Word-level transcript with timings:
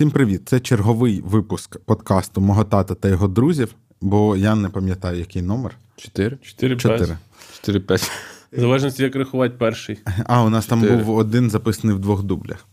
Всім 0.00 0.10
привіт! 0.10 0.42
Це 0.44 0.60
черговий 0.60 1.20
випуск 1.20 1.78
подкасту 1.78 2.40
Мого 2.40 2.64
тата 2.64 2.94
та 2.94 3.08
його 3.08 3.28
друзів, 3.28 3.74
бо 4.00 4.36
я 4.36 4.54
не 4.54 4.68
пам'ятаю, 4.68 5.18
який 5.18 5.42
номер. 5.42 5.76
Чотири? 5.96 6.38
Чотири 6.42 6.76
Чотири. 6.76 7.80
п'ять. 7.80 8.10
Залежності, 8.52 9.02
як 9.02 9.16
рахувати 9.16 9.54
перший. 9.58 9.98
А, 10.26 10.42
у 10.44 10.50
нас 10.50 10.66
там 10.66 10.80
був 10.80 11.10
один 11.10 11.50
записаний 11.50 11.96
в 11.96 11.98
двох 11.98 12.22
дублях. 12.22 12.66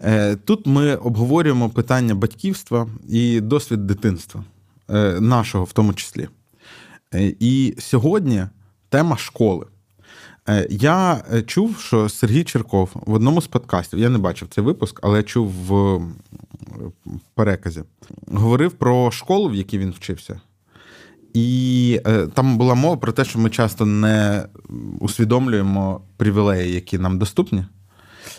Е, 0.00 0.36
Тут 0.36 0.66
ми 0.66 0.96
обговорюємо 0.96 1.70
питання 1.70 2.14
батьківства 2.14 2.88
і 3.08 3.40
досвід 3.40 3.86
дитинства, 3.86 4.44
е, 4.88 5.20
нашого 5.20 5.64
в 5.64 5.72
тому 5.72 5.94
числі. 5.94 6.28
Е, 7.14 7.34
І 7.40 7.74
сьогодні 7.78 8.46
тема 8.88 9.16
школи. 9.16 9.66
Е, 10.48 10.66
Я 10.70 11.24
е, 11.32 11.42
чув, 11.42 11.78
що 11.78 12.08
Сергій 12.08 12.44
Черков 12.44 12.90
в 12.94 13.12
одному 13.12 13.40
з 13.42 13.46
подкастів, 13.46 13.98
я 13.98 14.08
не 14.08 14.18
бачив 14.18 14.48
цей 14.48 14.64
випуск, 14.64 15.00
але 15.02 15.22
чув 15.22 15.48
в 15.48 16.00
переказі, 17.34 17.82
говорив 18.32 18.72
про 18.72 19.10
школу, 19.10 19.48
в 19.48 19.54
якій 19.54 19.78
він 19.78 19.90
вчився. 19.90 20.40
І 21.34 22.00
е, 22.06 22.26
там 22.26 22.58
була 22.58 22.74
мова 22.74 22.96
про 22.96 23.12
те, 23.12 23.24
що 23.24 23.38
ми 23.38 23.50
часто 23.50 23.86
не 23.86 24.46
усвідомлюємо 25.00 26.00
привілеї, 26.16 26.74
які 26.74 26.98
нам 26.98 27.18
доступні. 27.18 27.64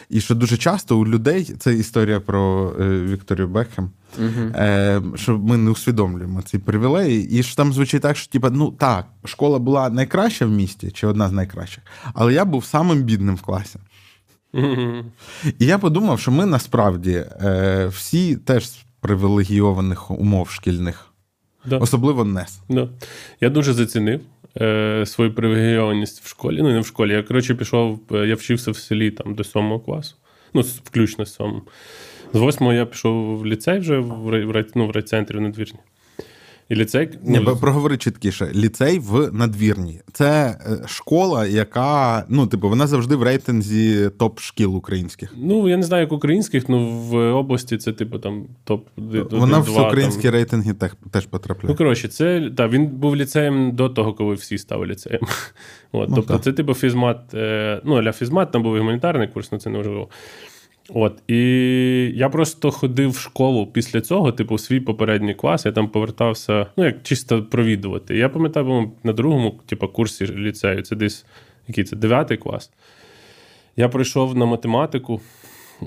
І 0.10 0.22
що 0.22 0.36
дуже 0.36 0.58
часто 0.58 0.98
у 1.00 1.08
людей 1.08 1.44
це 1.60 1.74
історія 1.74 2.20
про 2.20 2.74
е, 2.80 3.02
Вікторію 3.02 3.48
Бекхем, 3.48 3.92
е, 4.20 5.02
що 5.16 5.38
ми 5.38 5.58
не 5.58 5.72
усвідомлюємо 5.72 6.42
ці 6.42 6.58
привілеї. 6.60 7.30
І 7.40 7.44
що 7.44 7.56
там 7.56 7.74
звучить 7.74 8.02
так, 8.02 8.18
що 8.18 8.32
типа, 8.32 8.50
ну 8.50 8.72
так, 8.72 9.08
школа 9.26 9.60
була 9.60 9.90
найкраща 9.90 10.46
в 10.46 10.50
місті, 10.50 10.92
чи 10.92 11.08
одна 11.08 11.30
з 11.30 11.32
найкращих, 11.32 11.84
але 12.14 12.34
я 12.34 12.46
був 12.46 12.66
самим 12.66 13.04
бідним 13.04 13.36
в 13.36 13.42
класі. 13.42 13.80
І 15.60 15.66
я 15.66 15.78
подумав, 15.80 16.20
що 16.20 16.32
ми 16.32 16.46
насправді 16.46 17.26
е, 17.42 17.88
всі 17.88 18.36
теж 18.36 18.70
з 18.70 18.78
привілегійованих 19.00 20.12
умов 20.12 20.50
шкільних, 20.50 21.06
Да. 21.66 21.78
особливо 21.78 22.26
НЕС. 22.26 22.60
Да. 22.70 22.90
Я 23.42 23.50
дуже 23.50 23.74
зацінив 23.74 24.22
е, 24.62 25.06
свою 25.06 25.34
привілейованість 25.34 26.22
в 26.24 26.28
школі. 26.28 26.60
Ну, 26.62 26.72
не 26.72 26.80
в 26.80 26.86
школі. 26.86 27.12
Я, 27.14 27.24
коротше, 27.24 27.56
пішов, 27.56 28.00
е, 28.12 28.28
я 28.28 28.36
вчився 28.36 28.72
в 28.72 28.78
селі 28.78 29.12
там 29.12 29.36
до 29.36 29.44
сьомого 29.44 29.80
класу. 29.80 30.16
Ну, 30.54 30.62
включно 30.62 31.26
з 31.26 31.34
сьомого. 31.34 31.62
З 32.34 32.40
восьмого 32.40 32.74
я 32.74 32.86
пішов 32.86 33.38
в 33.38 33.46
ліцей 33.46 33.80
вже 33.80 33.98
в, 33.98 34.30
рай- 34.30 34.46
в, 34.46 34.66
ну, 34.76 34.88
в 34.88 34.92
райцентрі 34.92 35.38
в 35.38 35.42
надвірні. 35.42 35.80
І 36.70 36.76
ліцей. 36.76 37.10
Ну, 37.24 37.44
бо 37.44 37.56
проговори 37.56 37.98
чіткіше. 37.98 38.52
Ліцей 38.56 39.00
в 39.00 39.30
надвірні. 39.34 40.02
Це 40.14 40.58
е, 40.68 40.88
школа, 40.88 41.48
яка, 41.48 42.26
ну, 42.30 42.48
типу, 42.48 42.70
вона 42.70 42.88
завжди 42.88 43.16
в 43.16 43.24
рейтинзі 43.24 44.10
топ 44.10 44.40
шкіл 44.40 44.76
українських. 44.78 45.34
Ну, 45.38 45.70
я 45.70 45.78
не 45.78 45.84
знаю, 45.84 46.02
як 46.02 46.12
українських, 46.12 46.70
ну 46.70 46.90
в 46.90 47.34
області 47.34 47.78
це, 47.78 47.92
типу, 47.92 48.20
там 48.20 48.46
топ 48.64 48.88
Вона 49.32 49.60
в 49.60 49.64
всеукраїнські 49.64 50.30
рейтинги 50.30 50.74
теж, 50.74 50.92
теж 51.12 51.24
Ну, 51.24 51.30
потрапляє. 51.30 51.76
коротше, 51.76 52.08
це 52.08 52.52
так, 52.58 52.72
він 52.72 52.88
був 52.88 53.16
ліцеєм 53.16 53.72
до 53.72 53.90
того, 53.90 54.14
коли 54.14 54.36
всі 54.36 54.58
стали 54.58 54.86
ліцеєм. 54.86 55.22
От, 55.92 56.10
Ну, 56.10 56.16
тобто, 56.16 56.34
так. 56.34 56.44
це 56.44 56.54
типу 56.54 56.74
фізмат, 56.74 57.34
е, 57.34 57.82
ну, 57.84 57.96
аля 57.96 58.12
фізмат, 58.12 58.52
там 58.52 58.64
був 58.64 58.76
і 58.76 58.80
гуманітарний 58.80 59.28
курс, 59.28 59.48
але 59.52 59.60
це 59.60 59.70
не 59.70 59.78
важливо. 59.78 60.10
От, 60.90 61.22
і 61.28 61.38
я 62.16 62.30
просто 62.30 62.72
ходив 62.72 63.10
в 63.10 63.18
школу 63.18 63.68
після 63.68 64.02
цього, 64.02 64.32
типу, 64.32 64.56
в 64.56 64.60
свій 64.60 64.80
попередній 64.80 65.34
клас, 65.34 65.66
я 65.66 65.72
там 65.72 65.88
повертався, 65.90 66.68
ну, 66.78 66.86
як 66.86 67.04
чисто 67.04 67.44
провідувати. 67.44 68.18
Я 68.18 68.30
пам'ятаю, 68.30 68.92
на 69.04 69.14
другому, 69.14 69.60
типу, 69.66 69.88
курсі 69.88 70.28
ліцею, 70.28 70.82
це 70.82 70.96
десь 70.96 71.26
який 71.68 71.84
це, 71.84 71.96
дев'ятий 71.96 72.38
клас. 72.38 72.72
Я 73.76 73.90
прийшов 73.90 74.36
на 74.36 74.46
математику, 74.46 75.22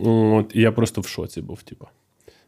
от, 0.05 0.51
і 0.55 0.61
я 0.61 0.73
просто 0.73 1.01
в 1.01 1.07
шоці 1.07 1.41
був, 1.43 1.63
типу. 1.63 1.87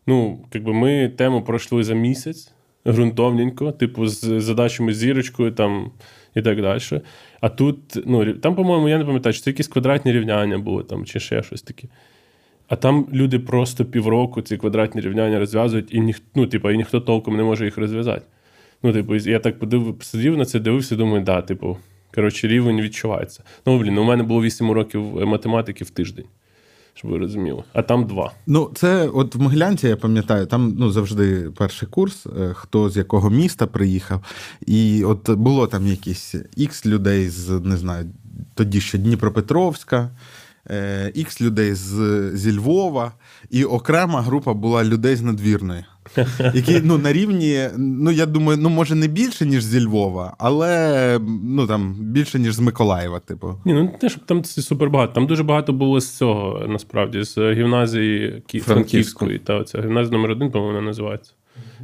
Ну, 0.07 0.45
якби 0.55 0.73
ми 0.73 1.09
тему 1.09 1.43
пройшли 1.43 1.85
за 1.85 1.95
місяць 1.95 2.53
ґрунтовненько, 2.87 3.73
типу, 3.73 4.07
з 4.07 4.41
задачами 4.41 4.95
зірочкою 4.95 5.53
там 5.53 5.91
і 6.35 6.43
так 6.43 6.63
далі. 6.63 6.81
А 7.41 7.49
тут, 7.49 7.79
ну, 8.07 8.33
там, 8.33 8.55
по-моєму, 8.55 8.89
я 8.89 8.99
не 8.99 9.05
пам'ятаю, 9.05 9.33
чи 9.33 9.41
це 9.41 9.51
якісь 9.51 9.69
квадратні 9.69 10.13
рівняння 10.13 10.59
були 10.59 10.83
там, 10.83 11.05
чи 11.05 11.21
ще 11.21 11.43
щось 11.43 11.63
таке. 11.63 11.89
А 12.69 12.77
там 12.77 13.07
люди 13.13 13.39
просто 13.39 13.85
півроку 13.85 14.43
ці 14.43 14.57
квадратні 14.57 15.01
рівняння 15.01 15.39
розв'язують, 15.39 15.95
і 15.95 16.01
ніх, 16.01 16.21
ну, 16.35 16.47
типу, 16.47 16.71
і 16.71 16.77
ніхто 16.77 17.01
толком 17.01 17.37
не 17.37 17.43
може 17.43 17.65
їх 17.65 17.79
розв'язати. 17.79 18.23
Ну, 18.83 18.93
типу, 18.93 19.15
я 19.15 19.39
так 19.39 19.59
подив, 19.59 19.97
сидів 20.01 20.37
на 20.37 20.45
це, 20.45 20.61
дивився, 20.61 20.97
думаю, 20.97 21.23
да, 21.23 21.43
типу, 21.43 21.77
коротше, 22.15 22.49
рівень 22.49 22.81
відчувається. 22.81 23.43
Ну, 23.67 23.79
блін, 23.79 23.95
ну, 23.95 24.03
у 24.03 24.05
мене 24.05 24.23
було 24.23 24.43
8 24.43 24.71
уроків 24.71 25.03
математики 25.27 25.85
в 25.85 25.91
тиждень, 25.91 26.25
щоб 26.95 27.11
ви 27.11 27.19
розуміли. 27.19 27.63
А 27.73 27.83
там 27.83 28.07
два. 28.07 28.33
Ну, 28.47 28.71
це 28.75 29.09
от 29.09 29.35
в 29.35 29.41
Могилянці, 29.41 29.89
я 29.89 29.97
пам'ятаю, 29.97 30.47
там 30.47 30.75
ну, 30.79 30.91
завжди 30.91 31.51
перший 31.57 31.89
курс, 31.89 32.27
е, 32.27 32.53
хто 32.55 32.91
з 32.91 32.97
якого 32.97 33.31
міста 33.31 33.67
приїхав. 33.67 34.25
І 34.67 35.05
от 35.05 35.31
було 35.31 35.67
там 35.67 35.87
якісь 35.87 36.35
ікс 36.57 36.87
людей 36.87 37.29
з, 37.29 37.61
не 37.61 37.77
знаю, 37.77 38.07
тоді 38.55 38.81
ще 38.81 38.99
Дніпропетровська, 38.99 39.97
е, 39.97 40.11
ікс 41.15 41.41
людей 41.41 41.75
з, 41.75 41.93
зі 42.35 42.59
Львова, 42.59 43.13
і 43.51 43.65
окрема 43.65 44.23
група 44.23 44.55
була 44.55 44.85
людей 44.85 45.17
з 45.17 45.23
надвірної. 45.23 45.85
Які 46.55 46.81
ну, 46.85 46.99
на 46.99 47.13
рівні, 47.13 47.61
ну 47.77 48.11
я 48.11 48.27
думаю, 48.27 48.59
ну 48.63 48.69
може 48.69 48.95
не 48.95 49.07
більше, 49.07 49.47
ніж 49.47 49.65
зі 49.65 49.87
Львова, 49.87 50.35
але 50.39 51.21
ну 51.45 51.67
там 51.67 51.95
більше, 51.99 52.39
ніж 52.39 52.55
з 52.55 52.61
Миколаєва, 52.61 53.19
типу. 53.21 53.55
Ні, 53.65 53.73
ну 53.73 53.83
не 53.83 53.89
те, 53.89 54.09
щоб 54.09 54.25
там 54.25 54.43
це 54.43 54.63
супер 54.63 54.91
багато. 54.91 55.13
Там 55.13 55.27
дуже 55.27 55.43
багато 55.43 55.73
було 55.73 56.01
з 56.01 56.17
цього, 56.17 56.67
насправді, 56.69 57.23
з 57.23 57.53
гімназії 57.53 58.43
Кі- 58.55 58.61
Франківської. 58.61 59.39
Та, 59.39 59.55
оця 59.55 59.83
гімназія 59.83 60.17
номер 60.17 60.31
один, 60.31 60.51
по-моєму, 60.51 60.75
вона 60.77 60.87
називається. 60.87 61.33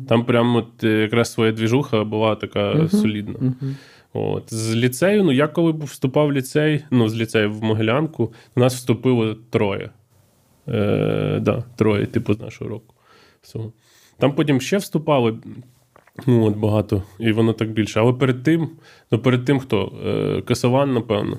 Там 0.09 0.25
прямо 0.25 0.59
от, 0.59 0.84
е, 0.84 0.89
якраз 0.89 1.33
своя 1.33 1.53
двіжуха 1.53 2.05
була 2.05 2.37
така 2.37 2.89
солідна. 2.89 3.55
От. 4.15 4.55
З 4.55 4.75
ліцею, 4.75 5.25
ну 5.25 5.33
я 5.33 5.49
коли 5.49 5.73
вступав 5.73 6.29
в 6.29 6.33
ліцей, 6.33 6.85
ну, 6.91 7.09
з 7.09 7.17
ліцею 7.17 7.53
в 7.53 7.63
Могилянку, 7.63 8.33
у 8.57 8.61
нас 8.61 8.75
вступило 8.75 9.35
троє. 9.35 9.91
Е, 10.69 11.39
да, 11.43 11.65
троє, 11.77 12.07
типу, 12.07 12.35
з 12.35 12.41
нашого 12.41 12.71
року. 12.71 12.95
Всього. 13.43 13.73
Там 14.19 14.33
потім 14.33 14.61
ще 14.61 14.79
вступали. 14.79 15.39
Ну, 16.27 16.45
от 16.45 16.57
багато, 16.57 17.03
і 17.19 17.33
воно 17.33 17.53
так 17.53 17.71
більше. 17.71 18.01
Але 18.01 18.13
перед 18.13 18.43
тим, 18.43 18.69
ну 19.11 19.19
перед 19.19 19.45
тим 19.45 19.59
хто? 19.59 19.93
Е, 20.07 20.43
Касаван, 20.43 20.95
напевно. 20.95 21.39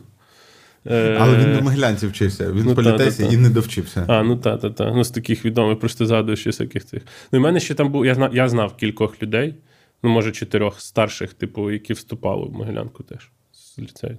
Е, 0.87 1.17
Але 1.19 1.37
він 1.37 1.53
на 1.53 1.61
Могилянці 1.61 2.07
вчився, 2.07 2.51
він 2.51 2.63
ну, 2.65 2.71
в 2.71 2.75
політесі 2.75 3.17
та-та-та. 3.17 3.35
і 3.35 3.37
не 3.37 3.49
довчився. 3.49 4.05
А, 4.07 4.23
ну 4.23 4.37
та, 4.37 4.57
та, 4.57 4.69
та. 4.69 4.91
Ну, 4.91 5.03
з 5.03 5.09
таких 5.09 5.45
відомих, 5.45 5.79
просто 5.79 6.05
згадую 6.05 6.37
ще 6.37 6.49
всяких 6.49 6.85
цих. 6.85 7.01
Ну, 7.31 7.37
і 7.37 7.39
в 7.39 7.43
мене 7.43 7.59
ще 7.59 7.73
там 7.73 7.91
був, 7.91 8.05
я 8.05 8.15
знав, 8.15 8.35
я 8.35 8.49
знав 8.49 8.75
кількох 8.75 9.23
людей, 9.23 9.55
ну, 10.05 10.11
може, 10.11 10.31
чотирьох 10.31 10.81
старших, 10.81 11.33
типу, 11.33 11.71
які 11.71 11.93
вступали 11.93 12.45
в 12.45 12.51
Могилянку 12.51 13.03
теж 13.03 13.31
з 13.53 13.79
ліцею. 13.79 14.17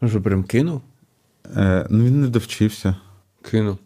Ну 0.00 0.08
що, 0.08 0.22
прям 0.22 0.44
кинув? 0.44 0.82
Е, 1.56 1.86
ну 1.90 2.04
він 2.04 2.20
не 2.20 2.28
довчився. 2.28 2.96
Кинув. 3.50 3.78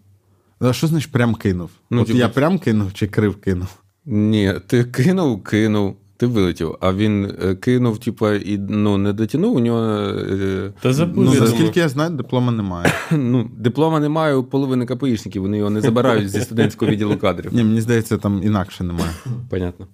А 0.60 0.72
що 0.72 0.86
значить 0.86 1.12
прям 1.12 1.34
кинув? 1.34 1.70
Ну, 1.90 2.00
От 2.00 2.06
типу- 2.06 2.18
я 2.18 2.28
прям 2.28 2.58
кинув 2.58 2.92
чи 2.94 3.06
крив 3.06 3.40
кинув? 3.40 3.68
Ні, 4.06 4.54
ти 4.66 4.84
кинув, 4.84 5.42
кинув, 5.42 5.96
ти 6.16 6.26
вилетів, 6.26 6.76
а 6.80 6.92
він 6.92 7.34
е, 7.42 7.54
кинув, 7.54 7.98
типа, 7.98 8.34
і 8.34 8.58
ну, 8.58 8.98
не 8.98 9.12
дотягнув, 9.12 9.56
у 9.56 9.60
нього 9.60 9.80
е, 9.80 10.72
Та 10.80 10.92
забув, 10.92 11.24
Ну, 11.24 11.34
я 11.34 11.40
думаю. 11.40 11.52
наскільки 11.52 11.80
я 11.80 11.88
знаю, 11.88 12.10
диплома 12.10 12.52
немає. 12.52 12.92
ну, 13.10 13.50
диплома 13.56 14.00
немає 14.00 14.34
у 14.34 14.44
половини 14.44 14.86
КПІшників, 14.86 15.42
вони 15.42 15.58
його 15.58 15.70
не 15.70 15.80
забирають 15.80 16.30
зі 16.30 16.40
студентського 16.40 16.90
відділу 16.90 17.16
кадрів. 17.16 17.54
Ні, 17.54 17.64
мені 17.64 17.80
здається, 17.80 18.18
там 18.18 18.42
інакше 18.42 18.84
немає. 18.84 19.12
Понятно. 19.50 19.86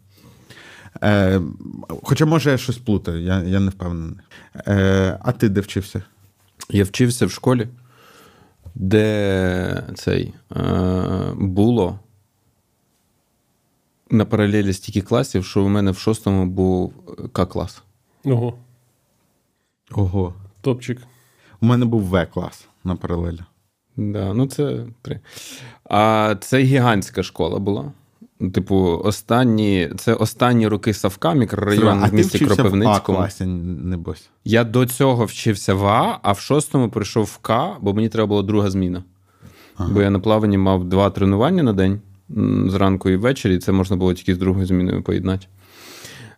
Е, 1.04 1.40
хоча, 2.02 2.26
може, 2.26 2.50
я 2.50 2.58
щось 2.58 2.78
плутаю, 2.78 3.22
я, 3.22 3.42
я 3.42 3.60
не 3.60 3.70
впевнений. 3.70 4.16
Е, 4.66 5.18
а 5.22 5.32
ти 5.32 5.48
де 5.48 5.60
вчився? 5.60 6.02
Я 6.70 6.84
вчився 6.84 7.26
в 7.26 7.30
школі, 7.30 7.68
де 8.74 9.84
цей 9.94 10.34
е, 10.56 11.32
було 11.34 11.98
на 14.10 14.24
паралелі 14.24 14.72
стільки 14.72 15.00
класів, 15.00 15.44
що 15.44 15.64
у 15.64 15.68
мене 15.68 15.90
в 15.90 15.98
шостому 15.98 16.46
був 16.46 16.92
К-клас. 17.32 17.82
Ого, 18.24 18.58
Ого. 19.90 20.34
топчик. 20.60 21.02
У 21.60 21.66
мене 21.66 21.84
був 21.84 22.02
В-клас 22.02 22.68
на 22.84 22.96
паралелі. 22.96 23.40
Да, 23.96 24.34
ну 24.34 24.46
це 24.46 24.86
три. 25.02 25.20
А 25.84 26.34
це 26.40 26.58
гігантська 26.62 27.22
школа 27.22 27.58
була. 27.58 27.92
Типу, 28.50 29.00
останні, 29.04 29.90
це 29.98 30.14
останні 30.14 30.68
роки 30.68 30.94
Савка, 30.94 31.34
мікрорайон 31.34 32.02
а 32.02 32.06
в 32.06 32.14
місті 32.14 32.36
вчився 32.36 32.54
в 32.54 32.56
Кропивницькому. 32.56 33.18
А-класі, 33.18 33.44
небось. 33.44 34.28
Я 34.44 34.64
до 34.64 34.86
цього 34.86 35.24
вчився 35.24 35.74
в 35.74 35.86
А, 35.86 36.18
а 36.22 36.32
в 36.32 36.40
шостому 36.40 36.88
прийшов 36.88 37.24
в 37.24 37.38
К, 37.38 37.76
бо 37.80 37.94
мені 37.94 38.08
треба 38.08 38.26
була 38.26 38.42
друга 38.42 38.70
зміна. 38.70 39.02
Бо 39.90 40.02
я 40.02 40.10
на 40.10 40.20
плаванні 40.20 40.58
мав 40.58 40.84
два 40.84 41.10
тренування 41.10 41.62
на 41.62 41.72
день 41.72 42.00
зранку 42.66 43.10
і 43.10 43.16
ввечері, 43.16 43.54
і 43.54 43.58
це 43.58 43.72
можна 43.72 43.96
було 43.96 44.14
тільки 44.14 44.34
з 44.34 44.38
другою 44.38 44.66
зміною 44.66 45.02
поєднати. 45.02 45.46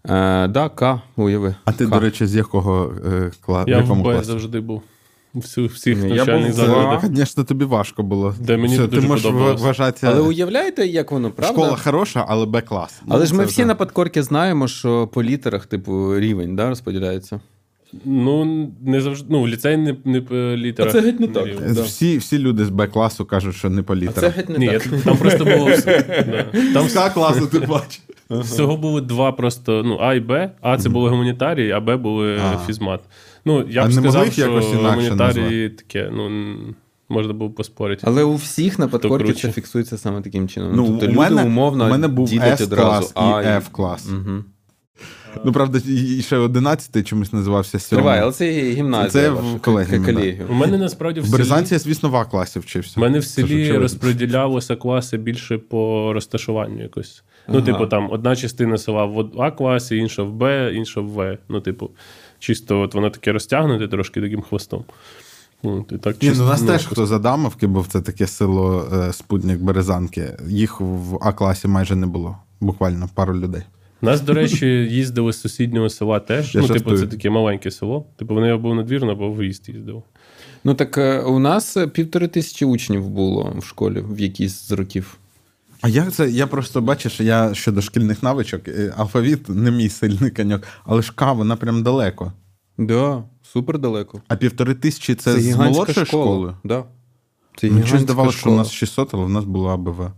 Е, 0.05 0.49
да, 0.49 0.69
К, 0.69 1.01
уяви. 1.17 1.55
А 1.65 1.73
ти, 1.73 1.87
К. 1.87 1.91
до 1.91 2.01
речі, 2.01 2.27
з 2.27 2.35
якого 2.35 2.95
е, 3.07 3.31
кла... 3.41 3.65
в 3.65 3.69
Я 3.69 3.79
в 3.79 3.81
якому 3.81 4.05
Б 4.05 4.25
завжди 4.25 4.61
був. 4.61 4.83
Всю, 5.35 5.67
всіх 5.67 6.03
Ні, 6.03 6.09
навчальних 6.09 6.47
був 6.47 6.55
закладах. 6.57 7.07
Звісно, 7.15 7.45
тобі 7.45 7.65
важко 7.65 8.03
було. 8.03 8.35
Де 8.41 8.57
мені 8.57 8.75
Все, 8.75 8.87
дуже 8.87 9.03
ти 9.03 9.09
можеш 9.09 9.25
подобалось. 9.27 9.61
вважатися. 9.63 10.09
Але 10.11 10.21
уявляєте, 10.21 10.87
як 10.87 11.13
воно 11.13 11.31
правда? 11.31 11.53
Школа 11.63 11.77
хороша, 11.77 12.25
але 12.29 12.47
Б-клас. 12.47 13.03
Але 13.09 13.21
Ну, 13.21 13.27
ж 13.27 13.35
ми 13.35 13.45
всі 13.45 13.53
вже- 13.63 13.67
на 13.67 13.75
подкорки 13.75 14.23
знаємо, 14.23 14.69
що 14.69 15.07
по 15.07 15.23
літерах, 15.23 15.67
типу, 15.67 16.19
рівень 16.21 16.57
да, 16.57 16.69
розподіляється. 16.69 17.41
Ну, 18.05 18.69
не 18.83 19.01
завжди. 19.01 19.27
Ну, 19.31 19.49
ліцей 19.49 19.77
не, 19.77 19.97
не 20.05 20.21
по 20.21 20.35
літерах. 20.35 20.95
А 20.95 20.99
це 21.01 21.07
геть 21.07 21.21
не 21.21 21.29
так. 21.29 21.47
рівень. 21.47 21.75
Да. 21.75 21.83
Всі, 21.83 22.19
всі 22.19 22.39
люди 22.39 22.65
з 22.65 22.71
Б-класу 22.71 23.25
кажуть, 23.25 23.55
що 23.57 23.71
не 23.71 23.83
по 23.83 23.95
А 23.95 24.21
це 24.21 24.29
геть 24.29 24.49
не 24.49 24.59
Ні, 24.59 24.69
так. 24.69 24.83
там 25.05 25.17
просто 25.17 25.45
було 25.45 25.67
все. 25.71 26.25
Да. 26.73 26.73
Там 26.75 27.11
класу 27.11 27.47
ти 27.47 27.59
бачиш. 27.61 28.01
всього 28.31 28.77
було 28.77 29.01
два 29.01 29.33
просто: 29.33 29.83
ну, 29.85 29.99
А 30.01 30.15
і 30.15 30.21
Б. 30.21 30.51
А 30.61 30.79
це 30.79 30.89
були 30.89 31.11
гуманітарії, 31.11 31.71
а 31.71 31.81
Б 31.81 31.97
були 31.97 32.39
А. 32.39 32.59
фізмат. 32.67 33.01
Ну, 33.45 33.65
я 33.69 33.83
б 33.85 33.89
могли 33.89 34.03
сказав, 34.03 34.25
їх 34.25 34.39
якось 34.39 34.65
що 34.65 34.77
гуманітарії 34.77 35.69
таке, 35.69 36.11
ну, 36.13 36.31
можна 37.09 37.33
було 37.33 37.51
поспорити. 37.51 38.03
Але 38.07 38.23
у 38.23 38.35
всіх 38.35 38.79
на 38.79 38.89
подкорки 38.89 39.33
це 39.33 39.53
фіксується 39.53 39.99
саме 39.99 40.21
таким 40.21 40.49
чином. 40.49 40.73
Ну, 40.75 40.87
тобто 40.87 41.07
у 41.07 41.09
люди 41.09 41.19
мене, 41.19 41.43
умовно 41.45 41.85
у 41.85 41.89
мене 41.89 42.09
був 42.09 42.29
ділять 42.29 42.61
одразу 42.61 43.07
і 43.09 43.13
А 43.15 43.43
F-клас. 43.43 44.13
Угу. 44.15 44.45
Ну, 45.45 45.53
правда, 45.53 45.81
і 45.89 46.23
ще 46.23 46.39
11-й 46.39 47.03
чомусь 47.03 47.33
називався 47.33 47.79
Тривай, 47.79 48.05
сьомий. 48.05 48.21
але 48.21 48.33
це 48.33 48.51
гімназія. 48.73 49.11
Це 49.11 49.31
ваша, 49.31 49.57
в 49.57 49.61
колегіумі, 49.61 50.33
да. 50.39 50.45
У 50.53 50.55
мене 50.55 50.79
насправді 50.79 51.21
в 51.21 51.23
В 51.23 51.27
селі, 51.27 51.33
Березанці 51.33 51.75
я, 51.75 51.79
звісно, 51.79 52.09
в 52.09 52.17
А-класі 52.17 52.59
вчився. 52.59 52.93
в 52.97 53.01
мене 53.01 53.19
в 53.19 53.25
селі 53.25 53.73
розподілялося 53.73 54.77
класи 54.77 55.17
більше 55.17 55.59
по 55.59 56.13
розташуванню 56.13 56.83
якось. 56.83 57.25
Ну, 57.49 57.55
Ага. 57.55 57.67
типу, 57.67 57.87
там 57.87 58.11
одна 58.11 58.37
частина 58.37 58.79
села 58.79 59.05
в 59.05 59.31
А 59.39 59.51
класі, 59.51 59.97
інша 59.97 60.23
в 60.23 60.33
Б, 60.33 60.73
інша 60.75 61.01
в 61.01 61.05
В. 61.07 61.39
Ну, 61.49 61.61
типу, 61.61 61.91
чисто 62.45 62.81
от 62.81 62.95
воно 62.95 63.11
таке 63.11 63.33
розтягнуте 63.33 63.89
трошки 63.89 64.21
таким 64.21 64.43
хвостом. 64.43 64.85
Ну, 65.63 65.87
і 65.91 65.97
так 65.97 66.23
Ні, 66.23 66.29
чисто, 66.29 66.43
ну, 66.43 66.49
у 66.49 66.53
нас 66.53 66.61
ну, 66.61 66.67
теж 66.67 66.87
хто 66.87 67.07
з 67.07 67.13
Адамовки, 67.13 67.67
був 67.67 67.87
це 67.87 68.01
таке 68.01 68.27
село 68.27 68.89
е, 68.93 69.13
Спутник 69.13 69.61
Березанки. 69.61 70.37
Їх 70.49 70.81
в 70.81 71.19
А-класі 71.23 71.69
майже 71.69 71.97
не 71.97 72.07
було. 72.07 72.37
Буквально 72.61 73.09
пару 73.15 73.41
людей. 73.41 73.63
Нас, 74.03 74.21
до 74.21 74.35
речі, 74.35 74.67
їздили 74.67 75.33
з 75.33 75.41
сусіднього 75.41 75.89
села 75.89 76.21
теж. 76.21 76.55
Я 76.55 76.61
ну, 76.61 76.69
типу, 76.69 76.99
це 76.99 77.07
таке 77.07 77.31
маленьке 77.31 77.71
село. 77.71 78.07
Типу, 78.17 78.35
вони 78.35 78.51
або 78.51 78.75
надвірно, 78.75 79.13
або 79.13 79.31
виїзд 79.31 79.69
їздили. 79.69 80.03
Ну 80.65 80.75
так 80.75 80.99
е, 80.99 81.21
у 81.21 81.39
нас 81.39 81.77
е, 81.77 81.87
півтори 81.87 82.29
тисячі 82.29 82.67
учнів 82.67 83.09
було 83.09 83.57
в 83.59 83.65
школі 83.65 84.05
в 84.09 84.21
якійсь 84.21 84.69
з 84.69 84.73
років. 84.73 85.19
А 85.85 85.89
як 85.89 86.13
це? 86.13 86.31
Я 86.31 86.47
просто 86.47 86.81
бачиш, 86.81 87.21
я 87.21 87.55
щодо 87.55 87.83
шкільних 87.83 88.23
навичок, 88.23 88.69
е, 88.69 88.95
алфавіт 88.97 89.49
не 89.49 89.71
мій 89.71 89.89
сильний 89.89 90.31
коньок, 90.31 90.63
але 90.85 91.03
ж 91.03 91.13
К, 91.15 91.33
вона 91.33 91.57
прям 91.57 91.83
далеко. 91.83 92.33
Да, 92.79 93.23
супер 93.43 93.79
далеко. 93.79 94.23
А 94.29 94.37
півтори 94.37 94.75
тисячі 94.75 95.15
це, 95.15 95.33
з 95.33 95.47
гігантська 95.47 95.71
молодшої 95.73 96.07
школа. 96.07 96.25
школи? 96.25 96.57
Да. 96.65 96.85
Це 97.57 97.71
Мені 97.71 97.87
щось 97.87 98.01
здавалося, 98.01 98.39
що 98.39 98.51
у 98.51 98.57
нас 98.57 98.71
600, 98.71 99.15
але 99.15 99.25
в 99.25 99.29
нас 99.29 99.45
була 99.45 99.75
АБВ. 99.75 100.11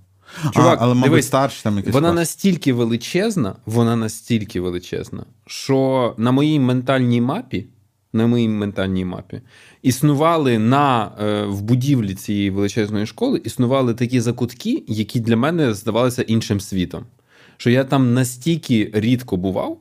Чувак, 0.55 0.79
а, 0.81 0.85
але, 0.85 0.95
мабуть, 0.95 1.11
дивись, 1.11 1.27
старші 1.27 1.63
там 1.63 1.77
якийсь 1.77 1.95
Вона 1.95 2.09
клас. 2.09 2.17
настільки 2.17 2.73
величезна, 2.73 3.57
вона 3.67 3.97
настільки 3.97 4.61
величезна, 4.61 5.25
що 5.47 6.15
на 6.19 6.33
моїй 6.33 6.61
ментальній 6.61 7.21
мапі, 7.21 7.67
на 8.12 8.27
моїй 8.27 8.49
ментальній 8.49 9.05
мапі, 9.05 9.41
існували 9.87 10.59
на, 10.59 11.12
е, 11.21 11.44
в 11.44 11.62
будівлі 11.62 12.15
цієї 12.15 12.50
величезної 12.50 13.06
школи, 13.06 13.41
існували 13.44 13.94
такі 13.94 14.21
закутки, 14.21 14.85
які 14.87 15.21
для 15.21 15.37
мене 15.37 15.75
здавалися 15.75 16.23
іншим 16.23 16.61
світом. 16.61 17.05
Що 17.56 17.71
я 17.71 17.85
там 17.85 18.15
настільки 18.15 18.91
рідко 18.94 19.37
бував. 19.37 19.81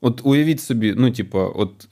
От 0.00 0.20
уявіть 0.24 0.60
собі, 0.60 0.94
ну, 0.96 1.10
типу, 1.10 1.38
от 1.54 1.88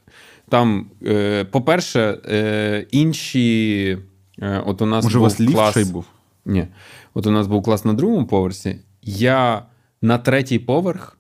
там, 0.49 0.91
е, 1.07 1.45
по-перше, 1.45 2.19
е, 2.29 2.87
інші. 2.91 3.99
Е, 4.43 4.63
от 4.67 4.83
у 4.83 4.87
нас 4.87 5.05
Може, 5.05 5.19
у 5.19 5.23
вас 5.23 5.37
клас... 5.37 5.91
був? 5.91 6.05
Ні. 6.45 6.67
От 7.15 7.27
у 7.27 7.31
нас 7.31 7.47
був 7.47 7.63
клас 7.63 7.85
на 7.85 7.93
другому 7.93 8.27
поверсі. 8.27 8.77
Я 9.03 9.63
на 10.03 10.19
третій 10.19 10.59
поверх 10.59 11.19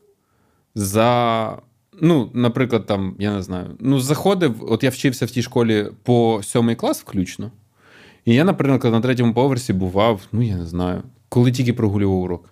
за. 0.74 1.58
Ну, 2.00 2.30
наприклад, 2.34 2.86
там, 2.86 3.14
я 3.18 3.32
не 3.32 3.42
знаю, 3.42 3.66
ну, 3.80 4.00
заходив, 4.00 4.72
от 4.72 4.82
я 4.82 4.90
вчився 4.90 5.26
в 5.26 5.30
тій 5.30 5.42
школі 5.42 5.86
по 6.02 6.40
сьомий 6.42 6.76
клас 6.76 7.00
включно. 7.00 7.50
І 8.24 8.34
я, 8.34 8.44
наприклад, 8.44 8.92
на 8.92 9.00
третьому 9.00 9.34
поверсі 9.34 9.72
бував, 9.72 10.20
ну, 10.32 10.42
я 10.42 10.56
не 10.56 10.66
знаю, 10.66 11.02
коли 11.28 11.52
тільки 11.52 11.72
прогулював 11.72 12.18
урок. 12.18 12.50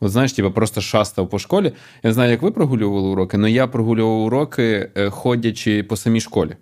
От 0.00 0.10
знаєш, 0.10 0.32
типу, 0.32 0.50
просто 0.50 0.80
шастав 0.80 1.28
по 1.28 1.38
школі. 1.38 1.72
Я 2.02 2.10
не 2.10 2.14
знаю, 2.14 2.30
як 2.30 2.42
ви 2.42 2.50
прогулювали 2.50 3.08
уроки, 3.08 3.36
але 3.36 3.50
я 3.50 3.66
прогулював 3.66 4.20
уроки, 4.20 4.90
е, 4.94 5.10
ходячи 5.10 5.82
по 5.82 5.96
самій 5.96 6.20
школі. 6.20 6.56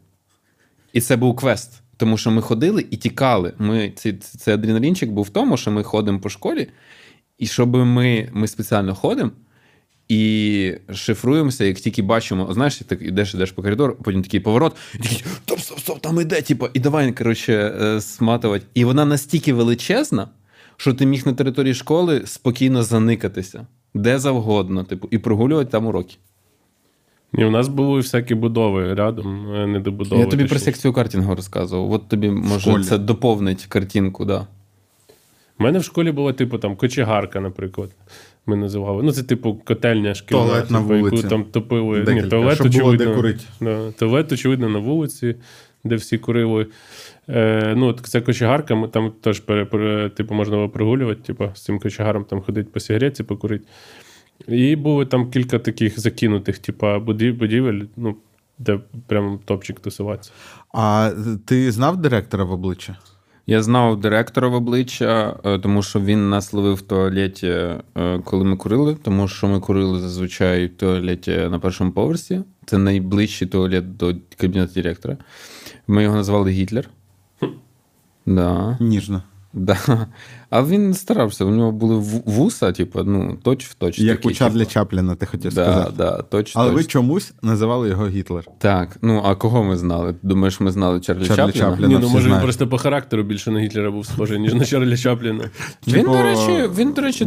І 0.93 1.00
це 1.00 1.17
був 1.17 1.37
квест. 1.37 1.82
Тому 1.97 2.17
що 2.17 2.31
ми 2.31 2.43
ходили 2.43 2.87
і 2.91 2.97
тікали. 2.97 3.53
Ми, 3.59 3.93
цей, 3.97 4.12
цей 4.12 4.55
адреналінчик 4.55 5.11
був 5.11 5.25
в 5.25 5.29
тому, 5.29 5.56
що 5.56 5.70
ми 5.70 5.82
ходимо 5.82 6.20
по 6.20 6.29
школі, 6.29 6.69
і 7.38 7.47
щоб 7.47 7.76
ми, 7.76 8.29
ми 8.32 8.49
спеціально 8.49 8.94
ходимо 8.94 9.31
і 10.08 10.75
шифруємося, 10.94 11.64
як 11.64 11.76
тільки 11.76 12.02
бачимо, 12.02 12.49
знаєш, 12.54 12.76
ти 12.76 12.84
так 12.84 13.02
ідеш, 13.02 13.34
ідеш 13.34 13.52
по 13.52 13.62
коридору, 13.62 13.96
потім 14.02 14.22
такий 14.22 14.40
поворот, 14.40 14.76
і 14.94 14.99
такий, 14.99 15.25
стоп, 15.44 15.58
стоп, 15.60 15.78
стоп, 15.78 16.00
там 16.00 16.20
іде, 16.20 16.43
типу, 16.43 16.69
і 16.75 16.81
давай, 16.81 17.12
коротше, 17.12 17.52
е, 17.82 18.00
сматувати. 18.00 18.66
І 18.75 18.84
вона 18.84 19.04
настільки 19.04 19.52
величезна, 19.52 20.28
що 20.76 20.94
ти 20.94 21.06
міг 21.06 21.26
на 21.26 21.32
території 21.32 21.75
школи 21.75 22.22
спокійно 22.25 22.82
заникатися, 22.82 23.66
де 23.94 24.19
завгодно, 24.19 24.84
типу, 24.84 25.08
і 25.10 25.19
прогулювати 25.19 25.70
там 25.70 25.87
уроки. 25.87 26.16
Ні, 27.32 27.44
у 27.44 27.50
нас 27.50 27.69
були 27.69 27.96
всякі 27.96 28.34
будови 28.34 28.94
рядом, 28.94 29.54
е, 29.54 29.66
недобудови. 29.66 30.20
Я 30.20 30.26
тобі 30.26 30.44
про 30.44 30.58
секцію 30.58 30.93
картингу 30.93 31.34
розказував. 31.34 31.93
От 31.93 32.08
тобі 32.08 32.31
може 32.31 32.84
це 32.84 32.99
доповнить 32.99 33.66
картинку, 33.66 34.25
да. 34.25 34.46
У 35.58 35.62
мене 35.62 35.78
в 35.78 35.84
школі 35.84 36.12
була, 36.12 36.32
типу, 36.32 36.58
там 36.58 36.76
кочегарка, 36.76 37.40
наприклад. 37.40 37.90
Ми 38.47 38.56
називали. 38.56 39.03
Ну, 39.03 39.12
це, 39.12 39.23
типу, 39.23 39.55
котельня 39.65 40.15
шкільна, 40.15 40.43
Туалет 40.43 40.71
на 40.71 40.83
типу, 40.83 40.94
яку 40.94 41.23
там 41.23 41.44
топили. 41.44 42.00
Декілька, 42.00 42.23
Ні, 42.23 42.31
туалет, 42.31 42.55
щоб 42.55 42.73
було 42.73 42.85
очевидно, 42.85 43.06
де 43.06 43.15
курити. 43.17 43.44
Да, 43.61 43.93
туалет, 43.93 44.33
очевидно, 44.33 44.69
на 44.69 44.79
вулиці, 44.79 45.37
де 45.85 45.94
всі 45.94 46.19
курили. 46.19 46.67
Е, 47.29 47.75
ну, 47.77 47.93
ця 47.93 48.21
кочегарка, 48.21 48.75
ми 48.75 48.89
там 48.89 49.12
теж 49.21 49.41
пере, 49.41 49.65
пере- 49.65 50.11
типу, 50.11 50.35
можна 50.35 50.56
було 50.56 50.69
прогулювати, 50.69 51.23
типу, 51.23 51.50
з 51.55 51.65
цим 51.65 51.79
кочегаром 51.79 52.25
там 52.25 52.43
ходити 52.43 52.71
по 52.73 52.81
сигареті, 52.81 53.23
покурити. 53.23 53.65
І 54.49 54.77
було 54.77 55.05
там 55.05 55.31
кілька 55.31 55.59
таких 55.59 56.00
закинутих, 56.00 56.59
типу, 56.59 57.00
будівель, 57.00 57.83
ну, 57.97 58.17
де 58.59 58.79
прям 59.06 59.41
топчик 59.45 59.81
тусуватися. 59.81 60.31
А 60.75 61.12
ти 61.45 61.73
знав 61.73 61.97
директора 61.97 62.45
в 62.45 62.52
обличчя? 62.52 62.97
Я 63.46 63.62
знав 63.62 64.00
директора 64.00 64.49
в 64.49 64.54
обличчя, 64.54 65.37
е, 65.44 65.58
тому 65.58 65.82
що 65.82 66.00
він 66.00 66.30
нас 66.30 66.52
ловив 66.52 66.75
в 66.75 66.80
туалеті, 66.82 67.46
е, 67.46 67.80
коли 68.25 68.44
ми 68.44 68.56
курили, 68.56 68.94
тому 69.02 69.28
що 69.28 69.49
ми 69.49 69.61
курили 69.61 70.00
зазвичай 70.00 70.66
в 70.66 70.76
туалеті 70.76 71.30
на 71.30 71.58
першому 71.58 71.92
поверсі. 71.92 72.42
Це 72.66 72.78
найближчий 72.78 73.49
туалет 73.49 73.96
до 73.96 74.14
кабінету 74.37 74.72
директора. 74.75 75.16
Ми 75.87 76.02
його 76.02 76.16
назвали 76.16 76.50
Гітлер. 76.50 76.88
Да, 78.26 78.76
Ніжно. 78.80 79.22
да. 79.52 80.06
А 80.52 80.62
він 80.62 80.94
старався, 80.94 81.44
у 81.44 81.50
нього 81.50 81.73
були 81.73 81.94
вуса, 82.26 82.73
типу, 82.73 83.02
ну, 83.04 83.38
точ 83.42 83.66
в 83.66 83.75
точ. 83.75 83.99
Як 83.99 84.16
такі, 84.16 84.28
у 84.28 84.32
Чарлі 84.32 84.59
типу. 84.59 84.71
Чапліна, 84.71 85.14
ти 85.14 85.26
хотів 85.26 85.54
Да, 85.54 85.64
сказати. 85.64 85.92
да, 85.97 86.23
точ, 86.23 86.52
Але 86.54 86.68
точ. 86.71 86.76
ви 86.76 86.85
чомусь 86.85 87.32
називали 87.42 87.88
його 87.88 88.09
Гітлер. 88.09 88.44
Так, 88.59 88.97
ну 89.02 89.23
а 89.25 89.35
кого 89.35 89.64
ми 89.64 89.76
знали? 89.76 90.14
Думаєш, 90.23 90.61
ми 90.61 90.73
знали 90.73 91.00
Чарлі, 91.00 91.26
Чарлі 91.26 91.52
Чапліна? 91.52 91.71
Чапліна. 91.71 91.88
Ні, 91.88 91.99
ну 92.02 92.09
може 92.09 92.30
він 92.30 92.40
просто 92.40 92.68
по 92.68 92.78
характеру 92.78 93.23
більше 93.23 93.50
на 93.50 93.61
Гітлера 93.61 93.90
був 93.90 94.06
схожий, 94.06 94.38
ніж 94.38 94.54
на 94.54 94.64
Чарлі 94.64 94.97
Чапліна. 94.97 95.44
Він, 95.87 95.94
Типу, 95.94 96.12
до 96.12 96.23
речі, 96.23 96.68
він, 96.78 96.92
до 96.92 97.02
речі, 97.02 97.25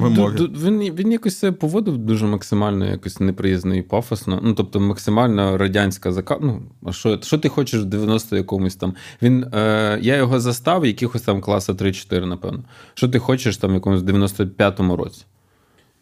він, 0.63 0.79
він 0.79 1.11
якось 1.11 1.37
себе 1.39 1.57
поводив 1.57 1.97
дуже 1.97 2.25
максимально, 2.25 2.85
якось 2.85 3.19
неприязно 3.19 3.75
і 3.75 3.81
пафосно. 3.81 4.39
Ну, 4.43 4.53
тобто, 4.53 4.79
максимально 4.79 5.57
радянська 5.57 6.11
зака. 6.11 6.37
Ну, 6.41 6.61
а 6.85 6.91
що, 6.91 7.19
що 7.21 7.37
ти 7.37 7.49
хочеш 7.49 7.81
в 7.81 7.85
90 7.85 8.35
якомусь 8.35 8.75
там? 8.75 8.93
Він, 9.21 9.43
е, 9.53 9.99
я 10.01 10.15
його 10.15 10.39
застав 10.39 10.85
якихось 10.85 11.21
там 11.21 11.41
класа 11.41 11.73
3-4, 11.73 12.25
напевно. 12.25 12.63
Що 12.93 13.07
ти 13.15 13.19
хочеш 13.19 13.57
там 13.57 13.71
в 13.71 13.73
якомусь 13.73 14.01
95-му 14.01 14.95
році 14.95 15.25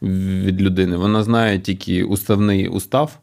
від 0.01 0.61
людини? 0.61 0.97
Вона 0.97 1.23
знає 1.23 1.59
тільки 1.59 2.03
уставний 2.03 2.67
устав. 2.67 3.19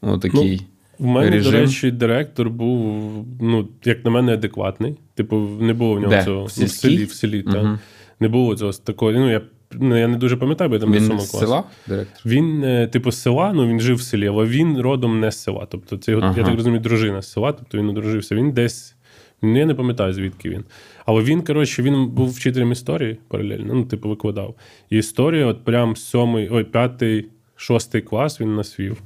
Отакий. 0.00 0.66
В 0.98 1.04
мене, 1.06 1.30
Режим. 1.30 1.52
до 1.52 1.58
речі, 1.58 1.90
директор 1.90 2.50
був, 2.50 3.12
ну, 3.40 3.68
як 3.84 4.04
на 4.04 4.10
мене, 4.10 4.34
адекватний. 4.34 4.96
Типу, 5.14 5.36
не 5.60 5.74
було 5.74 5.94
в 5.94 6.00
нього 6.00 6.12
Де? 6.12 6.24
цього 6.24 6.44
В 6.44 6.52
ну, 6.58 6.64
в 6.66 6.70
селі, 6.70 7.04
в 7.04 7.12
селі, 7.12 7.42
так. 7.42 7.54
Мгм. 7.54 7.78
Не 8.20 8.28
було 8.28 8.56
цього 8.56 8.72
такого. 8.72 9.12
Ну, 9.12 9.30
я, 9.30 9.40
ну, 9.72 9.96
я 9.98 10.08
не 10.08 10.16
дуже 10.16 10.36
пам'ятаю, 10.36 10.70
бо 10.70 10.76
я 10.76 10.80
там 10.80 10.92
він 10.92 11.04
сьомого 11.06 11.26
з 11.26 11.30
села 11.30 11.64
директор? 11.86 12.20
Він, 12.26 12.64
е, 12.64 12.86
типу, 12.86 13.10
з 13.10 13.22
села, 13.22 13.52
ну 13.52 13.68
він 13.68 13.80
жив 13.80 13.96
в 13.96 14.02
селі, 14.02 14.26
але 14.28 14.44
він 14.44 14.78
родом 14.80 15.20
не 15.20 15.30
з 15.30 15.42
села. 15.42 15.66
Тобто, 15.70 15.96
це 15.96 16.12
його, 16.12 16.22
Ага. 16.24 16.34
я 16.38 16.44
так 16.44 16.54
розумію, 16.54 16.80
дружина 16.80 17.22
з 17.22 17.32
села, 17.32 17.52
тобто 17.52 17.78
він 17.78 17.88
одружився. 17.88 18.34
Він 18.34 18.52
десь. 18.52 18.94
ну, 19.42 19.58
Я 19.58 19.66
не 19.66 19.74
пам'ятаю, 19.74 20.12
звідки 20.12 20.48
він. 20.50 20.64
Але 21.06 21.22
він, 21.22 21.42
коротше, 21.42 21.82
він 21.82 22.06
був 22.06 22.30
вчителем 22.30 22.72
історії 22.72 23.18
паралельно, 23.28 23.74
ну, 23.74 23.84
типу, 23.84 24.08
викладав. 24.08 24.54
І 24.90 24.98
історія, 24.98 25.46
от 25.46 25.64
прям 25.64 25.96
сьомий, 25.96 26.48
ой, 26.50 26.64
п'ятий, 26.64 27.28
шостий 27.56 28.02
клас 28.02 28.40
він 28.40 28.54
нас 28.54 28.80
вів. 28.80 29.02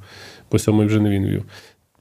По 0.49 0.59
сьомий 0.59 0.87
вже 0.87 1.01
не 1.01 1.11
він 1.11 1.27
вів. 1.27 1.45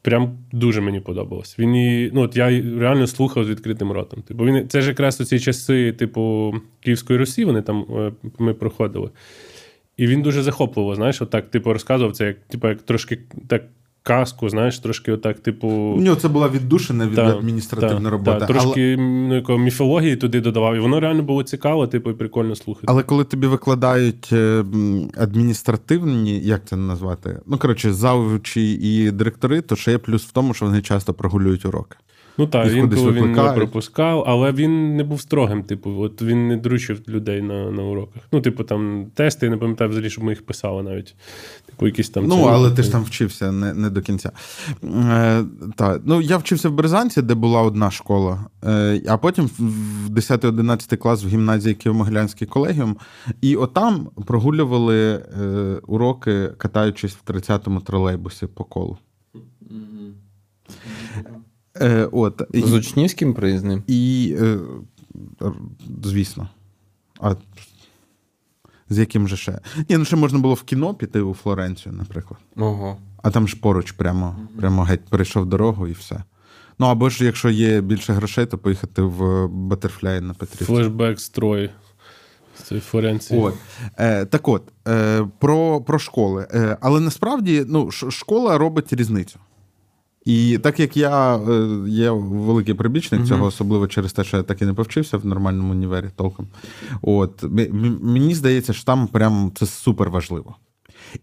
прям 0.02 0.38
дуже 0.52 0.82
мені 0.82 1.00
подобалось. 1.00 1.60
Він 1.60 1.76
і, 1.76 2.12
ну, 2.14 2.22
от 2.22 2.38
я 2.38 2.50
реально 2.80 3.08
слухав 3.08 3.46
з 3.46 3.50
відкритим 3.50 3.92
ротом. 3.92 4.22
Типу, 4.22 4.46
він, 4.46 4.68
це 4.70 4.82
ж 4.82 4.90
якраз 4.90 5.22
у 5.22 5.26
ці 5.26 5.40
часи, 5.40 5.92
типу, 5.92 6.54
Київської 6.80 7.20
Русі, 7.20 7.46
вони 7.46 7.62
там 7.62 7.86
е, 7.98 8.12
ми 8.40 8.54
проходили. 8.54 9.10
І 9.98 10.08
він 10.08 10.22
дуже 10.22 10.42
захопливо, 10.42 10.96
знаєш, 10.96 11.22
отак, 11.22 11.50
типу, 11.50 11.74
розказував 11.74 12.14
це, 12.14 12.26
як, 12.26 12.38
типу, 12.40 12.68
як 12.68 12.82
трошки 12.82 13.20
так 13.48 13.64
казку, 14.08 14.50
знаєш, 14.50 14.80
трошки 14.80 15.12
отак, 15.12 15.40
типу. 15.40 15.68
У 15.68 16.02
нього 16.02 16.16
це 16.16 16.28
була 16.28 16.50
віддушена 16.50 17.08
від 17.08 17.16
Та, 17.16 17.38
адміністративна 17.38 18.04
та, 18.04 18.10
робота. 18.10 18.40
та, 18.40 18.46
трошки 18.46 18.98
ну, 18.98 19.36
якого, 19.36 19.60
міфології 19.60 20.16
туди 20.16 20.42
додавав, 20.42 20.76
і 20.76 20.80
воно 20.80 21.00
реально 21.00 21.24
було 21.24 21.44
цікаво, 21.44 21.88
типу, 21.88 22.10
і 22.10 22.14
прикольно 22.14 22.56
слухати. 22.56 22.86
Але, 22.88 22.96
але 22.96 23.04
коли 23.04 23.24
тобі 23.24 23.48
викладають 23.48 24.30
е, 24.34 24.64
адміністративні, 25.18 26.40
як 26.40 26.66
це 26.66 26.76
назвати? 26.76 27.40
Ну, 27.46 27.58
коротше, 27.58 27.94
завучі 27.94 28.72
і 28.72 29.12
директори, 29.12 29.62
то 29.62 29.76
ще 29.76 29.92
є 29.92 29.98
плюс 29.98 30.26
в 30.26 30.32
тому, 30.32 30.54
що 30.54 30.66
вони 30.66 30.82
часто 30.82 31.14
прогулюють 31.14 31.66
уроки. 31.66 31.98
Ну 32.38 32.48
так, 32.48 32.66
Їх 32.66 32.76
він 32.76 33.32
не 33.32 33.52
пропускав, 33.56 34.24
але 34.28 34.52
він 34.52 34.96
не 34.96 35.04
був 35.04 35.22
строгим, 35.22 35.64
типу, 35.64 36.02
от 36.02 36.22
він 36.22 36.48
не 36.48 36.58
дручив 36.58 37.02
людей 37.08 37.42
на, 37.42 37.72
на 37.72 37.84
уроках. 37.84 38.24
Ну, 38.32 38.42
типу, 38.42 38.64
там 38.64 39.06
тести, 39.14 39.46
я 39.46 39.50
не 39.50 39.58
пам'ятаю 39.58 39.90
взагалі, 39.90 40.10
щоб 40.10 40.24
ми 40.24 40.32
їх 40.32 40.46
писали 40.46 40.84
навіть. 40.84 41.16
Типу, 41.66 41.86
якісь 41.86 42.10
там. 42.10 42.28
Ну, 42.28 42.44
але 42.44 42.72
ти 42.72 42.84
ж 42.84 42.92
там 42.92 43.04
вчився 43.04 43.52
не, 43.52 43.74
не 43.74 43.90
до 43.90 44.02
кінця. 44.02 44.32
Е, 44.84 45.44
та. 45.76 46.00
Ну, 46.06 46.22
я 46.22 46.38
вчився 46.38 46.70
в 46.70 46.74
Березанці, 46.74 47.22
де 47.22 47.34
була 47.34 47.62
одна 47.62 47.92
школа, 47.92 48.46
е, 48.64 49.02
а 49.08 49.18
потім 49.18 49.50
в 49.58 50.10
10-11 50.10 50.98
клас 50.98 51.24
в 51.24 51.28
гімназії 51.28 51.76
Києво-Могилянський 51.76 52.46
колегіум. 52.46 52.98
І 53.42 53.56
отам 53.56 54.10
прогулювали 54.26 55.14
е, 55.14 55.24
уроки, 55.88 56.50
катаючись 56.58 57.18
в 57.26 57.32
30-му 57.32 57.80
тролейбусі 57.80 58.48
по 58.48 58.64
колу. 58.64 58.98
Е, 61.82 62.10
от, 62.12 62.42
З 62.54 62.74
учнівським 62.74 63.34
приїзним. 63.34 63.84
і 63.88 64.36
е, 64.42 64.58
звісно. 66.04 66.50
А 67.22 67.36
з 68.90 68.98
яким 68.98 69.28
же 69.28 69.38
ще? 69.38 69.60
Ні, 69.90 69.98
ну 69.98 70.06
ще 70.06 70.16
можна 70.16 70.40
було 70.40 70.54
в 70.54 70.64
кіно 70.64 70.94
піти 70.94 71.22
у 71.22 71.34
Флоренцію, 71.34 71.96
наприклад. 71.96 72.40
Ого. 72.58 72.98
А 73.24 73.30
там 73.32 73.48
ж 73.48 73.58
поруч 73.58 73.92
прямо, 73.92 74.36
прямо 74.60 74.84
геть 74.84 75.06
перейшов 75.10 75.46
дорогу 75.46 75.88
і 75.88 75.92
все. 75.92 76.24
Ну 76.80 76.86
або 76.88 77.10
ж, 77.10 77.26
якщо 77.26 77.50
є 77.50 77.82
більше 77.82 78.14
грошей, 78.14 78.46
то 78.46 78.58
поїхати 78.58 79.02
в 79.02 79.48
Батерфляй 79.48 80.22
на 80.22 80.34
Петрівці. 80.34 80.66
Флешбек 80.66 81.20
з 81.20 81.30
Трої. 81.30 81.70
З 82.66 82.80
Флоренції. 82.80 83.42
От. 83.42 83.54
Е, 83.98 84.26
так 84.26 84.48
от, 84.48 84.64
е, 84.88 85.28
про, 85.40 85.82
про 85.82 86.00
школи. 86.00 86.48
Е, 86.54 86.78
але 86.82 87.00
насправді 87.00 87.66
ну, 87.68 87.92
ш- 87.92 88.12
школа 88.12 88.58
робить 88.58 88.94
різницю. 88.94 89.40
І 90.28 90.58
так 90.58 90.80
як 90.80 90.98
я 90.98 91.36
е, 91.38 91.68
є 91.88 92.12
великий 92.12 92.74
прибічник 92.74 93.26
цього, 93.26 93.46
особливо 93.46 93.88
через 93.88 94.14
те, 94.14 94.24
що 94.24 94.38
я 94.38 94.44
так 94.44 94.62
і 94.62 94.66
не 94.66 94.74
повчився 94.74 95.18
в 95.18 95.26
нормальному 95.26 95.72
універі 95.72 96.10
толком. 96.16 96.48
От, 97.02 97.44
мені 98.02 98.36
здається, 98.36 98.74
що 98.74 98.84
там 98.84 99.08
прям 99.08 99.52
це 99.56 99.66
супер 99.66 100.10
важливо. 100.10 100.56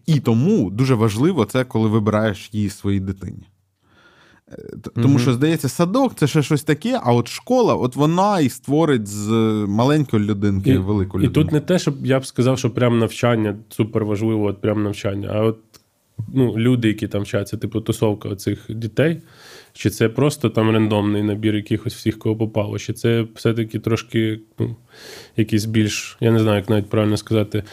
І 0.05 0.19
тому 0.19 0.69
дуже 0.69 0.95
важливо 0.95 1.45
це, 1.45 1.63
коли 1.63 1.89
вибираєш 1.89 2.49
її 2.53 2.69
своїй 2.69 2.99
дитині. 2.99 3.43
Е, 4.51 5.01
Тому 5.01 5.19
що, 5.19 5.33
здається, 5.33 5.69
садок 5.69 6.15
це 6.15 6.27
ще 6.27 6.41
щось 6.41 6.63
таке, 6.63 6.99
а 7.03 7.13
от 7.13 7.27
школа, 7.27 7.75
от 7.75 7.95
вона 7.95 8.39
і 8.39 8.49
створить 8.49 9.07
з 9.07 9.29
маленької 9.67 10.23
людинки 10.23 10.69
І, 10.69 10.77
велику 10.77 11.21
і 11.21 11.27
тут 11.27 11.51
не 11.51 11.59
те, 11.59 11.79
щоб 11.79 12.05
я 12.05 12.19
б 12.19 12.25
сказав, 12.25 12.59
що 12.59 12.71
прям 12.71 12.99
навчання 12.99 13.55
супер 13.69 14.05
важливо, 14.05 14.45
от 14.45 14.61
прям 14.61 14.83
навчання, 14.83 15.29
а 15.33 15.41
от 15.41 15.57
ну, 16.33 16.57
люди, 16.57 16.87
які 16.87 17.07
там 17.07 17.21
вчаться, 17.21 17.57
типу 17.57 17.81
тусовка 17.81 18.35
цих 18.35 18.65
дітей, 18.69 19.21
чи 19.73 19.89
це 19.89 20.09
просто 20.09 20.49
там 20.49 20.71
рандомний 20.71 21.23
набір 21.23 21.55
якихось 21.55 21.95
всіх, 21.95 22.19
кого 22.19 22.35
попало, 22.35 22.79
чи 22.79 22.93
це 22.93 23.25
все-таки 23.35 23.79
трошки 23.79 24.39
ну, 24.59 24.75
якийсь 25.37 25.65
більш, 25.65 26.17
я 26.19 26.31
не 26.31 26.39
знаю, 26.39 26.57
як 26.57 26.69
навіть 26.69 26.89
правильно 26.89 27.17
сказати. 27.17 27.63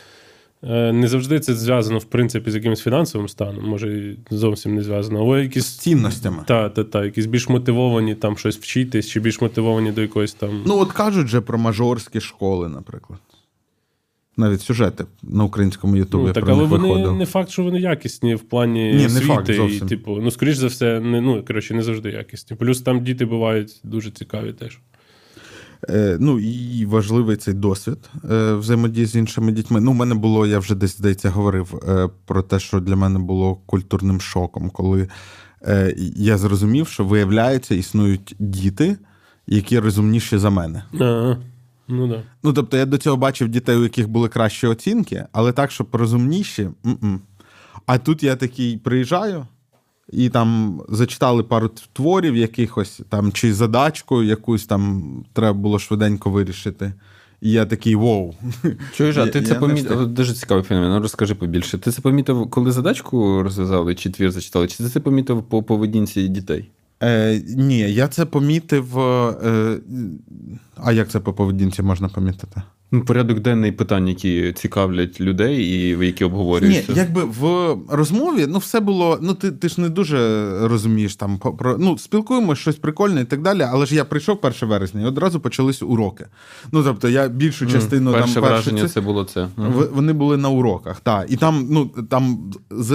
Е, 0.65 0.93
Не 0.93 1.09
завжди 1.09 1.41
це 1.41 1.55
зв'язано, 1.55 1.99
в 1.99 2.05
принципі, 2.05 2.51
з 2.51 2.55
якимось 2.55 2.83
фінансовим 2.83 3.29
станом, 3.29 3.65
може, 3.65 4.17
зовсім 4.31 4.75
не 4.75 4.83
зв'язано, 4.83 5.21
але 5.21 5.43
якісь 5.43 5.65
з 5.67 5.79
цінностями. 5.79 6.45
та, 6.47 6.69
та, 6.69 6.85
та, 6.85 7.05
якісь 7.05 7.27
більш 7.27 7.49
мотивовані 7.49 8.15
там 8.15 8.39
щось 8.39 8.59
вчитись, 8.59 9.09
чи 9.09 9.21
більш 9.21 9.41
мотивовані 9.41 9.93
до 9.93 10.01
якоїсь 10.01 10.35
там. 10.35 10.63
Ну, 10.67 10.79
от 10.79 10.93
кажуть 10.93 11.29
же 11.29 11.41
про 11.41 11.59
мажорські 11.59 12.21
школи, 12.21 12.69
наприклад. 12.69 13.21
Навіть 14.37 14.61
сюжети 14.61 15.05
на 15.23 15.45
українському 15.45 15.97
Ютубі 15.97 16.25
Ну, 16.27 16.33
так, 16.33 16.45
про 16.45 16.53
але 16.53 16.63
них 16.63 16.71
вони 16.71 16.89
виходив. 16.89 17.17
не 17.17 17.27
факт, 17.27 17.51
що 17.51 17.63
вони 17.63 17.81
якісні 17.81 18.35
в 18.35 18.41
плані 18.41 18.85
Ні, 18.93 18.99
не 18.99 19.07
освіти. 19.07 19.27
факт 19.27 19.49
і, 19.51 19.81
типу, 19.81 20.19
ну, 20.23 20.31
скоріш 20.31 20.57
за 20.57 20.67
все, 20.67 21.01
не, 21.01 21.21
ну, 21.21 21.45
коротше, 21.45 21.75
не 21.75 21.83
завжди 21.83 22.11
якісні. 22.11 22.57
Плюс 22.57 22.81
там 22.83 23.05
діти 23.05 23.25
бувають 23.27 23.81
дуже 23.85 24.11
цікаві 24.11 24.53
теж. 24.53 24.79
Е, 25.89 26.17
ну 26.21 26.39
і 26.41 26.85
важливий 26.87 27.37
цей 27.37 27.55
досвід 27.55 27.99
е, 28.31 28.55
взаємодії 28.55 29.07
з 29.07 29.17
іншими 29.17 29.53
дітьми. 29.53 29.81
Ну, 29.81 29.91
у 29.91 29.95
мене 29.95 30.15
було, 30.15 30.47
я 30.47 30.59
вже 30.59 30.75
десь 30.75 30.99
здається 30.99 31.31
говорив 31.31 31.83
е, 31.89 32.09
про 32.27 32.43
те, 32.43 32.59
що 32.59 32.81
для 32.81 32.97
мене 32.97 33.19
було 33.19 33.55
культурним 33.67 34.21
шоком, 34.21 34.71
коли 34.71 35.09
е, 35.63 35.95
я 36.17 36.39
зрозумів, 36.39 36.89
що 36.89 37.05
виявляється, 37.05 37.75
існують 37.75 38.37
діти, 38.39 38.97
які 39.47 39.79
розумніші 39.79 40.39
за 40.39 40.51
мене. 40.51 40.83
А, 41.01 41.37
ну 41.89 42.09
да. 42.09 42.23
Ну, 42.43 42.53
тобто, 42.53 42.77
я 42.77 42.87
до 42.87 42.99
цього 42.99 43.17
бачив 43.17 43.49
дітей, 43.49 43.77
у 43.77 43.83
яких 43.83 44.09
були 44.09 44.29
кращі 44.29 44.67
оцінки, 44.67 45.27
але 45.33 45.53
так, 45.53 45.71
щоб 45.71 45.89
розумніші. 45.93 46.69
м-м. 46.87 47.21
А 47.87 47.99
тут 47.99 48.23
я 48.23 48.37
такий 48.37 48.77
приїжджаю. 48.77 49.47
І 50.13 50.29
там 50.29 50.81
зачитали 50.89 51.43
пару 51.43 51.71
творів 51.93 52.37
якихось 52.37 53.01
там, 53.09 53.33
чи 53.33 53.55
задачку 53.55 54.23
якусь 54.23 54.67
там 54.67 55.05
треба 55.33 55.59
було 55.59 55.79
швиденько 55.79 56.31
вирішити. 56.31 56.93
І 57.41 57.51
я 57.51 57.67
такий 57.67 57.95
воу. 57.95 58.35
Чуєш, 58.95 59.17
а 59.17 59.27
ти 59.27 59.39
я 59.39 59.45
це 59.45 59.55
помітив? 59.55 60.07
Дуже 60.07 60.35
цікавий 60.35 60.65
феномен. 60.65 60.91
Ну, 60.91 61.01
розкажи 61.01 61.35
побільше. 61.35 61.79
Ти 61.79 61.91
це 61.91 62.01
помітив, 62.01 62.51
коли 62.51 62.73
задачку 62.73 63.43
розв'язали, 63.43 63.95
чи 63.95 64.11
твір 64.11 64.31
зачитали, 64.31 64.67
чи 64.67 64.77
ти 64.77 64.89
це 64.89 65.01
помітив 65.01 65.43
по 65.43 65.63
поведінці 65.63 66.29
дітей? 66.29 66.71
Е, 67.03 67.43
ні, 67.57 67.79
я 67.79 68.09
це 68.09 68.25
помітив. 68.25 68.99
Е, 68.99 69.79
а 70.77 70.93
як 70.93 71.09
це 71.09 71.21
по 71.21 71.33
поведінці 71.33 71.83
можна 71.83 72.09
помітити? 72.09 72.63
Ну, 72.95 73.05
порядок 73.05 73.41
денний 73.41 73.73
питань, 73.73 74.09
які 74.09 74.53
цікавлять 74.53 75.21
людей 75.21 75.63
і 75.65 76.07
які 76.07 76.25
Ні, 76.25 76.83
якби 76.97 77.25
в 77.25 77.77
розмові 77.89 78.47
ну 78.49 78.59
все 78.59 78.81
було. 78.81 79.19
Ну 79.23 79.35
ти, 79.35 79.53
ти 79.53 79.69
ж 79.69 79.81
не 79.81 79.89
дуже 79.89 80.49
розумієш 80.69 81.17
там 81.17 81.39
про 81.39 81.79
ну 81.79 81.99
спілкуємося 81.99 82.61
щось 82.61 82.77
прикольне 82.77 83.21
і 83.21 83.25
так 83.25 83.43
далі. 83.43 83.63
Але 83.71 83.87
ж 83.87 83.95
я 83.95 84.05
прийшов 84.05 84.39
1 84.43 84.69
вересня, 84.69 85.01
і 85.03 85.05
одразу 85.05 85.41
почались 85.41 85.83
уроки. 85.83 86.27
Ну 86.73 86.83
тобто 86.83 87.09
я 87.09 87.29
більшу 87.29 87.67
частину 87.67 88.13
Перше 88.13 88.35
там 88.35 88.43
враження 88.43 88.89
це- 88.89 89.01
було 89.01 89.25
це. 89.25 89.49
В- 89.57 89.89
Вони 89.93 90.13
були 90.13 90.37
на 90.37 90.49
уроках, 90.49 91.01
так. 91.01 91.27
І 91.33 91.37
там, 91.37 91.67
ну, 91.71 91.91
там 92.11 92.53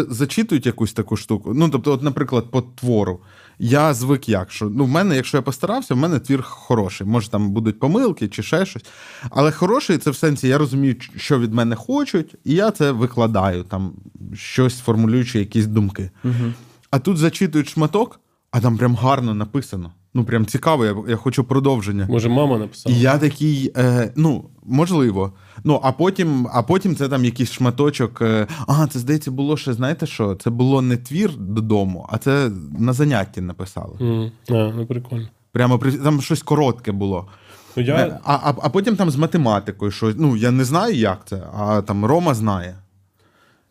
зачитують 0.10 0.66
якусь 0.66 0.94
таку 0.94 1.18
штуку. 1.18 1.54
Ну, 1.56 1.70
тобто, 1.70 1.92
от, 1.92 2.04
наприклад, 2.04 2.52
по 2.52 2.62
твору. 2.62 3.20
Я 3.60 3.94
звик 3.94 4.30
як, 4.30 4.52
що 4.52 4.70
ну, 4.70 4.86
в 4.86 4.88
мене, 4.88 5.16
якщо 5.16 5.38
я 5.38 5.42
постарався, 5.42 5.94
в 5.94 5.98
мене 5.98 6.20
твір 6.20 6.42
хороший. 6.42 7.08
Може, 7.08 7.30
там 7.30 7.52
будуть 7.52 7.80
помилки 7.80 8.28
чи 8.28 8.44
ще 8.44 8.66
щось. 8.66 8.86
Але 9.30 9.52
хороший 9.52 9.98
це 9.98 10.12
в 10.12 10.16
сенсі, 10.16 10.48
я 10.48 10.58
розумію, 10.58 10.96
що 11.16 11.40
від 11.40 11.54
мене 11.54 11.76
хочуть, 11.76 12.36
і 12.44 12.54
я 12.54 12.72
це 12.72 12.92
викладаю, 12.92 13.64
там, 13.64 13.94
щось 14.34 14.80
формулюючи 14.80 15.40
якісь 15.40 15.66
думки. 15.66 16.12
Угу. 16.24 16.54
А 16.92 17.00
тут 17.00 17.18
зачитують 17.18 17.70
шматок, 17.70 18.20
а 18.52 18.62
там 18.62 18.78
прям 18.78 18.96
гарно 18.96 19.34
написано. 19.34 19.92
Ну, 20.18 20.24
прям 20.24 20.46
цікаво, 20.46 20.86
я, 20.86 20.96
я 21.08 21.16
хочу 21.16 21.44
продовження. 21.44 22.08
Може, 22.10 22.30
мама 22.30 22.58
написала. 22.58 22.96
І 22.96 23.00
я 23.00 23.18
такий, 23.18 23.72
е, 23.78 24.12
ну, 24.16 24.44
можливо. 24.66 25.32
Ну, 25.64 25.80
а 25.84 25.92
потім, 25.92 26.48
а 26.54 26.64
потім 26.64 26.96
це 26.96 27.10
там 27.10 27.26
якийсь 27.26 27.52
шматочок. 27.52 28.22
Е, 28.22 28.48
а, 28.68 28.88
це 28.88 29.00
здається, 29.00 29.32
було 29.32 29.58
ще, 29.58 29.74
знаєте 29.74 30.06
що? 30.06 30.36
Це 30.36 30.50
було 30.50 30.82
не 30.82 30.98
твір 30.98 31.32
додому, 31.38 32.08
а 32.10 32.18
це 32.18 32.52
на 32.80 32.94
занятті 32.94 33.42
написали. 33.42 33.94
М, 34.02 34.32
А, 34.50 34.54
ну 34.76 34.86
прикольно. 34.86 35.28
Прямо 35.52 35.80
при 35.80 35.92
там 35.92 36.22
щось 36.22 36.44
коротке 36.44 36.92
було. 36.92 37.28
Ну, 37.76 37.84
я, 37.84 37.96
Е, 37.96 38.20
А, 38.24 38.34
а, 38.34 38.54
а 38.62 38.70
потім 38.70 38.96
там 38.96 39.10
з 39.12 39.16
математикою 39.16 39.92
щось. 39.92 40.16
Ну, 40.18 40.36
я 40.38 40.52
не 40.52 40.64
знаю, 40.66 40.96
як 40.96 41.20
це, 41.26 41.44
а 41.58 41.82
там 41.82 42.06
Рома 42.06 42.34
знає. 42.34 42.76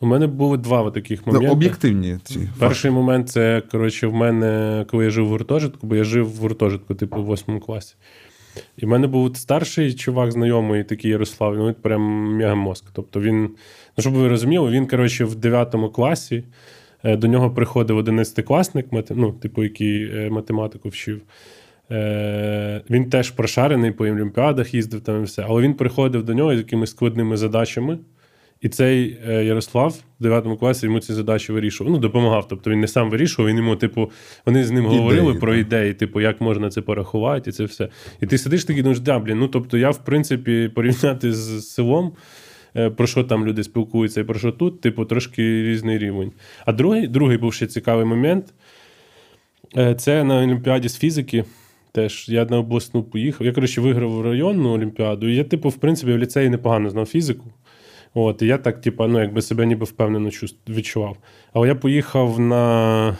У 0.00 0.06
мене 0.06 0.26
були 0.26 0.56
два 0.56 0.90
таких 0.90 1.26
Ну, 1.26 1.32
моменти. 1.32 1.52
об'єктивні 1.52 2.18
ці. 2.24 2.48
Перший 2.58 2.90
момент 2.90 3.28
це, 3.28 3.62
коротше, 3.72 4.06
в 4.06 4.14
мене, 4.14 4.84
коли 4.90 5.04
я 5.04 5.10
жив 5.10 5.26
в 5.26 5.28
гуртожитку, 5.28 5.86
бо 5.86 5.96
я 5.96 6.04
жив 6.04 6.34
в 6.34 6.36
гуртожитку, 6.36 6.94
типу, 6.94 7.22
в 7.22 7.24
восьмому 7.24 7.60
класі. 7.60 7.94
І 8.76 8.86
в 8.86 8.88
мене 8.88 9.06
був 9.06 9.36
старший 9.36 9.94
чувак, 9.94 10.32
знайомий, 10.32 10.84
такий 10.84 11.10
Ярослав, 11.10 11.56
ну, 11.56 11.66
він 11.66 11.74
прям 11.82 12.02
мегамозк. 12.36 12.84
Тобто 12.92 13.20
він, 13.20 13.40
ну, 13.96 14.00
щоб 14.00 14.12
ви 14.12 14.28
розуміли, 14.28 14.70
він, 14.70 14.86
коротше, 14.86 15.24
в 15.24 15.34
9 15.34 15.74
класі 15.94 16.44
е, 17.04 17.16
до 17.16 17.26
нього 17.26 17.50
приходив 17.50 17.98
11-класник, 17.98 18.86
ну, 19.10 19.32
типу, 19.32 19.62
який 19.62 20.02
е, 20.04 20.30
математику 20.30 20.88
вчив. 20.88 21.20
Е, 21.90 22.82
Він 22.90 23.10
теж 23.10 23.30
прошарений 23.30 23.90
по 23.92 24.04
олімпіадах 24.04 24.74
їздив 24.74 25.00
там 25.00 25.20
і 25.20 25.24
все. 25.24 25.44
Але 25.48 25.62
він 25.62 25.74
приходив 25.74 26.22
до 26.24 26.34
нього 26.34 26.54
з 26.54 26.58
якимись 26.58 26.90
складними 26.90 27.36
задачами. 27.36 27.98
І 28.60 28.68
цей 28.68 29.18
е, 29.28 29.44
Ярослав 29.44 29.94
в 30.20 30.22
9 30.22 30.44
класі 30.58 30.86
йому 30.86 31.00
ці 31.00 31.12
задачі 31.14 31.52
вирішував. 31.52 31.92
Ну, 31.92 31.98
допомагав. 31.98 32.48
Тобто 32.48 32.70
він 32.70 32.80
не 32.80 32.88
сам 32.88 33.10
вирішував, 33.10 33.50
він 33.50 33.56
йому, 33.56 33.76
типу, 33.76 34.10
вони 34.46 34.64
з 34.64 34.70
ним 34.70 34.84
Ідеї, 34.84 34.98
говорили 35.00 35.34
про 35.34 35.52
так. 35.52 35.60
ідеї, 35.60 35.94
типу, 35.94 36.20
як 36.20 36.40
можна 36.40 36.70
це 36.70 36.80
порахувати, 36.82 37.50
і 37.50 37.52
це 37.52 37.64
все. 37.64 37.88
І 38.20 38.26
ти 38.26 38.38
сидиш 38.38 38.64
такий, 38.64 38.82
думаєш, 38.82 39.00
да, 39.00 39.18
блін, 39.18 39.38
ну 39.38 39.48
тобто 39.48 39.78
я, 39.78 39.90
в 39.90 40.04
принципі, 40.04 40.70
порівняти 40.74 41.32
з 41.32 41.68
селом. 41.68 42.12
е, 42.76 42.90
Про 42.90 43.06
що 43.06 43.24
там 43.24 43.46
люди 43.46 43.64
спілкуються 43.64 44.20
і 44.20 44.24
про 44.24 44.38
що 44.38 44.52
тут, 44.52 44.80
типу, 44.80 45.04
трошки 45.04 45.42
різний 45.62 45.98
рівень. 45.98 46.32
А 46.66 46.72
другий, 46.72 47.08
другий 47.08 47.38
був 47.38 47.54
ще 47.54 47.66
цікавий 47.66 48.04
момент. 48.04 48.54
Е, 49.76 49.94
Це 49.94 50.24
на 50.24 50.42
Олімпіаді 50.42 50.88
з 50.88 50.98
фізики. 50.98 51.44
Теж 51.92 52.28
я 52.28 52.44
на 52.44 52.58
обласну 52.58 53.02
поїхав. 53.02 53.46
Я, 53.46 53.52
коротше, 53.52 53.80
виграв 53.80 54.20
районну 54.20 54.70
олімпіаду. 54.72 55.28
І 55.28 55.34
я, 55.34 55.44
типу, 55.44 55.68
в 55.68 55.76
принципі, 55.76 56.12
в 56.12 56.18
ліцеї 56.18 56.48
непогано 56.50 56.90
знав 56.90 57.06
фізику. 57.06 57.44
От, 58.18 58.42
і 58.42 58.46
я 58.46 58.58
так, 58.58 58.80
типу, 58.80 59.06
ну, 59.06 59.20
якби 59.20 59.42
себе 59.42 59.66
ніби 59.66 59.84
впевнено 59.84 60.30
відчував. 60.68 61.16
Але 61.52 61.68
я 61.68 61.74
поїхав 61.74 62.40
на 62.40 63.16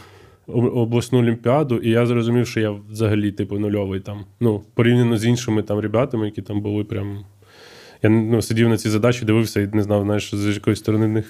обласну 0.74 1.18
олімпіаду, 1.18 1.78
і 1.78 1.90
я 1.90 2.06
зрозумів, 2.06 2.46
що 2.46 2.60
я 2.60 2.70
взагалі, 2.70 3.32
типу, 3.32 3.58
нульовий 3.58 4.00
там. 4.00 4.24
Ну, 4.40 4.62
порівняно 4.74 5.16
з 5.16 5.24
іншими 5.24 5.62
там 5.62 5.78
ребятами, 5.78 6.26
які 6.26 6.42
там 6.42 6.60
були 6.60 6.84
прям. 6.84 7.24
Я 8.06 8.10
ну, 8.12 8.42
сидів 8.42 8.68
на 8.68 8.76
цій 8.76 8.90
задачі, 8.90 9.24
дивився 9.24 9.60
і 9.60 9.66
не 9.72 9.82
знав, 9.82 10.02
знаєш, 10.02 10.34
з 10.34 10.54
якої 10.54 10.76
сторони 10.76 11.06
них 11.08 11.24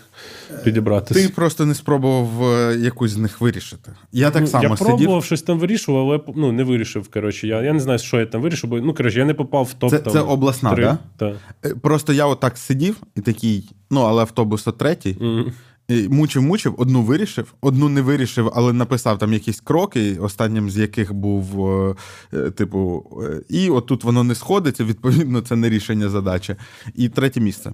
підібратися. 0.64 1.28
Ти 1.28 1.34
просто 1.34 1.66
не 1.66 1.74
спробував 1.74 2.42
е, 2.52 2.76
якусь 2.76 3.10
з 3.10 3.16
них 3.16 3.40
вирішити. 3.40 3.92
Я 4.12 4.30
так 4.30 4.42
Ну, 4.42 4.46
само 4.48 4.64
я 4.64 4.76
сидів. 4.76 4.86
пробував 4.86 5.24
щось 5.24 5.42
там 5.42 5.58
вирішував, 5.58 6.08
але 6.10 6.20
ну, 6.36 6.52
не 6.52 6.64
вирішив. 6.64 7.08
Коротше, 7.10 7.46
я, 7.46 7.62
я 7.62 7.72
не 7.72 7.80
знаю, 7.80 7.98
що 7.98 8.20
я 8.20 8.26
там 8.26 8.42
вирішив, 8.42 8.70
бо 8.70 8.80
ну, 8.80 8.94
коротше, 8.94 9.18
я 9.18 9.24
не 9.24 9.34
попав 9.34 9.64
в 9.64 9.74
топ. 9.74 9.90
Це, 9.90 9.98
там, 9.98 10.12
це 10.12 10.20
обласна, 10.20 10.74
три. 10.74 10.84
так? 10.84 10.98
Так. 11.16 11.36
Е, 11.64 11.74
Просто 11.74 12.12
я 12.12 12.26
отак 12.26 12.58
сидів 12.58 12.96
і 13.16 13.20
такий, 13.20 13.70
ну, 13.90 14.00
але 14.00 14.22
автобус 14.22 14.66
о 14.66 14.72
третій. 14.72 15.16
Мгм. 15.20 15.52
І 15.88 16.08
мучив, 16.08 16.42
мучив, 16.42 16.74
одну 16.78 17.02
вирішив, 17.02 17.54
одну 17.60 17.88
не 17.88 18.02
вирішив, 18.02 18.50
але 18.54 18.72
написав 18.72 19.18
там 19.18 19.32
якісь 19.32 19.60
кроки, 19.60 20.16
останнім 20.16 20.70
з 20.70 20.76
яких 20.76 21.14
був, 21.14 21.68
е, 21.70 21.94
е, 22.34 22.50
типу, 22.50 23.04
е, 23.22 23.40
і 23.48 23.70
отут 23.70 24.04
воно 24.04 24.24
не 24.24 24.34
сходиться, 24.34 24.84
відповідно, 24.84 25.40
це 25.40 25.56
не 25.56 25.68
рішення 25.68 26.08
задачі. 26.08 26.56
І 26.94 27.08
третє 27.08 27.40
місце. 27.40 27.72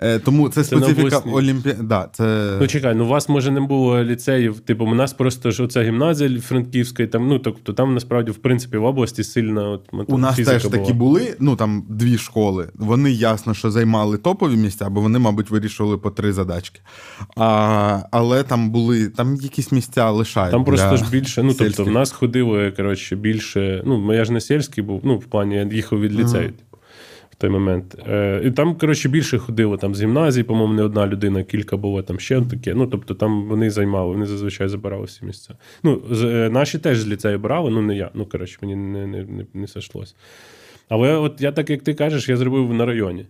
Е, 0.00 0.18
тому 0.18 0.48
це 0.48 0.64
Це 0.64 0.76
специфіка. 0.76 1.18
Олімпіади. 1.18 1.82
Да, 1.82 2.08
це... 2.12 2.56
Ну 2.60 2.66
чекай, 2.66 2.94
ну 2.94 3.04
у 3.04 3.08
вас 3.08 3.28
може 3.28 3.50
не 3.50 3.60
було 3.60 4.04
ліцеїв. 4.04 4.60
Типу, 4.60 4.84
у 4.84 4.94
нас 4.94 5.12
просто 5.12 5.50
ж 5.50 5.62
оця 5.62 5.82
гімназія 5.82 6.40
Франківська, 6.40 7.06
там, 7.06 7.28
ну 7.28 7.38
тобто 7.38 7.72
там 7.72 7.94
насправді, 7.94 8.30
в 8.30 8.36
принципі, 8.36 8.76
в 8.76 8.84
області 8.84 9.24
сильна 9.24 9.68
от, 9.68 9.92
мат- 9.92 10.04
У 10.08 10.18
нас 10.18 10.36
теж 10.36 10.64
була. 10.64 10.78
такі 10.78 10.92
були, 10.92 11.36
ну 11.40 11.56
там 11.56 11.84
дві 11.88 12.18
школи. 12.18 12.68
Вони 12.74 13.10
ясно, 13.10 13.54
що 13.54 13.70
займали 13.70 14.18
топові 14.18 14.56
місця, 14.56 14.90
бо 14.90 15.00
вони, 15.00 15.18
мабуть, 15.18 15.50
вирішували 15.50 15.98
по 15.98 16.10
три 16.10 16.32
задачки. 16.32 16.80
А, 17.36 18.02
але 18.10 18.42
там 18.42 18.70
були, 18.70 19.08
там 19.08 19.36
якісь 19.36 19.72
місця 19.72 20.10
лишають. 20.10 20.50
Там 20.50 20.64
просто 20.64 20.88
для 20.88 20.96
ж 20.96 21.10
більше. 21.10 21.42
Ну, 21.42 21.54
тобто, 21.58 21.84
в 21.84 21.90
нас 21.90 22.12
ходили, 22.12 22.70
коротше, 22.70 23.16
більше. 23.16 23.82
Ну, 23.86 24.14
я 24.14 24.24
ж 24.24 24.32
не 24.32 24.40
сільський 24.40 24.84
був, 24.84 25.00
ну, 25.04 25.16
в 25.16 25.24
плані 25.24 25.54
я 25.54 25.68
їхав 25.72 26.00
від 26.00 26.20
ліцею, 26.20 26.52
в 27.30 27.34
той 27.34 27.50
момент. 27.50 27.96
Е, 28.08 28.42
і 28.44 28.50
там, 28.50 28.74
коротше, 28.74 29.08
більше 29.08 29.38
ходило 29.38 29.76
там 29.76 29.94
з 29.94 30.02
гімназії, 30.02 30.44
по-моєму, 30.44 30.74
не 30.74 30.82
одна 30.82 31.06
людина, 31.06 31.42
кілька 31.42 31.76
було 31.76 32.02
там 32.02 32.20
ще 32.20 32.40
таке. 32.40 32.74
Ну, 32.74 32.86
тобто, 32.86 33.14
там 33.14 33.48
вони 33.48 33.70
займали, 33.70 34.12
вони 34.12 34.26
зазвичай 34.26 34.68
забирали 34.68 35.04
всі 35.04 35.24
місця. 35.24 35.54
Ну, 35.82 36.02
з, 36.10 36.24
е, 36.24 36.50
наші 36.50 36.78
теж 36.78 36.98
з 36.98 37.08
ліцею 37.08 37.38
брали, 37.38 37.70
ну 37.70 37.82
не 37.82 37.96
я. 37.96 38.10
Ну, 38.14 38.26
коротше, 38.26 38.58
мені 38.62 38.76
не, 38.76 39.06
не, 39.06 39.24
не, 39.24 39.46
не 39.54 39.66
сошлось. 39.66 40.14
Але 40.88 41.16
от 41.16 41.40
я 41.40 41.52
так, 41.52 41.70
як 41.70 41.82
ти 41.82 41.94
кажеш, 41.94 42.28
я 42.28 42.36
зробив 42.36 42.74
на 42.74 42.86
районі. 42.86 43.26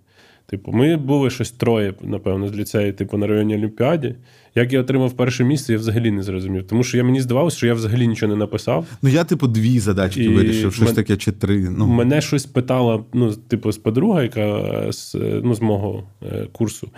Типу, 0.49 0.73
ми 0.73 0.97
були 0.97 1.31
щось 1.31 1.51
троє, 1.51 1.95
напевно, 2.03 2.49
з 2.49 2.57
ліцею, 2.57 2.93
типу, 2.93 3.17
на 3.17 3.27
районній 3.27 3.55
Олімпіаді. 3.55 4.15
Як 4.55 4.73
я 4.73 4.81
отримав 4.81 5.13
перше 5.13 5.45
місце, 5.45 5.73
я 5.73 5.79
взагалі 5.79 6.11
не 6.11 6.23
зрозумів. 6.23 6.67
Тому 6.67 6.85
що 6.85 6.97
я 6.97 7.05
мені 7.05 7.21
здавалося, 7.21 7.57
що 7.57 7.67
я 7.67 7.75
взагалі 7.75 8.07
нічого 8.07 8.33
не 8.33 8.39
написав. 8.39 8.87
Ну, 9.03 9.09
я, 9.09 9.25
типу, 9.25 9.47
дві 9.47 9.79
задачки 9.79 10.25
І 10.25 10.29
вирішив, 10.29 10.75
щось 10.75 10.89
мен- 10.89 10.95
таке 10.95 11.17
чи 11.17 11.33
три. 11.33 11.71
Ну, 11.71 11.87
Мене 11.87 12.21
щось 12.21 12.47
питала, 12.47 13.05
ну, 13.13 13.33
типу, 13.33 13.73
з 13.73 13.79
подруга, 13.79 14.23
яка 14.23 14.93
з, 14.93 15.15
е, 15.15 15.41
ну, 15.45 15.55
з 15.55 15.61
мого 15.61 16.05
е, 16.23 16.47
курсу. 16.53 16.91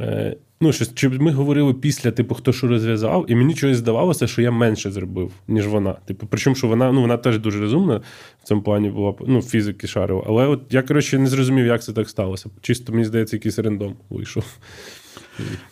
Е, 0.00 0.36
ну, 0.60 0.72
щось, 0.72 0.94
чи 0.94 1.08
ми 1.08 1.32
говорили 1.32 1.74
після, 1.74 2.10
типу, 2.10 2.34
хто 2.34 2.52
що 2.52 2.68
розв'язав, 2.68 3.24
і 3.28 3.34
мені 3.34 3.54
чогось 3.54 3.76
здавалося, 3.76 4.26
що 4.26 4.42
я 4.42 4.50
менше 4.50 4.90
зробив, 4.90 5.32
ніж 5.48 5.66
вона. 5.66 5.92
Типу, 5.92 6.26
причому, 6.30 6.56
що 6.56 6.68
вона, 6.68 6.92
ну, 6.92 7.00
вона 7.00 7.16
теж 7.16 7.38
дуже 7.38 7.60
розумна 7.60 8.00
в 8.42 8.48
цьому 8.48 8.62
плані 8.62 8.90
була, 8.90 9.14
ну, 9.26 9.42
фізики 9.42 9.86
шарила. 9.86 10.24
Але 10.26 10.46
от 10.46 10.60
я, 10.70 10.82
коротше, 10.82 11.18
не 11.18 11.26
зрозумів, 11.26 11.66
як 11.66 11.82
це 11.82 11.92
так 11.92 12.08
сталося. 12.08 12.50
Чисто, 12.60 12.92
мені 12.92 13.04
здається, 13.04 13.36
якийсь 13.36 13.58
рандом 13.58 13.94
вийшов. 14.10 14.44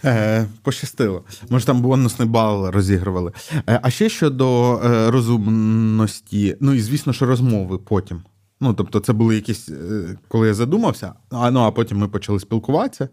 Е, 0.04 0.46
пощастило. 0.62 1.24
Може, 1.50 1.66
там 1.66 1.82
бонусний 1.82 2.28
бал 2.28 2.70
розігрували. 2.70 3.32
Е, 3.68 3.80
а 3.82 3.90
ще 3.90 4.08
щодо 4.08 4.78
е, 4.84 5.10
розумності, 5.10 6.56
ну 6.60 6.74
і 6.74 6.80
звісно, 6.80 7.12
що 7.12 7.26
розмови 7.26 7.78
потім. 7.78 8.22
Ну, 8.60 8.74
тобто, 8.74 9.00
це 9.00 9.12
були 9.12 9.34
якісь, 9.34 9.68
е, 9.68 10.18
коли 10.28 10.48
я 10.48 10.54
задумався, 10.54 11.12
а, 11.30 11.50
ну, 11.50 11.60
а 11.60 11.70
потім 11.70 11.98
ми 11.98 12.08
почали 12.08 12.40
спілкуватися. 12.40 13.08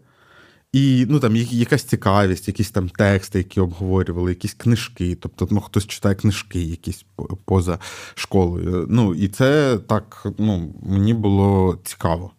І 0.76 1.06
ну, 1.08 1.20
там 1.20 1.36
якась 1.36 1.82
цікавість, 1.82 2.48
якісь 2.48 2.70
там 2.70 2.88
тексти, 2.88 3.38
які 3.38 3.60
обговорювали, 3.60 4.30
якісь 4.30 4.54
книжки. 4.54 5.16
Тобто, 5.20 5.48
ну, 5.50 5.60
хтось 5.60 5.86
читає 5.86 6.14
книжки 6.14 6.60
якісь 6.62 7.06
поза 7.44 7.78
школою. 8.14 8.86
Ну, 8.90 9.14
і 9.14 9.28
це 9.28 9.78
так, 9.78 10.26
ну, 10.38 10.74
мені 10.82 11.14
було 11.14 11.78
цікаво. 11.84 12.30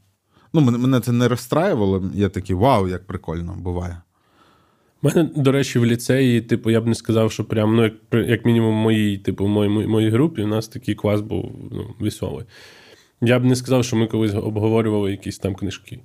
Ну, 0.54 0.62
мене, 0.62 1.00
це 1.00 1.12
не 1.12 1.28
розстраювало. 1.28 2.12
Я 2.14 2.30
такий, 2.30 2.56
вау, 2.56 2.88
як 2.88 3.08
прикольно 3.08 3.56
буває. 3.60 4.02
У 5.02 5.08
мене, 5.08 5.30
до 5.36 5.52
речі, 5.52 5.80
в 5.80 5.86
ліцеї, 5.86 6.42
типу, 6.42 6.70
я 6.70 6.82
б 6.82 6.88
не 6.88 6.96
сказав, 6.96 7.32
що 7.32 7.46
прям, 7.46 7.76
ну, 7.76 7.84
як, 7.84 7.94
як 8.30 8.46
мінімум, 8.46 8.76
моїй, 8.76 9.18
типу, 9.18 9.48
моїй, 9.48 9.88
моїй, 9.88 10.10
групі, 10.10 10.44
у 10.44 10.48
нас 10.48 10.68
такий 10.68 10.96
клас 10.96 11.22
був 11.22 11.52
ну, 11.72 11.96
веселий. 12.00 12.46
Я 13.22 13.40
б 13.40 13.44
не 13.44 13.56
сказав, 13.56 13.86
що 13.86 13.96
ми 13.96 14.08
колись 14.08 14.34
обговорювали 14.34 15.12
якісь 15.12 15.40
там 15.40 15.56
книжки. 15.56 16.00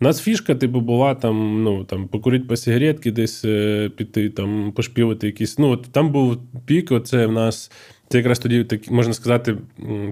У 0.00 0.04
нас 0.04 0.20
фішка, 0.20 0.54
типу, 0.54 0.80
була 0.80 1.14
там, 1.14 1.62
ну, 1.62 1.84
там, 1.84 2.08
покурити 2.08 2.44
по 2.44 2.56
сигаретки, 2.56 3.10
десь 3.10 3.44
е, 3.44 3.90
піти, 3.96 4.30
там, 4.30 4.72
пошпілити 4.72 5.26
якісь. 5.26 5.58
Ну, 5.58 5.70
от 5.70 5.82
там 5.92 6.12
був 6.12 6.36
пік, 6.66 6.92
оце 6.92 7.26
в 7.26 7.32
нас. 7.32 7.70
Це 8.08 8.18
якраз 8.18 8.38
тоді, 8.38 8.64
так, 8.64 8.90
можна 8.90 9.14
сказати, 9.14 9.56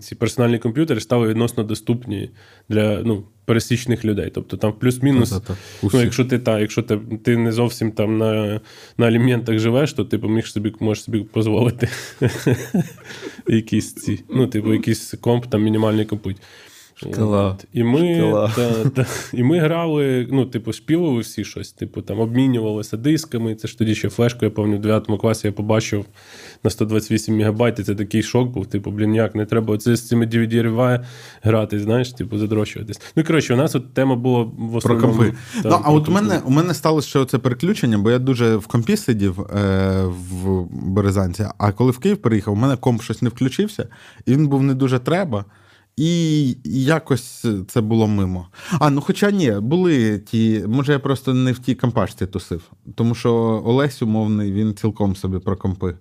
ці 0.00 0.14
персональні 0.14 0.58
комп'ютери 0.58 1.00
стали 1.00 1.28
відносно 1.28 1.64
доступні 1.64 2.30
для 2.68 3.02
ну, 3.02 3.24
пересічних 3.44 4.04
людей. 4.04 4.30
Тобто 4.34 4.56
там 4.56 4.72
плюс-мінус. 4.72 5.30
Та-та-та. 5.30 5.56
Ну, 5.92 6.00
якщо 6.02 6.24
ти 6.24 6.38
та, 6.38 6.60
якщо 6.60 6.82
ти, 6.82 7.00
ти 7.24 7.36
не 7.36 7.52
зовсім 7.52 7.92
там 7.92 8.18
на, 8.18 8.60
на 8.98 9.06
аліментах 9.06 9.58
живеш, 9.58 9.92
то 9.92 10.04
типу 10.04 10.28
міг 10.28 10.46
собі 10.46 10.74
можеш 10.80 11.04
собі 11.04 11.26
дозволити 11.34 11.88
якісь 13.48 13.94
ці, 13.94 14.24
ну, 14.30 14.46
типу, 14.46 14.72
якийсь 14.72 15.14
комп 15.20 15.46
там 15.46 15.62
мінімальний 15.62 16.04
купить. 16.04 16.36
Шкала. 17.00 17.56
І 17.72 17.82
ми, 17.84 18.14
Шкала. 18.16 18.52
та, 18.56 18.88
та, 18.90 19.06
і 19.32 19.42
ми 19.42 19.58
грали, 19.58 20.28
ну, 20.30 20.46
типу, 20.46 20.72
співали 20.72 21.20
всі 21.20 21.44
щось, 21.44 21.72
типу, 21.72 22.02
там 22.02 22.20
обмінювалися 22.20 22.96
дисками. 22.96 23.54
Це 23.54 23.68
ж 23.68 23.78
тоді 23.78 23.94
ще 23.94 24.08
флешку, 24.08 24.44
я 24.44 24.50
пам'ятаю, 24.50 24.78
в 24.78 25.06
9 25.06 25.20
класі 25.20 25.46
я 25.46 25.52
побачив 25.52 26.04
на 26.64 26.70
128 26.70 27.36
мегабайт, 27.36 27.78
і 27.78 27.82
це 27.82 27.94
такий 27.94 28.22
шок 28.22 28.48
був. 28.48 28.66
Типу, 28.66 28.90
блін, 28.90 29.14
як 29.14 29.34
не 29.34 29.46
треба 29.46 29.74
оце 29.74 29.96
з 29.96 30.08
цими 30.08 30.26
DVD 30.26 31.04
грати, 31.42 31.80
знаєш, 31.80 32.12
типу, 32.12 32.38
задрощуватись. 32.38 33.00
Ну, 33.16 33.24
коротше, 33.24 33.54
у 33.54 33.56
нас 33.56 33.74
от 33.74 33.94
тема 33.94 34.16
була 34.16 34.42
в 34.42 34.68
Про 34.70 34.76
основному. 34.78 35.12
компи. 35.12 35.32
та, 35.62 35.68
ну, 35.68 35.80
а 35.84 35.92
от 35.92 36.08
у 36.08 36.12
мене, 36.12 36.40
у 36.44 36.50
мене 36.50 36.74
сталося 36.74 37.08
ще 37.08 37.18
оце 37.18 37.38
переключення, 37.38 37.98
бо 37.98 38.10
я 38.10 38.18
дуже 38.18 38.56
в 38.56 38.66
компі 38.66 38.96
сидів 38.96 39.40
е, 39.40 40.04
в 40.04 40.66
Березанці. 40.72 41.46
А 41.58 41.72
коли 41.72 41.90
в 41.90 41.98
Київ 41.98 42.16
переїхав, 42.16 42.54
у 42.54 42.56
мене 42.56 42.76
комп 42.76 43.02
щось 43.02 43.22
не 43.22 43.28
включився, 43.28 43.88
і 44.26 44.32
він 44.32 44.48
був 44.48 44.62
не 44.62 44.74
дуже 44.74 44.98
треба. 44.98 45.44
І 45.96 46.57
якось 46.64 47.46
це 47.68 47.81
було 47.81 48.07
мимо. 48.07 48.46
А, 48.79 48.90
ну 48.90 49.00
хоча 49.00 49.31
ні, 49.31 49.53
були 49.61 50.18
ті. 50.18 50.64
Може, 50.68 50.92
я 50.92 50.98
просто 50.98 51.35
не 51.35 51.53
в 51.53 51.59
тій 51.59 51.74
компашці 51.74 52.26
тусив. 52.26 52.62
Тому 52.94 53.14
що 53.14 53.62
Олесь 53.64 54.03
умовний, 54.03 54.53
він 54.53 54.74
цілком 54.74 55.16
собі 55.16 55.38
про 55.38 55.57
компи. 55.57 55.96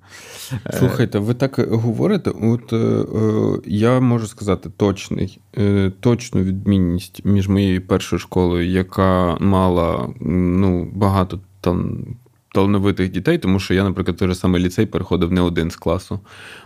Слухайте, 0.73 1.19
ви 1.19 1.33
так 1.33 1.69
говорите. 1.69 2.29
От 2.29 2.73
е, 2.73 2.75
е, 2.75 3.59
я 3.65 3.99
можу 3.99 4.27
сказати 4.27 4.69
точний, 4.77 5.39
е, 5.57 5.91
точну 5.99 6.43
відмінність 6.43 7.25
між 7.25 7.47
моєю 7.47 7.87
першою 7.87 8.19
школою, 8.19 8.69
яка 8.69 9.37
мала 9.39 10.09
ну, 10.21 10.91
багато 10.93 11.39
там. 11.61 12.05
Талановитих 12.53 13.11
дітей, 13.11 13.37
тому 13.37 13.59
що 13.59 13.73
я, 13.73 13.83
наприклад, 13.83 14.17
той 14.17 14.27
же 14.27 14.35
самий 14.35 14.63
ліцей 14.63 14.85
переходив 14.85 15.31
не 15.31 15.41
один 15.41 15.71
з 15.71 15.75
класу. 15.75 16.19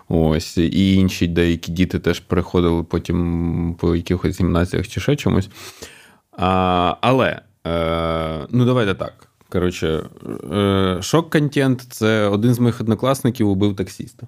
Ось, 0.07 0.57
і 0.57 0.95
інші 0.95 1.27
деякі 1.27 1.71
діти 1.71 1.99
теж 1.99 2.19
переходили 2.19 2.83
потім 2.83 3.75
по 3.79 3.95
якихось 3.95 4.39
гімназіях 4.39 4.87
чи 4.87 5.01
ще 5.01 5.15
чомусь. 5.15 5.49
А, 6.37 6.95
але, 7.01 7.41
е, 7.67 8.47
ну 8.49 8.65
давайте 8.65 8.93
так. 8.93 9.27
Коротше, 9.49 10.03
е, 10.53 10.97
шок-контент 11.01 11.81
це 11.89 12.27
один 12.27 12.53
з 12.53 12.59
моїх 12.59 12.81
однокласників 12.81 13.49
убив 13.49 13.75
таксіста, 13.75 14.27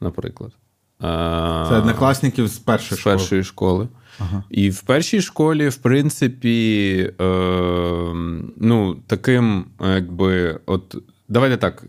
наприклад. 0.00 0.52
Е, 1.02 1.66
Це 1.68 1.76
однокласників 1.78 2.46
з 2.46 2.58
першої 2.58 2.96
з 2.96 3.00
школи. 3.00 3.16
першої 3.16 3.44
школи. 3.44 3.88
Ага. 4.18 4.42
І 4.50 4.70
в 4.70 4.82
першій 4.82 5.20
школі, 5.20 5.68
в 5.68 5.76
принципі, 5.76 7.10
е, 7.20 7.24
ну, 8.56 8.96
таким, 9.06 9.64
якби, 9.80 10.60
от, 10.66 10.96
давайте 11.28 11.56
так. 11.56 11.84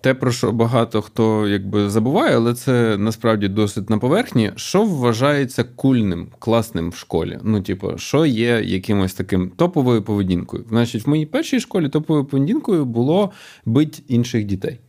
Те, 0.00 0.14
про 0.14 0.32
що 0.32 0.52
багато 0.52 1.02
хто 1.02 1.48
якби 1.48 1.90
забуває, 1.90 2.36
але 2.36 2.54
це 2.54 2.96
насправді 2.98 3.48
досить 3.48 3.90
на 3.90 3.98
поверхні. 3.98 4.52
Що 4.56 4.84
вважається 4.84 5.64
кульним, 5.64 6.28
класним 6.38 6.90
в 6.90 6.96
школі? 6.96 7.38
Ну, 7.42 7.62
типу, 7.62 7.98
що 7.98 8.26
є 8.26 8.62
якимось 8.64 9.14
таким 9.14 9.48
топовою 9.56 10.02
поведінкою? 10.02 10.64
Значить, 10.68 11.06
в 11.06 11.08
моїй 11.08 11.26
першій 11.26 11.60
школі 11.60 11.88
топовою 11.88 12.24
поведінкою 12.24 12.84
було 12.84 13.30
бить 13.64 14.02
інших 14.08 14.44
дітей. 14.44 14.80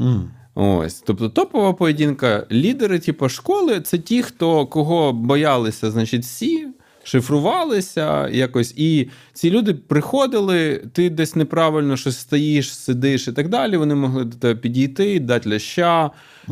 М. 0.00 0.30
Ось, 0.60 1.00
тобто 1.06 1.28
топова 1.28 1.72
поведінка, 1.72 2.46
лідери, 2.52 2.98
типу, 2.98 3.28
школи 3.28 3.80
це 3.80 3.98
ті, 3.98 4.22
хто 4.22 4.66
кого 4.66 5.12
боялися, 5.12 5.90
значить, 5.90 6.22
всі. 6.22 6.68
Шифрувалися 7.02 8.28
якось, 8.28 8.74
і 8.76 9.08
ці 9.32 9.50
люди 9.50 9.74
приходили, 9.74 10.82
ти 10.92 11.10
десь 11.10 11.36
неправильно 11.36 11.96
щось 11.96 12.18
стоїш, 12.18 12.74
сидиш 12.74 13.28
і 13.28 13.32
так 13.32 13.48
далі. 13.48 13.76
Вони 13.76 13.94
могли 13.94 14.24
до 14.24 14.36
тебе 14.36 14.60
підійти, 14.60 15.20
дати 15.20 15.50
ляща, 15.50 16.10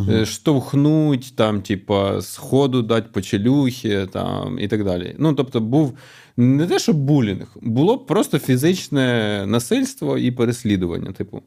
е, 0.09 0.27
штовхнуть, 0.27 1.37
там, 1.37 1.63
типа, 1.63 2.23
сходу 2.23 2.83
дати 2.83 3.09
почелюхи 3.13 4.07
там, 4.13 4.59
і 4.59 4.69
так 4.69 4.85
далі. 4.85 5.15
Ну, 5.19 5.35
тобто, 5.35 5.61
був 5.61 5.99
не 6.37 6.67
те, 6.67 6.79
що 6.79 6.93
булінг, 6.93 7.57
було 7.63 7.99
просто 7.99 8.39
фізичне 8.39 9.45
насильство 9.47 10.19
і 10.19 10.31
переслідування. 10.31 11.13
Типу. 11.13 11.43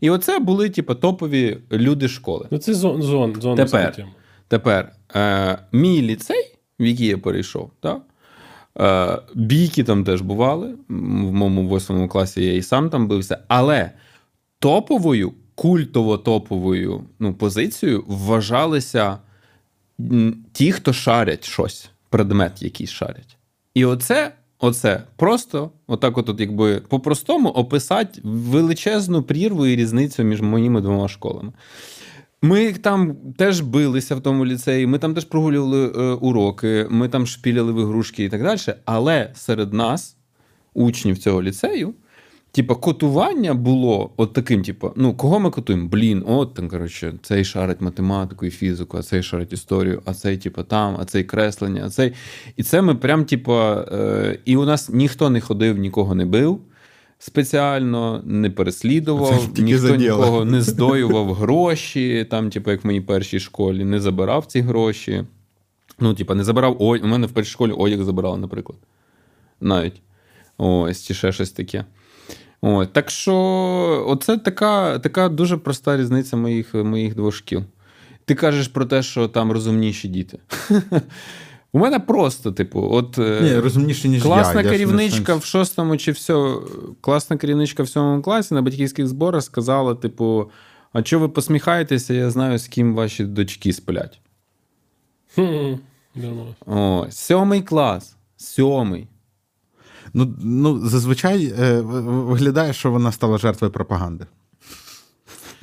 І 0.00 0.10
оце 0.10 0.38
були, 0.38 0.70
типу, 0.70 0.94
топові 0.94 1.58
люди 1.72 2.08
школи. 2.08 2.46
Ну, 2.50 2.58
це 2.58 2.74
зон, 2.74 3.02
зон, 3.02 3.36
зона 3.40 3.64
Тепер. 3.64 4.06
Тепер 4.48 4.92
е, 5.16 5.58
мій 5.72 6.02
ліцей, 6.02 6.54
в 6.80 6.84
який 6.84 7.06
я 7.06 7.18
перейшов, 7.18 7.70
так? 7.80 8.02
Е, 8.80 9.18
бійки 9.34 9.84
там 9.84 10.04
теж 10.04 10.20
бували. 10.20 10.74
В 10.88 11.32
моєму 11.32 11.68
восьмому 11.68 12.08
класі 12.08 12.44
я 12.44 12.54
і 12.54 12.62
сам 12.62 12.90
там 12.90 13.08
бився. 13.08 13.38
Але 13.48 13.90
топовою, 14.58 15.32
культово-топовою 15.60 17.00
ну, 17.18 17.34
позицією 17.34 18.04
вважалися 18.06 19.18
ті, 20.52 20.72
хто 20.72 20.92
шарять 20.92 21.44
щось, 21.44 21.90
предмет 22.08 22.62
якийсь 22.62 22.90
шарять. 22.90 23.36
І 23.74 23.84
оце, 23.84 24.32
оце 24.58 25.02
просто, 25.16 25.70
отак, 25.86 26.18
от, 26.18 26.28
от 26.28 26.40
якби 26.40 26.80
по-простому 26.88 27.48
описати 27.48 28.20
величезну 28.24 29.22
прірву 29.22 29.66
і 29.66 29.76
різницю 29.76 30.22
між 30.22 30.40
моїми 30.40 30.80
двома 30.80 31.08
школами. 31.08 31.52
Ми 32.42 32.72
там 32.72 33.16
теж 33.38 33.60
билися 33.60 34.16
в 34.16 34.20
тому 34.20 34.46
ліцеї, 34.46 34.86
ми 34.86 34.98
там 34.98 35.14
теж 35.14 35.24
прогулювали 35.24 35.86
е, 35.86 36.12
уроки, 36.14 36.86
ми 36.90 37.08
там 37.08 37.26
шпіляли 37.26 37.72
в 37.72 37.80
ігрушки 37.80 38.24
і 38.24 38.28
так 38.28 38.42
далі. 38.42 38.60
Але 38.84 39.30
серед 39.34 39.72
нас, 39.72 40.16
учнів 40.74 41.18
цього 41.18 41.42
ліцею, 41.42 41.94
типа, 42.52 42.74
котування 42.74 43.54
було 43.54 44.10
от 44.16 44.32
таким: 44.32 44.62
типу, 44.62 44.92
ну, 44.96 45.14
кого 45.14 45.40
ми 45.40 45.50
котуємо? 45.50 45.88
Блін, 45.88 46.24
от 46.26 46.54
там, 46.54 46.68
коротше, 46.68 47.14
цей 47.22 47.44
шарить 47.44 47.80
математику 47.80 48.46
і 48.46 48.50
фізику, 48.50 48.98
а 48.98 49.02
цей 49.02 49.22
шарить 49.22 49.52
історію, 49.52 50.02
а 50.04 50.14
цей, 50.14 50.36
типу, 50.36 50.62
там, 50.62 50.96
а 51.00 51.04
цей 51.04 51.24
креслення, 51.24 51.82
а 51.86 51.90
цей. 51.90 52.12
І 52.56 52.62
це 52.62 52.82
ми 52.82 52.94
прям, 52.94 53.24
типа, 53.24 53.86
е, 53.92 54.38
і 54.44 54.56
у 54.56 54.64
нас 54.64 54.88
ніхто 54.88 55.30
не 55.30 55.40
ходив, 55.40 55.78
нікого 55.78 56.14
не 56.14 56.24
бив. 56.24 56.60
Спеціально 57.22 58.22
не 58.24 58.50
переслідував, 58.50 59.48
ніхто 59.58 59.96
нікого 59.96 60.44
не 60.44 60.62
здоював 60.62 61.34
гроші, 61.34 62.26
там, 62.30 62.50
типу, 62.50 62.70
як 62.70 62.84
в 62.84 62.86
моїй 62.86 63.00
першій 63.00 63.40
школі, 63.40 63.84
не 63.84 64.00
забирав 64.00 64.46
ці 64.46 64.60
гроші. 64.60 65.24
Ну, 65.98 66.14
типу, 66.14 66.34
не 66.34 66.44
забирав 66.44 66.82
одяг. 66.82 67.04
У 67.04 67.08
мене 67.08 67.26
в 67.26 67.30
першій 67.30 67.50
школі 67.50 67.72
одяг 67.72 68.02
забирали, 68.02 68.38
наприклад. 68.38 68.78
Навіть. 69.60 70.00
Ось, 70.58 71.06
чи 71.06 71.14
ще 71.14 71.32
щось 71.32 71.50
таке. 71.50 71.84
Ось. 72.62 72.88
Так 72.92 73.10
що, 73.10 73.34
оце 74.08 74.38
така, 74.38 74.98
така 74.98 75.28
дуже 75.28 75.56
проста 75.56 75.96
різниця 75.96 76.36
моїх, 76.36 76.74
моїх 76.74 77.14
двох 77.14 77.34
шкіл. 77.34 77.62
Ти 78.24 78.34
кажеш 78.34 78.68
про 78.68 78.84
те, 78.84 79.02
що 79.02 79.28
там 79.28 79.52
розумніші 79.52 80.08
діти. 80.08 80.38
У 81.72 81.78
мене 81.78 81.98
просто, 81.98 82.52
типу, 82.52 82.88
от. 82.92 83.18
е, 83.18 83.40
Ні, 83.42 83.58
розумніше, 83.58 84.08
ніж 84.08 84.22
Класна 84.22 84.60
я. 84.60 84.66
я. 84.66 84.72
керівничка 84.72 85.32
сенс- 85.34 85.38
в 85.38 85.44
шостому 85.44 85.96
чи 85.96 86.12
все. 86.12 86.54
Класна 87.00 87.36
керівничка 87.36 87.82
в 87.82 87.88
сьомому 87.88 88.22
класі 88.22 88.54
на 88.54 88.62
батьківських 88.62 89.06
зборах 89.06 89.42
сказала: 89.42 89.94
типу, 89.94 90.50
а 90.92 91.02
чого 91.02 91.26
ви 91.26 91.28
посміхаєтеся, 91.28 92.14
я 92.14 92.30
знаю, 92.30 92.58
з 92.58 92.68
ким 92.68 92.94
ваші 92.94 93.24
дочки 93.24 93.72
сплять. 93.72 94.20
Хм. 95.34 95.74
О, 96.66 97.06
сьомий 97.10 97.62
клас. 97.62 98.16
Сьомий. 98.36 99.06
Ну, 100.14 100.34
ну, 100.42 100.88
зазвичай 100.88 101.54
е, 101.60 101.80
виглядає, 101.80 102.72
що 102.72 102.90
вона 102.90 103.12
стала 103.12 103.38
жертвою 103.38 103.72
пропаганди. 103.72 104.26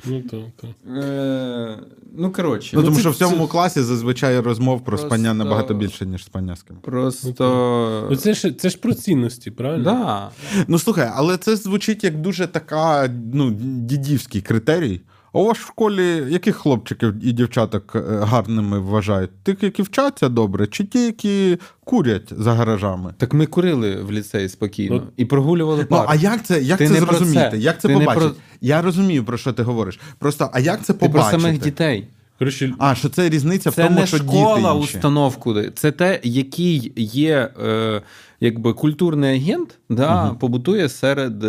Ну, 0.04 0.22
так, 0.22 0.40
так. 0.56 0.96
Е, 0.96 1.78
ну, 2.16 2.32
коротше. 2.32 2.76
Ну, 2.76 2.82
тому 2.82 2.94
це- 2.94 3.00
що 3.00 3.10
в 3.10 3.16
цьому 3.16 3.46
це 3.46 3.52
класі 3.52 3.82
зазвичай 3.82 4.40
розмов 4.40 4.84
про 4.84 4.98
спання 4.98 5.34
набагато 5.34 5.74
більше, 5.74 6.06
ніж 6.06 6.24
спання 6.24 6.56
з 6.56 6.62
ким. 6.62 6.76
Просто. 6.76 8.06
Ну, 8.10 8.16
це 8.16 8.34
ж, 8.34 8.52
це 8.52 8.70
ж 8.70 8.78
про 8.78 8.94
цінності, 8.94 9.50
правильно? 9.50 9.84
Да. 9.84 10.30
Ну 10.68 10.78
слухай, 10.78 11.10
але 11.14 11.36
це 11.36 11.56
звучить 11.56 12.04
як 12.04 12.20
дуже 12.20 12.46
така 12.46 13.08
ну, 13.32 13.50
дідівський 13.60 14.40
критерій. 14.40 15.00
А 15.32 15.38
у 15.38 15.44
вас 15.44 15.58
в 15.58 15.66
школі 15.66 16.24
яких 16.28 16.56
хлопчиків 16.56 17.14
і 17.26 17.32
дівчаток 17.32 17.92
е, 17.94 18.00
гарними 18.22 18.78
вважають? 18.78 19.30
Тих, 19.42 19.62
які 19.62 19.82
вчаться 19.82 20.28
добре, 20.28 20.66
чи 20.66 20.84
ті, 20.84 21.06
які 21.06 21.58
курять 21.84 22.32
за 22.36 22.52
гаражами? 22.54 23.14
Так 23.18 23.34
ми 23.34 23.46
курили 23.46 23.96
в 24.02 24.12
ліцеї 24.12 24.48
спокійно 24.48 24.96
Ну, 24.96 25.02
і 25.16 25.24
прогулювали 25.24 25.86
Ну, 25.90 26.04
а 26.08 26.14
як 26.14 26.44
це, 26.44 26.62
як 26.62 26.78
Ти 26.78 26.86
це 26.88 26.92
не 26.94 27.00
про 27.06 27.16
зрозуміти? 27.16 27.48
це. 27.50 27.58
Як 27.58 27.80
це 27.80 27.88
Ти 27.88 27.94
не 27.94 28.00
побачити? 28.00 28.26
про- 28.26 28.34
Я 28.60 28.82
розумію, 28.82 29.24
про 29.24 29.38
що 29.38 29.52
ти 29.52 29.62
говориш. 29.62 30.00
Просто, 30.18 30.50
а 30.52 30.60
як 30.60 30.84
це 30.84 30.92
Ти 30.92 31.08
про 31.08 31.22
самих 31.22 31.58
дітей. 31.60 32.08
Коротше, 32.38 32.74
А, 32.78 32.94
що 32.94 33.08
це 33.08 33.28
різниця 33.28 33.70
Це 33.70 33.82
в 33.82 33.86
тому, 33.86 34.00
не 34.00 34.06
що 34.06 34.16
школа 34.16 34.56
діти 34.72 34.78
інші. 34.80 34.96
установ 34.96 35.36
куди. 35.36 35.72
Це 35.74 35.92
те, 35.92 36.20
який 36.22 36.92
є 36.96 37.50
е, 37.64 38.02
якби 38.40 38.72
культурний 38.72 39.36
агент, 39.36 39.78
да, 39.88 40.30
побутує 40.40 40.88
серед 40.88 41.44
е, 41.44 41.48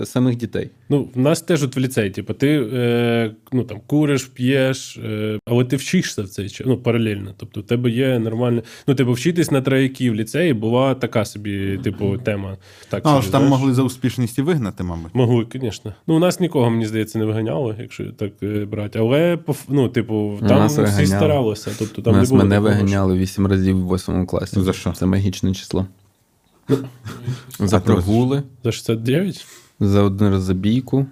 е, 0.00 0.06
самих 0.06 0.36
дітей. 0.36 0.70
ну, 0.88 1.08
в 1.14 1.18
нас 1.18 1.42
теж 1.42 1.62
от 1.64 1.76
в 1.76 1.78
ліцеї, 1.78 2.10
типу, 2.10 2.34
ти 2.34 2.48
е, 2.72 3.34
ну, 3.52 3.64
там, 3.64 3.80
куриш, 3.86 4.24
п'єш, 4.24 4.96
е, 4.98 5.38
але 5.46 5.64
ти 5.64 5.76
вчишся 5.76 6.22
в 6.22 6.28
цей 6.28 6.48
час, 6.50 6.66
ну, 6.66 6.76
паралельно. 6.76 7.34
Тобто, 7.36 7.60
в 7.60 7.62
тебе 7.62 7.90
є 7.90 8.18
нормальне. 8.18 8.62
Ну, 8.86 8.94
типу, 8.94 9.12
вчитись 9.12 9.50
на 9.50 9.60
трояки 9.60 10.10
в 10.10 10.14
ліцеї 10.14 10.52
була 10.52 10.94
така 10.94 11.24
собі, 11.24 11.80
типу, 11.84 12.18
тема. 12.18 12.56
Так, 12.88 13.02
Ну, 13.04 13.10
собі, 13.10 13.22
ж 13.22 13.32
там 13.32 13.40
знаєш. 13.40 13.50
могли 13.58 13.74
за 13.74 13.82
успішність 13.82 14.38
і 14.38 14.42
вигнати, 14.42 14.84
мабуть. 14.84 15.14
Могли, 15.14 15.46
звісно. 15.52 15.94
Ну, 16.06 16.16
у 16.16 16.18
нас 16.18 16.40
нікого, 16.40 16.70
мені 16.70 16.86
здається, 16.86 17.18
не 17.18 17.24
виганяло, 17.24 17.74
якщо 17.78 18.04
так 18.12 18.32
е, 18.42 18.64
брати. 18.64 18.98
Але, 18.98 19.38
ну, 19.68 19.88
типу, 19.88 20.38
там 20.40 20.48
Нас 20.58 20.72
всі 20.72 20.80
виганяли. 20.80 21.06
старалися. 21.06 21.70
Тобто, 21.78 22.02
там 22.02 22.14
У 22.14 22.16
нас 22.16 22.28
не 22.30 22.36
було 22.36 22.48
мене 22.48 22.60
виганяли 22.60 23.18
вісім 23.18 23.46
разів 23.46 23.76
в 23.76 23.84
восьмому 23.84 24.26
класі. 24.26 24.60
За 24.60 24.72
що? 24.72 24.92
Це 24.92 25.06
магічне 25.06 25.54
число. 25.54 25.86
За 27.58 27.76
А 27.76 27.80
прогули, 27.80 28.42
За 28.64 28.72
69? 28.72 29.46
за 29.80 30.02
один 30.02 30.28
раз 30.28 30.42
за 30.42 30.54
бійку. 30.54 31.06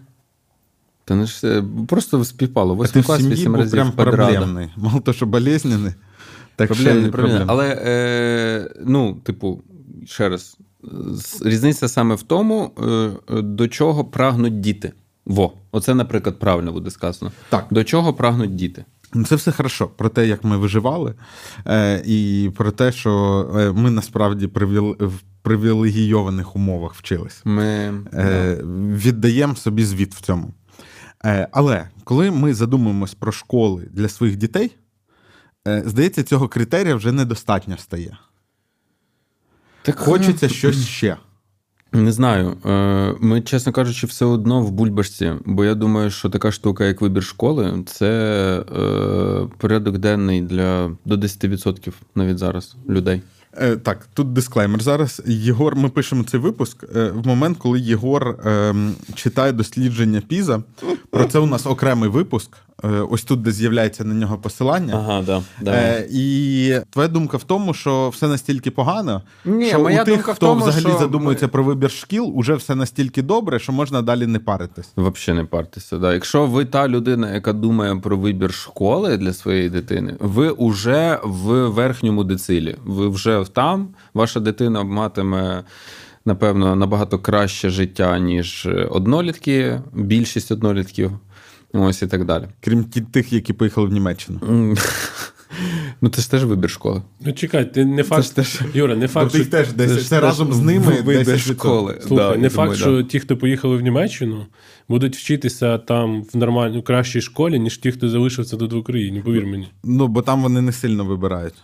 Та 1.05 1.15
не 1.15 1.27
ж 1.27 1.59
е, 1.59 1.65
просто 1.89 2.25
співпало. 2.25 2.73
А 2.73 2.77
ти 2.77 2.81
Восьмий 2.83 3.03
в 3.03 3.07
клас 3.07 3.21
сім'ї 3.21 3.35
вісім 3.35 3.53
був 3.53 3.61
разів 3.61 3.73
прям 3.73 3.93
проблемний. 3.93 4.69
Мало 4.77 5.01
того, 5.01 5.15
що 5.15 5.27
болезненний, 5.27 5.93
так 6.57 6.75
ще 6.75 6.85
Проблемне, 6.85 7.09
й 7.09 7.11
проблемне. 7.11 7.45
Але 7.49 7.83
е, 7.85 8.71
ну, 8.87 9.15
типу, 9.15 9.63
ще 10.07 10.29
раз, 10.29 10.57
різниця 11.45 11.89
саме 11.89 12.15
в 12.15 12.23
тому, 12.23 12.71
е, 13.31 13.43
до 13.43 13.69
чого 13.69 14.05
прагнуть 14.05 14.61
діти. 14.61 14.93
Во, 15.27 15.53
оце, 15.73 15.95
наприклад, 15.95 16.39
правильно 16.39 16.73
буде 16.73 16.91
сказано. 16.91 17.33
Так. 17.49 17.67
До 17.71 17.85
чого 17.85 18.15
прагнуть 18.15 18.55
діти? 18.55 18.85
Ну, 19.15 19.25
Це 19.25 19.37
все 19.37 19.53
хорошо. 19.53 19.89
Про 19.89 20.09
те, 20.09 20.27
як 20.27 20.45
ми 20.45 20.57
виживали, 20.57 21.15
е, 21.67 22.03
і 22.07 22.51
про 22.57 22.71
те, 22.71 22.93
що 22.93 23.47
е, 23.57 23.73
ми 23.73 23.91
насправді 23.91 24.47
привілегійованих 25.43 26.57
умовах 26.57 26.95
вчились. 26.95 27.43
Ми 27.45 27.95
Е, 28.13 28.59
віддаємо 29.05 29.57
собі 29.57 29.85
звіт 29.85 30.15
в 30.15 30.21
цьому. 30.21 30.55
Е, 31.25 31.49
але 31.53 31.89
коли 32.05 32.31
ми 32.31 32.55
задумуємось 32.55 33.15
про 33.15 33.33
школи 33.33 33.89
для 33.91 34.09
своїх 34.09 34.37
дітей, 34.37 34.77
е, 35.69 35.83
здається, 35.87 36.23
цього 36.23 36.49
критерія 36.49 36.95
вже 36.95 37.13
недостатньо 37.13 37.77
стає. 37.79 38.19
так 39.83 39.99
Хочеться 39.99 40.49
щось 40.49 40.87
ще. 40.87 41.17
Не 41.93 42.13
знаю. 42.13 42.57
Е, 42.67 43.15
Ми, 43.21 43.41
чесно 43.41 43.73
кажучи, 43.73 44.07
все 44.07 44.25
одно 44.25 44.63
в 44.63 44.71
бульбашці, 44.71 45.33
бо 45.45 45.65
я 45.65 45.75
думаю, 45.75 46.11
що 46.11 46.31
така 46.31 46.53
штука, 46.53 46.85
як 46.85 47.01
вибір 47.01 47.25
школи, 47.25 47.83
це 47.87 48.11
е, 48.77 49.49
порядок 49.59 49.99
денний 49.99 50.43
для 50.43 50.91
до 51.05 51.17
10% 51.17 51.93
навіть 52.15 52.39
зараз 52.39 52.77
людей. 52.89 53.23
Е, 53.57 53.77
так, 53.77 54.09
тут 54.15 54.33
дисклеймер. 54.33 54.83
Зараз 54.83 55.23
Єгор, 55.27 55.77
ми 55.77 55.89
пишемо 55.89 56.25
цей 56.25 56.41
випуск 56.41 56.85
е, 56.97 57.11
в 57.11 57.27
момент, 57.27 57.59
коли 57.59 57.81
Єгор 57.81 58.29
е, 58.29 58.75
читає 59.15 59.53
дослідження 59.53 60.23
Піза. 60.29 60.63
Про 61.11 61.25
це 61.25 61.39
у 61.39 61.47
нас 61.47 61.67
окремий 61.67 62.09
випуск. 62.09 62.51
Е, 62.85 62.89
Ось 62.89 63.25
тут, 63.25 63.43
де 63.43 63.53
з'являється 63.53 64.05
на 64.05 64.15
нього 64.15 64.39
посилання. 64.39 64.95
Ага, 64.97 65.23
да, 65.23 65.43
да. 65.61 65.73
Е, 65.73 66.09
і 66.11 66.75
твоя 66.91 67.09
думка 67.09 67.37
в 67.37 67.43
тому, 67.45 67.75
що 67.75 68.09
все 68.09 68.29
настільки 68.29 68.71
погано, 68.71 69.23
Ні, 69.45 69.67
що 69.67 69.79
моя 69.79 70.03
у 70.03 70.05
тих, 70.05 70.15
думка 70.15 70.33
в 70.33 70.35
хто 70.35 70.47
тому, 70.47 70.61
взагалі 70.61 70.83
що 70.83 70.99
задумується 70.99 71.49
про 71.49 71.65
вибір 71.65 71.91
шкіл, 71.91 72.33
уже 72.35 72.55
все 72.55 72.75
настільки 72.75 73.23
добре, 73.23 73.59
що 73.59 73.73
можна 73.73 74.03
далі 74.03 74.27
не 74.27 74.39
паритись. 74.39 74.93
Взагалі 74.97 75.43
не 75.43 75.45
партеся. 75.45 75.99
Да. 75.99 76.15
Якщо 76.15 76.47
ви 76.47 76.65
та 76.65 76.89
людина, 76.89 77.35
яка 77.35 77.53
думає 77.53 77.97
про 77.97 78.17
вибір 78.17 78.53
школи 78.55 79.17
для 79.17 79.33
своєї 79.33 79.71
дитини, 79.71 80.17
ви 80.21 80.55
вже 80.59 81.19
в 81.23 81.69
верхньому 81.69 82.25
децилі. 82.25 82.77
Ви 82.85 83.09
вже 83.09 83.40
там, 83.49 83.89
ваша 84.15 84.41
дитина 84.41 84.83
матиме. 84.83 85.65
Напевно, 86.25 86.77
набагато 86.77 87.19
краще 87.19 87.71
життя, 87.71 88.19
ніж 88.19 88.69
однолітки, 88.91 89.81
більшість 89.93 90.53
однолітків. 90.53 91.13
Ось 91.73 92.03
і 92.03 92.07
так 92.07 92.25
далі. 92.25 92.45
Крім 92.61 92.85
тих, 92.85 93.33
які 93.33 93.53
поїхали 93.53 93.87
в 93.87 93.93
Німеччину. 93.93 94.41
Ну, 96.01 96.09
це 96.09 96.23
ж 96.23 96.31
теж 96.31 96.45
вибір 96.45 96.71
школи. 96.71 97.03
Ну 97.21 97.33
чекай, 97.33 97.73
ти 97.75 97.85
не 97.85 98.03
факт. 98.03 98.25
ж 98.25 98.37
теж- 98.37 98.61
Юра, 98.75 98.97
не 98.97 99.09
факт, 99.09 99.31
Тобто 99.33 99.45
що... 99.45 99.51
теж 99.51 99.73
десь 99.73 100.09
це, 100.09 100.09
теж 100.15 100.23
разом 100.23 100.53
з 100.53 100.61
ними 100.61 101.03
вибір 101.05 101.41
школи. 101.41 101.99
Слухай, 102.07 102.33
Да, 102.33 102.37
не 102.37 102.49
факт, 102.49 102.57
думаю, 102.57 102.81
що 102.81 103.03
да. 103.03 103.09
ті, 103.09 103.21
хто 103.21 103.37
поїхали 103.37 103.77
в 103.77 103.81
Німеччину, 103.81 104.47
будуть 104.89 105.17
вчитися 105.17 105.79
там 105.79 106.23
в 106.23 106.37
нормальній 106.37 106.83
кращій 106.83 107.21
школі, 107.21 107.59
ніж 107.59 107.79
ті, 107.79 107.93
хто 107.93 108.09
залишився 108.09 108.57
тут 108.57 108.73
в 108.73 108.77
Україні. 108.77 109.21
Повір 109.21 109.47
мені. 109.47 109.69
Ну, 109.85 110.09
бо 110.09 110.23
там 110.23 110.43
вони 110.43 110.61
не 110.61 110.73
сильно 110.73 111.05
вибирають. 111.05 111.55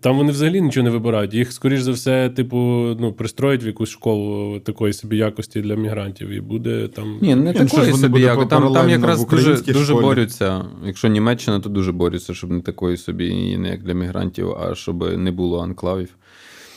Там 0.00 0.16
вони 0.16 0.32
взагалі 0.32 0.60
нічого 0.60 0.84
не 0.84 0.90
вибирають. 0.90 1.34
Їх, 1.34 1.52
скоріш 1.52 1.80
за 1.80 1.92
все, 1.92 2.28
типу, 2.30 2.56
ну, 3.00 3.12
пристроять 3.12 3.64
в 3.64 3.66
якусь 3.66 3.88
школу 3.88 4.60
такої 4.60 4.92
собі 4.92 5.16
якості 5.16 5.60
для 5.60 5.74
мігрантів, 5.74 6.28
і 6.28 6.40
буде 6.40 6.88
там. 6.88 7.18
Ні, 7.20 7.34
не 7.34 7.52
такої 7.52 7.92
собі, 7.92 8.08
будуть 8.08 8.22
як 8.26 8.48
там, 8.48 8.72
там 8.72 8.90
якраз 8.90 9.26
дуже, 9.26 9.56
дуже 9.56 9.94
борються. 9.94 10.64
Якщо 10.86 11.08
Німеччина, 11.08 11.60
то 11.60 11.68
дуже 11.68 11.92
борються, 11.92 12.34
щоб 12.34 12.50
не 12.50 12.60
такої 12.60 12.96
собі, 12.96 13.26
і 13.28 13.58
не 13.58 13.68
як 13.68 13.82
для 13.82 13.94
мігрантів, 13.94 14.50
а 14.50 14.74
щоб 14.74 15.18
не 15.18 15.30
було 15.32 15.60
анклавів. 15.62 16.08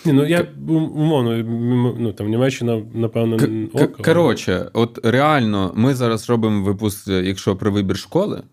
Ні, 0.05 0.13
ну 0.13 0.25
я 0.27 0.47
умовно, 0.67 1.37
ну 1.99 2.13
там 2.13 2.29
Німеччина, 2.29 2.81
напевно, 2.93 3.37
К- 3.37 3.87
Коротше, 3.87 4.69
от 4.73 4.99
реально, 5.03 5.71
ми 5.75 5.95
зараз 5.95 6.29
робимо 6.29 6.63
випуск, 6.63 7.07
якщо 7.07 7.55
про 7.55 7.71
вибір 7.71 7.97
школи, 7.97 8.43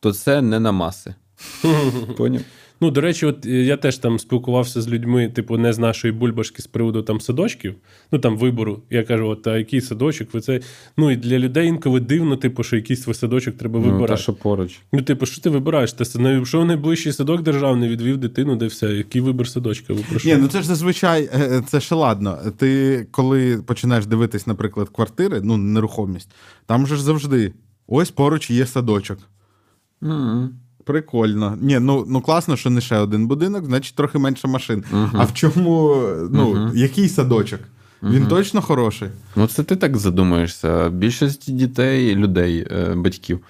то 0.00 0.12
це 0.12 0.42
не 0.42 0.60
на 0.60 0.72
маси. 0.72 1.14
Поняв? 2.16 2.42
Ну, 2.82 2.90
до 2.90 3.00
речі, 3.00 3.26
от 3.26 3.46
е, 3.46 3.50
я 3.50 3.76
теж 3.76 3.98
там 3.98 4.18
спілкувався 4.18 4.82
з 4.82 4.88
людьми, 4.88 5.28
типу, 5.28 5.58
не 5.58 5.72
з 5.72 5.78
нашої 5.78 6.12
бульбашки 6.12 6.62
з 6.62 6.66
приводу 6.66 7.02
там 7.02 7.20
садочків, 7.20 7.74
ну 8.12 8.18
там 8.18 8.38
вибору. 8.38 8.82
Я 8.90 9.02
кажу, 9.02 9.28
от 9.28 9.46
а 9.46 9.58
який 9.58 9.80
садочок? 9.80 10.34
Ви 10.34 10.40
це. 10.40 10.60
Ну 10.96 11.10
і 11.10 11.16
для 11.16 11.38
людей 11.38 11.68
інколи 11.68 12.00
дивно, 12.00 12.36
типу, 12.36 12.62
що 12.62 12.76
якийсь 12.76 13.06
ви 13.06 13.14
садочок 13.14 13.56
треба 13.56 13.80
Ну, 13.80 14.06
та 14.06 14.16
що 14.16 14.32
поруч. 14.32 14.80
Ну, 14.92 15.02
типу, 15.02 15.26
що 15.26 15.40
ти 15.42 15.50
вибираєш? 15.50 15.92
Ти 15.92 16.18
на- 16.18 16.44
що 16.44 16.64
найближчий 16.64 17.12
садок 17.12 17.42
державний 17.42 17.88
відвів 17.88 18.18
дитину, 18.18 18.56
де 18.56 18.66
все. 18.66 18.86
Який 18.86 19.20
вибір 19.20 19.48
садочка? 19.48 19.94
Ви? 19.94 20.02
Ні, 20.24 20.36
ну 20.36 20.48
це 20.48 20.60
ж 20.60 20.66
зазвичай 20.66 21.30
е, 21.34 21.62
це 21.66 21.80
ще 21.80 21.94
ладно. 21.94 22.38
Ти 22.56 23.06
коли 23.10 23.62
починаєш 23.66 24.06
дивитись, 24.06 24.46
наприклад, 24.46 24.88
квартири, 24.88 25.40
ну 25.44 25.56
нерухомість, 25.56 26.30
там 26.66 26.86
же 26.86 26.96
ж 26.96 27.02
завжди 27.02 27.52
ось 27.86 28.10
поруч 28.10 28.50
є 28.50 28.66
садочок. 28.66 29.18
М-м. 30.02 30.61
Прикольно. 30.84 31.58
Ні, 31.60 31.78
ну, 31.78 32.04
ну 32.08 32.20
класно, 32.20 32.56
що 32.56 32.70
не 32.70 32.80
ще 32.80 32.96
один 32.98 33.26
будинок, 33.26 33.64
значить 33.64 33.94
трохи 33.94 34.18
менше 34.18 34.48
машин. 34.48 34.84
А 35.12 35.24
в 35.24 35.34
чому, 35.34 35.96
ну, 36.30 36.70
який 36.74 37.08
садочок? 37.08 37.60
Він 38.02 38.26
точно 38.26 38.62
хороший. 38.62 39.08
Ну, 39.36 39.46
це 39.46 39.62
ти 39.62 39.76
так 39.76 39.96
задумаєшся. 39.96 40.88
Більшість 40.88 41.54
дітей, 41.54 42.14
людей, 42.16 42.66
е, 42.70 42.94
батьків. 42.94 43.40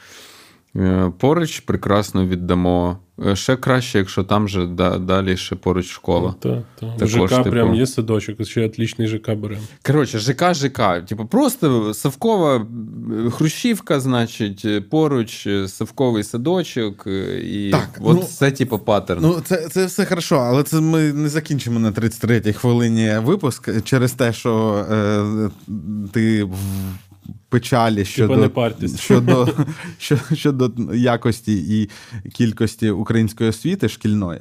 е, 0.77 1.12
Поруч 1.18 1.61
прекрасно 1.61 2.27
віддамо. 2.27 2.99
Е, 3.27 3.37
Ще 3.37 3.57
краще, 3.57 3.99
якщо 3.99 4.25
там 4.25 4.49
же 4.49 4.67
да- 4.67 4.99
далі 4.99 5.37
ще 5.37 5.57
поруч 5.57 5.87
школа. 5.87 6.35
Так, 6.41 6.59
так. 6.81 6.89
У 6.97 6.99
Також, 6.99 7.11
ЖК 7.11 7.29
типу- 7.37 7.51
прям 7.51 7.75
є 7.75 7.87
садочок, 7.87 8.45
ще 8.45 8.67
отлічний 8.67 9.09
ЖК 9.09 9.35
беремо. 9.35 9.63
Коротше, 9.87 10.19
ЖК, 10.19 10.55
ЖК. 10.55 11.05
Типу, 11.09 11.27
просто 11.27 11.95
Савкова 11.95 12.57
е, 13.27 13.31
Хрущівка, 13.31 14.01
значить, 14.01 14.63
е, 14.65 14.81
поруч 14.81 15.49
Савковий 15.67 16.25
садочок. 16.25 17.07
І 17.45 17.71
Так, 17.71 17.89
от 18.01 18.17
ну, 18.17 18.23
це, 18.23 18.51
типу, 18.51 18.79
паттерн. 18.79 19.21
Ну, 19.23 19.41
це, 19.45 19.69
це 19.69 19.87
все 19.87 20.05
хорошо, 20.05 20.37
але 20.37 20.63
це 20.63 20.81
ми 20.81 21.13
не 21.13 21.29
закінчимо 21.29 21.81
на 21.81 21.91
33-й 21.93 22.53
хвилині 22.53 23.13
випуск 23.19 23.85
через 23.85 24.13
те, 24.13 24.33
що 24.33 24.85
е, 24.91 25.51
ти 26.13 26.49
печалі 27.53 28.05
щодо, 28.05 28.51
щодо, 28.99 29.49
щодо 30.33 30.95
якості 30.95 31.81
і 31.81 31.91
кількості 32.31 32.91
української 32.91 33.51
освіти 33.51 33.88
шкільної. 33.88 34.41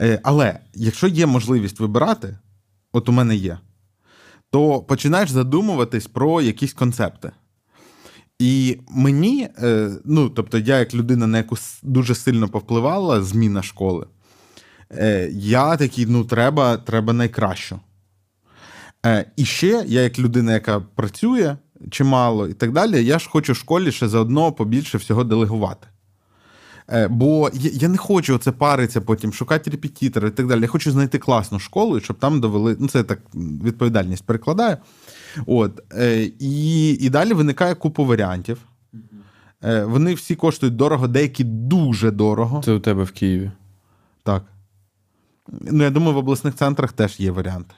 Е, 0.00 0.20
але 0.22 0.58
якщо 0.74 1.06
є 1.06 1.26
можливість 1.26 1.80
вибирати, 1.80 2.38
от 2.92 3.08
у 3.08 3.12
мене 3.12 3.36
є, 3.36 3.58
то 4.50 4.80
починаєш 4.80 5.30
задумуватись 5.30 6.06
про 6.06 6.40
якісь 6.40 6.72
концепти. 6.72 7.30
І 8.38 8.78
мені, 8.90 9.48
е, 9.62 9.90
ну 10.04 10.28
тобто, 10.28 10.58
я 10.58 10.78
як 10.78 10.94
людина, 10.94 11.26
на 11.26 11.38
яку 11.38 11.56
дуже 11.82 12.14
сильно 12.14 12.48
повпливала 12.48 13.22
зміна 13.22 13.62
школи, 13.62 14.06
е, 14.90 15.28
я 15.32 15.76
такий, 15.76 16.06
ну, 16.06 16.24
треба, 16.24 16.76
треба 16.76 17.12
найкращу. 17.12 17.80
І 19.36 19.44
ще 19.44 19.84
я, 19.86 20.00
як 20.00 20.18
людина, 20.18 20.52
яка 20.52 20.80
працює 20.80 21.56
чимало 21.90 22.48
і 22.48 22.52
так 22.52 22.72
далі, 22.72 23.04
я 23.04 23.18
ж 23.18 23.28
хочу 23.30 23.54
школі 23.54 23.92
ще 23.92 24.08
заодно 24.08 24.52
побільше 24.52 24.98
всього 24.98 25.24
делегувати. 25.24 25.86
Е, 26.88 27.08
Бо 27.08 27.50
я, 27.54 27.88
не 27.88 27.96
хочу 27.96 28.34
оце 28.34 28.52
паритися 28.52 29.00
потім, 29.00 29.32
шукати 29.32 29.70
репетитора 29.70 30.28
і 30.28 30.30
так 30.30 30.46
далі. 30.46 30.60
Я 30.60 30.68
хочу 30.68 30.90
знайти 30.90 31.18
класну 31.18 31.58
школу, 31.58 32.00
щоб 32.00 32.18
там 32.18 32.40
довели. 32.40 32.76
Ну, 32.78 32.88
це 32.88 32.98
я 32.98 33.04
так 33.04 33.20
відповідальність 33.34 34.26
перекладаю. 34.26 34.76
От, 35.46 35.80
е, 35.92 36.30
і, 36.38 36.90
і 36.90 37.10
далі 37.10 37.32
виникає 37.32 37.74
купа 37.74 38.02
варіантів. 38.02 38.58
Е, 39.64 39.84
вони 39.84 40.14
всі 40.14 40.34
коштують 40.34 40.76
дорого, 40.76 41.08
деякі 41.08 41.44
дуже 41.44 42.10
дорого. 42.10 42.62
Це 42.64 42.72
у 42.72 42.80
тебе 42.80 43.02
в 43.02 43.10
Києві. 43.10 43.50
Так. 44.22 44.44
Ну, 45.48 45.84
я 45.84 45.90
думаю, 45.90 46.14
в 46.14 46.18
обласних 46.18 46.54
центрах 46.54 46.92
теж 46.92 47.20
є 47.20 47.30
варіанти. 47.30 47.74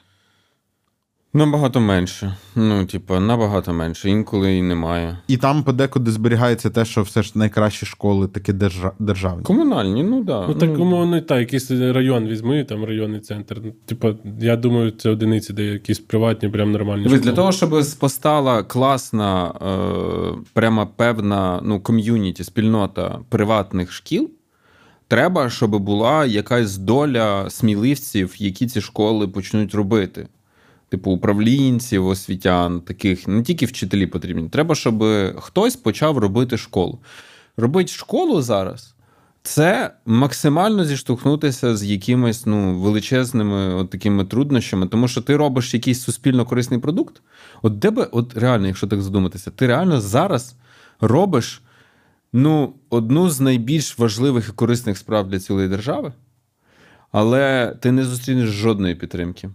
Набагато 1.37 1.81
менше. 1.81 2.35
Ну, 2.57 2.87
типу, 2.87 3.21
набагато 3.21 3.73
менше. 3.73 4.11
Інколи 4.11 4.57
і 4.57 4.63
немає. 4.63 5.19
І 5.29 5.37
там 5.37 5.63
подекуди 5.63 6.11
зберігається 6.11 6.71
те, 6.71 6.85
що 6.85 7.03
все 7.03 7.23
ж 7.23 7.33
найкращі 7.35 7.87
школи 7.87 8.29
такі 8.29 8.53
держа- 8.53 8.93
державні. 8.99 9.43
Комунальні, 9.43 10.03
ну 10.03 10.17
так. 10.17 10.27
Да. 10.27 10.47
Ну, 10.49 10.55
так, 10.55 10.79
умовно, 10.79 11.21
так, 11.21 11.39
якийсь 11.39 11.71
район 11.71 12.27
візьми, 12.27 12.65
там 12.65 12.85
районний 12.85 13.21
центр. 13.21 13.61
Ну, 13.65 13.73
Типа, 13.87 14.15
я 14.41 14.57
думаю, 14.57 14.91
це 14.91 15.11
одиниці, 15.11 15.53
де 15.53 15.65
якісь 15.65 15.99
приватні, 15.99 16.49
прям 16.49 16.73
нормальні. 16.73 17.05
Школи. 17.05 17.21
для 17.21 17.33
того, 17.33 17.53
щоб 17.53 17.85
постала 17.99 18.63
класна, 18.63 19.47
е, 19.47 20.45
прямо 20.53 20.89
певна 20.97 21.61
ну, 21.63 21.81
ком'юніті, 21.81 22.45
спільнота 22.45 23.19
приватних 23.29 23.93
шкіл, 23.93 24.31
треба, 25.09 25.51
щоб 25.51 25.79
була 25.79 26.25
якась 26.25 26.79
доля 26.79 27.51
сміливців, 27.51 28.35
які 28.39 28.67
ці 28.67 28.81
школи 28.81 29.29
почнуть 29.29 29.75
робити. 29.75 30.29
Типу 30.95 31.11
управлінців, 31.11 32.07
освітян, 32.07 32.81
таких 32.81 33.29
не 33.29 33.43
тільки 33.43 33.67
вчителі 33.67 34.07
потрібні. 34.07 34.49
Треба, 34.49 34.75
щоб 34.75 35.05
хтось 35.37 35.77
почав 35.77 36.19
робити 36.19 36.57
школу. 36.57 36.99
Робити 37.57 37.93
школу 37.93 38.43
зараз 38.43 38.95
це 39.43 39.95
максимально 40.07 40.85
зіштовхнутися 40.85 41.77
з 41.77 41.85
якимись 41.85 42.47
ну, 42.47 42.79
величезними 42.79 43.75
от 43.75 43.91
такими 43.91 44.25
труднощами, 44.25 44.87
тому 44.87 45.09
що 45.09 45.23
ти 45.23 45.37
робиш 45.37 45.75
якийсь 45.75 46.03
суспільно 46.03 46.45
корисний 46.45 46.81
продукт. 46.81 47.23
От 47.63 47.79
де 47.79 47.91
би, 47.91 48.09
от 48.13 48.37
реально, 48.37 48.67
якщо 48.67 48.87
так 48.87 49.03
задуматися, 49.03 49.51
ти 49.51 49.67
реально 49.67 50.01
зараз 50.01 50.57
робиш 51.01 51.63
ну, 52.33 52.75
одну 52.91 53.31
з 53.31 53.41
найбільш 53.41 53.99
важливих 53.99 54.49
і 54.49 54.53
корисних 54.53 54.99
справ 54.99 55.29
для 55.29 55.39
цілої 55.39 55.69
держави, 55.69 56.13
але 57.13 57.75
ти 57.81 57.93
не 57.93 58.05
зустрінеш 58.05 58.49
жодної 58.49 58.95
підтримки. 58.95 59.51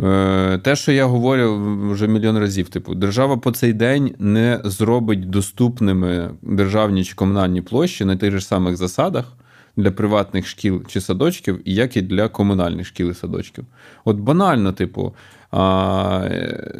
Е, 0.00 0.58
Те, 0.58 0.76
що 0.76 0.92
я 0.92 1.06
говорю 1.06 1.76
вже 1.90 2.08
мільйон 2.08 2.38
разів, 2.38 2.68
типу, 2.68 2.94
держава 2.94 3.36
по 3.36 3.50
цей 3.50 3.72
день 3.72 4.14
не 4.18 4.60
зробить 4.64 5.30
доступними 5.30 6.30
державні 6.42 7.04
чи 7.04 7.14
комунальні 7.14 7.62
площі 7.62 8.04
на 8.04 8.16
тих 8.16 8.30
же 8.30 8.40
самих 8.40 8.76
засадах 8.76 9.36
для 9.76 9.90
приватних 9.90 10.46
шкіл 10.46 10.82
чи 10.86 11.00
садочків, 11.00 11.60
як 11.64 11.96
і 11.96 12.02
для 12.02 12.28
комунальних 12.28 12.86
шкіл 12.86 13.10
і 13.10 13.14
садочків. 13.14 13.64
От 14.04 14.16
банально, 14.16 14.72
типу, 14.72 15.14
а, 15.50 16.28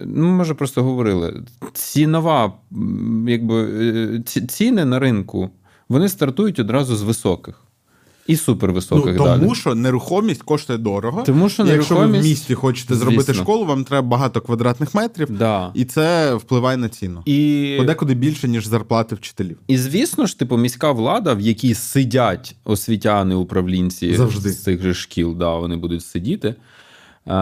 ну, 0.05 0.27
ми 0.27 0.43
вже 0.43 0.55
просто 0.55 0.83
говорили, 0.83 1.43
цінова, 1.73 2.53
якби, 3.29 3.63
е, 3.65 4.23
ціни 4.49 4.85
на 4.85 4.99
ринку 4.99 5.51
вони 5.89 6.09
стартують 6.09 6.59
одразу 6.59 6.97
з 6.97 7.03
високих. 7.03 7.63
І 8.27 8.37
супервисоких 8.37 9.13
Ну, 9.19 9.25
тому 9.25 9.47
далі. 9.47 9.55
що 9.55 9.75
нерухомість 9.75 10.43
коштує 10.43 10.79
дорого. 10.79 11.23
Тому 11.23 11.49
що 11.49 11.67
І 11.67 11.69
Якщо 11.69 11.97
ви 11.97 12.07
в 12.07 12.11
місті 12.11 12.55
хочете 12.55 12.95
зробити 12.95 13.23
звісно. 13.23 13.43
школу, 13.43 13.65
вам 13.65 13.85
треба 13.85 14.09
багато 14.09 14.41
квадратних 14.41 14.95
метрів, 14.95 15.39
Да. 15.39 15.71
і 15.75 15.85
це 15.85 16.35
впливає 16.35 16.77
на 16.77 16.89
ціну. 16.89 17.23
І... 17.27 17.75
Подекуди 17.79 18.15
більше, 18.15 18.49
ніж 18.49 18.67
зарплати 18.67 19.15
вчителів. 19.15 19.59
І 19.69 19.79
звісно 19.79 20.27
ж, 20.27 20.39
типу, 20.39 20.57
міська 20.57 20.93
влада, 20.93 21.35
в 21.35 21.41
якій 21.41 21.75
сидять 21.75 22.57
освітяни, 22.65 23.35
управлінці 23.35 24.15
Завжди. 24.15 24.51
з 24.51 24.63
цих 24.63 24.83
же 24.83 24.95
шкіл, 24.95 25.35
да, 25.39 25.55
вони 25.57 25.77
будуть 25.77 26.05
сидіти. 26.05 26.55
Е, 27.27 27.35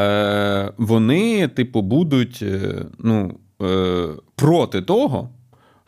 е, 0.00 0.72
вони, 0.76 1.48
типу, 1.48 1.82
будуть 1.82 2.38
е, 2.42 2.84
ну, 2.98 3.34
е, 3.62 4.06
проти 4.36 4.82
того, 4.82 5.28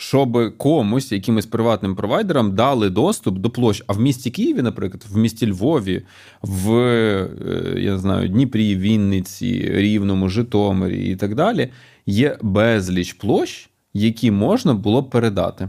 щоб 0.00 0.56
комусь, 0.56 1.12
якимось 1.12 1.46
приватним 1.46 1.96
провайдерам 1.96 2.54
дали 2.54 2.90
доступ 2.90 3.38
до 3.38 3.50
площ. 3.50 3.84
А 3.86 3.92
в 3.92 4.00
місті 4.00 4.30
Києві, 4.30 4.62
наприклад, 4.62 5.04
в 5.10 5.16
місті 5.16 5.50
Львові, 5.50 6.02
в 6.42 6.72
е, 6.72 7.28
я 7.76 7.92
не 7.92 7.98
знаю, 7.98 8.28
Дніпрі, 8.28 8.76
Вінниці, 8.76 9.70
Рівному, 9.74 10.28
Житомирі 10.28 11.10
і 11.10 11.16
так 11.16 11.34
далі, 11.34 11.70
є 12.06 12.38
безліч 12.42 13.12
площ, 13.12 13.70
які 13.94 14.30
можна 14.30 14.74
було 14.74 15.02
б 15.02 15.10
передати. 15.10 15.68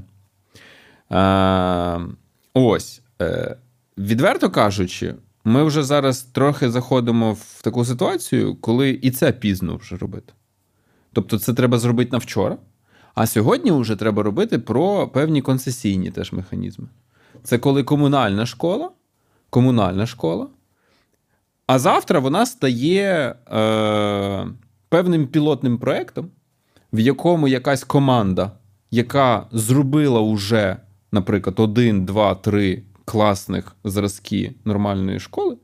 Е, 1.12 2.00
ось. 2.54 3.02
Е, 3.22 3.58
відверто 3.98 4.50
кажучи, 4.50 5.16
ми 5.44 5.64
вже 5.64 5.84
зараз 5.84 6.22
трохи 6.22 6.70
заходимо 6.70 7.34
в 7.34 7.62
таку 7.62 7.86
ситуацію, 7.86 8.56
коли 8.56 9.00
і 9.02 9.12
це 9.12 9.32
пізно 9.32 9.76
вже 9.76 9.98
робити. 9.98 10.34
Тобто, 11.14 11.40
це 11.40 11.54
треба 11.54 11.78
зробити 11.78 12.10
на 12.12 12.18
вчора. 12.18 12.58
А 13.20 13.28
сьогодні 13.28 13.72
вже 13.72 13.96
треба 13.96 14.24
робити 14.24 14.60
про 14.60 15.08
певні 15.08 15.42
концесійні 15.42 16.12
теж 16.12 16.34
механізми. 16.34 16.88
Це 17.44 17.58
коли 17.58 17.84
комунальна 17.84 18.46
школа, 18.46 18.92
комунальна 19.50 20.06
школа, 20.06 20.48
а 21.68 21.80
завтра 21.80 22.20
вона 22.20 22.46
стає 22.46 23.36
е, 23.52 24.48
певним 24.90 25.28
пілотним 25.28 25.78
проєктом, 25.78 26.30
в 26.94 27.00
якому 27.00 27.48
якась 27.48 27.84
команда, 27.84 28.52
яка 28.92 29.48
зробила 29.52 30.20
уже, 30.20 30.78
наприклад, 31.12 31.60
один, 31.60 32.06
два, 32.06 32.36
три 32.36 32.84
класних 33.06 33.76
зразки 33.84 34.54
нормальної 34.66 35.20
школи, 35.20 35.58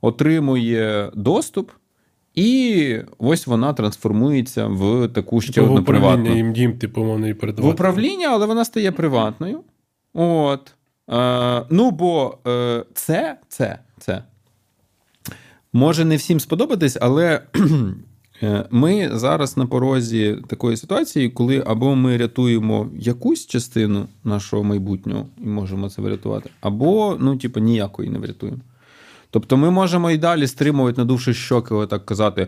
отримує 0.00 1.10
доступ, 1.14 1.70
і 2.38 3.00
ось 3.18 3.46
вона 3.46 3.72
трансформується 3.72 4.66
в 4.66 5.08
таку 5.08 5.40
ще 5.40 5.52
Типу, 5.52 5.66
одну 5.66 5.84
приватну. 5.84 6.36
їм 6.36 6.52
дім, 6.52 6.78
типу, 6.78 7.18
і 7.26 7.32
В 7.32 7.66
управління, 7.66 8.28
але 8.28 8.46
вона 8.46 8.64
стає 8.64 8.92
приватною. 8.92 9.60
От. 10.14 10.74
Е, 11.10 11.62
ну, 11.70 11.90
бо 11.90 12.38
е, 12.46 12.84
це, 12.94 13.38
це, 13.48 13.78
це. 13.98 14.22
Може 15.72 16.04
не 16.04 16.16
всім 16.16 16.40
сподобатись, 16.40 16.98
але 17.00 17.42
е, 18.42 18.64
ми 18.70 19.10
зараз 19.12 19.56
на 19.56 19.66
порозі 19.66 20.38
такої 20.48 20.76
ситуації, 20.76 21.28
коли 21.28 21.64
або 21.66 21.94
ми 21.94 22.16
рятуємо 22.16 22.88
якусь 22.98 23.46
частину 23.46 24.06
нашого 24.24 24.64
майбутнього 24.64 25.26
і 25.38 25.46
можемо 25.46 25.90
це 25.90 26.02
врятувати, 26.02 26.50
або, 26.60 27.16
ну, 27.20 27.36
типу, 27.36 27.60
ніякої 27.60 28.10
не 28.10 28.18
врятуємо. 28.18 28.58
Тобто 29.30 29.56
ми 29.56 29.70
можемо 29.70 30.10
і 30.10 30.18
далі 30.18 30.46
стримувати, 30.46 31.00
надувши 31.00 31.34
щоки, 31.34 31.74
отак 31.74 32.06
казати: 32.06 32.46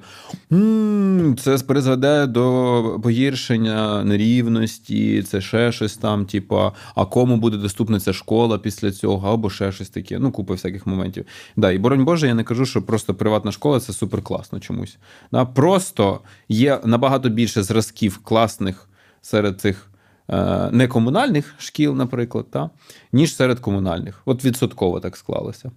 «М, 0.53 1.37
це 1.41 1.59
призведе 1.59 2.27
до 2.27 3.01
погіршення 3.03 4.05
нерівності, 4.05 5.23
це 5.23 5.41
ще 5.41 5.73
щось 5.73 5.97
там, 5.97 6.27
типа, 6.27 6.73
а 6.95 7.07
кому 7.07 7.37
буде 7.37 7.57
доступна 7.57 8.01
ця 8.01 8.13
школа 8.13 8.59
після 8.59 8.93
цього, 8.93 9.29
або 9.33 9.51
ще 9.51 9.73
щось 9.73 9.89
таке. 9.91 10.19
Ну, 10.19 10.33
купа 10.33 10.55
всяких 10.55 10.87
моментів. 10.87 11.25
Да, 11.57 11.71
і 11.73 11.79
боронь 11.79 12.05
Боже, 12.05 12.27
я 12.27 12.35
не 12.35 12.45
кажу, 12.45 12.67
що 12.67 12.83
просто 12.83 13.15
приватна 13.15 13.53
школа 13.53 13.81
це 13.81 13.93
супер 13.93 14.23
класно 14.23 14.61
чомусь. 14.61 14.97
Да, 15.33 15.45
просто 15.45 16.21
є 16.49 16.81
набагато 16.85 17.29
більше 17.29 17.63
зразків 17.63 18.19
класних 18.25 18.89
серед 19.23 19.61
цих. 19.61 19.87
е, 20.29 20.71
Некомунальних 20.73 21.55
шкіл, 21.59 21.95
наприклад, 21.97 22.47
та, 22.51 22.71
ніж 23.13 23.37
серед 23.37 23.61
комунальних. 23.61 24.23
От 24.25 24.45
відсотково 24.45 25.01
так 25.01 25.17
склалося. 25.17 25.71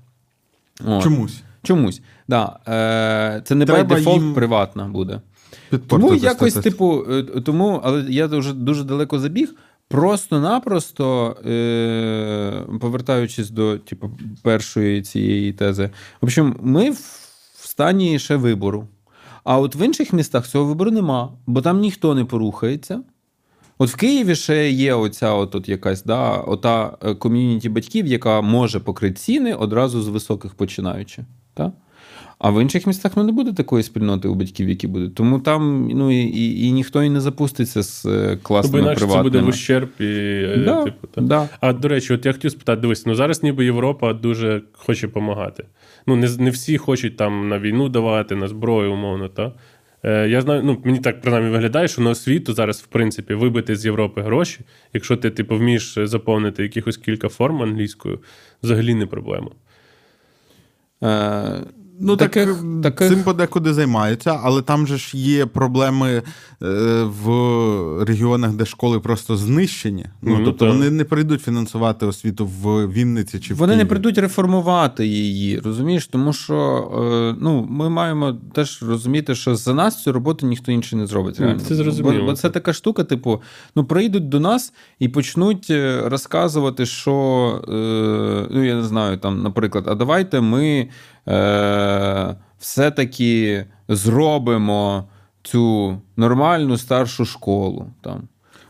От. 0.86 1.03
Чомусь. 1.03 1.43
Чомусь. 1.63 2.01
Да. 2.27 2.59
Е, 2.67 3.41
це 3.45 3.55
не 3.55 3.65
Треба 3.65 3.95
by 3.95 4.03
default 4.03 4.13
їм 4.13 4.33
приватна 4.33 4.88
буде. 4.88 5.21
Тому 5.88 6.15
якось, 6.15 6.53
типу, 6.53 7.05
е, 7.09 7.23
тому, 7.23 7.81
але 7.83 8.05
я 8.09 8.27
дуже, 8.27 8.53
дуже 8.53 8.83
далеко 8.83 9.19
забіг. 9.19 9.55
Просто-напросто, 9.88 11.38
е, 11.45 12.63
повертаючись 12.79 13.49
до 13.49 13.77
типу, 13.77 14.12
першої 14.41 15.01
цієї 15.01 15.53
тези, 15.53 15.89
в 16.21 16.25
общем, 16.25 16.55
ми 16.62 16.89
в 16.89 17.67
стані 17.67 18.19
ще 18.19 18.36
вибору. 18.36 18.88
А 19.43 19.59
от 19.59 19.75
в 19.75 19.81
інших 19.86 20.13
містах 20.13 20.47
цього 20.47 20.65
вибору 20.65 20.91
нема, 20.91 21.31
бо 21.45 21.62
там 21.62 21.79
ніхто 21.79 22.15
не 22.15 22.25
порухається. 22.25 23.01
От 23.77 23.89
в 23.89 23.95
Києві 23.95 24.36
ще 24.36 24.71
є 24.71 24.93
оця 24.93 25.33
от, 25.33 25.55
от 25.55 25.69
якась 25.69 26.03
да, 26.03 26.38
ота 26.38 26.97
е, 27.03 27.15
ком'юніті 27.15 27.69
батьків, 27.69 28.07
яка 28.07 28.41
може 28.41 28.79
покрити 28.79 29.15
ціни 29.15 29.53
одразу 29.53 30.01
з 30.01 30.07
високих 30.07 30.53
починаючи. 30.53 31.25
Та? 31.53 31.71
А 32.39 32.49
в 32.51 32.62
інших 32.62 32.88
містах 32.88 33.12
ну, 33.15 33.23
не 33.23 33.31
буде 33.31 33.53
такої 33.53 33.83
спільноти 33.83 34.27
у 34.27 34.36
батьків, 34.36 34.69
які 34.69 34.88
будуть. 34.88 35.15
Тому 35.15 35.39
там 35.39 35.88
ну, 35.93 36.12
і, 36.12 36.23
і, 36.23 36.67
і 36.67 36.71
ніхто 36.71 37.03
і 37.03 37.09
не 37.09 37.21
запуститься 37.21 37.83
з 37.83 38.05
е, 38.05 38.38
класними 38.43 38.79
інакше 38.79 39.07
це 39.07 39.21
буде 39.21 39.39
в 39.39 39.47
ущерб 39.47 39.89
і 39.99 40.03
е, 40.03 40.63
Да, 40.65 40.83
типу, 40.83 41.07
та. 41.07 41.21
да. 41.21 41.49
А 41.62 41.73
до 41.73 41.88
речі, 41.88 42.13
от 42.13 42.25
я 42.25 42.33
хотів 42.33 42.51
спитати: 42.51 42.81
дивись, 42.81 43.05
ну 43.05 43.15
зараз 43.15 43.43
ніби 43.43 43.65
Європа 43.65 44.13
дуже 44.13 44.62
хоче 44.73 45.07
допомагати. 45.07 45.65
Ну, 46.07 46.15
не, 46.15 46.29
не 46.38 46.49
всі 46.49 46.77
хочуть 46.77 47.17
там 47.17 47.49
на 47.49 47.59
війну 47.59 47.89
давати, 47.89 48.36
на 48.36 48.47
зброю, 48.47 48.93
умовно, 48.93 49.27
та. 49.27 49.51
Е, 50.03 50.27
я 50.27 50.41
знаю, 50.41 50.61
ну 50.63 50.81
мені 50.83 50.99
так 50.99 51.21
принаймні 51.21 51.49
виглядає, 51.49 51.87
що 51.87 52.01
на 52.01 52.09
освіту 52.09 52.53
зараз, 52.53 52.81
в 52.81 52.87
принципі, 52.87 53.33
вибити 53.33 53.75
з 53.75 53.85
Європи 53.85 54.21
гроші, 54.21 54.59
якщо 54.93 55.17
ти 55.17 55.29
типу 55.29 55.57
вмієш 55.57 55.97
заповнити 56.03 56.63
якихось 56.63 56.97
кілька 56.97 57.29
форм 57.29 57.61
англійською, 57.61 58.19
взагалі 58.63 58.93
не 58.93 59.05
проблема. 59.05 59.51
Ну, 61.99 62.17
таких, 62.17 62.45
так, 62.56 62.82
таких... 62.95 63.10
цим 63.10 63.23
подекуди 63.23 63.73
займаються, 63.73 64.39
але 64.43 64.62
там 64.62 64.88
же 64.88 64.97
ж 64.97 65.17
є 65.17 65.45
проблеми 65.45 66.12
е, 66.12 66.23
в 67.03 68.03
регіонах, 68.03 68.51
де 68.51 68.65
школи 68.65 68.99
просто 68.99 69.38
знищені. 69.38 70.06
Ну, 70.21 70.38
Ну, 70.38 70.45
тобто 70.45 70.65
так. 70.65 70.75
вони 70.75 70.89
не 70.89 71.03
прийдуть 71.03 71.41
фінансувати 71.41 72.06
освіту 72.06 72.45
в 72.45 72.88
Вінниці 72.88 73.39
чи 73.39 73.53
в 73.53 73.58
Вони 73.58 73.75
не 73.75 73.86
прийдуть 73.86 74.17
реформувати 74.17 75.08
її, 75.08 75.60
розумієш? 75.60 76.08
Тому 76.08 76.34
що 76.34 76.56
е, 77.34 77.38
ну, 77.41 77.67
ми 77.69 77.89
маємо 77.89 78.38
теж 78.53 78.84
розуміти, 78.84 79.36
що 79.36 79.56
за 79.56 79.73
нас 79.73 80.03
цю 80.03 80.12
роботу 80.12 80.47
ніхто 80.47 80.71
інший 80.71 80.99
не 80.99 81.08
зробить. 81.08 81.39
Реально. 81.39 81.60
це 81.60 81.75
зрозуміло. 81.75 82.19
Бо, 82.19 82.25
бо 82.25 82.34
це 82.34 82.49
така 82.49 82.73
штука, 82.73 83.03
типу, 83.03 83.41
ну 83.75 83.86
прийдуть 83.86 84.29
до 84.29 84.39
нас 84.39 84.73
і 84.99 85.10
почнуть 85.10 85.67
е, 85.69 86.01
розказувати, 86.06 86.86
що 86.86 87.13
е, 87.67 88.47
ну 88.51 88.63
я 88.63 88.75
не 88.75 88.84
знаю, 88.84 89.17
там, 89.17 89.41
наприклад, 89.41 89.86
а 89.88 89.95
давайте 89.95 90.41
ми 90.41 90.88
е, 91.27 92.36
все-таки 92.59 93.65
зробимо 93.89 95.07
цю 95.43 95.97
нормальну 96.17 96.77
старшу 96.77 97.25
школу. 97.25 97.88
Там. 98.01 98.21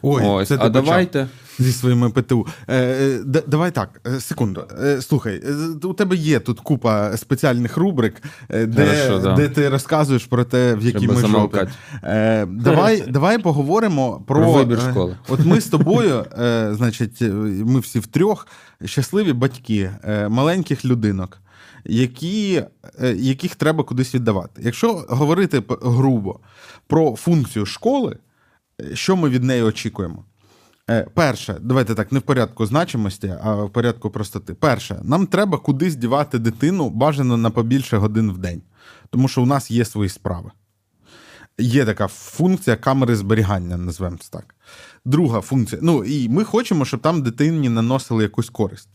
Ой, 0.02 0.24
Ось, 0.26 0.48
це 0.48 0.58
ти 0.58 0.64
а 0.64 0.68
почав. 0.70 0.84
давайте. 0.86 1.28
Зі 1.60 1.72
своїми 1.72 2.10
ПТУ. 2.10 2.48
Е, 2.68 2.78
е, 2.78 3.20
д- 3.26 3.44
давай 3.48 3.72
так, 3.72 4.02
е, 4.08 4.20
секунду. 4.20 4.64
Е, 4.84 5.02
слухай, 5.02 5.42
е, 5.46 5.88
у 5.88 5.94
тебе 5.94 6.16
є 6.16 6.40
тут 6.40 6.60
купа 6.60 7.18
спеціальних 7.18 7.78
рубрик, 7.78 8.22
де, 8.50 8.86
Хорошо, 8.86 9.20
да. 9.20 9.34
де 9.36 9.50
ти 9.50 9.70
розказуєш 9.70 10.26
про 10.26 10.44
те, 10.44 10.76
в 10.76 10.86
якій 10.86 11.00
Треба 11.00 11.14
ми 11.14 11.22
замовкати. 11.22 11.72
Е, 12.04 12.46
давай, 12.46 13.04
давай 13.08 13.38
поговоримо 13.38 14.24
про, 14.28 14.40
Про 14.42 14.52
вибір 14.52 14.80
е, 14.88 14.92
школи. 14.92 15.18
От 15.28 15.46
ми 15.46 15.62
з 15.62 15.66
тобою, 15.68 16.26
е, 16.40 16.70
значить, 16.74 17.22
ми 17.66 17.80
всі 17.80 18.00
втрьох 18.00 18.48
щасливі 18.86 19.34
батьки 19.34 19.92
е, 20.04 20.30
маленьких 20.30 20.86
людинок, 20.86 21.42
які, 21.86 22.64
е, 23.02 23.14
яких 23.14 23.56
треба 23.56 23.84
кудись 23.84 24.16
віддавати. 24.16 24.62
Якщо 24.66 25.06
говорити 25.10 25.64
грубо 25.82 26.40
про 26.88 27.16
функцію 27.16 27.66
школи, 27.66 28.18
е, 28.82 28.96
що 28.96 29.16
ми 29.16 29.30
від 29.30 29.44
неї 29.44 29.62
очікуємо? 29.64 30.26
Е, 30.90 31.08
Перше, 31.14 31.58
давайте 31.62 31.96
так, 31.96 32.12
не 32.12 32.20
в 32.20 32.22
порядку 32.22 32.66
значимості, 32.66 33.34
а 33.44 33.56
в 33.56 33.70
порядку 33.70 34.10
простоти. 34.10 34.54
Перше, 34.54 35.00
нам 35.04 35.28
треба 35.28 35.58
кудись 35.58 35.96
дівати 35.96 36.40
дитину 36.40 36.90
бажано 36.90 37.38
на 37.38 37.50
побільше 37.50 37.98
годин 37.98 38.32
в 38.32 38.38
день, 38.38 38.62
тому 39.10 39.28
що 39.28 39.42
у 39.42 39.46
нас 39.46 39.72
є 39.72 39.86
свої 39.86 40.10
справи. 40.10 40.52
Є 41.58 41.86
така 41.86 42.08
функція 42.08 42.76
камери 42.76 43.16
зберігання, 43.16 43.78
назвемо 43.78 44.18
це 44.18 44.30
так. 44.30 44.56
Друга 45.06 45.42
функція. 45.42 45.82
Ну, 45.84 46.04
і 46.04 46.30
ми 46.30 46.44
хочемо, 46.44 46.86
щоб 46.86 47.00
там 47.00 47.22
дитині 47.24 47.70
наносили 47.70 48.24
якусь 48.24 48.50
користь. 48.50 48.90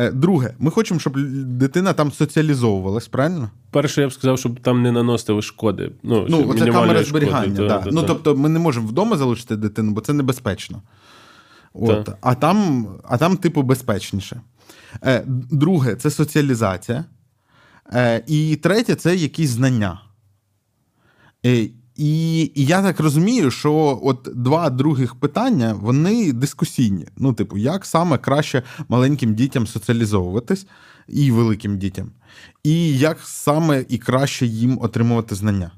Е, 0.00 0.10
Друге, 0.10 0.54
ми 0.58 0.70
хочемо, 0.70 1.00
щоб 1.00 1.16
дитина 1.44 1.92
там 1.92 2.12
соціалізовувалась, 2.12 3.08
правильно? 3.08 3.50
Перше, 3.70 4.00
я 4.00 4.08
б 4.08 4.12
сказав, 4.12 4.38
щоб 4.38 4.60
там 4.60 4.82
не 4.82 4.92
наносили 4.92 5.42
шкоди. 5.42 5.92
Ну, 6.02 6.26
Ну, 6.28 6.38
мінімальної 6.38 6.72
камера 6.72 7.04
шкоди, 7.04 7.04
зберігання. 7.04 7.68
та, 7.68 7.78
та, 7.78 7.90
ну, 7.92 8.00
та. 8.00 8.06
тобто, 8.06 8.36
ми 8.36 8.48
не 8.48 8.58
можемо 8.58 8.88
вдома 8.88 9.16
залишити 9.16 9.56
дитину, 9.56 9.92
бо 9.92 10.00
це 10.00 10.12
небезпечно. 10.12 10.82
От. 11.72 12.10
А, 12.20 12.34
там, 12.34 12.86
а 13.08 13.18
там, 13.18 13.36
типу, 13.36 13.62
безпечніше. 13.62 14.40
Е, 15.04 15.22
Друге 15.50 15.96
це 15.96 16.10
соціалізація. 16.10 17.04
Е, 17.92 18.24
І 18.26 18.56
третє 18.56 18.94
це 18.94 19.16
якісь 19.16 19.50
знання. 19.50 20.00
І, 22.00 22.40
і 22.54 22.64
я 22.64 22.82
так 22.82 23.00
розумію, 23.00 23.50
що 23.50 24.00
от 24.02 24.28
два 24.34 24.70
других 24.70 25.14
питання 25.14 25.74
вони 25.80 26.32
дискусійні. 26.32 27.06
Ну, 27.16 27.32
типу, 27.32 27.56
як 27.56 27.86
саме 27.86 28.18
краще 28.18 28.62
маленьким 28.88 29.34
дітям 29.34 29.66
соціалізовуватись 29.66 30.66
і 31.08 31.30
великим 31.30 31.78
дітям, 31.78 32.10
і 32.64 32.98
як 32.98 33.18
саме 33.22 33.84
і 33.88 33.98
краще 33.98 34.46
їм 34.46 34.78
отримувати 34.82 35.34
знання. 35.34 35.70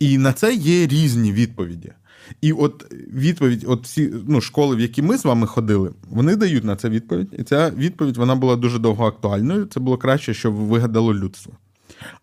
І 0.00 0.18
на 0.18 0.32
це 0.32 0.54
є 0.54 0.86
різні 0.86 1.32
відповіді. 1.32 1.92
І 2.40 2.52
от 2.52 2.92
відповідь, 2.92 3.64
от 3.68 3.84
всі 3.84 4.12
ну, 4.26 4.40
школи, 4.40 4.76
в 4.76 4.80
які 4.80 5.02
ми 5.02 5.18
з 5.18 5.24
вами 5.24 5.46
ходили, 5.46 5.90
вони 6.10 6.36
дають 6.36 6.64
на 6.64 6.76
це 6.76 6.88
відповідь. 6.88 7.34
І 7.38 7.42
ця 7.42 7.70
відповідь 7.70 8.16
вона 8.16 8.34
була 8.34 8.56
дуже 8.56 8.78
довго 8.78 9.06
актуальною. 9.06 9.66
Це 9.66 9.80
було 9.80 9.96
краще, 9.96 10.34
що 10.34 10.52
вигадало 10.52 11.14
людство. 11.14 11.52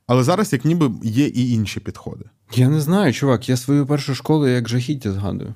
Але 0.08 0.24
зараз, 0.24 0.54
як 0.54 0.66
ніби, 0.66 0.92
є 1.04 1.26
і 1.26 1.52
інші 1.52 1.80
підходи. 1.80 2.26
Я 2.56 2.70
не 2.70 2.82
знаю, 2.82 3.14
чувак, 3.14 3.50
я 3.50 3.58
свою 3.58 3.86
першу 3.86 4.16
школу 4.16 4.48
як 4.48 4.70
жахіття 4.70 5.12
згадую. 5.12 5.54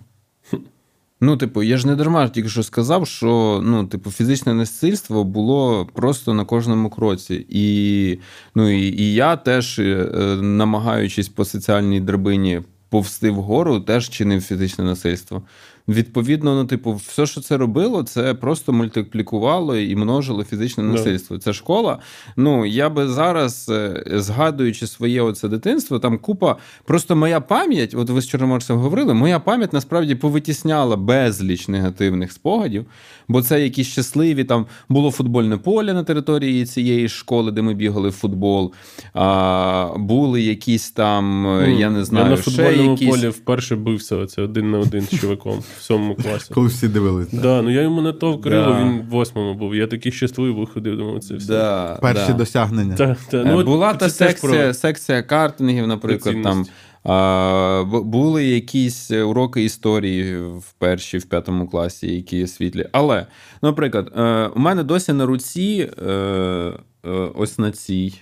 Ну, 1.21 1.37
типу, 1.37 1.63
я 1.63 1.77
ж 1.77 1.87
не 1.87 1.95
дарма 1.95 2.29
тільки 2.29 2.49
що 2.49 2.63
сказав, 2.63 3.07
що 3.07 3.61
ну, 3.63 3.87
типу, 3.87 4.11
фізичне 4.11 4.53
насильство 4.53 5.23
було 5.23 5.87
просто 5.93 6.33
на 6.33 6.45
кожному 6.45 6.89
кроці. 6.89 7.45
І, 7.49 8.19
ну, 8.55 8.69
і, 8.69 9.01
і 9.03 9.13
я 9.13 9.35
теж, 9.35 9.79
е, 9.79 10.09
намагаючись 10.41 11.29
по 11.29 11.45
соціальній 11.45 11.99
драбині 11.99 12.61
повсти 12.89 13.29
вгору, 13.29 13.79
теж 13.79 14.09
чинив 14.09 14.41
фізичне 14.41 14.85
насильство. 14.85 15.41
Відповідно, 15.87 16.55
ну, 16.55 16.65
типу, 16.65 16.93
все, 16.93 17.25
що 17.25 17.41
це 17.41 17.57
робило, 17.57 18.03
це 18.03 18.33
просто 18.33 18.73
мультиплікувало 18.73 19.77
і 19.77 19.95
множило 19.95 20.43
фізичне 20.43 20.83
Да. 20.83 20.89
насильство. 20.89 21.37
Це 21.37 21.53
школа. 21.53 21.99
Ну, 22.37 22.65
я 22.65 22.89
би 22.89 23.07
зараз, 23.07 23.69
е, 23.69 24.03
згадуючи 24.05 24.87
своє 24.87 25.21
оце 25.21 25.47
дитинство, 25.47 25.99
там 25.99 26.17
купа. 26.17 26.55
Просто 26.85 27.15
моя 27.15 27.41
пам'ять, 27.41 27.93
от 27.97 28.09
ви 28.09 28.21
з 28.21 28.27
Чорноморцем 28.27 28.77
говорили, 28.77 29.13
моя 29.13 29.39
пам'ять 29.39 29.73
насправді 29.73 30.15
повитісняла 30.15 30.95
безліч 30.95 31.67
негативних 31.67 32.31
спогадів, 32.31 32.85
бо 33.27 33.41
це 33.41 33.61
якісь 33.63 33.87
щасливі, 33.87 34.43
там 34.43 34.65
було 34.89 35.11
футбольне 35.11 35.57
поле 35.57 35.93
на 35.93 36.03
території 36.03 36.65
цієї 36.65 37.09
школи, 37.09 37.51
де 37.51 37.61
ми 37.61 37.73
бігали 37.73 38.09
в 38.09 38.13
футбол. 38.13 38.73
А, 39.13 39.89
були 39.97 40.41
якісь 40.41 40.91
там, 40.91 41.47
е, 41.47 41.75
я 41.79 41.89
не 41.89 42.05
знаю, 42.05 42.25
я 42.25 42.31
на 42.31 42.41
ще 42.41 42.83
якісь... 42.83 43.09
полі 43.09 43.27
вперше 43.27 43.75
бився 43.75 44.15
оце 44.15 44.41
один 44.41 44.71
на 44.71 44.79
один 44.79 45.01
з 45.01 45.19
чуваком 45.19 45.63
в 45.79 45.81
сьомому 45.81 46.15
класі. 46.15 46.53
Коли 46.53 46.67
всі 46.67 46.87
дивилися. 46.87 47.37
Да, 47.43 47.61
ну 47.61 47.69
я 47.69 47.81
йому 47.81 48.01
на 48.01 48.13
то 48.13 48.39
крило, 48.39 48.65
Да. 48.73 48.81
він 48.83 48.99
в 49.01 49.05
восьмому 49.09 49.53
був. 49.53 49.75
Я 49.75 49.87
такий 49.87 50.11
щасливий 50.11 50.65
ходив, 50.65 50.97
думав, 50.97 51.19
це 51.23 51.35
все. 51.35 51.47
Да, 51.47 51.99
Перші 52.01 52.27
да. 52.27 52.33
досягнення. 52.33 52.95
Та, 52.95 53.15
та, 53.31 53.37
Е, 53.37 53.45
ну, 53.45 53.63
Була 53.63 53.91
це 53.93 53.97
та 53.99 54.09
секція, 54.09 54.51
про- 54.63 54.73
секція 54.73 55.23
картингів, 55.23 55.87
наприклад, 55.87 56.35
там. 56.43 56.65
А, 57.07 57.83
були 58.03 58.45
якісь 58.45 59.11
уроки 59.11 59.63
історії 59.63 60.37
в 60.37 60.73
першій, 60.77 61.17
в 61.17 61.25
п'ятому 61.25 61.67
класі, 61.67 62.15
які 62.15 62.47
світлі. 62.47 62.89
Але, 62.91 63.25
наприклад, 63.61 64.11
е, 64.17 64.47
у 64.55 64.59
мене 64.59 64.83
досі 64.83 65.13
на 65.13 65.25
руці, 65.25 65.89
е, 66.07 66.11
е, 66.11 67.09
ось 67.35 67.59
на 67.59 67.71
цій, 67.71 68.13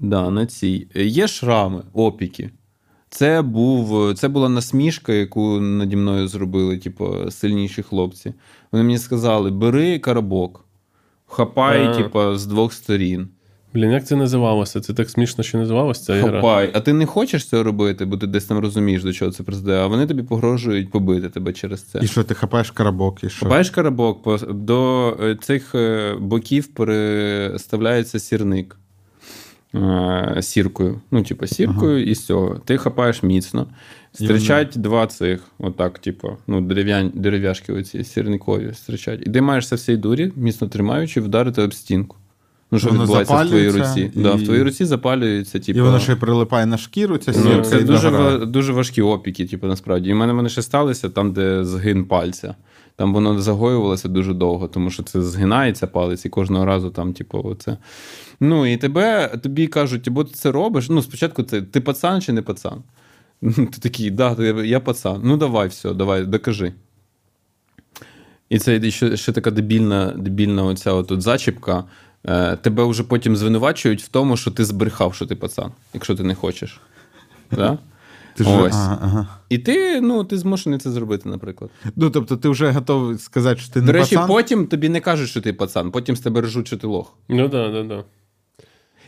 да, 0.00 0.30
на 0.30 0.46
цій, 0.46 0.88
е, 0.96 1.04
є 1.04 1.28
шрами, 1.28 1.82
опіки. 1.92 2.50
Це, 3.10 3.42
був, 3.42 4.14
це 4.14 4.28
була 4.28 4.48
насмішка, 4.48 5.12
яку 5.12 5.60
наді 5.60 5.96
мною 5.96 6.28
зробили, 6.28 6.78
типу, 6.78 7.30
сильніші 7.30 7.82
хлопці. 7.82 8.34
Вони 8.72 8.84
мені 8.84 8.98
сказали: 8.98 9.50
бери 9.50 9.98
карабок, 9.98 10.64
хапай, 11.26 11.86
А. 11.86 11.94
типу, 11.96 12.34
з 12.36 12.46
двох 12.46 12.72
сторін. 12.72 13.28
Блін, 13.74 13.90
як 13.90 14.06
це 14.06 14.16
називалося? 14.16 14.80
Це 14.80 14.94
так 14.94 15.10
смішно, 15.10 15.44
що 15.44 15.58
називалося 15.58 16.02
ця 16.04 16.14
гра. 16.14 16.30
Хапай. 16.40 16.70
А 16.74 16.80
ти 16.80 16.92
не 16.92 17.06
хочеш 17.06 17.44
цього 17.48 17.62
робити, 17.62 18.04
бо 18.04 18.16
ти 18.16 18.26
десь 18.26 18.44
там 18.44 18.58
розумієш, 18.58 19.02
до 19.04 19.12
чого 19.12 19.30
це 19.30 19.42
призведе, 19.42 19.78
а 19.78 19.86
вони 19.86 20.06
тобі 20.06 20.22
погрожують 20.22 20.90
побити 20.90 21.28
тебе 21.28 21.52
через 21.52 21.82
це. 21.82 21.98
І 22.02 22.06
що 22.06 22.24
ти 22.24 22.34
хапаєш 22.34 22.70
карабок, 22.70 23.24
і 23.24 23.30
що? 23.30 23.46
Хапаєш 23.46 23.70
карабок, 23.70 24.22
по- 24.22 24.36
до 24.38 25.08
е, 25.22 25.36
цих 25.40 25.74
е, 25.74 26.14
боків 26.20 26.66
переставляється 26.66 28.18
сірник 28.18 28.76
е, 28.80 28.85
сіркою. 30.40 31.00
Ну, 31.10 31.22
типу, 31.22 31.46
сіркою 31.46 32.04
і 32.04 32.14
з 32.14 32.26
цього. 32.26 32.60
Ти 32.64 32.78
хапаєш 32.78 33.22
міцно. 33.22 33.66
Стрічать 34.12 34.72
два 34.76 35.06
цих, 35.06 35.40
отак, 35.58 35.98
типу, 35.98 36.36
ну, 36.46 36.60
дерев'ян, 36.60 37.12
дерев'яшки 37.14 37.72
оці 37.72 38.04
сірникові 38.04 38.72
стрічать. 38.74 39.20
І 39.26 39.30
ти 39.30 39.40
маєш 39.40 39.68
це 39.68 39.76
всій 39.76 39.96
дурі, 39.96 40.32
міцно 40.36 40.68
тримаючи, 40.68 41.20
вдарити 41.20 41.62
об 41.62 41.74
стінку. 41.74 42.16
Ну, 42.70 42.78
що 42.78 42.88
Воно 42.88 43.00
відбувається 43.00 43.34
в 43.34 43.48
твоїй 43.48 43.70
руці? 43.70 44.10
Да, 44.14 44.34
в 44.34 44.44
твоїй 44.44 44.62
руці 44.62 44.84
запалюється, 44.84 45.58
типу. 45.58 45.78
І 45.78 45.82
воно 45.82 45.98
ще 45.98 46.12
й 46.12 46.16
прилипає 46.16 46.66
на 46.66 46.78
шкіру, 46.78 47.18
ця 47.18 47.32
Ну, 47.36 47.42
сірка, 47.42 47.62
це 47.62 47.78
і 47.78 47.84
дуже, 47.84 48.08
ва- 48.08 48.46
дуже 48.46 48.72
важкі 48.72 49.02
опіки, 49.02 49.46
типу, 49.46 49.66
насправді. 49.66 50.10
І 50.10 50.12
в 50.12 50.16
мене 50.16 50.32
вони 50.32 50.48
ще 50.48 50.62
сталися 50.62 51.08
там, 51.08 51.32
де 51.32 51.64
згин 51.64 52.04
пальця. 52.04 52.54
Там 52.96 53.14
воно 53.14 53.40
загоювалося 53.40 54.08
дуже 54.08 54.34
довго, 54.34 54.68
тому 54.68 54.90
що 54.90 55.02
це 55.02 55.22
згинається 55.22 55.86
палець, 55.86 56.24
і 56.24 56.28
кожного 56.28 56.64
разу 56.64 56.90
там, 56.90 57.12
типу, 57.12 57.42
оце. 57.44 57.76
Ну, 58.40 58.66
і 58.66 58.76
тебе 58.76 59.28
тобі 59.42 59.66
кажуть, 59.66 60.08
або 60.08 60.24
ти 60.24 60.34
це 60.34 60.52
робиш. 60.52 60.88
Ну, 60.88 61.02
спочатку 61.02 61.42
це 61.42 61.62
ти 61.62 61.80
пацан 61.80 62.20
чи 62.20 62.32
не 62.32 62.42
пацан? 62.42 62.82
Ти 63.42 63.80
такий, 63.80 64.10
да, 64.10 64.36
я 64.64 64.80
пацан. 64.80 65.20
Ну, 65.24 65.36
давай, 65.36 65.68
все, 65.68 65.94
давай, 65.94 66.24
докажи. 66.24 66.72
І 68.48 68.58
це 68.58 68.90
ще, 68.90 69.16
ще 69.16 69.32
така 69.32 69.50
дебільна, 69.50 70.12
дебільна 70.16 70.64
оця 70.64 70.92
от 70.92 71.22
зачіпка. 71.22 71.84
Е, 72.24 72.56
тебе 72.56 72.84
вже 72.84 73.02
потім 73.02 73.36
звинувачують 73.36 74.02
в 74.02 74.08
тому, 74.08 74.36
що 74.36 74.50
ти 74.50 74.64
збрехав, 74.64 75.14
що 75.14 75.26
ти 75.26 75.36
пацан, 75.36 75.72
якщо 75.94 76.14
ти 76.14 76.22
не 76.22 76.34
хочеш. 76.34 76.80
Да? 77.50 77.78
Ти 78.36 78.44
ж- 78.44 78.50
Ось. 78.62 78.74
ага, 78.74 78.98
ага. 79.02 79.26
І 79.48 79.58
ти, 79.58 80.00
ну, 80.00 80.24
ти 80.24 80.38
змушений 80.38 80.78
це 80.78 80.90
зробити, 80.90 81.28
наприклад. 81.28 81.70
Ну, 81.96 82.10
тобто 82.10 82.36
ти 82.36 82.48
вже 82.48 82.70
готовий 82.70 83.18
сказати, 83.18 83.60
що 83.60 83.72
ти 83.72 83.80
не 83.80 83.86
До 83.86 83.92
речі, 83.92 84.14
пацан? 84.14 84.28
потім 84.28 84.66
тобі 84.66 84.88
не 84.88 85.00
кажуть, 85.00 85.28
що 85.28 85.40
ти 85.40 85.52
пацан, 85.52 85.90
потім 85.90 86.16
з 86.16 86.20
тебе 86.20 86.40
ржуть, 86.40 86.66
що 86.66 86.76
ти 86.76 86.86
лох. 86.86 87.12
Ну 87.28 87.48
так, 87.48 87.72
так, 87.72 87.88
так. 87.88 88.04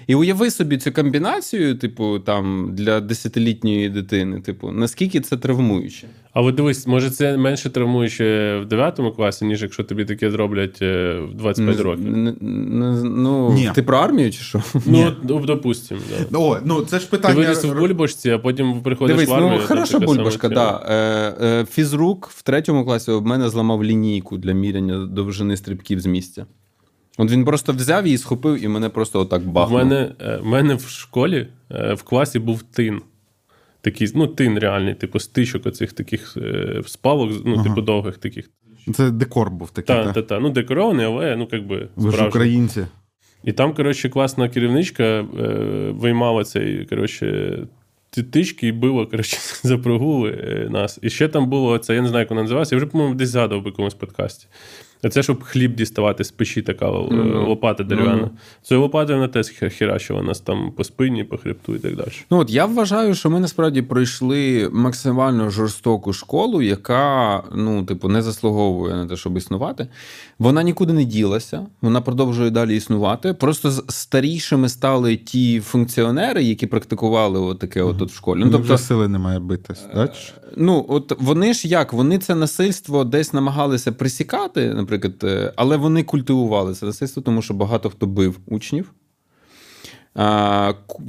І 0.08 0.14
уяви 0.14 0.50
собі 0.50 0.76
цю 0.78 0.92
комбінацію, 0.92 1.74
типу, 1.78 2.18
там, 2.18 2.70
для 2.72 3.00
десятилітньої 3.00 3.88
дитини, 3.88 4.40
типу, 4.40 4.70
наскільки 4.70 5.20
це 5.20 5.36
травмуюче. 5.36 6.06
А 6.32 6.40
от 6.42 6.54
дивись, 6.54 6.86
може 6.86 7.10
це 7.10 7.36
менше 7.36 7.70
травмуюче 7.70 8.58
в 8.58 8.66
9 8.68 9.00
класі, 9.16 9.44
ніж 9.44 9.62
якщо 9.62 9.84
тобі 9.84 10.04
таке 10.04 10.30
зроблять 10.30 10.78
е, 10.82 11.20
в 11.20 11.34
25 11.34 11.76
Не- 11.76 11.82
років. 11.82 12.16
не- 12.16 12.32
не- 12.40 13.02
ну, 13.04 13.52
Ні. 13.52 13.70
ти 13.74 13.82
про 13.82 13.98
армію 13.98 14.30
чи 14.32 14.38
що? 14.42 14.62
Ну, 14.86 15.12
ну, 15.22 15.40
допустим, 15.46 15.98
да. 16.30 16.38
О, 16.38 16.58
ну 16.64 16.80
це 16.82 16.98
ж 16.98 17.10
Ти 17.10 17.16
питання. 17.16 17.34
виріс 17.34 17.64
в 17.64 17.78
бульбашці, 17.78 18.30
а 18.30 18.38
потім 18.38 18.80
приходиш 18.82 19.16
Дивись, 19.16 19.28
в 19.30 19.34
армію. 19.34 19.58
ну 19.60 19.66
хороша 19.66 19.98
бульбашка, 19.98 20.48
сама 20.48 20.54
да. 20.54 20.94
Е, 21.40 21.46
е, 21.46 21.64
фізрук 21.70 22.30
в 22.34 22.42
третьому 22.42 22.84
класі 22.84 23.10
в 23.12 23.26
мене 23.26 23.48
зламав 23.48 23.84
лінійку 23.84 24.38
для 24.38 24.52
міряння 24.52 24.98
довжини 25.06 25.56
стрибків 25.56 26.00
з 26.00 26.06
місця. 26.06 26.46
От 27.18 27.30
він 27.30 27.44
просто 27.44 27.72
взяв 27.72 28.06
її, 28.06 28.18
схопив 28.18 28.64
і 28.64 28.68
мене 28.68 28.88
просто 28.88 29.20
отак 29.20 29.46
бахнув. 29.46 29.78
мене, 29.78 30.12
е, 30.20 30.36
в 30.36 30.46
мене 30.46 30.74
в 30.74 30.88
школі 30.88 31.48
е, 31.70 31.94
в 31.94 32.02
класі 32.02 32.38
був 32.38 32.62
тин. 32.62 33.00
Такий, 33.80 34.12
ну, 34.14 34.26
тин 34.26 34.58
реальний, 34.58 34.94
типу, 34.94 35.20
стичок 35.20 35.66
оцих 35.66 35.92
таких 35.92 36.36
е, 36.36 36.82
спалок, 36.86 37.30
ну, 37.44 37.54
Ага. 37.54 37.64
типу, 37.64 37.80
довгих 37.80 38.18
таких. 38.18 38.50
Це 38.94 39.10
декор 39.10 39.50
був 39.50 39.70
такий. 39.70 39.96
Та, 39.96 40.04
та. 40.04 40.12
та, 40.12 40.22
та. 40.22 40.40
Ну, 40.40 40.50
декорований, 40.50 41.06
але 41.06 41.36
ну, 41.36 41.48
як 41.52 41.66
би, 41.66 41.88
Ви 41.96 42.10
ж 42.10 42.26
українці. 42.26 42.86
І 43.44 43.52
там, 43.52 43.74
коротше, 43.74 44.08
класна 44.08 44.48
керівничка 44.48 45.04
е, 45.04 45.24
виймала 45.90 46.44
цей, 46.44 46.84
коротше, 46.84 47.58
тички 48.32 48.66
і 48.66 48.72
била, 48.72 49.06
коротше, 49.06 49.36
за 49.62 49.78
прогули 49.78 50.30
е, 50.30 50.68
нас. 50.70 50.98
І 51.02 51.10
ще 51.10 51.28
там 51.28 51.46
було 51.46 51.78
це, 51.78 51.94
я 51.94 52.02
не 52.02 52.08
знаю, 52.08 52.22
як 52.22 52.30
вона 52.30 52.42
називалася, 52.42 52.74
я 52.74 52.76
вже, 52.76 52.86
по-моєму, 52.86 53.14
десь 53.14 53.28
згадував 53.28 53.64
в 53.64 53.66
якомусь 53.66 53.94
подкасті. 53.94 54.46
Це 55.10 55.22
щоб 55.22 55.42
хліб 55.42 55.74
діставати 55.74 56.24
з 56.24 56.30
печі, 56.30 56.62
така 56.62 56.86
е, 56.88 56.90
Мгм. 57.10 57.46
лопата 57.48 57.84
дерев'яна. 57.84 58.16
Мгм. 58.16 58.30
Цією 58.62 58.82
лопатою 58.82 59.18
вона 59.18 59.28
теж 59.28 59.46
хе- 59.50 59.70
херачила 59.70 60.22
нас 60.22 60.40
там 60.40 60.72
по 60.76 60.84
спині, 60.84 61.24
по 61.24 61.36
хребту 61.38 61.74
і 61.74 61.78
так 61.78 61.96
далі. 61.96 62.08
Ну 62.30 62.38
от 62.38 62.50
я 62.50 62.66
вважаю, 62.66 63.14
що 63.14 63.30
ми 63.30 63.40
насправді 63.40 63.82
пройшли 63.82 64.68
максимально 64.72 65.50
жорстоку 65.50 66.12
школу, 66.12 66.62
яка 66.62 67.42
ну, 67.54 67.84
типу, 67.84 68.08
не 68.08 68.22
заслуговує 68.22 68.94
на 68.94 69.06
те, 69.06 69.16
щоб 69.16 69.36
існувати. 69.36 69.88
Вона 70.38 70.62
нікуди 70.62 70.92
не 70.92 71.04
ділася, 71.04 71.66
вона 71.82 72.00
продовжує 72.00 72.50
далі 72.50 72.76
існувати. 72.76 73.34
Просто 73.34 73.70
старішими 73.88 74.68
стали 74.68 75.16
ті 75.16 75.60
функціонери, 75.60 76.42
які 76.42 76.66
практикували 76.66 77.40
от 77.40 77.58
таке 77.58 77.82
от 77.82 77.98
тут 77.98 78.10
в 78.10 78.14
школі. 78.14 78.40
Ну, 78.44 78.50
тобто, 78.50 78.74
вже 78.74 78.78
сили 78.78 79.08
немає 79.08 79.40
чи 79.68 79.74
ж? 79.74 80.32
Ну, 80.56 80.86
от 80.88 81.12
вони 81.20 81.54
ж 81.54 81.68
як? 81.68 81.92
Вони 81.92 82.18
це 82.18 82.34
насильство 82.34 83.04
десь 83.04 83.32
намагалися 83.32 83.92
присікати, 83.92 84.74
наприклад, 84.90 85.24
е, 85.24 85.52
але 85.56 85.76
вони 85.76 86.02
культивували 86.02 86.74
це 86.74 86.86
насильство, 86.86 87.22
тому 87.22 87.42
що 87.42 87.54
багато 87.54 87.90
хто 87.90 88.06
бив 88.06 88.38
учнів. 88.46 88.92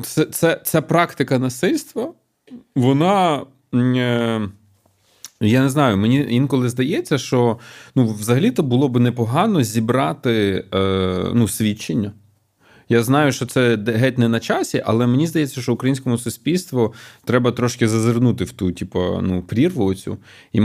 Це, 0.04 0.26
це, 0.26 0.62
ця 0.64 0.82
практика 0.82 1.40
насильства, 1.40 2.14
вона 2.76 3.46
е, 3.76 4.42
Я 5.42 5.62
не 5.62 5.70
знаю, 5.70 5.98
мені 5.98 6.28
інколи 6.30 6.70
здається, 6.70 7.18
що 7.18 7.60
ну, 7.96 8.08
взагалі-то 8.08 8.64
було 8.64 8.90
б 8.90 9.00
непогано 9.00 9.64
зібрати 9.64 10.66
е, 10.74 11.24
ну, 11.34 11.48
свідчення. 11.48 12.12
Я 12.92 13.04
знаю, 13.04 13.32
що 13.32 13.46
це 13.46 13.78
геть 13.88 14.18
не 14.18 14.28
на 14.28 14.40
часі, 14.40 14.84
але 14.86 15.08
мені 15.08 15.28
здається, 15.28 15.62
що 15.62 15.74
українському 15.74 16.18
суспільству 16.18 16.94
треба 17.26 17.52
трошки 17.52 17.88
зазирнути 17.88 18.44
в 18.44 18.52
ту, 18.52 18.72
типу, 18.72 19.20
ну, 19.22 19.42
прірву 19.42 19.86
оцю. 19.86 20.18
І 20.54 20.62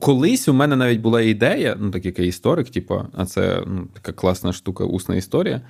колись 0.00 0.48
у 0.48 0.52
мене 0.52 0.76
навіть 0.76 1.00
була 1.00 1.20
ідея, 1.20 1.76
ну, 1.80 1.90
так 1.90 2.04
як 2.06 2.18
я 2.18 2.24
історик, 2.24 2.70
типу, 2.70 3.02
а 3.12 3.26
це 3.26 3.62
ну, 3.66 3.88
така 3.92 4.12
класна 4.12 4.52
штука, 4.52 4.84
усна 4.84 5.16
історія. 5.16 5.60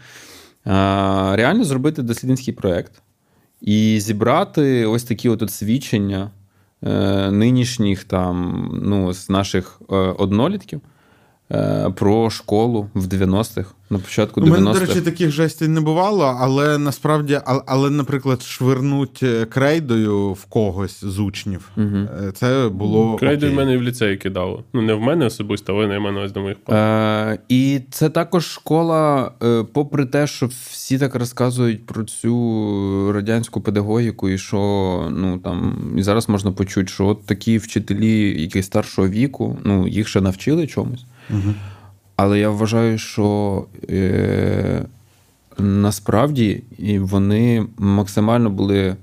А, 0.64 1.34
Реально 1.36 1.64
зробити 1.64 2.02
дослідницький 2.02 2.54
проєкт 2.54 3.02
і 3.60 4.00
зібрати 4.00 4.86
ось 4.86 5.04
такі 5.04 5.28
от 5.28 5.50
свідчення 5.50 6.30
е, 6.82 7.30
нинішніх 7.30 8.04
там, 8.04 8.68
ну, 8.82 9.12
з 9.12 9.30
наших 9.30 9.80
е, 9.90 9.94
однолітків. 9.94 10.80
Е, 11.52 11.90
про 11.90 12.30
школу 12.30 12.88
в 12.94 13.06
90-х, 13.06 13.74
на 13.90 13.98
початку 13.98 14.40
90-х. 14.40 14.50
У 14.50 14.60
мене, 14.60 14.72
до 14.72 14.86
речі, 14.86 15.00
таких 15.00 15.30
жестей 15.30 15.68
не 15.68 15.80
бувало, 15.80 16.36
але 16.40 16.78
насправді, 16.78 17.40
але, 17.66 17.90
наприклад, 17.90 18.42
швирнуть 18.42 19.20
е, 19.22 19.44
крейдою 19.44 20.32
в 20.32 20.44
когось 20.44 21.04
з 21.04 21.18
учнів. 21.18 21.70
Угу. 21.76 22.08
Це 22.34 22.68
було. 22.68 23.16
Крейдою 23.16 23.52
в 23.52 23.54
мене 23.54 23.74
і 23.74 23.76
в 23.76 23.82
ліцеї 23.82 24.16
кидало. 24.16 24.64
Ну, 24.72 24.82
не 24.82 24.94
в 24.94 25.00
мене 25.00 25.26
особисто, 25.26 25.76
але 25.76 25.86
не 25.86 26.00
мене 26.00 26.20
ось 26.20 26.32
до 26.32 26.40
моїх. 26.40 26.56
Е, 26.68 27.38
І 27.48 27.80
це 27.90 28.10
також 28.10 28.46
школа, 28.46 29.32
попри 29.72 30.06
те, 30.06 30.26
що 30.26 30.46
всі 30.70 30.98
так 30.98 31.14
розказують 31.14 31.86
про 31.86 32.04
цю 32.04 33.12
радянську 33.12 33.60
педагогіку, 33.60 34.28
і 34.28 34.38
що 34.38 34.58
ну 35.10 35.38
там 35.38 35.74
і 35.98 36.02
зараз 36.02 36.28
можна 36.28 36.52
почути, 36.52 36.86
що 36.86 37.06
от 37.06 37.26
такі 37.26 37.58
вчителі, 37.58 38.42
які 38.42 38.62
старшого 38.62 39.08
віку, 39.08 39.58
ну 39.64 39.88
їх 39.88 40.08
ще 40.08 40.20
навчили 40.20 40.66
чомусь. 40.66 41.04
Угу. 41.30 41.54
Але 42.16 42.38
я 42.38 42.50
вважаю, 42.50 42.98
що 42.98 43.66
е, 43.90 44.84
насправді 45.58 46.62
вони 46.98 47.66
максимально 47.78 48.50
були 48.50 48.96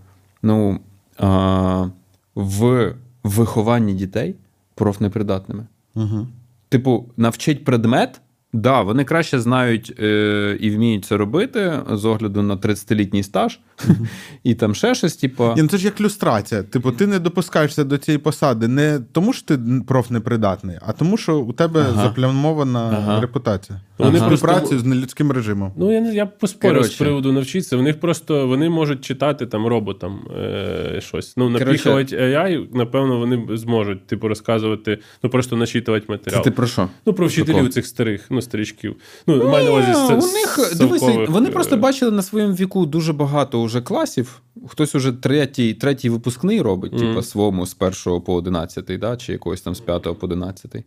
ну, 0.44 0.80
е, 1.20 1.90
в 2.36 2.94
вихованні 3.24 3.94
дітей 3.94 4.36
профнепридатними. 4.76 5.66
Угу. 5.96 6.28
Типу, 6.70 7.06
навчить 7.18 7.66
предмет. 7.66 8.22
Да, 8.54 8.82
вони 8.82 9.04
краще 9.04 9.40
знають 9.40 9.94
е, 10.00 10.58
і 10.60 10.70
вміють 10.70 11.06
це 11.06 11.18
робити 11.18 11.80
з 11.92 12.06
огляду 12.06 12.42
на 12.42 12.56
30-літній 12.56 13.24
стаж, 13.24 13.60
і 14.44 14.56
там 14.56 14.76
ще 14.76 14.96
щось, 14.96 15.16
типу. 15.16 15.54
Ну, 15.58 15.68
це 15.68 15.78
ж 15.78 15.86
як 15.86 16.02
люстрація. 16.02 16.64
Типу, 16.64 16.92
ти 16.92 17.08
не 17.08 17.20
допускаєшся 17.20 17.84
до 17.84 17.98
цієї 17.98 18.20
посади 18.20 18.68
не 18.68 19.00
тому, 19.12 19.34
що 19.34 19.46
ти 19.46 19.60
профнепридатний, 19.88 20.78
а 20.82 20.94
тому, 20.94 21.18
що 21.18 21.38
у 21.38 21.54
тебе 21.54 21.82
ага. 21.82 22.04
заплямована 22.04 22.80
ага. 22.80 23.22
репутація. 23.22 23.82
Вони 23.98 24.18
ага. 24.18 24.28
співпрацю 24.28 24.80
з 24.80 24.86
нелюдським 24.86 25.32
режимом. 25.32 25.74
Ну 25.78 25.94
я 25.94 26.14
я 26.14 26.26
поспорю 26.26 26.84
з 26.84 26.90
приводу 26.96 27.32
навчитися. 27.32 27.78
В 27.78 27.82
них 27.82 28.00
просто 28.00 28.48
вони 28.48 28.70
можуть 28.70 29.06
читати 29.06 29.46
там 29.46 29.68
роботам 29.68 30.20
е, 30.38 31.02
щось. 31.02 31.38
Ну, 31.38 31.50
напіхувати 31.50 32.18
AI, 32.18 32.68
напевно, 32.74 33.18
вони 33.20 33.58
зможуть, 33.58 34.08
типу, 34.08 34.28
розказувати, 34.28 35.00
ну 35.24 35.30
просто 35.30 35.56
начитувати 35.56 36.06
матеріал. 36.10 36.44
Це 36.44 36.50
ти 36.50 36.52
про 36.52 36.68
що? 36.68 36.90
Ну, 37.06 37.14
про 37.14 37.28
вчителів 37.28 37.70
цих 37.70 37.86
старих, 37.86 38.26
ну, 38.30 38.41
старичків. 38.42 38.96
Ну, 39.28 39.50
маю 39.50 39.66
на 39.66 39.72
увазі 39.72 40.14
у 40.14 40.34
них 40.34 40.74
дивися, 40.78 41.26
вони 41.30 41.50
е, 41.50 41.52
просто 41.52 41.78
бачили 41.78 42.12
на 42.12 42.22
своєму 42.22 42.54
віку 42.54 42.86
дуже 42.86 43.14
багато 43.14 43.62
уже 43.62 43.82
класів. 43.82 44.42
Хтось 44.68 44.96
уже 44.96 45.12
третій 45.12 45.74
третій 45.74 46.10
випускний 46.10 46.62
робить, 46.62 46.94
mm. 46.94 47.00
типу, 47.00 47.22
своєму 47.22 47.66
з 47.66 47.74
першого 47.74 48.22
по 48.22 48.34
одинадцятий, 48.34 48.98
да, 48.98 49.18
чи 49.18 49.32
якогось 49.32 49.62
там 49.62 49.76
з 49.76 49.80
п'ятого 49.80 50.16
по 50.16 50.26
одинадцятий. 50.26 50.84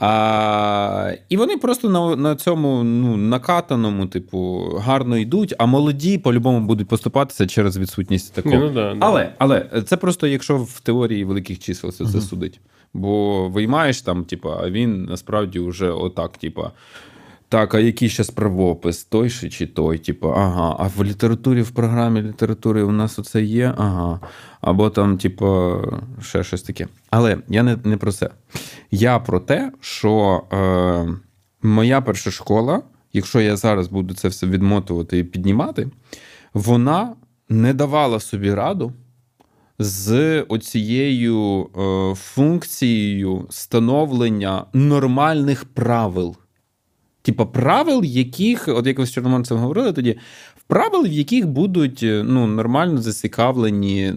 А, 0.00 1.12
І 1.28 1.36
вони 1.36 1.56
просто 1.56 1.88
на 1.88 2.16
на 2.16 2.36
цьому 2.36 2.82
ну, 2.82 3.16
накатаному, 3.16 4.06
типу, 4.06 4.70
гарно 4.78 5.18
йдуть, 5.18 5.54
а 5.58 5.66
молоді 5.66 6.18
по-любому 6.18 6.66
будуть 6.66 6.88
поступатися 6.88 7.46
через 7.46 7.78
відсутність 7.78 8.34
такого. 8.34 8.56
Ну, 8.56 8.70
да, 8.70 8.96
Але 9.00 9.32
але 9.38 9.82
це 9.86 9.96
просто 9.96 10.26
якщо 10.26 10.58
в 10.58 10.80
теорії 10.80 11.24
великих 11.24 11.58
чисел 11.58 11.92
це 11.92 12.04
uh-huh. 12.04 12.20
судить. 12.20 12.60
Бо 12.94 13.48
виймаєш 13.48 14.02
там, 14.02 14.24
типу, 14.24 14.50
а 14.50 14.70
він 14.70 15.04
насправді 15.04 15.58
вже 15.58 15.90
отак, 15.90 16.38
типу. 16.38 16.62
Так, 17.50 17.74
а 17.74 17.78
який 17.78 18.08
ще 18.08 18.24
правопис? 18.24 19.04
Той 19.04 19.30
чи 19.30 19.66
той? 19.66 19.98
Типу, 19.98 20.28
ага. 20.28 20.76
А 20.78 20.86
в 20.96 21.04
літературі, 21.04 21.62
в 21.62 21.70
програмі 21.70 22.22
літератури 22.22 22.82
у 22.82 22.92
нас 22.92 23.18
оце 23.18 23.42
є, 23.42 23.74
ага. 23.76 24.20
Або 24.60 24.90
там, 24.90 25.18
типу, 25.18 25.76
ще 26.22 26.44
щось 26.44 26.62
таке. 26.62 26.88
Але 27.10 27.38
я 27.48 27.62
не 27.62 27.76
не 27.84 27.96
про 27.96 28.12
це. 28.12 28.30
Я 28.90 29.18
про 29.18 29.40
те, 29.40 29.72
що 29.80 30.42
е, 30.52 31.08
моя 31.62 32.00
перша 32.00 32.30
школа, 32.30 32.82
якщо 33.12 33.40
я 33.40 33.56
зараз 33.56 33.88
буду 33.88 34.14
це 34.14 34.28
все 34.28 34.46
відмотувати 34.46 35.18
і 35.18 35.24
піднімати, 35.24 35.88
вона 36.54 37.14
не 37.48 37.74
давала 37.74 38.20
собі 38.20 38.54
раду 38.54 38.92
з 39.78 40.40
оцією 40.42 41.62
е, 41.62 42.14
функцією 42.14 43.46
становлення 43.50 44.64
нормальних 44.72 45.64
правил. 45.64 46.36
Типа 47.22 47.46
правил, 47.46 48.04
яких, 48.04 48.68
от 48.68 48.86
як 48.86 48.98
ви 48.98 49.06
з 49.06 49.12
Чорноморцем 49.12 49.58
говорили 49.58 49.92
тоді, 49.92 50.18
правил, 50.66 51.02
в 51.02 51.12
яких 51.12 51.48
будуть 51.48 52.02
е, 52.02 52.22
ну, 52.26 52.46
нормально 52.46 53.02
зацікавлені 53.02 54.14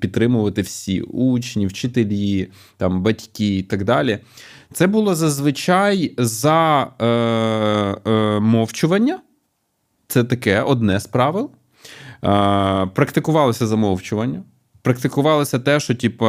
підтримувати 0.00 0.62
всі 0.62 1.00
учні, 1.00 1.66
вчителі, 1.66 2.48
там, 2.76 3.02
батьки 3.02 3.56
і 3.56 3.62
так 3.62 3.84
далі. 3.84 4.18
Це 4.72 4.86
було 4.86 5.14
зазвичай 5.14 6.14
за 6.18 6.90
е, 7.00 7.06
е, 8.10 8.40
мовчування. 8.40 9.20
Це 10.08 10.24
таке 10.24 10.60
одне 10.60 11.00
з 11.00 11.06
правил. 11.06 11.50
Е, 12.24 12.86
Практикувалося 12.94 13.66
замовчування 13.66 14.42
практикувалося 14.84 15.58
те, 15.58 15.80
що, 15.80 15.94
типу, 15.94 16.28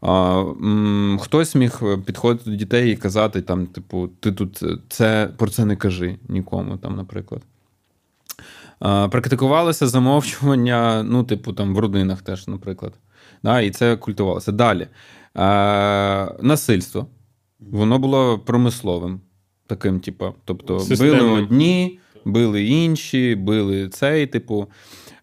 а, 0.00 0.40
м, 0.40 1.18
хтось 1.22 1.54
міг 1.54 1.80
підходити 2.06 2.50
до 2.50 2.56
дітей 2.56 2.92
і 2.92 2.96
казати, 2.96 3.42
там, 3.42 3.66
типу, 3.66 4.08
ти 4.20 4.32
тут 4.32 4.62
це 4.88 5.28
про 5.36 5.50
це 5.50 5.64
не 5.64 5.76
кажи 5.76 6.16
нікому, 6.28 6.76
там, 6.76 6.96
наприклад. 6.96 7.42
А, 8.80 9.08
Практикувалося 9.08 9.86
замовчування, 9.86 11.02
ну, 11.02 11.24
типу, 11.24 11.52
там, 11.52 11.74
в 11.74 11.78
родинах 11.78 12.22
теж, 12.22 12.48
наприклад. 12.48 12.92
Да, 13.42 13.60
І 13.60 13.70
це 13.70 13.96
культувалося. 13.96 14.52
Далі. 14.52 14.86
А, 15.34 16.32
Насильство. 16.40 17.06
Воно 17.60 17.98
було 17.98 18.38
промисловим. 18.38 19.20
Таким, 19.66 20.00
типу, 20.00 20.34
тобто, 20.44 20.80
Системний. 20.80 21.20
били 21.20 21.30
одні, 21.42 21.98
били 22.24 22.64
інші, 22.64 23.34
били 23.34 23.88
цей, 23.88 24.26
типу. 24.26 24.68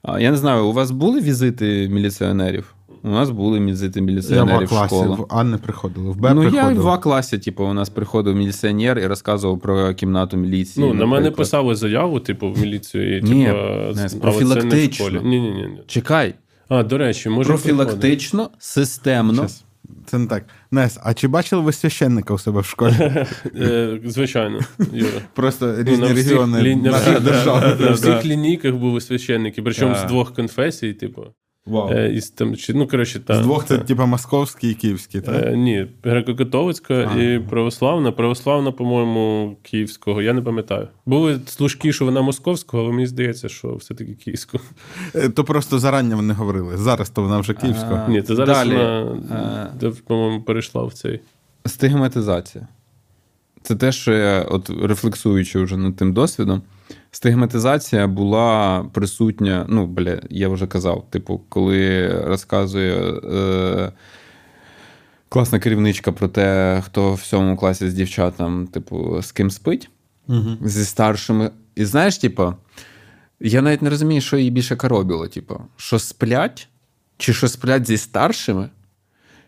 Я 0.08 0.32
не 0.32 0.38
знаю, 0.38 0.66
у 0.66 0.74
вас 0.74 0.91
були 0.91 1.22
візити 1.22 1.89
міліціонерів? 1.91 2.76
У 3.04 3.10
нас 3.10 3.30
були 3.30 3.60
візити 3.60 4.01
міліціонерів 4.01 4.62
я 4.62 4.68
в 4.68 4.70
класі, 4.70 4.95
школу. 4.95 5.14
в 5.14 5.26
А 5.30 5.43
не 5.43 5.58
приходили. 5.58 6.10
В 6.10 6.16
Б 6.16 6.34
ну, 6.34 6.41
приходили. 6.41 6.74
я 6.74 6.82
в 6.82 6.88
А 6.88 6.97
класі, 6.97 7.38
типу, 7.38 7.64
у 7.64 7.74
нас 7.74 7.89
приходив 7.89 8.36
міліціонер 8.36 8.99
і 8.99 9.08
розказував 9.08 9.60
про 9.60 9.93
кімнату 9.93 10.38
міліції. 10.38 10.88
Ну, 10.88 10.93
на 10.93 11.06
мене 11.06 11.32
писали 11.32 11.76
заяву, 11.76 12.20
типу, 12.20 12.51
в 12.51 12.60
міліцію. 12.60 13.18
І, 13.18 13.22
типу, 13.22 13.34
ні, 13.34 13.47
не, 13.95 14.20
профілактично. 14.22 15.10
Не 15.10 15.22
ні, 15.22 15.39
ні, 15.39 15.68
ні. 15.68 15.80
Чекай. 15.88 16.34
А, 16.70 16.84
до 16.84 16.97
речі, 16.97 17.30
може. 17.30 17.47
Профілактично, 17.47 18.49
системно. 18.60 19.34
Щас. 19.34 19.64
Це 20.14 20.20
не 20.20 20.28
так. 20.28 20.45
Нес, 20.72 20.99
а 21.03 21.14
чи 21.14 21.28
бачили 21.28 21.61
ви 21.61 21.74
священника 21.74 22.34
у 22.34 22.38
себе 22.38 22.61
в 22.61 22.66
школі? 22.66 22.93
Е, 23.55 23.99
звичайно, 24.05 24.59
Юра. 24.93 25.11
Просто 25.34 25.76
ну, 25.78 25.84
різні 25.84 26.07
регіони. 26.07 26.76
На 26.76 27.91
всіх 27.91 28.26
лінійках 28.26 28.76
були 28.76 29.01
священники, 29.01 29.61
причому 29.61 29.95
з 29.95 30.03
двох 30.03 30.34
конфесій, 30.34 30.93
типу. 30.93 31.26
Вау. 31.66 31.93
Е, 31.93 32.14
із, 32.14 32.30
там, 32.30 32.55
чи, 32.55 32.74
ну, 32.74 32.88
коротше, 32.88 33.20
та, 33.20 33.36
З 33.36 33.41
двох 33.41 33.66
це, 33.66 33.78
типу, 33.78 34.05
московський 34.05 34.72
і 34.72 34.74
київський, 34.74 35.22
так? 35.22 35.45
Е, 35.45 35.57
ні, 35.57 35.88
греко-католицька 36.03 37.20
і 37.20 37.39
православна. 37.39 38.11
Православна, 38.11 38.72
по-моєму, 38.72 39.55
київського, 39.61 40.22
я 40.22 40.34
не 40.34 40.41
пам'ятаю. 40.41 40.88
Були 41.05 41.39
служки, 41.45 41.93
що 41.93 42.05
вона 42.05 42.22
московського, 42.22 42.84
але 42.84 42.91
мені 42.91 43.07
здається, 43.07 43.49
що 43.49 43.76
все-таки 43.76 44.14
київського. 44.14 44.64
Е, 45.16 45.30
то 45.30 45.43
просто 45.43 45.80
зарані 45.80 46.16
вони 46.16 46.34
говорили. 46.34 46.78
Зараз 46.78 47.09
то 47.09 47.22
вона 47.22 47.39
вже 47.39 47.53
київська. 47.53 48.05
Ні, 48.09 48.22
то 48.22 48.36
зараз 48.36 48.57
Далі. 48.57 48.76
вона, 48.76 49.93
по-моєму, 50.07 50.41
перейшла 50.41 50.84
в 50.84 50.93
цей. 50.93 51.20
Стигматизація. 51.66 52.68
Це 53.61 53.76
те, 53.76 53.91
що 53.91 54.14
я, 54.14 54.41
от 54.41 54.72
рефлексуючи 54.84 55.59
вже 55.59 55.78
над 55.78 55.95
тим 55.95 56.14
досвідом. 56.14 56.61
Стигматизація 57.16 58.07
була 58.07 58.86
присутня. 58.93 59.66
Ну, 59.70 59.88
бля, 59.88 60.22
я 60.30 60.49
вже 60.49 60.68
казав, 60.68 61.05
типу, 61.09 61.41
коли 61.49 62.07
розказує 62.26 62.95
е, 63.11 63.91
класна 65.30 65.59
керівничка 65.59 66.11
про 66.11 66.28
те, 66.28 66.82
хто 66.86 67.14
в 67.14 67.22
сьомому 67.22 67.57
класі 67.57 67.89
з 67.89 67.93
дівчатам, 67.93 68.68
типу, 68.68 69.22
з 69.22 69.32
ким 69.32 69.51
спить, 69.51 69.89
угу. 70.28 70.57
зі 70.61 70.86
старшими. 70.86 71.51
І 71.76 71.86
знаєш, 71.86 72.18
типу, 72.18 72.53
я 73.39 73.61
навіть 73.61 73.82
не 73.82 73.89
розумію, 73.89 74.22
що 74.22 74.38
її 74.38 74.51
більше 74.51 74.76
коробіло. 74.76 75.28
Типу, 75.28 75.61
що 75.78 75.99
сплять, 75.99 76.68
чи 77.18 77.34
що 77.34 77.47
сплять 77.47 77.88
зі 77.88 77.97
старшими, 77.97 78.70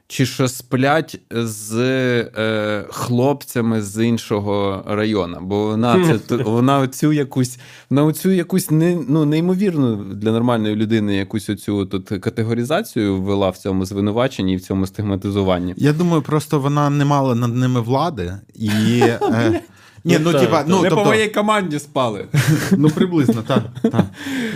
чи 0.08 0.26
що 0.26 0.48
сплять 0.48 1.20
з 1.32 1.76
е, 1.78 2.86
хлопцями 2.90 3.82
з 3.82 4.06
іншого 4.06 4.84
району. 4.88 5.38
Бо 5.42 5.66
вона 5.66 6.20
це 6.28 6.36
вона 6.36 6.80
оцю 6.80 7.14
якусь 7.14 7.60
вона 7.90 8.04
оцю 8.04 8.32
якусь 8.32 8.72
не, 8.72 8.98
ну, 9.08 9.26
неймовірну 9.26 9.96
для 9.96 10.32
нормальної 10.32 10.76
людини 10.76 11.16
якусь 11.16 11.50
оцю 11.50 11.86
тут 11.86 12.08
категоризацію 12.08 13.22
ввела 13.22 13.50
в 13.50 13.58
цьому 13.58 13.86
звинуваченні 13.86 14.54
і 14.54 14.56
в 14.56 14.62
цьому 14.62 14.88
стигматизуванні. 14.88 15.74
Я 15.78 15.94
думаю, 15.94 16.22
просто 16.22 16.60
вона 16.60 16.90
не 16.90 17.06
мала 17.06 17.36
над 17.36 17.56
ними 17.56 17.82
влади 17.82 18.34
і. 18.56 18.70
Е, 19.02 19.62
ні, 20.06 20.18
ну, 20.24 20.32
Ну, 20.34 20.40
типа, 20.40 20.64
ну, 20.68 20.82
Не 20.82 20.90
тобто, 20.90 21.04
по 21.04 21.10
моїй 21.10 21.28
команді 21.28 21.80
спали. 21.80 22.26
ну 22.78 22.90
приблизно, 22.90 23.44
так. 23.48 23.64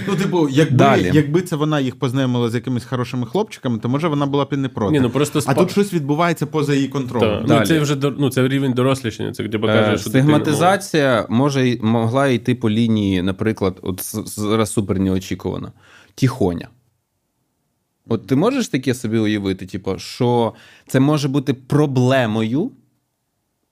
Ну, 0.08 0.16
типу, 0.16 0.50
якби, 0.50 0.76
Далі. 0.78 1.12
якби 1.14 1.42
це 1.42 1.56
вона 1.56 1.80
їх 1.80 2.00
познайомила 2.00 2.50
з 2.50 2.56
якимись 2.56 2.86
хорошими 2.86 3.26
хлопчиками, 3.26 3.80
то 3.80 3.90
може 3.90 4.08
вона 4.08 4.26
була 4.26 4.46
б 4.46 4.48
і 4.52 4.58
не 4.58 4.70
проти. 4.70 4.92
Ні, 4.92 5.00
ну 5.00 5.10
просто 5.10 5.40
А 5.46 5.54
тут 5.54 5.72
щось 5.72 5.94
відбувається 5.94 6.46
поза 6.46 6.74
її 6.76 6.88
Та, 6.88 6.94
контролем. 6.94 7.40
ну, 7.42 7.48
Далі. 7.48 7.66
це 7.68 7.80
вже 7.80 7.96
дор- 7.96 8.16
ну, 8.20 8.30
це 8.30 8.48
рівень 8.48 8.74
дорослішання. 8.74 9.32
Це 9.32 9.44
де 9.44 9.58
Е, 9.58 9.62
покаже, 9.62 9.98
що 9.98 10.10
дитина, 10.10 10.24
Стигматизація 10.24 11.26
може 11.30 11.68
й- 11.70 11.80
могла 11.84 12.28
йти 12.28 12.56
по 12.56 12.70
лінії, 12.70 13.22
наприклад, 13.22 13.80
от 13.82 14.02
з- 14.02 14.24
зараз 14.40 14.72
супер 14.74 15.00
неочікувано. 15.00 15.72
Тихоня. 16.16 16.68
От 18.12 18.28
ти 18.28 18.36
можеш 18.36 18.68
таке 18.68 18.94
собі 18.94 19.18
уявити, 19.18 19.66
типу, 19.66 20.00
що 20.00 20.54
це 20.88 21.00
може 21.00 21.28
бути 21.28 21.54
проблемою 21.54 22.72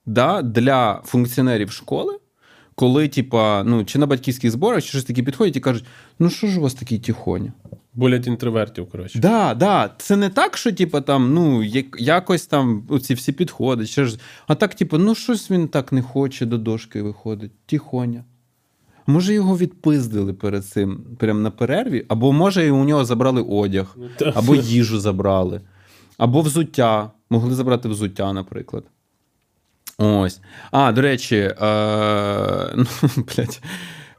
да, 0.07 0.41
для 0.41 1.01
функціонерів 1.05 1.71
школи, 1.71 2.17
коли, 2.75 3.07
типа, 3.07 3.63
ну, 3.63 3.85
чи 3.85 3.99
на 3.99 4.05
батьківських 4.05 4.51
зборах, 4.51 4.83
чи 4.83 4.89
щось 4.89 5.03
таке 5.03 5.23
підходять 5.23 5.55
і 5.55 5.59
кажуть: 5.59 5.85
ну 6.19 6.29
що 6.29 6.47
ж 6.47 6.59
у 6.59 6.63
вас 6.63 6.73
такий 6.73 6.99
тихоня? 6.99 7.53
болять 7.97 8.27
інтровертів, 8.27 8.89
коротше. 8.89 9.19
Да, 9.19 9.53
да. 9.53 9.89
Це 9.97 10.15
не 10.15 10.29
так, 10.29 10.57
що 10.57 10.71
типу, 10.71 11.01
там, 11.01 11.33
ну, 11.33 11.63
якось 11.97 12.45
там 12.47 12.83
ці 13.01 13.13
всі 13.13 13.31
підходи, 13.31 13.85
чи 13.85 14.05
ж, 14.05 14.19
а 14.47 14.55
так, 14.55 14.75
типу, 14.75 14.97
ну 14.97 15.15
щось 15.15 15.51
він 15.51 15.67
так 15.67 15.91
не 15.91 16.01
хоче 16.01 16.45
до 16.45 16.57
дошки 16.57 17.01
виходить. 17.01 17.51
Тихоня. 17.65 18.23
Може, 19.07 19.33
його 19.33 19.57
відпиздили 19.57 20.33
перед 20.33 20.65
цим, 20.65 21.05
прямо 21.17 21.39
на 21.39 21.51
перерві, 21.51 22.05
або 22.07 22.33
може 22.33 22.71
у 22.71 22.83
нього 22.83 23.05
забрали 23.05 23.41
одяг, 23.41 23.97
або 24.33 24.55
їжу 24.55 24.99
забрали, 24.99 25.61
або 26.17 26.41
взуття. 26.41 27.11
Могли 27.29 27.55
забрати 27.55 27.89
взуття, 27.89 28.33
наприклад. 28.33 28.83
Ось. 29.97 30.41
А, 30.71 30.91
до 30.91 31.01
речі, 31.01 31.35
е, 31.35 31.55
ну, 32.75 32.85
блядь, 33.15 33.61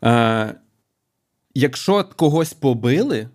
е, 0.04 0.54
якщо 1.54 2.04
когось 2.04 2.52
побили, 2.52 3.28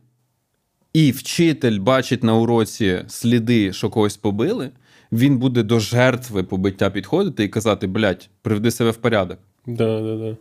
і 0.93 1.11
вчитель 1.11 1.79
бачить 1.79 2.23
на 2.23 2.35
уроці 2.35 3.03
сліди, 3.07 3.73
що 3.73 3.89
когось 3.89 4.17
побили, 4.17 4.69
він 5.11 5.37
буде 5.37 5.63
до 5.63 5.79
жертви 5.79 6.43
побиття 6.43 6.89
підходити 6.89 7.43
і 7.43 7.49
казати: 7.49 7.87
блядь, 7.87 8.29
приведи 8.41 8.71
себе 8.71 8.91
в 8.91 8.97
порядок. 8.97 9.39
Да, 9.65 10.01
да, 10.01 10.15
да. 10.15 10.37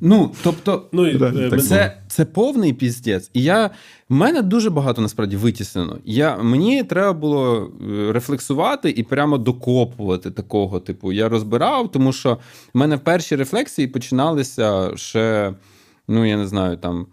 Ну, 0.00 0.30
тобто, 0.42 0.86
Ну, 0.92 1.06
і, 1.08 1.24
е, 1.24 1.58
це, 1.58 1.96
це 2.08 2.24
повний 2.24 2.72
піздець. 2.72 3.30
І 3.34 3.42
я, 3.42 3.70
в 4.08 4.14
мене 4.14 4.42
дуже 4.42 4.70
багато 4.70 5.02
насправді 5.02 5.36
витіснено. 5.36 5.98
Я, 6.04 6.36
мені 6.36 6.84
треба 6.84 7.12
було 7.12 7.70
е, 7.90 8.12
рефлексувати 8.12 8.90
і 8.90 9.02
прямо 9.02 9.38
докопувати 9.38 10.30
такого 10.30 10.80
типу. 10.80 11.12
Я 11.12 11.28
розбирав, 11.28 11.92
тому 11.92 12.12
що 12.12 12.38
в 12.74 12.78
мене 12.78 12.98
перші 12.98 13.36
рефлексії 13.36 13.88
починалися 13.88 14.96
ще, 14.96 15.54
ну 16.08 16.24
я 16.24 16.36
не 16.36 16.46
знаю, 16.46 16.76
там. 16.76 17.06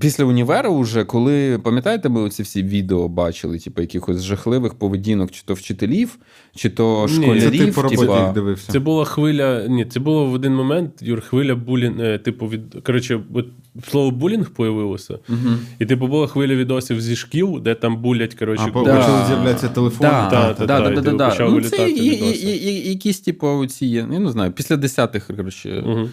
Після 0.00 0.24
універу, 0.24 0.78
вже, 0.78 1.04
коли 1.04 1.58
пам'ятаєте, 1.58 2.08
ми 2.08 2.30
ці 2.30 2.42
всі 2.42 2.62
відео 2.62 3.08
бачили, 3.08 3.58
типу, 3.58 3.80
якихось 3.80 4.22
жахливих 4.22 4.74
поведінок, 4.74 5.30
чи 5.30 5.42
то 5.46 5.54
вчителів, 5.54 6.18
чи 6.54 6.70
то 6.70 7.06
Ні, 7.18 7.40
Це 7.40 7.50
ти 7.50 7.66
по 7.66 7.82
роботі 7.82 8.00
типа, 8.00 8.32
дивився. 8.32 8.72
Це 8.72 8.78
була 8.78 9.04
хвиля. 9.04 9.66
Ні, 9.68 9.84
це 9.84 10.00
було 10.00 10.26
в 10.26 10.32
один 10.32 10.54
момент, 10.54 10.90
Юр, 11.02 11.20
хвиля 11.20 11.54
булінг, 11.54 12.00
е, 12.00 12.18
типу, 12.18 12.46
від. 12.46 12.60
Коротше, 12.86 13.20
от 13.34 13.46
слово 13.90 14.10
булінг 14.10 14.50
появилося. 14.50 15.18
Мгм. 15.28 15.58
І 15.78 15.86
типу 15.86 16.06
була 16.06 16.26
хвиля 16.26 16.54
відосів 16.54 17.00
зі 17.00 17.16
шкіл, 17.16 17.60
де 17.60 17.74
там 17.74 18.02
булять, 18.02 18.34
коротше, 18.34 18.64
А 18.66 18.84
Да. 18.84 18.96
почали 18.96 19.26
з'являтися 19.26 19.68
телефони. 19.68 20.10
Да, 20.10 20.30
Та, 20.30 20.54
та, 20.54 20.66
та, 20.66 21.02
ти 21.02 21.10
да. 21.10 21.30
почав 21.30 21.54
Ну, 21.54 21.62
це 21.62 21.90
і, 21.90 22.10
відоси. 22.10 22.46
і, 22.46 22.86
і, 22.86 22.88
якісь, 22.88 23.20
типу, 23.20 23.66
ці, 23.66 23.86
я 23.86 24.06
не 24.06 24.30
знаю, 24.30 24.52
після 24.52 24.76
10-х, 24.76 25.34
коротше, 25.36 25.84
Угу. 25.86 26.08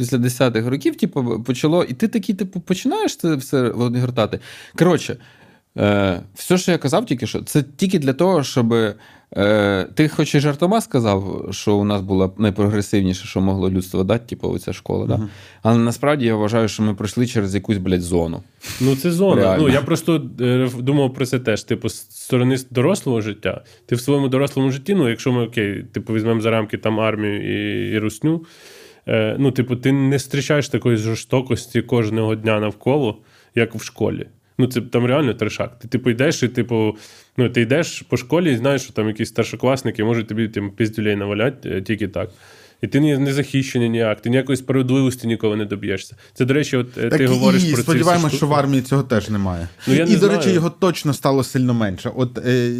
Після 0.00 0.18
10-х 0.18 0.70
років, 0.70 0.96
типу, 0.96 1.42
почало, 1.46 1.84
і 1.84 1.92
ти 1.94 2.08
такий, 2.08 2.34
типу, 2.34 2.60
починаєш 2.60 3.16
це 3.16 3.34
все 3.34 3.68
гортати. 3.68 4.40
Коротше, 4.78 5.16
е, 5.78 6.20
все, 6.34 6.58
що 6.58 6.72
я 6.72 6.78
казав 6.78 7.06
тільки 7.06 7.26
що, 7.26 7.42
це 7.42 7.64
тільки 7.76 7.98
для 7.98 8.12
того, 8.12 8.42
щоб. 8.42 8.74
Е, 9.36 9.86
ти 9.94 10.08
хоч 10.08 10.34
і 10.34 10.40
жартома 10.40 10.80
сказав, 10.80 11.48
що 11.50 11.76
у 11.76 11.84
нас 11.84 12.00
було 12.00 12.34
найпрогресивніше, 12.38 13.26
що 13.26 13.40
могло 13.40 13.70
людство 13.70 14.04
дати, 14.04 14.26
типу, 14.26 14.48
оця 14.48 14.72
школа, 14.72 15.06
да? 15.06 15.28
але 15.62 15.78
насправді 15.78 16.26
я 16.26 16.34
вважаю, 16.34 16.68
що 16.68 16.82
ми 16.82 16.94
пройшли 16.94 17.26
через 17.26 17.54
якусь, 17.54 17.76
блядь, 17.76 18.02
зону. 18.02 18.42
Ну, 18.80 18.96
це 18.96 19.10
зона. 19.10 19.42
Реально. 19.42 19.62
Ну, 19.62 19.68
я 19.68 19.80
просто 19.80 20.22
е, 20.40 20.70
думав 20.78 21.14
про 21.14 21.26
це 21.26 21.38
теж. 21.38 21.62
Типу, 21.62 21.88
з 21.88 21.94
сторони 22.10 22.56
дорослого 22.70 23.20
життя. 23.20 23.64
Ти 23.86 23.94
в 23.94 24.00
своєму 24.00 24.28
дорослому 24.28 24.70
житті, 24.70 24.94
ну, 24.94 25.08
якщо 25.08 25.32
ми 25.32 25.46
окей, 25.46 25.84
типу, 25.92 26.14
візьмемо 26.14 26.40
за 26.40 26.50
рамки 26.50 26.78
там 26.78 27.00
армію 27.00 27.36
і, 27.36 27.90
і 27.90 27.98
русню. 27.98 28.44
Е, 29.10 29.36
ну, 29.38 29.50
типу, 29.50 29.76
ти 29.76 29.92
не 29.92 30.18
зустрічаєш 30.18 30.68
такої 30.68 30.96
жорстокості 30.96 31.82
кожного 31.82 32.34
дня 32.34 32.60
навколо, 32.60 33.18
як 33.54 33.74
в 33.74 33.82
школі. 33.82 34.26
Ну, 34.58 34.66
це 34.66 34.80
там 34.80 35.06
реально 35.06 35.34
трешак. 35.34 35.78
Ти 35.78 35.88
типу 35.88 36.10
йдеш 36.10 36.42
і, 36.42 36.48
типу, 36.48 36.96
ну, 37.36 37.48
ти 37.48 37.60
йдеш 37.60 38.02
по 38.02 38.16
школі 38.16 38.52
і 38.52 38.56
знаєш, 38.56 38.82
що 38.82 38.92
там 38.92 39.08
якісь 39.08 39.28
старшокласники 39.28 40.04
можуть 40.04 40.28
тобі 40.28 40.48
тим 40.48 40.70
піздюлей 40.70 41.16
наваляти 41.16 41.70
е, 41.70 41.82
тільки 41.82 42.08
так. 42.08 42.30
І 42.82 42.86
ти 42.86 43.00
не, 43.00 43.32
захищений 43.32 43.88
ніяк, 43.90 44.20
ти 44.20 44.30
ніякої 44.30 44.56
справедливості 44.56 45.26
ніколи 45.26 45.56
не 45.56 45.64
доб'єшся. 45.64 46.16
Це, 46.34 46.44
до 46.44 46.54
речі, 46.54 46.76
от 46.76 46.98
е, 46.98 47.08
Так 47.08 47.18
ти 47.18 47.26
говориш 47.26 47.62
і 47.62 47.66
про 47.66 47.76
ці 47.76 47.82
сподіваємось, 47.82 48.32
що 48.32 48.46
в 48.46 48.54
армії 48.54 48.82
цього 48.82 49.02
теж 49.02 49.30
немає. 49.30 49.68
Ну, 49.86 49.94
я 49.94 50.04
і, 50.04 50.08
не 50.08 50.12
до 50.14 50.18
знаю. 50.18 50.38
речі, 50.38 50.50
його 50.50 50.70
точно 50.70 51.14
стало 51.14 51.44
сильно 51.44 51.74
менше. 51.74 52.10
От 52.16 52.38
е, 52.38 52.72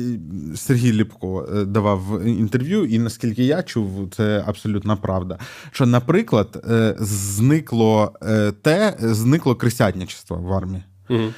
Сергій 0.57 0.93
Ліпко 0.93 1.49
е, 1.57 1.65
давав 1.65 2.27
інтерв'ю, 2.27 2.85
і 2.85 2.99
наскільки 2.99 3.45
я 3.45 3.63
чув, 3.63 4.09
це 4.17 4.45
абсолютна 4.47 4.97
правда. 4.97 5.39
Що, 5.73 5.87
наприклад, 5.87 6.65
е, 6.71 6.97
зникло 6.99 8.13
е, 8.23 8.53
те, 8.63 8.95
зникло 9.01 9.55
крисятничество 9.55 10.37
в 10.37 10.53
армії. 10.53 10.83
Мгм. 11.09 11.35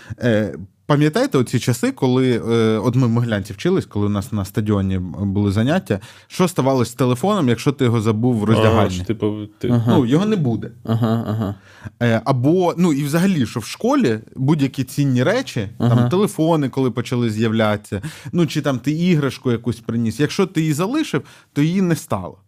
Пам'ятаєте 0.92 1.38
оці 1.38 1.58
часи, 1.58 1.92
коли 1.92 2.42
е, 2.50 2.78
от 2.78 2.94
ми 2.96 3.06
в 3.06 3.10
Могилянці 3.10 3.52
вчились, 3.52 3.86
коли 3.86 4.06
у 4.06 4.08
нас 4.08 4.32
на 4.32 4.44
стадіоні 4.44 4.98
були 5.18 5.52
заняття, 5.52 6.00
що 6.26 6.48
ставалось 6.48 6.88
з 6.88 6.94
телефоном, 6.94 7.48
якщо 7.48 7.72
ти 7.72 7.84
його 7.84 8.00
забув 8.00 8.36
в 8.36 8.44
роздягальні? 8.44 8.94
що, 8.94 9.04
типу, 9.04 9.46
ти... 9.58 9.68
Ага. 9.68 9.96
Ну, 9.96 10.06
його 10.06 10.26
не 10.26 10.36
буде. 10.36 10.70
Ага, 10.84 11.24
ага. 11.28 11.54
Е, 12.02 12.22
Або, 12.24 12.74
ну 12.76 12.92
і 12.92 13.04
взагалі, 13.04 13.46
що 13.46 13.60
в 13.60 13.64
школі 13.64 14.18
будь-які 14.36 14.84
цінні 14.84 15.22
речі, 15.22 15.68
Ага. 15.78 15.96
там 15.96 16.08
телефони, 16.08 16.68
коли 16.68 16.90
почали 16.90 17.30
з'являтися, 17.30 18.02
ну 18.32 18.46
чи 18.46 18.62
там 18.62 18.78
ти 18.78 18.90
іграшку 18.90 19.52
якусь 19.52 19.80
приніс. 19.80 20.20
Якщо 20.20 20.46
ти 20.46 20.60
її 20.60 20.72
залишив, 20.72 21.22
то 21.52 21.62
її 21.62 21.82
не 21.82 21.96
стало. 21.96 22.38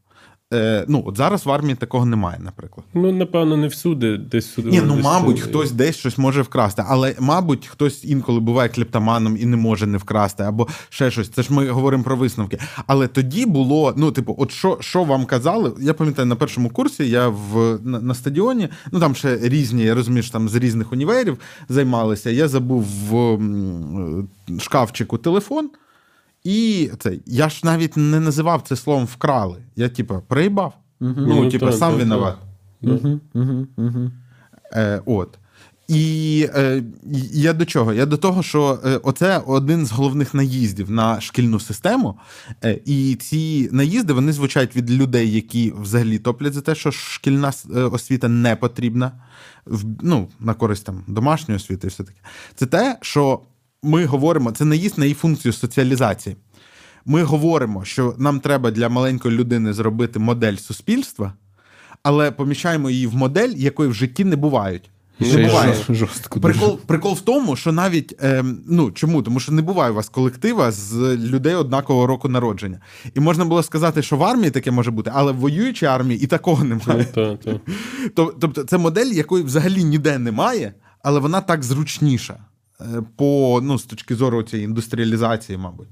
Е, 0.55 0.85
ну, 0.89 1.03
от 1.07 1.17
зараз 1.17 1.47
в 1.47 1.51
армії 1.51 1.75
такого 1.75 2.07
немає, 2.07 2.39
наприклад. 2.43 2.87
Ну, 2.95 3.13
напевно, 3.13 3.57
не 3.57 3.67
всюди, 3.67 4.17
десь 4.17 4.47
всюди. 4.47 4.71
Ні, 4.71 4.81
ну 4.87 4.95
десь 4.95 5.05
мабуть, 5.05 5.37
тут. 5.37 5.45
хтось 5.45 5.73
десь 5.73 5.97
щось 5.97 6.19
може 6.19 6.43
вкрасти, 6.43 6.85
але 6.89 7.15
мабуть, 7.21 7.67
хтось 7.67 8.05
інколи 8.05 8.41
буває 8.41 8.69
клептоманом 8.69 9.37
і 9.37 9.47
не 9.47 9.57
може 9.57 9.87
не 9.87 9.99
вкрасти, 9.99 10.43
або 10.43 10.69
ще 10.89 11.11
щось. 11.11 11.29
Це 11.29 11.43
ж 11.43 11.53
ми 11.53 11.69
говоримо 11.69 12.05
про 12.05 12.17
висновки. 12.17 12.59
Але 12.87 13.07
тоді 13.09 13.47
було, 13.47 13.95
ну, 13.97 14.11
типу, 14.13 14.35
от 14.39 14.51
що, 14.53 14.79
що 14.81 15.05
вам 15.05 15.25
казали? 15.27 15.73
Я 15.81 15.95
пам'ятаю, 15.95 16.27
на 16.27 16.37
першому 16.37 16.71
курсі 16.71 17.09
я 17.09 17.29
в 17.29 17.79
на, 17.83 18.01
на 18.01 18.15
стадіоні, 18.15 18.69
ну 18.93 19.01
там 19.01 19.15
ще 19.15 19.39
різні, 19.43 19.83
я 19.83 19.95
розумію, 19.95 20.23
що 20.23 20.33
там 20.33 20.49
з 20.49 20.55
різних 20.55 20.93
універів 20.93 21.39
займалися. 21.69 22.31
Я 22.31 22.49
забув 22.49 22.87
в 23.11 23.17
м, 23.17 24.29
шкафчику 24.61 25.19
телефон. 25.19 25.71
І 26.45 26.91
це 26.99 27.19
я 27.27 27.49
ж 27.49 27.61
навіть 27.65 27.97
не 27.97 28.21
називав 28.21 28.63
це 28.69 28.77
словом 28.77 29.05
вкрали. 29.05 29.57
Я, 29.77 29.89
типу, 29.89 30.23
проїбав. 30.29 30.75
Ну, 31.01 31.15
Ну, 31.17 31.51
типу, 31.51 31.73
сам 31.73 31.91
так, 31.91 31.99
виноват. 32.01 32.37
Угу, 32.83 33.21
угу, 33.35 33.67
угу. 33.77 34.11
Е, 34.73 35.03
от. 35.07 35.39
І 35.89 36.49
е, 36.55 36.83
я 37.33 37.53
до 37.53 37.65
чого? 37.65 37.93
Я 37.93 38.07
до 38.07 38.17
того, 38.17 38.43
що 38.43 38.79
е, 38.85 39.01
оце 39.03 39.39
один 39.39 39.87
з 39.87 39.93
головних 39.93 40.35
наїздів 40.35 40.91
на 40.91 41.21
шкільну 41.21 41.61
систему. 41.61 42.15
Е, 42.65 42.79
і 42.85 43.15
ці 43.15 43.69
наїзди 43.73 44.13
вони 44.13 44.33
звучать 44.33 44.77
від 44.77 44.91
людей, 44.91 45.33
які 45.33 45.73
взагалі 45.81 46.19
топлять 46.19 46.53
за 46.53 46.61
те, 46.61 46.75
що 46.75 46.91
шкільна 46.91 47.53
е, 47.77 47.81
освіта 47.81 48.29
не 48.29 48.57
потрібна 48.57 49.13
в, 49.67 49.85
ну, 50.03 50.29
на 50.41 50.55
користь 50.55 50.87
там 50.87 51.05
домашньої 51.07 51.57
освіти 51.57 51.87
і 51.87 51.91
все 51.91 52.05
таке. 52.05 52.19
Це 52.55 52.67
те, 52.67 52.99
що 53.01 53.41
ми 53.85 54.05
говоримо, 54.05 54.53
це 54.53 54.65
наїзд 54.65 54.99
на 54.99 55.05
її 55.05 55.15
функцію 55.15 55.53
соціалізації. 55.53 56.37
Ми 57.07 57.23
говоримо, 57.23 57.85
що 57.85 58.15
нам 58.19 58.41
треба 58.41 58.71
для 58.71 58.89
маленької 58.89 59.35
людини 59.35 59.73
зробити 59.73 60.19
модель 60.19 60.57
суспільства, 60.57 61.33
але 62.03 62.31
поміщаємо 62.31 62.91
її 62.91 63.07
в 63.07 63.15
модель, 63.15 63.53
якої 63.57 63.91
в 63.91 63.95
житті 63.95 64.25
не 64.25 64.37
бувають. 64.37 64.91
Не 65.21 65.47
буває. 65.47 65.75
жорстко. 65.89 66.41
Прикол, 66.41 66.79
прикол 66.87 67.15
в 67.15 67.21
тому, 67.21 67.57
що 67.57 67.73
навіть 67.73 68.15
ем, 68.21 68.59
ну 68.67 68.91
чому? 68.91 69.23
Тому 69.23 69.41
що 69.41 69.53
не 69.53 69.63
буває 69.63 69.93
у 69.93 69.95
вас 69.95 70.09
колектива 70.09 70.71
з 70.71 71.17
людей 71.17 71.55
однакового 71.55 72.07
року 72.07 72.29
народження. 72.29 72.81
І 73.15 73.21
можна 73.21 73.45
було 73.45 73.63
сказати, 73.63 74.03
що 74.03 74.17
в 74.17 74.25
армії 74.25 74.51
таке 74.51 74.71
може 74.71 74.91
бути, 74.91 75.11
але 75.15 75.33
в 75.33 75.37
воюючій 75.37 75.87
армії 75.87 76.21
і 76.21 76.27
такого 76.27 76.65
немає. 76.65 77.05
Та, 77.05 77.37
та. 77.37 77.61
Тобто, 78.15 78.65
це 78.65 78.79
модель, 78.79 79.07
якої 79.07 79.45
взагалі 79.45 79.85
ніде 79.85 80.19
немає, 80.19 80.75
але 81.03 81.21
вона 81.21 81.41
так 81.41 81.63
зручніша. 81.63 82.37
По 83.17 83.61
ну, 83.63 83.79
з 83.79 83.85
точки 83.85 84.15
зору 84.15 84.43
цієї 84.43 84.65
індустріалізації, 84.65 85.59
мабуть. 85.59 85.89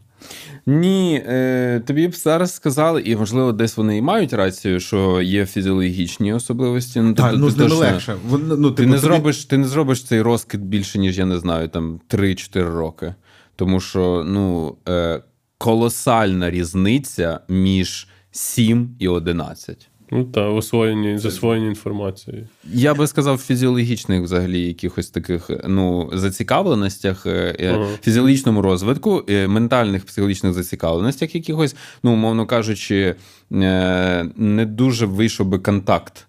Ні, 0.66 1.22
е, 1.26 1.82
тобі 1.86 2.08
б 2.08 2.14
зараз 2.14 2.54
сказали, 2.54 3.02
і 3.02 3.16
можливо, 3.16 3.52
десь 3.52 3.76
вони 3.76 3.96
і 3.96 4.02
мають 4.02 4.32
рацію, 4.32 4.80
що 4.80 5.22
є 5.22 5.46
фізіологічні 5.46 6.32
особливості. 6.32 7.00
Ну, 7.00 7.14
Так, 7.14 7.30
тобто 7.30 7.46
ну 7.46 7.52
ти 7.52 7.62
ними 7.62 7.74
легше. 7.74 8.16
Вон, 8.28 8.48
ну, 8.48 8.70
Ти 8.70 8.76
типу, 8.76 8.88
не, 8.88 9.00
тобі- 9.00 9.14
зробиш, 9.14 9.44
ти 9.44 9.58
не 9.58 9.68
зробиш 9.68 10.04
цей 10.04 10.22
розкид 10.22 10.60
більше, 10.60 10.98
ніж 10.98 11.18
я 11.18 11.26
не 11.26 11.38
знаю, 11.38 11.68
там 11.68 12.00
3-4 12.08 12.62
роки. 12.62 13.14
Тому 13.56 13.80
що 13.80 14.24
ну, 14.26 14.76
е, 14.88 15.22
колосальна 15.58 16.50
різниця 16.50 17.40
між 17.48 18.08
7 18.30 18.96
і 18.98 19.08
11. 19.08 19.88
Ну 20.14 20.24
та 20.24 20.48
в 20.48 20.56
освоєнні, 20.56 21.18
засвоєнні 21.18 21.68
інформації. 21.68 22.46
Я 22.64 22.94
би 22.94 23.06
сказав, 23.06 23.36
в 23.36 23.38
фізіологічних 23.38 24.22
взагалі 24.22 24.60
якихось 24.60 25.10
таких 25.10 25.50
ну, 25.68 26.10
зацікавленостях, 26.12 27.26
е, 27.26 27.56
е, 27.60 27.72
Ага. 27.74 27.86
фізіологічному 28.02 28.62
розвитку, 28.62 29.24
е, 29.28 29.48
ментальних 29.48 30.06
психологічних 30.06 30.52
зацікавленостях 30.52 31.34
якихось, 31.34 31.76
ну, 32.02 32.12
умовно 32.12 32.46
кажучи, 32.46 33.14
не 33.50 34.66
дуже 34.68 35.06
вийшов 35.06 35.46
би 35.46 35.58
контакт. 35.58 36.26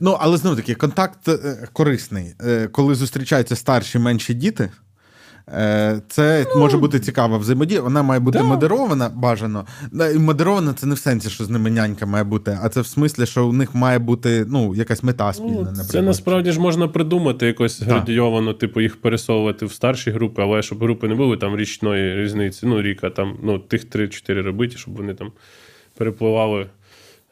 Ну, 0.00 0.16
але 0.20 0.36
знову 0.36 0.56
таки, 0.56 0.74
контакт 0.74 1.28
корисний. 1.72 2.34
Коли 2.72 2.94
зустрічаються 2.94 3.56
старші 3.56 3.98
менші 3.98 4.34
діти. 4.34 4.70
Е, 5.48 6.00
Це 6.08 6.46
може 6.56 6.76
бути 6.76 7.00
цікава 7.00 7.38
взаємодія. 7.38 7.80
Вона 7.80 8.02
має 8.02 8.20
бути 8.20 8.38
Да. 8.38 8.44
модерована 8.44 9.08
бажано. 9.14 9.66
І 10.14 10.18
Модерована 10.18 10.72
це 10.72 10.86
не 10.86 10.94
в 10.94 10.98
сенсі, 10.98 11.30
що 11.30 11.44
з 11.44 11.50
ними 11.50 11.70
нянька 11.70 12.06
має 12.06 12.24
бути, 12.24 12.58
а 12.62 12.68
це 12.68 12.80
в 12.80 12.86
смислі, 12.86 13.26
що 13.26 13.46
у 13.46 13.52
них 13.52 13.74
має 13.74 13.98
бути 13.98 14.44
ну, 14.48 14.74
якась 14.74 15.02
мета 15.02 15.32
спільна. 15.32 15.50
Ну, 15.52 15.58
наприклад. 15.60 15.86
це 15.86 16.02
насправді 16.02 16.52
ж 16.52 16.60
можна 16.60 16.88
придумати 16.88 17.46
якось 17.46 17.82
градійовано, 17.82 18.52
типу, 18.54 18.80
їх 18.80 19.00
пересовувати 19.00 19.66
в 19.66 19.72
старші 19.72 20.10
групи, 20.10 20.42
але 20.42 20.62
щоб 20.62 20.78
групи 20.78 21.08
не 21.08 21.14
були 21.14 21.36
там 21.36 21.56
річної 21.56 22.14
різниці, 22.22 22.66
ну, 22.66 22.82
ріка, 22.82 23.10
там, 23.10 23.36
ну, 23.42 23.58
тих 23.58 23.84
3-4 23.90 24.42
робити, 24.42 24.76
щоб 24.76 24.96
вони 24.96 25.14
там 25.14 25.32
перепливали. 25.96 26.66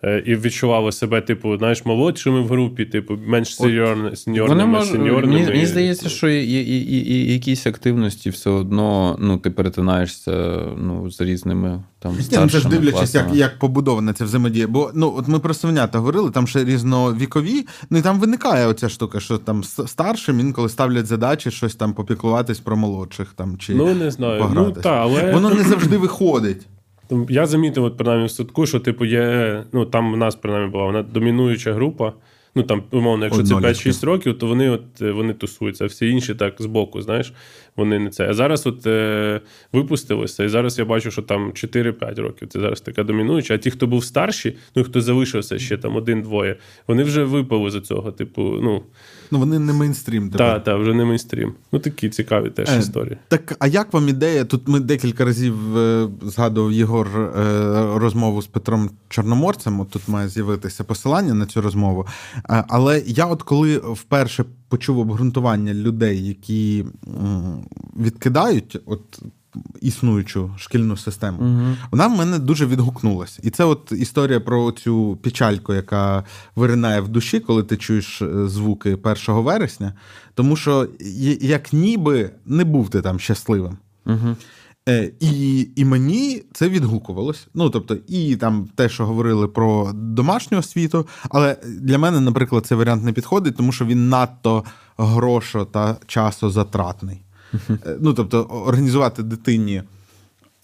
Е, 0.05 0.23
І 0.27 0.37
відчували 0.37 0.93
себе, 0.93 1.21
типу, 1.21 1.59
знаєш, 1.59 1.85
молодшими 1.85 2.41
в 2.41 2.49
групі, 2.49 2.85
типу, 2.85 3.19
менш 3.27 3.57
сеньорними, 3.57 4.17
сеньорними, 4.17 4.85
сеньорними. 4.85 5.33
мені, 5.33 5.47
мені 5.47 5.67
здається, 5.67 6.09
що 6.09 6.29
і, 6.29 6.45
і, 6.45 6.63
і, 6.63 7.13
і 7.13 7.33
якісь 7.33 7.67
активності 7.67 8.31
все 8.31 8.51
одно 8.51 9.17
ну, 9.21 9.39
ти 9.39 9.51
перетинаєшся 9.51 10.63
ну, 10.77 11.11
з 11.11 11.21
різними 11.21 11.83
там 11.99 12.13
Ні, 12.13 12.19
ну, 12.19 12.25
старшими 12.25 12.51
це 12.51 12.59
ж 12.59 12.69
дивлячись, 12.69 13.15
як, 13.15 13.35
як 13.35 13.59
побудована 13.59 14.13
ця 14.13 14.25
взаємодія. 14.25 14.69
Бо 14.69 14.91
ну, 14.95 15.15
от 15.19 15.29
ми 15.29 15.39
про 15.39 15.55
свинята 15.55 15.99
говорили, 15.99 16.31
там 16.31 16.47
ще 16.47 16.65
різновікові, 16.65 17.67
ну 17.91 17.99
і 17.99 18.03
там 18.03 18.21
виникає 18.21 18.67
оця 18.67 18.89
штука, 18.89 19.21
що 19.21 19.39
там 19.39 19.65
старшим 19.65 20.41
інколи 20.41 20.69
ставлять 20.69 21.07
задачі 21.07 21.51
щось 21.51 21.75
там 21.75 21.93
попіклуватись 21.93 22.61
про 22.61 22.77
молодших 22.77 23.33
там 23.37 23.59
чи 23.59 23.75
Ну, 23.75 23.95
не 23.95 24.11
знаю. 24.11 24.51
Ну, 24.55 24.73
та, 24.73 24.91
але... 24.91 25.33
Воно 25.33 25.51
не 25.51 25.63
завжди 25.63 25.97
виходить. 25.97 26.67
Я 27.29 27.47
замітив, 27.47 27.85
от, 27.85 27.97
принаймні, 27.97 28.27
в 28.27 28.31
садку, 28.31 28.67
що 28.67 28.81
типу 28.81 29.05
є. 29.05 29.63
Ну 29.73 29.85
там 29.85 30.13
в 30.13 30.17
нас 30.17 30.37
принаймні 30.37 30.71
була 30.71 30.85
вона 30.85 31.03
домінуюча 31.03 31.73
група. 31.73 32.13
Ну 32.55 32.63
там, 32.63 32.83
умовно, 32.91 33.25
якщо 33.25 33.43
це 33.43 33.55
Однолітки. 33.55 33.91
5-6 33.91 34.07
років, 34.07 34.39
то 34.39 34.47
вони 34.47 34.71
от 34.71 35.03
е, 35.03 35.11
вони 35.11 35.33
тусуються, 35.35 35.85
а 35.85 35.87
всі 35.87 36.09
інші 36.09 36.35
так 36.35 36.55
збоку, 36.59 37.03
знаєш, 37.03 37.33
вони 37.79 37.99
не 37.99 38.11
це. 38.11 38.29
А 38.29 38.35
зараз 38.35 38.67
от 38.67 38.87
е, 38.87 39.41
випустилося, 39.73 40.45
і 40.45 40.49
зараз 40.49 40.79
я 40.79 40.85
бачу, 40.85 41.11
що 41.11 41.23
там 41.23 41.51
4-5 41.51 42.21
років. 42.23 42.49
Це 42.49 42.61
зараз 42.61 42.81
така 42.81 43.03
домінуюча. 43.03 43.55
А 43.55 43.59
ті, 43.59 43.71
хто 43.71 43.87
був 43.87 44.05
старші, 44.05 44.57
ну 44.77 44.85
хто 44.85 45.01
залишився 45.01 45.59
ще 45.59 45.77
там 45.77 45.97
один-двоє, 45.97 46.57
вони 46.89 47.03
вже 47.03 47.25
випали 47.25 47.71
за 47.71 47.81
цього. 47.81 48.13
Типу, 48.13 48.43
ну 48.43 48.83
Ну 49.31 49.39
вони 49.39 49.59
не 49.59 49.73
мейнстрім. 49.73 50.31
тепер. 50.31 50.47
та, 50.47 50.61
та, 50.61 50.77
вже 50.77 50.95
не 50.95 51.05
мейнстрім. 51.05 51.53
Ну 51.73 51.79
такі 51.79 52.09
цікаві 52.09 52.51
теж 52.51 52.69
Е, 52.69 52.79
історії. 52.79 53.17
Так, 53.29 53.57
а 53.59 53.67
як 53.67 53.93
вам 53.93 54.09
ідея? 54.09 54.45
Тут 54.45 54.69
ми 54.69 54.81
декілька 54.81 55.25
разів 55.25 55.79
е, 55.79 56.09
згадував 56.23 56.73
Єгор 56.73 57.09
е, 57.19 57.99
розмову 57.99 58.43
з 58.43 58.47
Петром 58.47 58.91
Чорноморцем. 59.09 59.81
От 59.81 59.91
тут 59.91 60.09
має 60.09 60.29
з'явитися 60.29 60.85
посилання 60.85 61.35
на 61.35 61.47
цю 61.47 61.61
розмову. 61.61 62.07
Е, 62.51 62.65
але 62.69 63.03
я, 63.07 63.27
от 63.27 63.43
коли 63.43 63.77
вперше 63.79 64.45
почув 64.69 64.99
обґрунтування 64.99 65.75
людей, 65.75 66.27
які 66.27 66.85
відкидають 67.97 68.79
от 68.87 69.23
існуючу 69.81 70.51
шкільну 70.57 70.97
систему, 70.97 71.75
вона 71.91 72.07
в 72.07 72.17
мене 72.17 72.39
дуже 72.39 72.67
відгукнулася. 72.67 73.41
І 73.45 73.51
це 73.51 73.65
от 73.65 73.93
історія 73.93 74.41
про 74.41 74.73
цю 74.73 75.19
печальку, 75.23 75.75
яка 75.75 76.25
виринає 76.57 77.01
в 77.01 77.09
душі, 77.09 77.41
коли 77.41 77.63
ти 77.63 77.77
чуєш 77.77 78.23
е, 78.23 78.49
звуки 78.49 78.99
1 79.03 79.17
вересня. 79.29 79.93
Тому 80.35 80.57
що 80.57 80.89
як 81.41 81.73
ніби 81.73 82.31
не 82.47 82.65
був 82.65 82.91
ти 82.91 83.03
там 83.03 83.21
щасливим. 83.21 83.79
Угу. 84.07 84.37
Е, 84.89 85.13
і, 85.21 85.69
і 85.77 85.85
мені 85.85 86.43
це 86.53 86.69
відгукувалось. 86.69 87.49
Ну, 87.55 87.71
тобто, 87.71 87.97
і 88.09 88.37
там 88.37 88.69
те, 88.75 88.89
що 88.89 89.07
говорили 89.07 89.49
про 89.49 89.93
домашню 89.95 90.59
освіту, 90.59 91.07
але 91.31 91.57
для 91.81 91.99
мене, 91.99 92.21
наприклад, 92.21 92.67
цей 92.67 92.79
варіант 92.79 93.05
не 93.05 93.13
підходить, 93.13 93.57
тому 93.57 93.73
що 93.73 93.85
він 93.85 94.09
надто 94.09 94.65
грошо 94.99 95.65
та 95.65 95.97
часозатратний. 96.07 97.23
Е, 97.71 97.97
Ну, 98.01 98.15
тобто, 98.15 98.43
організувати 98.43 99.23
дитині. 99.23 99.83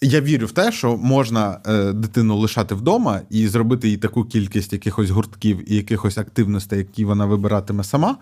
Я 0.01 0.21
вірю 0.21 0.47
в 0.47 0.51
те, 0.51 0.71
що 0.71 0.97
можна 0.97 1.59
е, 1.65 1.93
дитину 1.93 2.37
лишати 2.37 2.75
вдома 2.75 3.21
і 3.29 3.47
зробити 3.47 3.89
їй 3.89 3.97
таку 3.97 4.23
кількість 4.23 4.73
якихось 4.73 5.09
гуртків 5.09 5.71
і 5.71 5.75
якихось 5.75 6.17
активностей, 6.17 6.79
які 6.79 7.05
вона 7.05 7.25
вибиратиме 7.25 7.83
сама, 7.83 8.17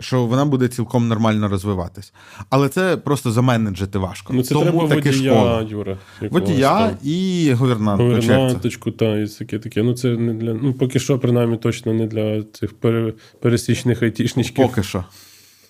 що 0.00 0.26
вона 0.26 0.44
буде 0.44 0.68
цілком 0.68 1.08
нормально 1.08 1.48
розвиватись. 1.48 2.12
Але 2.50 2.68
це 2.68 2.96
просто 2.96 3.32
заменеджити 3.32 3.98
важко. 3.98 4.32
Ну 4.32 4.42
це 4.42 4.54
Тому 4.54 4.64
треба 4.64 4.88
таки 4.88 5.10
водія. 5.10 5.66
Юра. 5.70 5.98
Водія 6.30 6.88
там. 6.88 6.96
і 7.02 7.52
гувернантку. 7.52 8.04
Гувернанточку, 8.04 8.90
та, 8.90 9.18
і 9.18 9.26
таке 9.26 9.58
таке. 9.58 9.82
Ну, 9.82 9.94
це 9.94 10.08
не 10.08 10.34
для. 10.34 10.54
Ну, 10.54 10.72
поки 10.72 10.98
що, 10.98 11.18
принаймні, 11.18 11.56
точно 11.56 11.92
не 11.92 12.06
для 12.06 12.42
цих 12.42 12.74
пере, 12.74 13.12
пересічних 13.40 14.02
айтішничків. 14.02 14.66
Поки 14.66 14.82
що. 14.82 15.04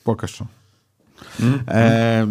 Поки 0.02 0.26
що. 0.26 0.46
Е, 1.68 2.26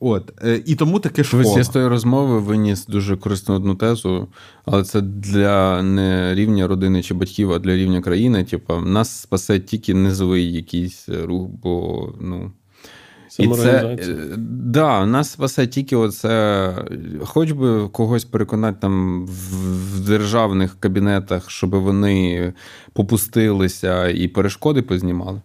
от. 0.00 0.32
Е, 0.44 0.62
і 0.66 0.74
тому 0.74 1.00
таке 1.00 1.22
Ось 1.22 1.56
я 1.56 1.64
з 1.64 1.68
тої 1.68 1.86
розмови 1.88 2.38
виніс 2.38 2.86
дуже 2.86 3.16
корисну 3.16 3.54
одну 3.54 3.74
тезу, 3.74 4.28
але 4.64 4.84
це 4.84 5.00
для 5.00 5.82
не 5.82 6.34
рівня 6.34 6.66
родини 6.68 7.02
чи 7.02 7.14
батьків, 7.14 7.52
а 7.52 7.58
для 7.58 7.76
рівня 7.76 8.00
країни. 8.00 8.44
Типу, 8.44 8.74
нас 8.74 9.20
спасе 9.20 9.60
тільки 9.60 9.94
низовий 9.94 10.52
якийсь 10.52 11.08
рух, 11.08 11.48
бо 11.62 12.14
ну. 12.20 12.52
І 13.38 13.48
це, 13.48 13.96
е, 14.00 14.16
да, 14.48 15.06
нас 15.06 15.30
спасе 15.30 15.66
тільки 15.66 15.96
оце, 15.96 16.74
хоч 17.24 17.52
би 17.52 17.88
когось 17.88 18.24
переконати 18.24 18.78
там 18.80 19.26
в, 19.26 19.30
в 19.96 20.06
державних 20.06 20.76
кабінетах, 20.80 21.50
щоб 21.50 21.70
вони 21.70 22.52
попустилися 22.92 24.08
і 24.08 24.28
перешкоди 24.28 24.82
познімали. 24.82 25.40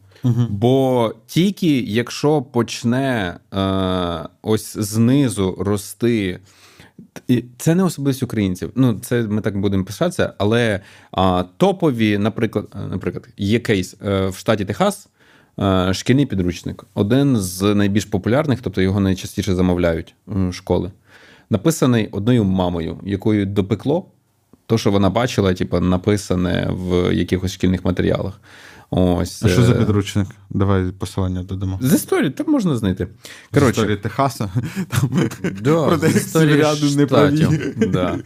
Бо 0.49 1.13
тільки 1.27 1.79
якщо 1.81 2.41
почне 2.41 3.37
е, 3.53 4.29
ось 4.41 4.77
знизу 4.77 5.55
рости. 5.59 6.39
І 7.27 7.43
Це 7.57 7.75
не 7.75 7.83
особливість 7.83 8.23
українців. 8.23 8.71
Ну, 8.75 8.99
це 9.01 9.21
ми 9.23 9.41
так 9.41 9.59
будемо 9.59 9.83
пишатися, 9.85 10.33
але 10.37 10.79
а, 11.11 11.43
топові, 11.57 12.17
наприклад, 12.17 12.65
е, 12.75 12.87
наприклад, 12.91 13.27
є 13.37 13.59
кейс 13.59 13.95
е, 14.05 14.27
в 14.27 14.35
штаті 14.37 14.65
Техас. 14.65 15.09
е, 15.59 15.93
Шкільний 15.93 16.25
підручник 16.25 16.85
один 16.93 17.37
з 17.37 17.75
найбільш 17.75 18.05
популярних, 18.05 18.61
тобто 18.61 18.81
його 18.81 18.99
найчастіше 18.99 19.55
замовляють 19.55 20.15
школи. 20.51 20.91
Написаний 21.49 22.07
одною 22.11 22.43
мамою, 22.43 22.97
якою 23.03 23.45
допекло 23.45 24.05
то, 24.65 24.77
що 24.77 24.91
вона 24.91 25.09
бачила, 25.09 25.53
типу, 25.53 25.79
написане 25.79 26.67
в 26.71 27.15
якихось 27.15 27.53
шкільних 27.53 27.85
матеріалах. 27.85 28.41
Ось 28.89 29.43
А 29.43 29.47
що 29.47 29.63
за 29.63 29.71
е, 29.73 29.75
підручник? 29.75 30.27
Давай 30.49 30.91
посилання 30.91 31.43
додамо. 31.43 31.79
з 31.81 31.93
історії 31.93 32.31
там 32.31 32.45
можна 32.49 32.75
знайти. 32.77 33.07
З 33.53 33.69
історії 33.69 33.97
Техаса. 33.97 34.49
Там, 34.89 35.29
да, 35.61 35.87
про 35.87 35.97
з 35.97 36.15
історії 36.15 36.63
северяни 36.63 36.95
не 36.95 37.05
праві. 37.05 37.47
Да. 37.77 38.19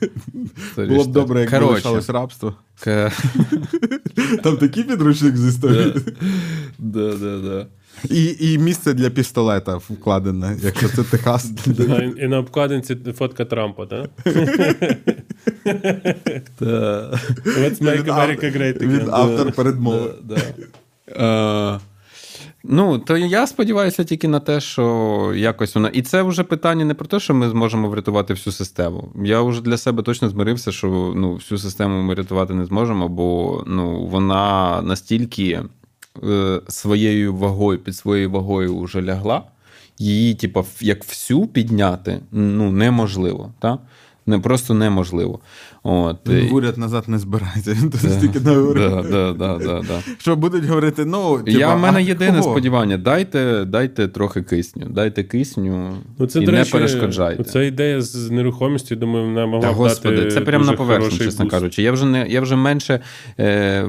Було 0.88 1.04
б 1.04 1.08
добре, 1.12 1.40
якби 1.42 1.58
Коротше, 1.58 1.74
лишалось 1.76 2.10
рабство. 2.10 2.56
к- 2.84 3.12
Там 4.44 4.58
такий 4.58 4.84
підручник 4.84 5.38
з 5.38 5.48
історії. 5.48 5.94
Да, 6.80 7.16
да, 7.16 7.38
да. 7.38 7.68
І, 8.10 8.36
і 8.40 8.58
місце 8.58 8.94
для 8.94 9.10
пістолета 9.10 9.76
вкладене, 9.78 10.58
якщо 10.64 10.90
це 10.90 11.04
Техас. 11.04 11.52
І 12.22 12.28
на 12.28 12.40
обкладинці 12.40 12.96
фотка 13.18 13.46
Трампа, 13.46 13.86
так? 13.86 14.10
Let's 17.46 17.82
make 17.82 18.08
America 18.08 18.50
great 18.58 18.78
again. 18.82 19.10
автор 19.12 19.52
передмови. 19.52 20.14
Ну, 22.64 23.00
то 23.00 23.18
я 23.18 23.48
сподіваюся 23.48 24.04
тільки 24.04 24.28
на 24.28 24.40
те, 24.40 24.62
що 24.62 25.34
якось 25.36 25.76
вона. 25.76 25.90
І 25.90 26.02
це 26.02 26.22
вже 26.22 26.44
питання 26.44 26.86
не 26.86 26.94
про 26.94 27.08
те, 27.08 27.20
що 27.20 27.34
ми 27.34 27.50
зможемо 27.50 27.90
врятувати 27.90 28.34
всю 28.34 28.54
систему. 28.54 29.10
Я 29.24 29.42
вже 29.42 29.62
для 29.62 29.78
себе 29.78 30.04
точно 30.04 30.30
змирився, 30.30 30.72
що 30.72 31.14
ну, 31.16 31.34
всю 31.34 31.60
систему 31.60 32.02
ми 32.02 32.14
рятувати 32.14 32.54
не 32.54 32.66
зможемо, 32.66 33.08
бо 33.08 33.64
ну, 33.68 34.06
вона 34.06 34.82
настільки 34.82 35.62
е, 36.24 36.62
своєю 36.68 37.36
вагою, 37.36 37.80
під 37.80 37.96
своєю 37.96 38.32
вагою 38.32 38.80
вже 38.80 39.02
лягла. 39.02 39.44
Її, 39.98 40.36
типу, 40.36 40.66
як 40.82 41.04
всю 41.04 41.48
підняти 41.48 42.20
ну, 42.32 42.72
неможливо. 42.72 43.54
Та? 43.60 43.80
Не 44.30 44.40
просто 44.40 44.74
неможливо. 44.74 45.40
От. 45.84 46.30
Він 46.30 46.54
уряд 46.54 46.78
назад 46.78 47.04
не 47.08 47.20
збирається. 47.20 47.74
Він 47.74 47.90
тут 47.90 48.02
стільки 48.12 48.40
наговорив. 48.40 48.90
Да, 48.90 49.02
да, 49.02 49.34
да, 49.34 49.58
да, 49.58 49.82
да. 49.88 50.00
Що 50.18 50.36
будуть 50.36 50.66
говорити, 50.66 51.06
ну, 51.06 51.38
типа, 51.38 51.60
Я 51.60 51.76
в 51.76 51.80
мене 51.80 52.04
єдине 52.04 52.40
кого? 52.40 52.52
сподівання: 52.52 52.98
дайте, 52.98 53.66
дайте 53.66 54.08
трохи 54.08 54.42
кисню, 54.42 54.88
дайте 54.90 55.24
кисню 55.24 55.94
Ну, 56.20 56.28
це, 56.28 56.40
і 56.42 56.46
до 56.46 56.52
не 56.52 56.58
речі, 56.58 56.72
перешкоджайте. 56.72 57.44
Ця 57.44 57.64
ідея 57.64 58.02
з 58.02 58.32
нерухомістю, 58.32 58.96
думаю, 58.96 59.26
вона 59.26 59.46
могла 59.46 59.68
Та 59.68 59.74
б 59.74 59.76
господи, 59.76 60.16
дати 60.16 60.32
це 60.32 60.42
прямо 60.42 60.66
на 60.66 60.74
поверхню, 60.74 61.18
чесно 61.18 61.46
буст. 61.46 61.52
кажучи. 61.56 61.82
Я 61.82 61.92
вже 61.92 62.06
не 62.06 62.28
я 62.30 62.42
вже 62.42 62.56
менше 62.56 63.00
е, 63.40 63.84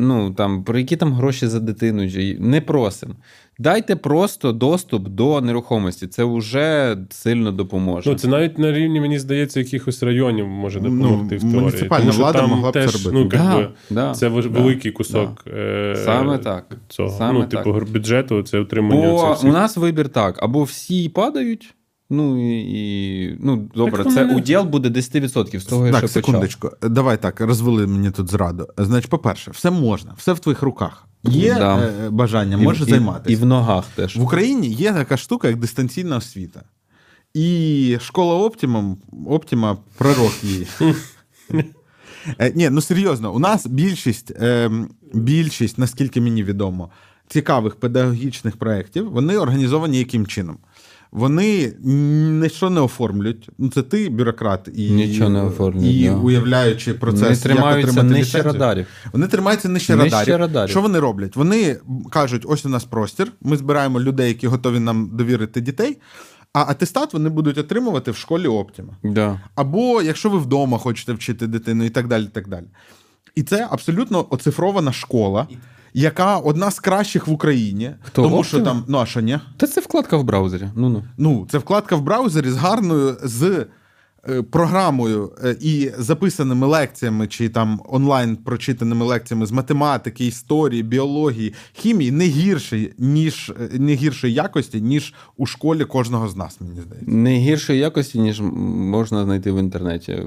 ну 0.00 0.30
там 0.36 0.64
про 0.64 0.78
які 0.78 0.96
там 0.96 1.12
гроші 1.12 1.46
за 1.46 1.60
дитину 1.60 2.10
не 2.38 2.60
просимо. 2.60 3.14
Дайте 3.58 3.96
просто 3.96 4.52
доступ 4.52 5.08
до 5.08 5.40
нерухомості. 5.40 6.06
Це 6.06 6.24
вже 6.24 6.96
сильно 7.10 7.52
допоможе. 7.52 8.10
Ну, 8.10 8.16
це 8.16 8.28
навіть 8.28 8.58
на 8.58 8.72
рівні, 8.72 9.00
мені 9.00 9.18
здається, 9.18 9.60
якихось 9.60 10.02
районів 10.02 10.46
може 10.48 10.80
Ну, 10.80 10.90
допомогти 10.90 11.36
в 11.36 11.40
теорії. 11.40 11.60
муніципальна 11.60 12.00
Тому 12.00 12.12
що 12.12 12.22
влада 12.22 12.38
там 12.40 12.50
могла 12.50 12.70
б 12.70 12.72
це 12.72 12.86
робити. 12.86 13.10
Ну, 13.12 13.24
Да, 13.24 13.36
якби, 13.58 13.68
да, 13.90 14.14
це 14.14 14.28
важ- 14.28 14.50
да, 14.50 14.60
великий 14.60 14.92
кусок 14.92 15.44
е, 15.46 15.96
Саме 16.04 16.38
так. 16.38 16.76
цього. 16.88 17.08
Саме 17.08 17.38
ну, 17.38 17.46
типу, 17.46 17.72
так. 17.72 17.90
бюджету, 17.90 18.42
це 18.42 18.58
утримання 18.58 19.10
Бо 19.12 19.18
цих 19.20 19.36
всіх. 19.36 19.50
у 19.50 19.52
нас 19.52 19.76
вибір 19.76 20.08
так: 20.08 20.42
або 20.42 20.62
всі 20.62 21.08
падають. 21.08 21.74
Ну 22.10 22.50
і, 22.60 23.36
ну 23.40 23.68
добре, 23.74 24.04
Так, 24.04 24.12
це 24.12 24.20
ну, 24.20 24.26
мене- 24.26 24.38
уділ 24.40 24.62
буде 24.62 24.88
10% 24.88 25.60
з 25.60 25.64
того, 25.64 25.82
Так, 25.84 25.92
що 25.92 26.00
почав. 26.08 26.10
секундочку. 26.10 26.70
Давай 26.82 27.22
так, 27.22 27.40
розвели 27.40 27.86
мені 27.86 28.10
тут 28.10 28.30
зраду. 28.30 28.66
Значить, 28.78 29.10
по-перше, 29.10 29.50
все 29.50 29.70
можна, 29.70 30.14
все 30.16 30.32
в 30.32 30.38
твоїх 30.38 30.62
руках. 30.62 31.06
Є 31.24 31.54
Да. 31.54 31.78
е, 31.78 32.10
бажання, 32.10 32.56
може 32.56 32.84
і, 32.84 32.90
займатися. 32.90 33.32
І 33.32 33.36
в 33.36 33.46
ногах 33.46 33.84
теж. 33.94 34.16
В 34.16 34.22
Україні 34.22 34.68
є 34.68 34.92
така 34.92 35.16
штука, 35.16 35.48
як 35.48 35.56
дистанційна 35.56 36.16
освіта. 36.16 36.62
І 37.34 37.98
школа 38.00 38.34
Оптимум, 38.34 38.98
Оптима 39.26 39.76
пророк 39.98 40.32
її. 40.44 40.66
Е, 42.38 42.52
Ні, 42.54 42.70
ну 42.70 42.80
серйозно, 42.80 43.32
у 43.34 43.38
нас 43.38 43.66
більшість, 43.66 44.32
ем, 44.40 44.90
більшість, 45.14 45.78
наскільки 45.78 46.20
мені 46.20 46.44
відомо, 46.44 46.90
цікавих 47.28 47.76
педагогічних 47.76 48.56
проєктів, 48.56 49.10
вони 49.10 49.36
організовані 49.38 49.98
яким 49.98 50.26
чином? 50.26 50.58
Вони 51.14 51.72
нічого 51.82 52.70
не 52.70 52.80
оформлюють. 52.80 53.48
Ну, 53.58 53.70
це 53.70 53.82
ти, 53.82 54.08
бюрократ, 54.08 54.68
і, 54.74 54.90
Нічого 54.90 55.30
не 55.30 55.42
оформлюють, 55.42 55.96
і 55.96 56.08
да. 56.08 56.16
уявляючи 56.16 56.94
процес, 56.94 57.22
Вони 57.22 57.36
тримаються 57.36 58.02
нижче 58.02 58.42
радарів. 58.42 58.86
Вони 59.12 59.26
тримаються 59.26 59.68
нижче, 59.68 59.96
Нижче 59.96 60.10
радарів. 60.16 60.36
радарів. 60.36 60.70
Що 60.70 60.80
вони 60.82 60.98
роблять? 60.98 61.36
Вони 61.36 61.76
кажуть: 62.10 62.42
ось 62.48 62.66
у 62.66 62.68
нас 62.68 62.84
простір, 62.84 63.32
ми 63.42 63.56
збираємо 63.56 64.00
людей, 64.00 64.28
які 64.28 64.46
готові 64.46 64.80
нам 64.80 65.10
довірити 65.12 65.60
дітей. 65.60 65.98
А 66.52 66.60
атестат 66.60 67.12
вони 67.12 67.28
будуть 67.28 67.58
отримувати 67.58 68.10
в 68.10 68.16
школі 68.16 68.46
Оптіма. 68.46 68.96
Да. 69.04 69.40
Або 69.54 70.02
якщо 70.02 70.30
ви 70.30 70.38
вдома 70.38 70.78
хочете 70.78 71.12
вчити 71.12 71.46
дитину, 71.46 71.84
і 71.84 71.90
так 71.90 72.08
далі. 72.08 72.24
І 72.24 72.28
так 72.28 72.48
далі. 72.48 72.66
І 73.34 73.42
це 73.42 73.68
абсолютно 73.70 74.26
оцифрована 74.30 74.92
школа, 74.92 75.46
яка 75.94 76.38
одна 76.38 76.70
з 76.70 76.80
кращих 76.80 77.26
в 77.26 77.32
Україні. 77.32 77.90
Хто, 78.02 78.22
тому 78.22 78.44
що 78.44 78.60
там, 78.60 78.84
ну 78.88 78.98
а 78.98 79.06
що 79.06 79.20
ні? 79.20 79.38
Та 79.56 79.66
це 79.66 79.80
вкладка 79.80 80.16
в 80.16 80.24
браузері. 80.24 80.68
Ну 80.76 80.88
ну. 80.88 81.04
Ну, 81.18 81.46
це 81.50 81.58
вкладка 81.58 81.96
в 81.96 82.02
браузері 82.02 82.50
з 82.50 82.56
гарною 82.56 83.16
з 83.22 83.66
програмою 84.50 85.32
е, 85.44 85.56
і 85.60 85.90
записаними 85.98 86.66
лекціями, 86.66 87.26
чи 87.26 87.48
там 87.48 87.80
онлайн 87.88 88.36
прочитаними 88.36 89.04
лекціями 89.04 89.46
з 89.46 89.52
математики, 89.52 90.26
історії, 90.26 90.82
біології, 90.82 91.54
хімії 91.72 92.10
не 92.10 92.24
гірші, 92.26 92.92
ніж 92.98 93.52
е, 93.60 93.78
не 93.78 93.94
гіршої 93.94 94.32
якості, 94.34 94.80
ніж 94.80 95.14
у 95.36 95.46
школі 95.46 95.84
кожного 95.84 96.28
з 96.28 96.36
нас, 96.36 96.60
мені 96.60 96.80
здається. 96.80 97.10
Не 97.10 97.36
гіршої 97.38 97.78
якості, 97.78 98.18
ніж 98.18 98.40
можна 98.40 99.24
знайти 99.24 99.52
в 99.52 99.58
інтернеті. 99.58 100.18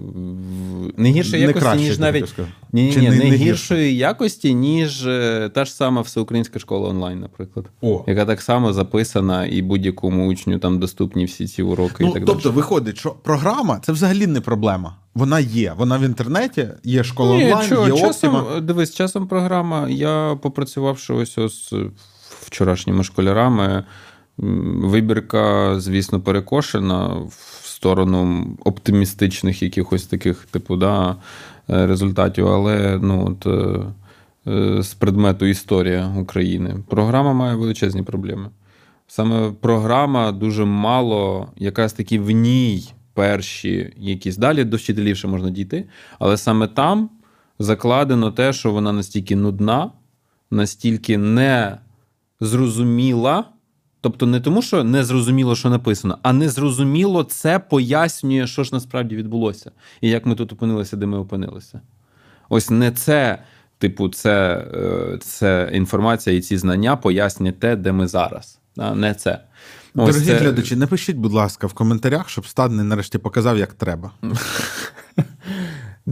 Не 0.97 1.09
гіршої 1.09 1.41
Не 1.41 1.47
якості, 1.47 1.65
краще, 1.67 1.83
ніж 1.87 1.99
навіть. 1.99 2.33
Ні, 2.73 2.95
ні, 2.97 3.09
не- 3.09 3.15
не, 3.17 3.29
не 3.29 3.35
гіршої 3.35 3.95
якості, 3.97 4.53
ніж 4.53 5.05
е, 5.07 5.49
та 5.53 5.65
ж 5.65 5.73
сама 5.73 6.01
всеукраїнська 6.01 6.59
школа 6.59 6.89
онлайн, 6.89 7.19
наприклад. 7.19 7.65
О. 7.81 8.03
Яка 8.07 8.25
так 8.25 8.41
само 8.41 8.73
записана, 8.73 9.45
і 9.45 9.61
будь-якому 9.61 10.27
учню 10.27 10.59
там 10.59 10.79
доступні 10.79 11.25
всі 11.25 11.47
ці 11.47 11.61
уроки 11.63 12.03
і 12.03 12.07
Ну, 12.07 12.13
так 12.13 12.23
тобто, 12.25 12.49
далі. 12.49 12.55
виходить, 12.55 12.97
що 12.97 13.11
програма 13.23 13.79
це 13.87 13.93
взагалі 13.93 14.27
не 14.27 14.41
проблема. 14.41 14.95
Вона 15.15 15.39
є. 15.39 15.73
Вона 15.77 15.97
в 15.97 16.01
інтернеті, 16.01 16.67
є 16.83 17.03
школа 17.03 17.35
Ні, 17.37 17.45
онлайн, 17.45 17.69
чого, 17.69 17.87
є 17.87 18.01
часом, 18.01 18.35
Оптима. 18.35 18.59
дивись, 18.59 18.95
часом 18.95 19.27
програма. 19.27 19.89
Я 19.89 20.37
попрацювавши 20.41 21.13
ось 21.13 21.37
ось 21.37 21.73
вчорашніми 22.41 23.03
школярами. 23.03 23.83
Вибірка, 24.37 25.75
звісно, 25.79 26.21
перекошена 26.21 27.07
в 27.07 27.61
сторону 27.65 28.47
оптимістичних 28.65 29.63
якихось 29.63 30.05
таких, 30.05 30.47
типу, 30.51 30.75
да, 30.75 31.15
е, 31.69 31.87
результатів, 31.87 32.47
але 32.47 32.99
ну, 33.01 33.27
от, 33.27 33.47
е, 33.47 33.85
е, 34.51 34.83
з 34.83 34.93
предмету 34.93 35.45
історія 35.45 36.15
України. 36.17 36.75
Програма 36.87 37.33
має 37.33 37.55
величезні 37.55 38.03
проблеми. 38.03 38.49
Саме 39.07 39.51
програма 39.61 40.31
дуже 40.31 40.65
мало, 40.65 41.47
якраз 41.57 41.93
таки 41.93 42.19
в 42.19 42.31
ній 42.31 42.93
перші 43.17 43.93
якісь 43.97 44.37
далі 44.37 44.63
до 44.63 44.77
вчителів 44.77 45.25
можна 45.25 45.49
дійти, 45.49 45.85
але 46.19 46.37
саме 46.37 46.67
там 46.67 47.09
закладено 47.59 48.31
те, 48.31 48.53
що 48.53 48.71
вона 48.71 48.91
настільки 48.91 49.35
нудна, 49.35 49.91
настільки 50.51 51.17
не 51.17 51.77
зрозуміла. 52.39 53.43
Тобто 54.01 54.25
не 54.25 54.39
тому, 54.39 54.61
що 54.61 54.83
не 54.83 55.03
зрозуміло, 55.03 55.55
що 55.55 55.69
написано, 55.69 56.17
а 56.21 56.33
не 56.33 56.49
зрозуміло 56.49 57.23
це 57.23 57.59
пояснює, 57.59 58.47
що 58.47 58.63
ж 58.63 58.69
насправді 58.73 59.15
відбулося, 59.15 59.71
і 60.01 60.09
як 60.09 60.25
ми 60.25 60.35
тут 60.35 60.53
опинилися, 60.53 60.97
де 60.97 61.05
ми 61.05 61.17
опинилися. 61.17 61.81
Ось 62.49 62.69
не 62.69 62.91
це, 62.91 63.43
типу, 63.77 64.09
це, 64.09 64.65
е, 64.73 65.17
це 65.21 65.69
інформація 65.73 66.35
і 66.35 66.41
ці 66.41 66.57
знання 66.57 66.95
пояснюють 66.95 67.59
те, 67.59 67.75
де 67.75 67.91
ми 67.91 68.07
зараз. 68.07 68.59
Не 68.95 69.13
це. 69.13 69.39
Ось 69.99 70.15
Дорогі 70.15 70.25
це- 70.25 70.37
глядачі, 70.37 70.75
напишіть, 70.75 71.17
будь 71.17 71.33
ласка, 71.33 71.67
в 71.67 71.73
коментарях, 71.73 72.29
щоб 72.29 72.47
Стадний 72.47 72.85
нарешті 72.85 73.17
показав, 73.17 73.57
як 73.57 73.73
треба. 73.73 74.11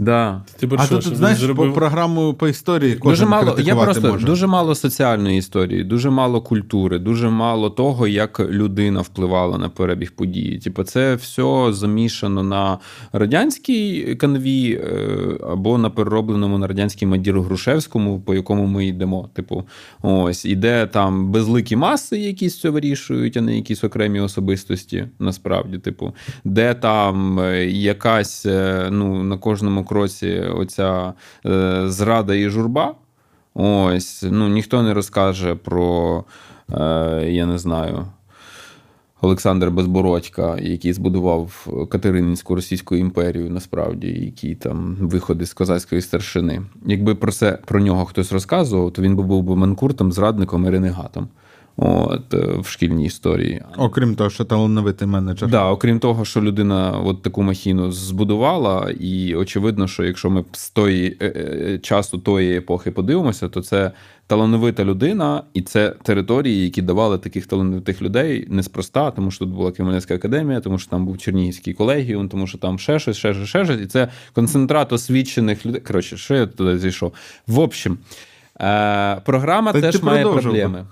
Да. 0.05 0.41
Ти 0.59 0.69
А 0.77 0.85
що, 0.85 0.95
тут, 0.95 1.05
тут 1.05 1.15
знаєш, 1.15 1.39
зробив- 1.39 1.69
по 1.69 1.75
програму 1.75 2.33
по 2.33 2.47
історії 2.47 2.95
кожен 2.95 3.11
Дуже 3.11 3.25
мало, 3.25 3.59
я 3.59 3.75
просто 3.75 4.07
може. 4.07 4.25
дуже 4.25 4.47
мало 4.47 4.75
соціальної 4.75 5.37
історії, 5.37 5.83
дуже 5.83 6.09
мало 6.09 6.41
культури, 6.41 6.99
дуже 6.99 7.29
мало 7.29 7.69
того, 7.69 8.07
як 8.07 8.39
людина 8.39 9.01
впливала 9.01 9.57
на 9.57 9.69
перебіг 9.69 10.11
події. 10.11 10.59
Типу, 10.59 10.83
це 10.83 11.15
все 11.15 11.67
замішано 11.69 12.43
на 12.43 12.77
радянській 13.13 14.15
канві 14.15 14.71
е, 14.71 15.07
або 15.51 15.77
на 15.77 15.89
переробленому 15.89 16.57
на 16.57 16.67
радянській 16.67 17.05
Мадіру 17.05 17.41
Грушевському, 17.41 18.19
по 18.19 18.35
якому 18.35 18.65
ми 18.65 18.85
йдемо. 18.87 19.29
Типу, 19.33 19.63
ось 20.01 20.45
іде 20.45 20.87
там 20.87 21.31
безликі 21.31 21.75
маси, 21.75 22.17
якісь 22.17 22.59
це 22.59 22.69
вирішують, 22.69 23.37
а 23.37 23.41
не 23.41 23.55
якісь 23.55 23.83
окремі 23.83 24.19
особистості. 24.19 25.05
Насправді, 25.19 25.77
типу, 25.77 26.13
де 26.43 26.73
там 26.73 27.39
е, 27.39 27.65
якась 27.65 28.45
е, 28.45 28.87
ну 28.91 29.23
на 29.23 29.37
кожному 29.37 29.85
кроці 29.95 30.39
оця 30.55 31.13
е, 31.45 31.83
зрада 31.89 32.35
і 32.35 32.49
журба. 32.49 32.95
Ось, 33.53 34.25
ну 34.31 34.47
ніхто 34.47 34.83
не 34.83 34.93
розкаже 34.93 35.55
про, 35.55 36.23
е, 36.71 37.25
я 37.29 37.45
не 37.45 37.57
знаю, 37.57 38.05
Олександр 39.21 39.69
Безбородька, 39.69 40.57
який 40.57 40.93
збудував 40.93 41.67
Катерининську 41.89 42.55
Російську 42.55 42.95
імперію, 42.95 43.49
насправді, 43.49 44.07
які 44.07 44.55
там 44.55 44.95
виходи 44.99 45.45
з 45.45 45.53
козацької 45.53 46.01
старшини. 46.01 46.61
Якби 46.85 47.15
про 47.15 47.31
це 47.31 47.59
про 47.65 47.79
нього 47.79 48.05
хтось 48.05 48.31
розказував, 48.31 48.93
то 48.93 49.01
він 49.01 49.15
би 49.15 49.23
був 49.23 49.43
би 49.43 49.55
манкуртом, 49.55 50.11
зрадником 50.11 50.65
і 50.65 50.69
ренегатом. 50.69 51.27
От, 51.77 52.33
е, 52.33 52.37
в 52.57 52.67
шкільній 52.67 53.05
історії. 53.05 53.61
Окрім 53.77 54.15
того, 54.15 54.29
що 54.29 54.45
талановитий 54.45 55.07
менеджер. 55.07 55.49
Да, 55.49 55.69
окрім 55.69 55.99
того, 55.99 56.25
що 56.25 56.41
людина 56.41 56.91
от 56.91 57.21
таку 57.21 57.43
махіну 57.43 57.91
збудувала, 57.91 58.91
і 58.99 59.35
очевидно, 59.35 59.87
що 59.87 60.03
якщо 60.03 60.29
ми 60.29 60.45
з 60.51 60.69
тої 60.69 61.17
е, 61.21 61.25
е, 61.25 61.79
часу 61.79 62.17
тої 62.17 62.57
епохи 62.57 62.91
подивимося, 62.91 63.49
то 63.49 63.61
це 63.61 63.91
талановита 64.27 64.85
людина, 64.85 65.43
і 65.53 65.61
це 65.61 65.89
території, 66.03 66.63
які 66.63 66.81
давали 66.81 67.17
таких 67.17 67.47
талановитих 67.47 68.01
людей 68.01 68.47
неспроста, 68.49 69.11
тому 69.11 69.31
що 69.31 69.45
тут 69.45 69.53
була 69.53 69.71
Кремлівська 69.71 70.15
академія, 70.15 70.59
тому 70.59 70.77
що 70.77 70.89
там 70.89 71.05
був 71.05 71.17
Чернігівський 71.17 71.73
колегіум, 71.73 72.29
тому 72.29 72.47
що 72.47 72.57
там 72.57 72.79
ще 72.79 72.99
щось, 72.99 73.17
ще 73.17 73.33
щось, 73.33 73.49
ще 73.49 73.65
щось. 73.65 73.81
І 73.81 73.85
це 73.85 74.07
концентрат 74.33 74.93
освічених 74.93 75.65
людей. 75.65 75.81
Коротше, 75.81 76.17
що 76.17 76.35
я 76.35 76.47
туди 76.47 76.77
зайшов? 76.77 77.13
В 77.47 77.59
общем, 77.59 77.97
програма 79.25 79.73
Та 79.73 79.81
теж 79.81 80.03
має 80.03 80.23
проблеми. 80.23 80.85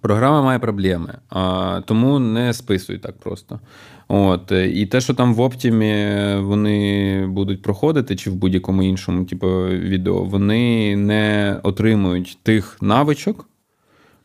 Програма 0.00 0.42
має 0.42 0.58
проблеми, 0.58 1.14
а, 1.30 1.80
тому 1.86 2.18
не 2.18 2.52
списуй 2.52 2.98
так 2.98 3.18
просто. 3.18 3.60
От, 4.08 4.52
е, 4.52 4.68
І 4.68 4.86
те, 4.86 5.00
що 5.00 5.14
там 5.14 5.34
в 5.34 5.40
Оптімі 5.40 6.16
вони 6.40 7.26
будуть 7.26 7.62
проходити, 7.62 8.16
чи 8.16 8.30
в 8.30 8.34
будь-якому 8.34 8.82
іншому 8.82 9.24
типу, 9.24 9.48
відео, 9.66 10.24
вони 10.24 10.96
не 10.96 11.56
отримують 11.62 12.38
тих 12.42 12.76
навичок, 12.80 13.48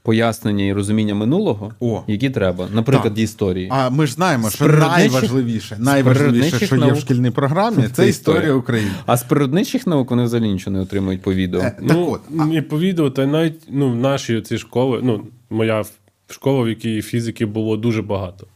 пояснення 0.04 0.66
і 0.66 0.74
розуміння 0.74 1.16
минулого, 1.16 1.74
О. 1.80 2.04
які 2.08 2.30
треба, 2.30 2.68
наприклад, 2.74 3.14
Так. 3.14 3.24
історії. 3.24 3.68
А 3.72 3.89
ми 3.89 4.08
ж 4.08 4.14
знаємо, 4.14 4.49
що 4.49 4.68
найважливіше, 4.68 5.78
найважливіше, 5.80 6.66
що 6.66 6.76
є 6.76 6.91
в 6.91 6.99
шкільній 6.99 7.32
програмі, 7.32 7.84
це 7.84 7.89
Це 7.89 8.10
історія. 8.10 8.54
України. 8.54 8.91
А 9.06 9.18
з 9.18 9.24
природничих 9.24 9.88
наук 9.88 10.12
вони 10.12 10.24
взагалі 10.24 10.49
нічого 10.51 10.78
не 10.78 10.84
отримують 10.84 11.22
по 11.22 11.34
відео. 11.34 11.62
Е, 11.62 11.64
Так 11.64 11.82
ну, 11.82 12.12
от, 12.12 12.22
а- 12.39 12.54
і 12.54 12.62
по 12.62 12.80
відео, 12.80 13.10
та 13.10 13.26
навіть 13.26 13.62
ну, 13.70 13.91
в 13.91 13.95
нашій 13.95 14.41
ці 14.41 14.58
школи, 14.58 14.99
ну, 15.04 15.28
моя 15.49 15.84
школа, 16.30 16.64
в 16.64 16.70
якій 16.70 17.01
фізики 17.01 17.45
було 17.45 17.78
дуже 17.78 18.01
багато. 18.01 18.47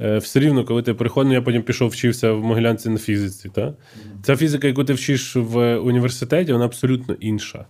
Е, 0.00 0.18
все 0.18 0.40
рівно, 0.40 0.64
коли 0.64 0.82
ти 0.82 0.94
приходив, 0.94 1.28
ну, 1.28 1.34
я 1.34 1.42
потім 1.42 1.62
пішов 1.62 1.88
вчився 1.88 2.32
в 2.32 2.44
Могилянці 2.44 2.88
на 2.88 2.98
фізиці. 2.98 3.50
Та? 3.54 3.74
Ця 4.22 4.36
фізика, 4.36 4.66
яку 4.66 4.84
ти 4.84 4.92
вчиш 4.92 5.36
в 5.36 5.76
університеті, 5.76 6.52
вона 6.52 6.64
абсолютно 6.64 7.14
інша. 7.20 7.64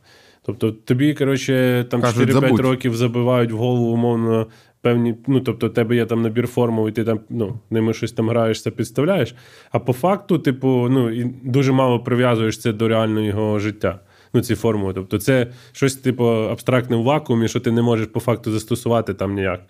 Тобто 0.47 0.73
тобі, 0.73 1.15
коротше, 1.15 1.87
там 1.91 2.01
Кажуть, 2.01 2.29
4-5 2.29 2.33
забудь. 2.33 2.61
років 2.61 2.97
забивають 2.97 3.53
в 3.53 3.57
голову, 3.57 3.87
умовно, 3.87 4.47
певні. 4.81 5.15
Ну, 5.27 5.41
тобто, 5.41 5.67
у 5.67 5.71
тебе 5.71 5.97
є 5.97 6.07
там 6.07 6.23
набір 6.23 6.47
формул, 6.47 6.89
і 6.89 6.93
ти 6.93 7.05
там 7.05 7.21
ну, 7.31 7.59
ними 7.71 7.93
щось 7.93 8.13
там 8.13 8.29
граєшся, 8.29 8.71
підставляєш. 8.71 9.35
А 9.71 9.79
по 9.79 9.93
факту, 9.93 10.39
типу, 10.39 10.89
ну, 10.91 11.11
і 11.11 11.25
дуже 11.43 11.73
мало 11.73 12.01
прив'язуєш 12.01 12.59
це 12.59 12.73
до 12.73 12.89
реального 12.89 13.59
життя. 13.59 14.01
Ну, 14.35 14.41
ці 14.41 14.55
формули. 14.55 14.95
Тобто, 14.95 15.19
це 15.19 15.47
щось, 15.73 15.97
типу, 15.97 16.25
абстрактне 16.27 16.97
в 16.97 17.03
вакуумі, 17.03 17.49
що 17.49 17.61
ти 17.61 17.73
не 17.73 17.83
можеш 17.83 18.07
по 18.07 18.21
факту 18.21 18.53
застосувати 18.53 19.15
там 19.15 19.35
ніяк 19.35 19.61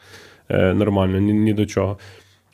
е, 0.49 0.74
нормально, 0.74 1.18
ні, 1.18 1.33
ні 1.33 1.53
до 1.53 1.66
чого. 1.66 1.99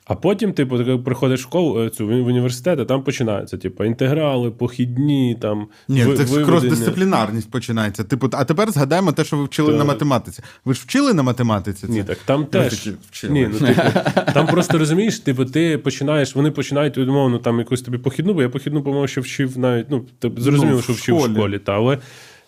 А 0.04 0.14
потім, 0.14 0.52
типу, 0.52 0.84
ти 0.84 0.96
приходиш 0.96 1.40
в 1.40 1.42
школу 1.42 1.82
е, 1.82 1.90
цю 1.90 2.06
в 2.06 2.10
університет, 2.26 2.80
а 2.80 2.84
там 2.84 3.02
починається, 3.02 3.56
типу, 3.58 3.84
інтеграли, 3.84 4.50
похідні, 4.50 5.36
там 5.40 5.66
Ні, 5.88 6.04
ви- 6.04 6.16
це 6.16 6.24
виведення. 6.24 6.46
крос-дисциплінарність 6.46 7.50
починається. 7.50 8.04
Типу, 8.04 8.28
а 8.32 8.44
тепер 8.44 8.70
згадаємо 8.70 9.12
те, 9.12 9.24
що 9.24 9.36
ви 9.36 9.44
вчили 9.44 9.68
Так. 9.68 9.78
на 9.78 9.84
математиці. 9.84 10.42
Ви 10.64 10.74
ж 10.74 10.80
вчили 10.84 11.14
на 11.14 11.22
математиці? 11.22 11.86
Це? 11.86 11.92
Ні, 11.92 12.04
так 12.04 12.18
там 12.24 12.40
Ви 12.40 12.46
теж. 12.46 12.88
вчили. 13.10 13.32
Ні, 13.32 13.48
ну, 13.60 13.66
типу, 13.66 13.80
там 14.34 14.46
просто 14.46 14.78
розумієш, 14.78 15.18
типу, 15.18 15.44
ти 15.44 15.78
починаєш, 15.78 16.36
вони 16.36 16.50
починають 16.50 16.98
умовно 16.98 17.38
там 17.38 17.58
якусь 17.58 17.82
тобі 17.82 17.98
похідну, 17.98 18.34
бо 18.34 18.42
я 18.42 18.48
похідну, 18.48 18.82
по-моєму, 18.82 19.08
ще 19.08 19.20
вчив 19.20 19.58
навіть. 19.58 19.86
Ну, 19.90 20.04
ти 20.18 20.30
зрозуміло, 20.38 20.76
Ну, 20.76 20.82
що 20.82 20.92
вчив 20.92 21.16
в 21.16 21.30
школі, 21.32 21.58
та, 21.58 21.72
але. 21.72 21.98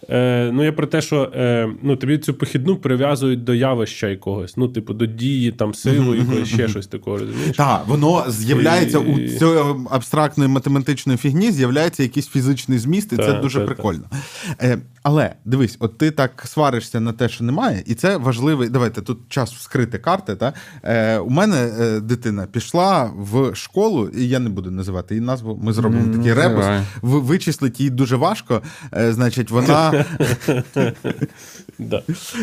Е, 0.08 0.50
ну, 0.52 0.64
я 0.64 0.72
про 0.72 0.86
те, 0.86 1.00
що 1.00 1.32
е, 1.34 1.68
ну, 1.82 1.96
тобі 1.96 2.18
цю 2.18 2.34
похідну 2.34 2.76
прив'язують 2.76 3.44
до 3.44 3.54
явища 3.54 4.08
якогось, 4.08 4.56
ну, 4.56 4.68
типу, 4.68 4.94
до 4.94 5.06
дії, 5.06 5.52
там, 5.52 5.74
сили, 5.74 6.18
якоїсь, 6.18 6.48
ще 6.48 6.68
щось 6.68 6.86
такого, 6.86 7.18
розумієш? 7.18 7.56
Так, 7.56 7.82
воно 7.86 8.24
з'являється 8.28 8.98
І- 8.98 9.00
у 9.00 9.38
цієї 9.38 9.64
абстрактної 9.90 10.50
математичної 10.50 11.18
фігні, 11.18 11.52
з'являється 11.52 12.02
якийсь 12.02 12.28
фізичний 12.28 12.78
зміст, 12.78 13.12
і 13.12 13.16
це 13.16 13.32
дуже 13.32 13.58
так, 13.58 13.66
прикольно. 13.66 14.04
Е, 14.62 14.78
але 15.02 15.34
дивись, 15.44 15.76
от 15.80 15.98
ти 15.98 16.10
так 16.10 16.42
сваришся 16.46 17.00
на 17.00 17.12
те, 17.12 17.28
що 17.28 17.44
немає, 17.44 17.82
і 17.86 17.94
це 17.94 18.16
важливий. 18.16 18.68
Давайте 18.68 19.02
тут 19.02 19.18
час 19.28 19.52
вскрити 19.52 19.98
карти. 19.98 20.36
Та? 20.36 20.52
Е, 20.82 21.18
у 21.18 21.30
мене 21.30 21.56
е, 21.80 22.00
дитина 22.00 22.46
пішла 22.52 23.10
в 23.16 23.54
школу, 23.54 24.08
і 24.08 24.28
я 24.28 24.38
не 24.38 24.50
буду 24.50 24.70
називати 24.70 25.14
її 25.14 25.26
назву. 25.26 25.60
Ми 25.62 25.72
зробимо 25.72 26.06
Не 26.06 26.16
такий 26.16 26.32
ребус. 26.32 26.64
Вичислити 27.02 27.74
її 27.78 27.90
дуже 27.90 28.16
важко. 28.16 28.62
Е, 28.96 29.12
значить, 29.12 29.50
вона. 29.50 29.90
Да. 31.78 32.02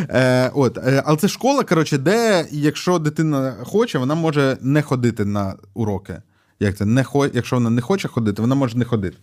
Е, 0.09 0.51
от, 0.53 0.77
е, 0.77 1.03
але 1.05 1.17
це 1.17 1.27
школа, 1.27 1.63
коротше, 1.63 1.97
де, 1.97 2.45
якщо 2.51 2.99
дитина 2.99 3.55
хоче, 3.63 3.97
вона 3.97 4.15
може 4.15 4.57
не 4.61 4.81
ходити 4.81 5.25
на 5.25 5.55
уроки. 5.73 6.21
Як 6.61 6.77
це? 6.77 6.85
Не 6.85 7.03
хо... 7.03 7.27
Якщо 7.33 7.55
вона 7.55 7.69
не 7.69 7.81
хоче 7.81 8.07
ходити, 8.07 8.41
вона 8.41 8.55
може 8.55 8.77
не 8.77 8.85
ходити. 8.85 9.17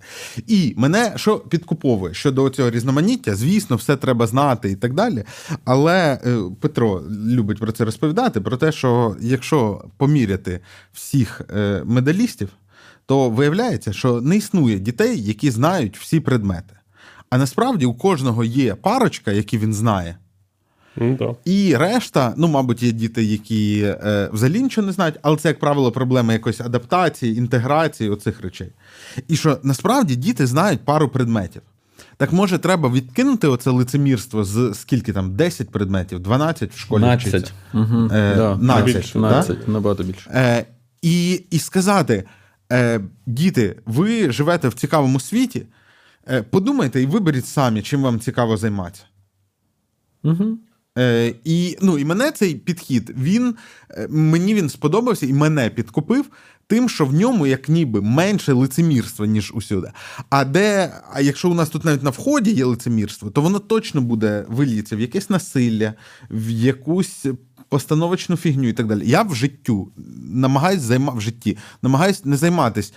І 0.46 0.74
мене 0.76 1.12
що 1.16 1.38
підкуповує 1.38 2.14
щодо 2.14 2.50
цього 2.50 2.70
різноманіття, 2.70 3.34
звісно, 3.34 3.76
все 3.76 3.96
треба 3.96 4.26
знати 4.26 4.70
і 4.70 4.76
так 4.76 4.94
далі. 4.94 5.24
Але 5.64 6.20
е, 6.26 6.38
Петро 6.60 7.02
любить 7.26 7.58
про 7.58 7.72
це 7.72 7.84
розповідати: 7.84 8.40
про 8.40 8.56
те, 8.56 8.72
що 8.72 9.16
якщо 9.20 9.84
поміряти 9.96 10.60
всіх 10.92 11.40
е, 11.56 11.82
медалістів, 11.84 12.48
то 13.06 13.30
виявляється, 13.30 13.92
що 13.92 14.20
не 14.20 14.36
існує 14.36 14.78
дітей, 14.78 15.22
які 15.22 15.50
знають 15.50 15.98
всі 15.98 16.20
предмети. 16.20 16.77
А 17.30 17.38
насправді 17.38 17.86
у 17.86 17.94
кожного 17.94 18.44
є 18.44 18.74
парочка, 18.74 19.32
які 19.32 19.58
він 19.58 19.74
знає. 19.74 20.16
Ну. 20.96 21.36
І 21.44 21.76
решта, 21.76 22.34
ну, 22.36 22.48
мабуть, 22.48 22.82
є 22.82 22.92
діти, 22.92 23.24
які 23.24 23.82
е, 23.84 24.28
взагалі 24.32 24.62
нічого 24.62 24.86
не 24.86 24.92
знають, 24.92 25.14
але 25.22 25.36
це, 25.36 25.48
як 25.48 25.58
правило, 25.58 25.92
проблема 25.92 26.32
якоїсь 26.32 26.60
адаптації, 26.60 27.36
інтеграції 27.36 28.10
оцих 28.10 28.40
речей. 28.40 28.72
І 29.28 29.36
що 29.36 29.58
насправді 29.62 30.16
діти 30.16 30.46
знають 30.46 30.80
пару 30.80 31.08
предметів. 31.08 31.62
Так 32.16 32.32
може, 32.32 32.58
треба 32.58 32.88
відкинути 32.88 33.48
оце 33.48 33.70
лицемірство 33.70 34.44
з 34.44 34.74
скільки 34.74 35.12
там 35.12 35.36
10 35.36 35.70
предметів, 35.70 36.20
12 36.20 36.72
в 36.74 36.78
школі 36.78 37.00
12. 37.00 37.28
вчиться. 37.28 37.52
Угу. 37.74 38.08
Е, 38.12 38.36
да, 38.36 38.54
12, 38.54 38.96
більше, 38.96 39.18
да? 39.18 39.56
набагато 39.66 40.02
більше. 40.02 40.30
Е, 40.34 40.64
і, 41.02 41.32
і 41.50 41.58
сказати: 41.58 42.24
е, 42.72 43.00
діти, 43.26 43.76
ви 43.86 44.32
живете 44.32 44.68
в 44.68 44.74
цікавому 44.74 45.20
світі, 45.20 45.66
подумайте 46.50 47.02
і 47.02 47.06
виберіть 47.06 47.46
самі, 47.46 47.82
чим 47.82 48.02
вам 48.02 48.20
цікаво 48.20 48.56
займатися. 48.56 49.04
Угу. 50.24 50.58
Е, 50.98 51.34
і, 51.44 51.76
ну, 51.80 51.98
і 51.98 52.04
мене 52.04 52.30
цей 52.30 52.54
підхід, 52.54 53.12
він 53.16 53.54
е, 53.90 54.08
мені 54.10 54.54
він 54.54 54.68
сподобався 54.68 55.26
і 55.26 55.32
мене 55.32 55.70
підкупив 55.70 56.24
тим, 56.66 56.88
що 56.88 57.06
в 57.06 57.14
ньому 57.14 57.46
як 57.46 57.68
ніби 57.68 58.02
менше 58.02 58.52
лицемірства, 58.52 59.26
ніж 59.26 59.52
усюди. 59.54 59.90
А 60.30 60.44
де, 60.44 60.92
а 61.12 61.20
якщо 61.20 61.50
у 61.50 61.54
нас 61.54 61.68
тут 61.68 61.84
навіть 61.84 62.02
на 62.02 62.10
вході 62.10 62.50
є 62.50 62.64
лицемірство, 62.64 63.30
то 63.30 63.40
воно 63.40 63.58
точно 63.58 64.00
буде 64.00 64.44
виліться 64.48 64.96
в 64.96 65.00
якесь 65.00 65.30
насилля, 65.30 65.94
в 66.30 66.50
якусь 66.50 67.26
постановочну 67.68 68.36
фігню 68.36 68.68
і 68.68 68.72
так 68.72 68.86
далі. 68.86 69.02
Я 69.04 69.22
в 69.22 69.34
життю 69.34 69.92
намагаюсь 70.32 70.80
займа 70.80 71.12
в 71.12 71.20
житті, 71.20 71.58
намагаюсь 71.82 72.24
не 72.24 72.36
займатися 72.36 72.92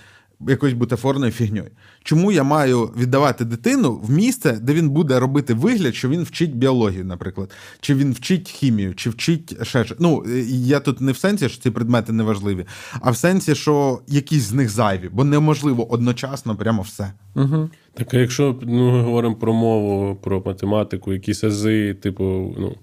якоюсь 0.48 0.74
бутафорною 0.74 1.32
фігньою. 1.32 1.70
Чому 2.02 2.32
я 2.32 2.42
маю 2.42 2.84
віддавати 2.84 3.44
дитину 3.44 4.00
в 4.02 4.10
місце, 4.10 4.58
де 4.62 4.74
він 4.74 4.90
буде 4.90 5.20
робити 5.20 5.54
вигляд, 5.54 5.94
що 5.94 6.08
він 6.08 6.22
вчить 6.22 6.56
біологію, 6.56 7.04
наприклад, 7.04 7.50
чи 7.80 7.94
він 7.94 8.12
вчить 8.12 8.50
хімію, 8.50 8.94
чи 8.94 9.10
вчить 9.10 9.66
ще 9.66 9.84
щось. 9.84 9.98
Ну, 10.00 10.24
е, 10.28 10.40
я 10.48 10.80
тут 10.80 11.00
не 11.00 11.12
в 11.12 11.16
сенсі, 11.16 11.48
що 11.48 11.62
ці 11.62 11.70
предмети 11.70 12.12
не 12.12 12.22
важливі, 12.22 12.66
а 13.00 13.10
в 13.10 13.16
сенсі, 13.16 13.54
що 13.54 14.00
якісь 14.08 14.42
з 14.42 14.52
них 14.52 14.70
зайві, 14.70 15.08
бо 15.12 15.24
неможливо 15.24 15.92
одночасно 15.92 16.56
прямо 16.56 16.82
все. 16.82 17.12
Угу. 17.34 17.70
Так, 17.94 18.14
а 18.14 18.18
якщо 18.18 18.58
ну, 18.62 18.92
ми 18.92 19.02
говоримо 19.02 19.34
про 19.34 19.52
мову, 19.52 20.16
про 20.16 20.42
математику, 20.46 21.12
якісь 21.12 21.44
ази, 21.44 21.94
типу, 21.94 22.54
ну. 22.58 22.76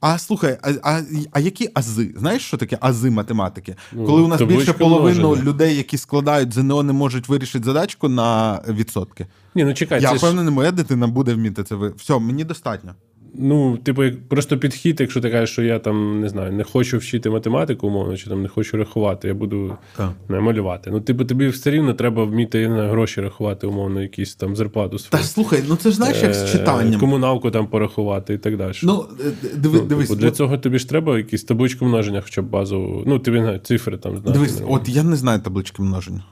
А 0.00 0.18
слухай, 0.18 0.58
а, 0.62 0.72
а, 0.82 1.02
а 1.32 1.40
які 1.40 1.70
ази? 1.74 2.14
Знаєш, 2.16 2.42
що 2.42 2.56
таке 2.56 2.78
ази 2.80 3.10
математики? 3.10 3.76
Ну, 3.92 4.06
Коли 4.06 4.22
у 4.22 4.28
нас 4.28 4.42
більше 4.42 4.72
половини 4.72 5.42
людей, 5.42 5.76
які 5.76 5.98
складають 5.98 6.54
ЗНО, 6.54 6.82
не 6.82 6.92
можуть 6.92 7.28
вирішити 7.28 7.64
задачку 7.64 8.08
на 8.08 8.60
відсотки. 8.68 9.26
Ні, 9.54 9.64
ну 9.64 9.74
чекай, 9.74 10.02
Я 10.02 10.08
це 10.18 10.18
ж, 10.32 10.50
моя 10.50 10.70
дитина 10.70 11.06
буде 11.06 11.34
вміти 11.34 11.64
це. 11.64 11.74
ви- 11.74 11.92
Все, 11.96 12.18
мені 12.18 12.44
достатньо. 12.44 12.94
Ну, 13.34 13.76
типу, 13.76 14.04
як 14.04 14.28
просто 14.28 14.58
підхід, 14.58 15.00
якщо 15.00 15.20
ти 15.20 15.30
кажеш, 15.30 15.50
що 15.50 15.62
я 15.62 15.78
там 15.78 16.20
не 16.20 16.28
знаю, 16.28 16.52
не 16.52 16.64
хочу 16.64 16.98
вчити 16.98 17.30
математику, 17.30 17.86
умовно, 17.86 18.16
чи 18.16 18.30
там 18.30 18.42
не 18.42 18.48
хочу 18.48 18.76
рахувати, 18.76 19.28
я 19.28 19.34
буду 19.34 19.76
Так. 19.96 20.10
не 20.28 20.40
малювати. 20.40 20.90
Ну, 20.90 21.00
типу, 21.00 21.24
тобі 21.24 21.48
все 21.48 21.70
рівно 21.70 21.94
треба 21.94 22.24
вміти 22.24 22.68
не 22.68 22.88
гроші 22.88 23.20
рахувати, 23.20 23.66
умовно, 23.66 24.02
якісь 24.02 24.34
там 24.34 24.56
зарплату 24.56 24.96
Та 25.10 25.18
слухай, 25.18 25.62
ну 25.68 25.76
це 25.76 25.90
ж 25.90 25.96
знаєш, 25.96 26.22
як 26.22 26.34
з 26.34 26.42
Е, 26.42 26.52
читанням. 26.52 27.00
Комуналку 27.00 27.50
там 27.50 27.66
порахувати 27.66 28.34
і 28.34 28.38
так 28.38 28.56
далі. 28.56 28.72
Ну, 28.82 29.04
е, 29.20 29.32
диви, 29.56 29.78
Ну, 29.78 29.86
дивись, 29.86 30.08
типу, 30.08 30.20
для 30.20 30.30
цього 30.30 30.58
тобі 30.58 30.78
ж 30.78 30.88
треба 30.88 31.16
якісь 31.16 31.44
табличку 31.44 31.84
множення, 31.84 32.20
хоча 32.20 32.42
б 32.42 32.44
базову. 32.50 33.02
Ну, 33.06 33.18
тобі 33.18 33.60
цифри 33.64 33.96
там 33.98 34.16
знати. 34.16 34.30
дивись, 34.32 34.62
от 34.68 34.88
я 34.88 35.02
не 35.02 35.16
знаю 35.16 35.40
таблички 35.40 35.82
множення. 35.82 36.22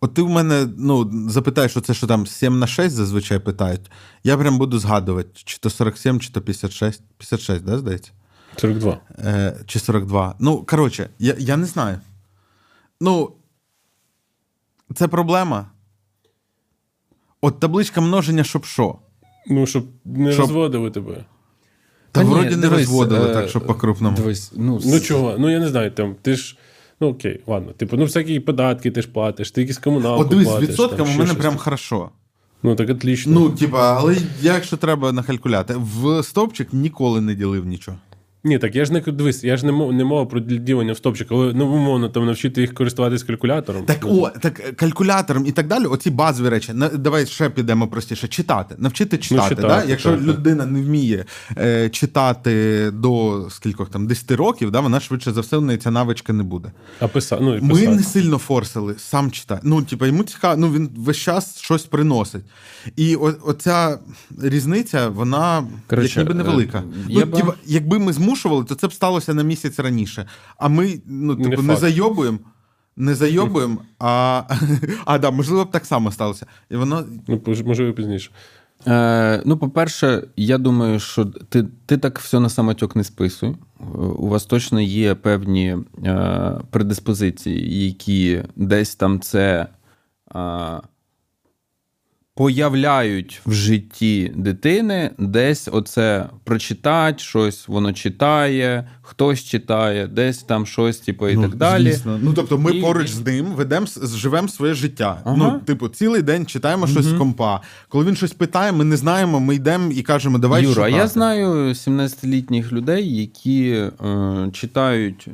От 0.00 0.14
ти 0.14 0.22
в 0.22 0.28
мене 0.28 0.68
ну, 0.78 1.10
запитаєш, 1.28 1.70
що 1.70 1.80
це 1.80 1.94
що 1.94 2.06
там 2.06 2.26
7 2.26 2.58
на 2.58 2.66
6 2.66 2.94
зазвичай 2.94 3.38
питають. 3.38 3.90
Я 4.24 4.36
прям 4.36 4.58
буду 4.58 4.78
згадувати, 4.78 5.28
чи 5.34 5.58
то 5.58 5.70
47, 5.70 6.20
чи 6.20 6.32
то 6.32 6.40
56. 6.40 7.02
56, 7.18 7.64
да, 7.64 7.78
здається? 7.78 8.12
42. 8.56 9.00
Е, 9.18 9.56
чи 9.66 9.78
42. 9.78 10.34
Ну, 10.38 10.64
коротше, 10.64 11.10
я, 11.18 11.34
я 11.38 11.56
не 11.56 11.66
знаю. 11.66 11.98
Ну, 13.00 13.32
це 14.94 15.08
проблема. 15.08 15.70
От 17.40 17.60
табличка 17.60 18.00
множення, 18.00 18.44
щоб 18.44 18.64
що? 18.64 18.98
Ну, 19.46 19.66
щоб 19.66 19.86
не 20.04 20.32
Щоб- 20.32 20.40
розводили 20.40 20.90
тебе. 20.90 21.24
Та, 22.12 22.20
Та 22.20 22.26
вроді 22.26 22.50
не 22.50 22.56
дивись, 22.56 22.78
розводили 22.78 23.30
е, 23.30 23.34
так, 23.34 23.48
щоб 23.48 23.66
по-крупному. 23.66 24.16
Дивись, 24.16 24.52
ну, 24.56 24.80
Ну 24.84 25.00
чого? 25.00 25.36
Ну 25.38 25.50
я 25.50 25.58
не 25.58 25.68
знаю, 25.68 25.90
там 25.90 26.16
ти 26.22 26.36
ж. 26.36 26.56
Ну 27.00 27.08
окей, 27.08 27.40
ладно. 27.46 27.72
Типу, 27.72 27.96
ну 27.96 28.04
всякі 28.04 28.40
податки 28.40 28.90
ти 28.90 29.02
ж 29.02 29.08
платиш, 29.08 29.50
ти 29.50 29.60
якісь 29.60 29.78
комуналку 29.78 30.22
От 30.22 30.28
дивись, 30.28 30.48
з 30.48 30.60
відсотками 30.60 31.10
у 31.10 31.12
мене 31.12 31.26
щось. 31.26 31.38
прям 31.38 31.56
хорошо. 31.56 32.10
Ну 32.62 32.74
так 32.76 32.90
отлично. 32.90 33.32
Ну, 33.32 33.50
типа, 33.50 33.96
але 33.98 34.16
якщо 34.42 34.76
треба 34.76 35.12
на 35.12 35.22
калькуляти, 35.22 35.74
в 35.76 36.22
стовпчик 36.22 36.72
ніколи 36.72 37.20
не 37.20 37.34
ділив 37.34 37.66
нічого. 37.66 37.96
Ні, 38.44 38.58
так 38.58 38.76
я 38.76 38.84
ж 38.84 38.92
не 38.92 39.00
дивись, 39.00 39.44
я 39.44 39.56
ж 39.56 39.66
не 39.66 39.72
мов, 39.72 39.92
не 39.92 40.04
мова 40.04 40.26
про 40.26 40.40
ділення 40.40 40.92
в 40.92 40.96
стопчик, 40.96 41.28
але 41.30 41.52
ну, 41.54 41.66
умовно 41.66 42.08
там 42.08 42.26
навчити 42.26 42.60
їх 42.60 42.74
користуватись 42.74 43.22
калькулятором. 43.22 43.84
Так, 43.84 43.98
о, 44.04 44.30
так 44.40 44.60
е, 44.60 44.72
калькулятором 44.72 45.46
і 45.46 45.52
так 45.52 45.66
далі. 45.66 45.84
Оці 45.84 46.10
базові 46.10 46.48
речі. 46.48 46.72
На- 46.72 46.88
Давай 46.88 47.26
ще 47.26 47.50
підемо 47.50 47.88
простіше. 47.88 48.28
Читати, 48.28 48.74
навчити 48.78 49.18
читати. 49.18 49.54
читати, 49.54 49.68
да? 49.68 49.84
Якщо 49.90 50.10
так, 50.10 50.18
так. 50.18 50.28
людина 50.28 50.66
не 50.66 50.82
вміє 50.82 51.24
е, 51.58 51.88
читати 51.88 52.90
до 52.90 53.46
скількох 53.50 53.90
там 53.90 54.06
10 54.06 54.30
років, 54.30 54.70
да, 54.70 54.80
вона 54.80 55.00
швидше 55.00 55.32
за 55.32 55.40
все 55.40 55.56
в 55.56 55.62
неї 55.62 55.78
ця 55.78 55.90
навичка 55.90 56.32
не 56.32 56.42
буде. 56.42 56.72
А 57.00 57.08
писа... 57.08 57.38
ну, 57.40 57.56
і 57.56 57.60
Ми 57.60 57.86
не 57.88 58.02
сильно 58.02 58.38
форсили, 58.38 58.94
сам 58.98 59.30
читає. 59.30 59.60
Ну, 59.64 59.82
типу, 59.82 60.06
йому 60.06 60.22
цікаво, 60.24 60.56
ну 60.56 60.72
він 60.72 60.90
весь 60.96 61.16
час 61.16 61.58
щось 61.60 61.82
приносить. 61.84 62.42
І 62.96 63.16
о, 63.16 63.34
оця 63.44 63.98
різниця, 64.42 65.08
вона 65.08 65.64
Коротше, 65.86 66.20
як 66.20 66.28
ніби 66.28 66.42
невелика. 66.44 66.78
е, 66.78 66.82
Ну, 67.08 67.20
типу, 67.26 67.52
якби 67.66 67.98
ми 67.98 68.12
змушували, 68.30 68.64
то 68.64 68.74
це 68.74 68.88
б 68.88 68.92
сталося 68.92 69.34
на 69.34 69.42
місяць 69.42 69.78
раніше. 69.78 70.26
А 70.58 70.68
ми 70.68 71.00
ну, 71.06 71.36
Не 71.36 71.50
типу, 71.50 71.62
не, 71.62 71.76
зайобуємо. 71.76 72.38
Не 72.96 73.14
зайобуємо, 73.14 73.78
а, 73.98 74.42
а 75.04 75.18
да, 75.18 75.30
можливо 75.30 75.64
б 75.64 75.70
так 75.70 75.86
само 75.86 76.12
сталося. 76.12 76.46
І 76.70 76.76
воно 76.76 77.04
Ну, 77.28 77.42
можливо, 77.64 77.92
пізніше. 77.92 78.30
Е, 78.86 79.42
ну, 79.44 79.56
по-перше, 79.56 80.22
я 80.36 80.58
думаю, 80.58 81.00
що 81.00 81.24
ти, 81.24 81.66
ти 81.86 81.98
так 81.98 82.18
все 82.18 82.40
на 82.40 82.48
самотьок 82.48 82.96
не 82.96 83.04
списуй. 83.04 83.56
У 84.18 84.28
вас 84.28 84.44
точно 84.44 84.80
є 84.80 85.14
певні 85.14 85.76
е, 86.04 86.60
предиспозиції, 86.70 87.86
які 87.86 88.42
десь 88.56 88.94
там 88.94 89.20
це 89.20 89.66
е, 90.34 90.80
появляють 92.40 93.40
в 93.46 93.52
житті 93.52 94.32
дитини, 94.36 95.10
десь 95.18 95.68
оце 95.72 96.26
прочитать 96.44 97.20
щось, 97.20 97.68
воно 97.68 97.92
читає, 97.92 98.88
хтось 99.02 99.44
читає, 99.44 100.06
десь 100.06 100.42
там 100.42 100.66
щось, 100.66 100.98
типу, 100.98 101.28
і 101.28 101.36
ну, 101.36 101.42
так 101.42 101.54
далі. 101.54 101.92
Звісно. 101.92 102.18
Ну 102.22 102.32
тобто, 102.32 102.58
ми 102.58 102.70
І- 102.70 102.80
поруч 102.80 103.10
з 103.10 103.26
ним 103.26 103.46
ведемо 103.46 103.86
живемо 104.02 104.48
своє 104.48 104.74
життя. 104.74 105.20
Ага. 105.24 105.36
Ну, 105.36 105.60
типу, 105.66 105.88
цілий 105.88 106.22
день 106.22 106.46
читаємо 106.46 106.86
щось 106.86 107.04
з 107.04 107.12
компа. 107.12 107.60
Коли 107.88 108.04
він 108.04 108.16
щось 108.16 108.32
питає, 108.32 108.72
ми 108.72 108.84
не 108.84 108.96
знаємо, 108.96 109.40
ми 109.40 109.54
йдемо 109.54 109.92
і 109.92 110.02
кажемо, 110.02 110.38
давай 110.38 110.62
Юра, 110.62 110.74
шукати. 110.74 110.92
я 110.92 111.08
знаю 111.08 111.72
17-літніх 111.72 112.72
людей, 112.72 113.16
які 113.16 113.70
е, 113.70 113.90
читають 114.52 115.28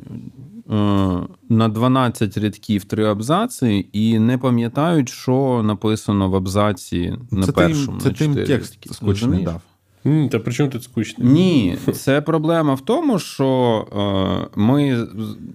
на 1.49 1.69
12 1.69 2.37
рядків 2.37 2.83
три 2.83 3.05
абзаци 3.05 3.85
і 3.93 4.19
не 4.19 4.37
пам'ятають, 4.37 5.09
що 5.09 5.61
написано 5.65 6.29
в 6.29 6.35
абзаці 6.35 7.13
на 7.31 7.45
це 7.45 7.51
першому. 7.51 7.99
це 7.99 8.09
на 8.09 8.15
ти 8.15 8.23
їм 8.23 8.33
чотири 8.35 8.57
текст 8.57 8.93
скучний 8.93 9.43
дав. 9.43 9.61
М, 10.05 10.29
Та 10.29 10.39
при 10.39 10.53
чому 10.53 10.69
тут 10.69 10.83
скучно? 10.83 11.25
Ні, 11.25 11.77
це 11.93 12.21
проблема 12.21 12.73
в 12.73 12.81
тому, 12.81 13.19
що 13.19 13.47
е, 14.55 14.59
ми, 14.59 15.07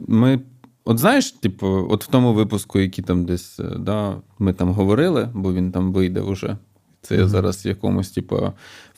ми. 0.08 0.40
От 0.84 0.98
знаєш, 0.98 1.30
типу, 1.32 1.86
от 1.90 2.04
в 2.04 2.06
тому 2.06 2.32
випуску, 2.34 2.78
який 2.78 3.04
там 3.04 3.24
десь 3.24 3.60
е, 3.60 3.76
да, 3.78 4.16
ми 4.38 4.52
там 4.52 4.68
говорили, 4.72 5.28
бо 5.34 5.52
він 5.52 5.72
там 5.72 5.92
вийде 5.92 6.20
вже. 6.20 6.56
Це 7.02 7.16
я 7.16 7.28
зараз 7.28 7.66
в 7.66 7.68
якомусь, 7.68 8.10
типу, 8.10 8.52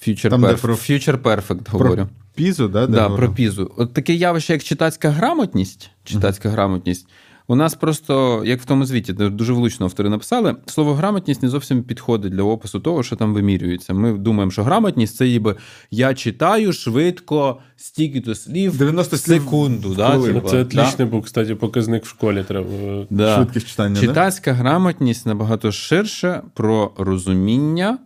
Future, 0.06 0.30
Там, 0.30 0.40
про- 0.42 0.74
Future 0.74 1.18
Perfect 1.22 1.70
говорю. 1.70 1.94
Про 1.94 2.08
пізу, 2.34 2.68
да? 2.68 2.86
де 2.86 2.92
Да, 2.96 3.02
говорив? 3.02 3.26
про 3.28 3.36
пізу. 3.36 3.72
От 3.76 3.94
таке 3.94 4.14
явище, 4.14 4.52
як 4.52 4.62
читацька 4.62 5.10
грамотність. 5.10 5.90
Читацька 6.04 6.48
грамотність. 6.50 7.08
У 7.46 7.54
нас 7.54 7.74
просто, 7.74 8.42
як 8.44 8.60
в 8.60 8.64
тому 8.64 8.84
звіті, 8.84 9.12
де 9.12 9.30
дуже 9.30 9.52
влучно 9.52 9.86
автори 9.86 10.08
написали, 10.08 10.56
слово 10.66 10.94
грамотність 10.94 11.42
не 11.42 11.48
зовсім 11.48 11.82
підходить 11.82 12.32
для 12.32 12.42
опису 12.42 12.80
того, 12.80 13.02
що 13.02 13.16
там 13.16 13.34
вимірюється. 13.34 13.94
Ми 13.94 14.12
думаємо, 14.12 14.50
що 14.50 14.62
грамотність 14.62 15.16
це 15.16 15.28
ніби 15.28 15.56
я 15.90 16.14
читаю 16.14 16.72
швидко 16.72 17.60
стільки 17.76 18.20
то 18.20 18.34
слів 18.34 18.78
90 18.78 19.16
в 19.16 19.18
слів 19.18 19.42
секунду. 19.42 19.94
Да, 19.94 20.18
типа, 20.18 20.48
це 20.48 20.64
да? 20.64 21.06
був, 21.06 21.22
кстати, 21.22 21.54
показник 21.54 22.04
в 22.04 22.08
школі 22.08 22.44
треба. 22.48 22.70
е, 22.70 23.06
Да. 23.10 23.36
Швидкість 23.36 23.68
читання, 23.68 24.12
да? 24.12 24.52
Грамотність 24.52 25.26
набагато 25.26 25.72
ширше 25.72 26.42
про 26.54 26.92
розуміння, 26.98 27.98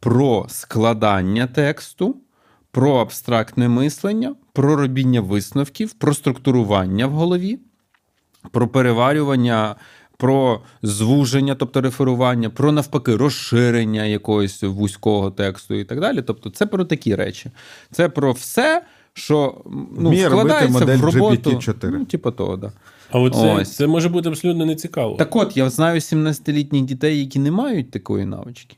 про 0.00 0.46
складання 0.48 1.46
тексту, 1.46 2.16
про 2.70 2.96
абстрактне 2.96 3.68
мислення, 3.68 4.34
про 4.52 4.76
робіння 4.76 5.20
висновків, 5.20 5.92
про 5.92 6.14
структурування 6.14 7.06
в 7.06 7.10
голові, 7.10 7.58
про 8.50 8.68
переварювання, 8.68 9.76
про 10.16 10.60
звуження, 10.82 11.54
тобто 11.54 11.80
реферування, 11.80 12.50
про 12.50 12.72
навпаки 12.72 13.16
розширення 13.16 14.04
якогось 14.04 14.62
вузького 14.62 15.30
тексту 15.30 15.74
і 15.74 15.84
так 15.84 16.00
далі. 16.00 16.22
Тобто, 16.22 16.50
це 16.50 16.66
про 16.66 16.84
такі 16.84 17.14
речі. 17.14 17.50
Це 17.90 18.08
про 18.08 18.32
все, 18.32 18.82
що 19.12 19.62
ну, 19.98 20.10
робити 20.10 20.28
вкладається 20.28 20.84
в 20.84 21.04
роботу. 21.04 21.50
GPT-4. 21.50 21.90
Ну, 21.90 22.04
типу 22.04 22.30
того, 22.30 22.56
да. 22.56 22.72
А 23.10 23.20
оце, 23.20 23.54
Ось. 23.54 23.76
це 23.76 23.86
може 23.86 24.08
бути 24.08 24.28
абсолютно 24.28 24.66
нецікаво. 24.66 25.16
Так 25.16 25.36
от, 25.36 25.56
я 25.56 25.70
знаю 25.70 26.00
17-літніх 26.00 26.82
дітей, 26.82 27.20
які 27.20 27.38
не 27.38 27.50
мають 27.50 27.90
такої 27.90 28.24
навички. 28.24 28.76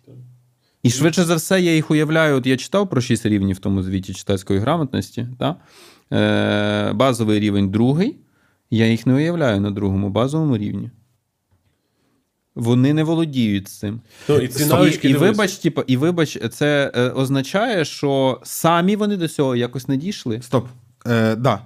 І 0.82 0.90
швидше 0.90 1.24
за 1.24 1.34
все, 1.34 1.61
я 1.61 1.74
їх 1.74 1.90
уявляю, 1.90 2.36
от 2.36 2.46
я 2.46 2.56
читав 2.56 2.90
про 2.90 3.00
6 3.00 3.26
рівнів 3.26 3.56
в 3.56 3.58
тому 3.58 3.82
звіті 3.82 4.14
читацької 4.14 4.61
грамотності. 4.61 5.26
Та? 5.38 5.56
Е, 6.12 6.92
базовий 6.92 7.40
рівень 7.40 7.70
другий. 7.70 8.16
Я 8.70 8.86
їх 8.86 9.06
не 9.06 9.14
уявляю 9.14 9.60
на 9.60 9.70
другому 9.70 10.08
базовому 10.08 10.58
рівні. 10.58 10.90
Вони 12.54 12.94
не 12.94 13.04
володіють 13.04 13.68
цим. 13.68 14.00
Ну, 14.28 14.38
і 14.38 14.48
ці 14.48 14.62
І, 14.62 14.66
навички, 14.66 15.08
і, 15.08 15.14
вибач, 15.14 15.56
типу, 15.56 15.82
і 15.86 15.96
вибач, 15.96 16.38
це 16.52 16.92
е, 16.94 17.08
означає, 17.10 17.84
що 17.84 18.40
самі 18.42 18.96
вони 18.96 19.16
до 19.16 19.28
цього 19.28 19.56
якось 19.56 19.88
не 19.88 19.96
дійшли. 19.96 20.42
Стоп. 20.42 20.66
Е, 21.06 21.36
да. 21.36 21.60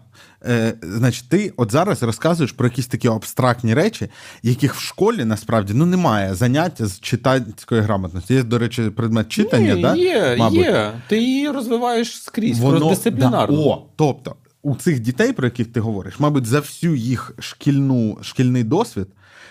Е, 0.47 0.75
значить, 0.83 1.29
ти 1.29 1.53
от 1.57 1.73
зараз 1.73 2.03
розказуєш 2.03 2.53
про 2.53 2.67
якісь 2.67 2.87
такі 2.87 3.09
абстрактні 3.09 3.75
речі, 3.75 4.09
яких 4.43 4.75
в 4.75 4.81
школі 4.81 5.25
насправді 5.25 5.73
ну 5.75 5.87
немає 5.87 6.35
заняття 6.35 6.87
з 6.87 7.01
читацької 7.01 7.81
грамотності. 7.81 8.35
Є, 8.35 8.43
до 8.43 8.59
речі, 8.59 8.83
предмет 8.83 9.29
читання, 9.29 9.75
Ні, 9.75 9.83
да? 9.83 9.95
є, 9.95 10.37
мабуть. 10.39 10.59
є. 10.59 10.93
Ти 11.09 11.19
її 11.19 11.51
розвиваєш 11.51 12.23
скрізь, 12.23 12.59
дисциплінарно. 12.59 13.57
Да, 13.57 13.63
о, 13.63 13.87
тобто, 13.97 14.37
у 14.65 14.77
цих 14.77 15.01
дітей, 15.01 15.33
про 15.33 15.47
яких 15.47 15.67
ти 15.73 15.81
говориш, 15.81 16.21
мабуть, 16.21 16.47
за 16.47 16.61
всю 16.61 16.95
їх 16.95 17.33
шкільну, 17.39 18.19
шкільний 18.23 18.65
досвід 18.65 19.07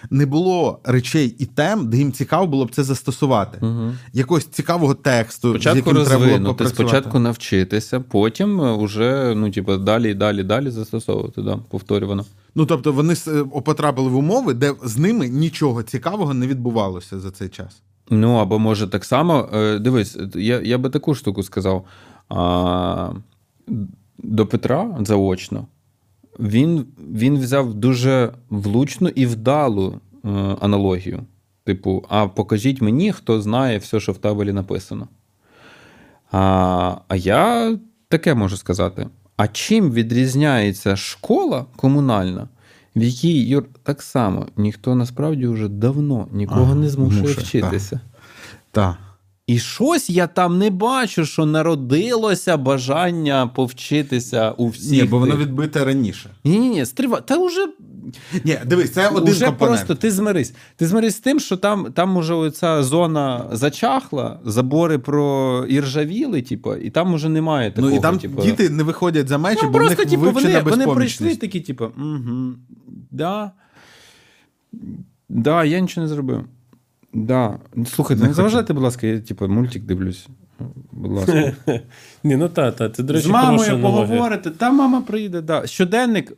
не 0.09 0.25
було 0.25 0.79
речей 0.83 1.35
і 1.39 1.45
тем, 1.45 1.89
де 1.89 1.97
їм 1.97 2.11
цікаво 2.11 2.47
було 2.47 2.65
б 2.65 2.71
це 2.71 2.83
застосувати. 2.83 3.57
Угу. 3.61 3.93
Якогось 4.13 4.45
цікавого 4.45 4.93
тексту, 4.93 5.49
Спочатку 5.49 5.89
яким 5.89 6.05
треба 6.05 6.25
було 6.25 6.37
попрацювати. 6.37 6.75
спочатку 6.75 7.19
навчитися, 7.19 7.99
потім 7.99 8.77
вже 8.83 9.33
ну, 9.35 9.51
типу, 9.51 9.77
далі, 9.77 10.11
і 10.11 10.13
далі, 10.13 10.43
далі 10.43 10.69
застосовувати, 10.69 11.41
да, 11.41 11.57
повторювано. 11.69 12.25
Ну 12.55 12.65
тобто 12.65 12.91
вони 12.91 13.13
е, 13.27 13.43
потрапили 13.65 14.09
в 14.09 14.15
умови, 14.15 14.53
де 14.53 14.73
з 14.83 14.97
ними 14.97 15.27
нічого 15.29 15.83
цікавого 15.83 16.33
не 16.33 16.47
відбувалося 16.47 17.19
за 17.19 17.31
цей 17.31 17.49
час. 17.49 17.81
Ну, 18.09 18.33
або 18.35 18.59
може 18.59 18.87
так 18.87 19.05
само. 19.05 19.49
е, 19.53 19.79
Дивись, 19.79 20.17
я, 20.35 20.61
я 20.61 20.77
би 20.77 20.89
таку 20.89 21.15
штуку 21.15 21.43
сказав. 21.43 21.85
А, 22.29 23.11
до 24.17 24.47
Петра 24.47 24.97
заочно. 24.99 25.67
Він, 26.39 26.85
він 27.11 27.37
взяв 27.37 27.73
дуже 27.73 28.33
влучну 28.49 29.09
і 29.09 29.25
вдалу 29.25 29.99
е, 30.25 30.29
аналогію. 30.61 31.23
Типу, 31.65 32.05
а 32.09 32.27
покажіть 32.27 32.81
мені, 32.81 33.11
хто 33.11 33.41
знає 33.41 33.77
все, 33.77 33.99
що 33.99 34.11
в 34.11 34.17
табелі 34.17 34.53
написано. 34.53 35.07
А, 36.31 36.95
а 37.07 37.15
я 37.15 37.77
таке 38.07 38.33
можу 38.33 38.57
сказати: 38.57 39.07
а 39.37 39.47
чим 39.47 39.91
відрізняється 39.91 40.95
школа 40.95 41.65
комунальна, 41.75 42.47
в 42.95 43.03
якій 43.03 43.41
Юр, 43.45 43.65
так 43.83 44.01
само 44.01 44.47
ніхто 44.57 44.95
насправді 44.95 45.47
вже 45.47 45.67
давно 45.67 46.27
нікого 46.31 46.61
Ага, 46.61 46.75
не 46.75 46.89
змушує 46.89 47.33
вчитися. 47.33 47.99
Так. 48.71 48.97
І 49.53 49.59
щось 49.59 50.09
я 50.09 50.27
там 50.27 50.57
не 50.57 50.69
бачу, 50.69 51.25
що 51.25 51.45
народилося 51.45 52.57
бажання 52.57 53.47
повчитися 53.47 54.51
у 54.51 54.67
всіх. 54.67 54.91
Ні, 54.91 55.03
бо 55.03 55.19
воно 55.19 55.37
відбите 55.37 55.85
раніше. 55.85 56.29
Ні, 56.43 56.59
ні, 56.59 56.69
ні, 56.69 56.85
стрива. 56.85 57.21
Та 57.21 57.45
вже, 57.45 57.67
Ні, 58.43 58.59
дивись, 58.65 58.91
це 58.91 59.07
один 59.09 59.33
вже 59.33 59.45
компонент. 59.45 59.77
просто 59.77 59.95
ти 59.95 60.11
змирись. 60.11 60.53
Ти 60.75 60.87
змирись 60.87 61.15
з 61.15 61.19
тим, 61.19 61.39
що 61.39 61.57
там, 61.57 61.91
там 61.93 62.17
уже 62.17 62.33
оця 62.33 62.83
зона 62.83 63.45
зачахла, 63.51 64.39
забори 64.45 64.99
про 64.99 65.65
іржавіли, 65.69 66.41
типу, 66.41 66.75
і 66.75 66.89
там 66.89 67.13
уже 67.13 67.29
немає 67.29 67.71
такого. 67.71 67.89
ну 67.89 67.97
і 67.97 67.99
там 67.99 68.19
типу, 68.19 68.41
діти 68.41 68.69
не 68.69 68.83
виходять 68.83 69.27
за 69.27 69.37
межі, 69.37 69.59
ну, 69.63 69.69
бо 69.69 69.79
в 69.79 69.81
них 69.81 69.95
типу, 69.95 70.31
вони, 70.31 70.61
вони 70.61 70.87
прийшли 70.87 71.35
такі, 71.35 71.59
типу, 71.59 71.85
угу, 71.85 72.53
да, 73.11 73.51
да, 75.29 75.63
я 75.63 75.79
нічого 75.79 76.07
не 76.07 76.13
зробив. 76.13 76.45
Да. 77.13 77.59
Слухайте, 77.87 78.21
Не 78.21 78.27
не 78.27 78.33
заважайте, 78.33 78.73
будь 78.73 78.83
ласка, 78.83 79.07
я 79.07 79.19
типу, 79.19 79.47
мультик 79.47 79.83
дивлюсь. 79.83 80.27
Будь 80.91 81.11
ласка. 81.11 81.53
Ні, 82.23 82.35
ну 82.35 82.49
та, 82.49 82.71
та, 82.71 82.89
це, 82.89 83.03
до 83.03 83.13
речі, 83.13 83.27
З 83.27 83.29
мамою 83.29 83.81
поговорите, 83.81 84.51
та 84.51 84.71
мама 84.71 85.01
прийде. 85.01 85.41
Да. 85.41 85.67
Щоденник. 85.67 86.33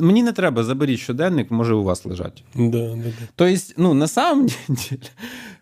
Мені 0.00 0.22
не 0.22 0.32
треба, 0.32 0.64
заберіть 0.64 0.98
щоденник, 0.98 1.50
може 1.50 1.74
у 1.74 1.82
вас 1.82 2.04
лежать. 2.04 2.44
Да, 2.54 2.62
да, 2.68 2.96
да. 2.96 3.10
Тобто, 3.34 3.56
ну, 3.76 3.94
на 3.94 4.06
самом 4.06 4.46
деле, 4.46 5.00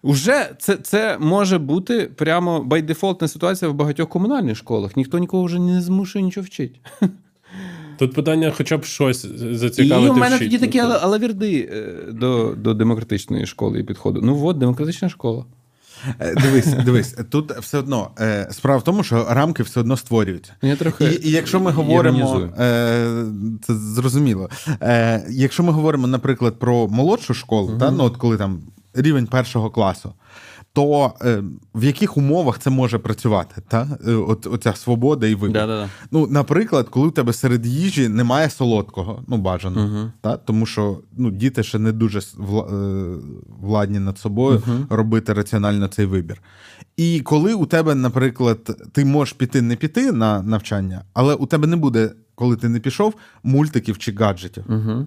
Уже 0.02 0.50
це, 0.58 0.76
це 0.76 1.18
може 1.20 1.58
бути 1.58 2.10
прямо 2.16 2.62
байдефолтна 2.62 3.28
ситуація 3.28 3.70
в 3.70 3.74
багатьох 3.74 4.08
комунальних 4.08 4.56
школах. 4.56 4.96
Ніхто 4.96 5.18
нікого 5.18 5.44
вже 5.44 5.58
не 5.58 5.80
змушує 5.80 6.24
нічого 6.24 6.44
вчити. 6.44 6.80
Тут 7.98 8.12
питання 8.14 8.52
хоча 8.56 8.76
б 8.78 8.84
щось 8.84 9.24
І 9.78 9.92
у 9.92 10.14
мене 10.14 10.38
тоді 10.38 10.58
такі 10.58 10.78
Ну, 10.78 10.84
ала- 10.88 10.98
алаверди 11.02 11.68
е, 11.72 12.12
до, 12.12 12.54
до 12.56 12.74
демократичної 12.74 13.46
школи 13.46 13.80
і 13.80 13.82
підходу. 13.82 14.20
Ну 14.22 14.46
от, 14.46 14.58
демократична 14.58 15.08
школа. 15.08 15.44
Е, 16.20 16.34
Дивись, 16.42 16.66
дивись, 16.84 17.16
тут 17.30 17.52
все 17.52 17.78
одно 17.78 18.10
е, 18.20 18.48
справа 18.50 18.78
в 18.78 18.84
тому, 18.84 19.02
що 19.02 19.26
рамки 19.30 19.62
все 19.62 19.80
одно 19.80 19.96
створюються. 19.96 20.52
Я 20.62 20.76
трохи 20.76 21.04
І, 21.04 21.28
і 21.28 21.30
якщо 21.30 21.60
ми 21.60 21.70
говоримо, 21.70 22.18
іронізую. 22.18 22.52
це 23.66 23.74
зрозуміло. 23.74 24.50
Якщо 25.30 25.62
ми 25.62 25.72
говоримо, 25.72 26.06
наприклад, 26.06 26.58
про 26.58 26.88
молодшу 26.88 27.34
школу, 27.34 27.76
та, 27.80 27.90
ну, 27.90 28.04
от 28.04 28.16
коли 28.16 28.36
там 28.36 28.60
рівень 28.94 29.26
першого 29.26 29.70
класу, 29.70 30.12
то 30.78 31.12
е, 31.22 31.42
в 31.74 31.84
яких 31.84 32.16
умовах 32.16 32.58
це 32.58 32.70
може 32.70 32.98
працювати? 32.98 33.62
Та? 33.68 33.98
Е, 34.08 34.12
От, 34.12 34.46
оця 34.46 34.72
свобода 34.74 35.26
і 35.26 35.34
вибір. 35.34 35.52
Да-да-да. 35.54 35.88
Ну, 36.10 36.26
наприклад, 36.30 36.88
коли 36.88 37.06
у 37.08 37.10
тебе 37.10 37.32
серед 37.32 37.66
їжі 37.66 38.08
немає 38.08 38.50
солодкого, 38.50 39.22
ну 39.28 39.36
бажано, 39.36 39.86
Мгм. 39.86 40.12
та? 40.20 40.36
тому 40.36 40.66
що 40.66 41.00
ну, 41.16 41.30
діти 41.30 41.62
ще 41.62 41.78
не 41.78 41.92
дуже 41.92 42.18
вла- 42.18 42.74
е, 42.74 43.18
владні 43.60 43.98
над 43.98 44.18
собою 44.18 44.62
робити 44.90 45.32
раціонально 45.32 45.88
цей 45.88 46.06
вибір. 46.06 46.42
І 46.96 47.20
коли 47.20 47.54
у 47.54 47.66
тебе, 47.66 47.94
наприклад, 47.94 48.76
ти 48.92 49.04
можеш 49.04 49.32
піти 49.34 49.62
не 49.62 49.76
піти 49.76 50.12
на 50.12 50.42
навчання, 50.42 51.04
але 51.14 51.34
у 51.34 51.46
тебе 51.46 51.66
не 51.66 51.76
буде, 51.76 52.10
коли 52.34 52.56
ти 52.56 52.68
не 52.68 52.80
пішов, 52.80 53.14
мультиків 53.42 53.98
чи 53.98 54.12
гаджетів. 54.12 54.64
Угу. 54.68 55.06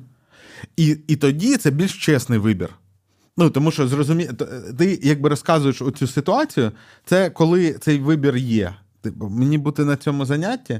І, 0.78 0.98
і 1.08 1.16
тоді 1.16 1.58
це 1.58 1.72
більш 1.72 2.06
чесний 2.06 2.40
вибір. 2.40 2.70
Ну, 3.38 3.50
тому 3.50 3.72
що 3.72 3.88
зрозумі... 3.88 4.30
ти 4.78 5.00
якби 5.04 5.30
розказуєш 5.30 5.82
оцю 5.82 6.08
ситуацію, 6.08 6.72
це 7.06 7.30
коли 7.30 7.74
цей 7.74 8.00
вибір 8.00 8.38
є. 8.38 8.74
Типу, 9.02 9.30
мені 9.30 9.58
бути 9.58 9.86
на 9.86 9.96
цьому 9.96 10.26
занятті 10.26 10.80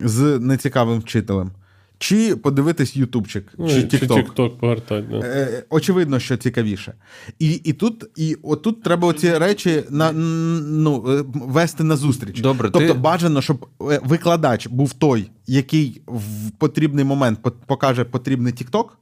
з 0.00 0.38
нецікавим 0.38 0.98
вчителем, 0.98 1.50
чи 1.98 2.36
подивитись 2.36 2.96
ютубчик, 2.96 3.52
Ну, 3.58 3.68
чи 3.68 3.82
тікток. 3.82 4.34
погортати. 4.34 5.06
Да. 5.10 5.18
Е, 5.18 5.64
Очевидно, 5.70 6.18
що 6.18 6.36
цікавіше. 6.36 6.94
І, 7.38 7.52
і 7.52 7.72
тут, 7.72 8.04
і 8.16 8.36
отут 8.42 8.82
треба 8.82 9.08
оці 9.08 9.38
речі 9.38 9.84
на, 9.90 10.12
ну, 10.12 11.04
е, 11.08 11.24
вести 11.34 11.84
на 11.84 11.96
зустріч. 11.96 12.40
Добре, 12.40 12.70
тобто 12.70 12.88
ти- 12.88 12.98
бажано, 12.98 13.42
щоб 13.42 13.66
е, 13.82 14.00
викладач 14.04 14.66
був 14.66 14.92
той, 14.92 15.30
який 15.46 16.02
в 16.06 16.50
потрібний 16.58 17.04
момент 17.04 17.38
покаже 17.66 18.04
потрібний 18.04 18.52
тікток. 18.52 18.98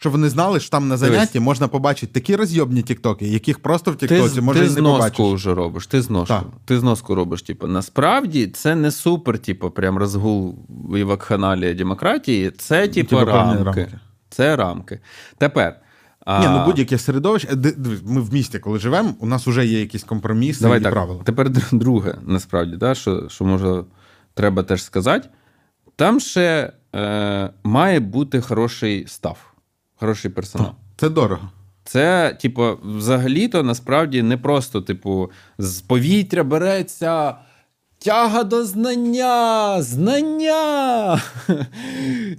Щоб 0.00 0.12
вони 0.12 0.28
знали, 0.28 0.60
що 0.60 0.70
там 0.70 0.88
на 0.88 0.96
занятті 0.96 1.40
можна 1.40 1.68
побачити 1.68 2.12
такі 2.12 2.36
розйобні 2.36 2.82
тіктоки, 2.82 3.28
яких 3.28 3.58
просто 3.58 3.90
в 3.92 3.96
тіктоці 3.96 4.40
може 4.40 4.58
ти 4.60 4.64
не 4.66 4.70
зноску 4.70 5.16
побачиш. 5.16 5.34
вже 5.34 5.54
робиш. 5.54 5.86
Ти 5.86 6.02
зноску. 6.02 6.34
Так. 6.34 6.44
Ти 6.64 6.78
зноску 6.78 7.14
робиш. 7.14 7.42
Типу, 7.42 7.66
насправді 7.66 8.46
це 8.46 8.74
не 8.74 8.90
супер, 8.90 9.38
типу, 9.38 9.70
прям 9.70 9.98
розгул 9.98 10.58
і 10.96 11.02
вакханалія 11.02 11.74
демократії. 11.74 12.50
Це, 12.50 12.88
типу, 12.88 13.16
Типу, 13.16 13.30
рамки. 13.30 13.62
рамки. 13.64 13.88
Це 14.30 14.56
рамки. 14.56 15.00
Тепер. 15.38 15.80
а, 16.24 16.40
Ні, 16.40 16.46
ну 16.48 16.64
будь-яке 16.66 16.98
середовище. 16.98 17.48
Е, 17.48 17.74
Ми 18.04 18.20
в 18.20 18.32
місті, 18.32 18.58
коли 18.58 18.78
живемо, 18.78 19.14
у 19.20 19.26
нас 19.26 19.46
вже 19.46 19.66
є 19.66 19.80
якісь 19.80 20.04
компроміси 20.04 20.60
Давай 20.62 20.80
і 20.80 20.82
так. 20.82 20.92
правила. 20.92 21.20
Тепер 21.24 21.50
друге, 21.72 22.14
насправді, 22.26 22.76
да, 22.76 22.94
що, 22.94 23.28
що 23.28 23.44
може 23.44 23.84
треба 24.34 24.62
теж 24.62 24.84
сказати. 24.84 25.28
Там 25.96 26.20
ще 26.20 26.72
е, 26.94 27.50
має 27.64 28.00
бути 28.00 28.40
хороший 28.40 29.04
став, 29.08 29.38
хороший 29.96 30.30
персонал. 30.30 30.72
Це 30.96 31.08
дорого. 31.08 31.48
Це, 31.84 32.36
типу, 32.40 32.78
взагалі-то 32.82 33.62
насправді 33.62 34.22
не 34.22 34.36
просто, 34.36 34.80
типу, 34.82 35.30
з 35.58 35.80
повітря 35.80 36.44
береться. 36.44 37.34
Тяга 37.98 38.44
до 38.44 38.64
знання, 38.64 39.82
знання. 39.82 41.22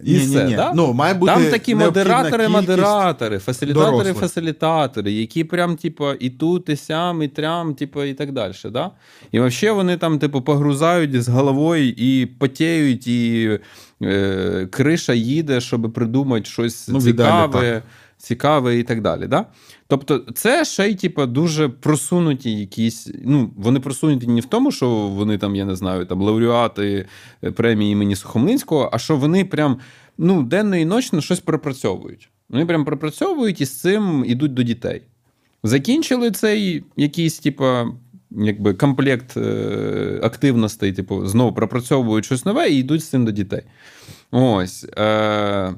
І 0.04 0.14
Ні-ні-ні. 0.14 0.56
да? 0.56 0.74
Ну, 0.76 0.94
має 0.94 1.14
бути 1.14 1.34
Там 1.34 1.44
такі 1.44 1.76
модератори, 1.76 2.48
модератори, 2.48 3.40
фасилітатори, 3.40 4.14
фасилітатори, 4.14 5.12
які 5.12 5.44
прям, 5.44 5.76
типу, 5.76 6.14
і 6.14 6.30
тут, 6.30 6.70
і 6.70 6.76
сям, 6.76 7.22
і 7.22 7.28
трям, 7.28 7.76
типу, 7.76 8.04
і 8.04 8.14
так 8.14 8.32
далі. 8.32 8.54
Да? 8.72 8.92
І 9.32 9.40
взагалі 9.40 9.76
вони 9.76 9.98
там, 9.98 10.20
типу, 10.20 10.42
погрузають 10.42 11.24
з 11.24 11.28
головою 11.28 11.90
і 11.90 12.26
потіють, 12.26 13.08
і 13.08 13.60
е, 14.04 14.68
криша 14.72 15.14
їде, 15.14 15.62
щоб 15.62 15.94
придумати 15.94 16.46
щось 16.46 16.88
Ну, 16.88 17.00
в 17.00 17.08
ідеалі 17.08 17.48
цікаве, 17.48 17.82
цікаве 18.18 18.78
і 18.78 18.84
так 18.84 19.02
далі. 19.02 19.28
Да? 19.28 19.46
Тобто, 19.88 20.20
це 20.36 20.66
ще 20.66 20.90
й, 20.90 20.96
типу, 20.96 21.26
дуже 21.26 21.70
просунуті 21.70 22.52
якісь. 22.52 23.12
Ну, 23.26 23.54
вони 23.58 23.80
просунуті 23.80 24.28
не 24.28 24.42
в 24.42 24.46
тому, 24.46 24.72
що 24.72 24.90
вони 24.90 25.38
там, 25.38 25.56
я 25.56 25.66
не 25.66 25.76
знаю, 25.76 26.06
там 26.06 26.22
лауреати 26.22 27.06
е, 27.44 27.52
премії 27.52 27.92
імені 27.92 28.16
Сухомлинського, 28.16 28.90
а 28.94 28.98
що 28.98 29.18
вони 29.18 29.46
прям 29.46 29.80
ну, 30.18 30.44
денно 30.44 30.76
і 30.76 30.86
ночно 30.86 31.22
щось 31.22 31.40
пропрацьовують. 31.40 32.30
Вони 32.50 32.66
прям 32.66 32.86
пропрацьовують 32.86 33.62
і 33.62 33.66
з 33.66 33.80
цим 33.80 34.26
ідуть 34.28 34.54
до 34.54 34.64
дітей. 34.64 35.02
Закінчили 35.64 36.32
цей 36.32 36.84
якийсь, 36.96 37.40
типу, 37.40 37.66
якби 38.32 38.74
комплект 38.74 39.38
е, 39.38 40.20
активностей, 40.24 40.94
типу, 40.94 41.26
знову 41.26 41.54
пропрацьовують 41.54 42.26
щось 42.26 42.46
нове 42.46 42.70
і 42.70 42.80
йдуть 42.80 43.04
з 43.04 43.10
цим 43.10 43.26
до 43.26 43.32
дітей. 43.32 43.62
Ось. 44.32 44.86
Е, 44.98 45.74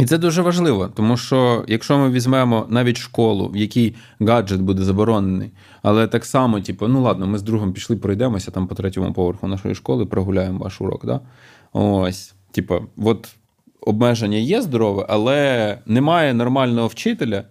і 0.00 0.04
це 0.04 0.18
дуже 0.18 0.42
важливо, 0.42 0.88
тому 0.94 1.16
що 1.16 1.64
якщо 1.68 1.98
ми 1.98 2.10
візьмемо 2.10 2.66
навіть 2.68 2.96
школу, 2.96 3.48
в 3.48 3.56
якій 3.56 3.94
гаджет 4.20 4.60
буде 4.60 4.82
заборонений, 4.82 5.50
але 5.82 6.06
так 6.06 6.24
само, 6.24 6.60
типу, 6.60 6.88
ну 6.88 7.02
ладно, 7.02 7.26
ми 7.26 7.38
з 7.38 7.42
другом 7.42 7.72
пішли, 7.72 7.96
пройдемося 7.96 8.50
там 8.50 8.66
по 8.66 8.74
третьому 8.74 9.12
поверху 9.12 9.48
нашої 9.48 9.74
школи, 9.74 10.06
прогуляємо 10.06 10.58
ваш 10.58 10.80
урок. 10.80 11.06
Да? 11.06 11.20
Ось, 11.72 12.34
типу, 12.52 12.74
от 12.96 13.28
обмеження 13.80 14.38
є 14.38 14.62
здорове, 14.62 15.06
але 15.08 15.78
немає 15.86 16.34
нормального 16.34 16.86
вчителя, 16.86 17.44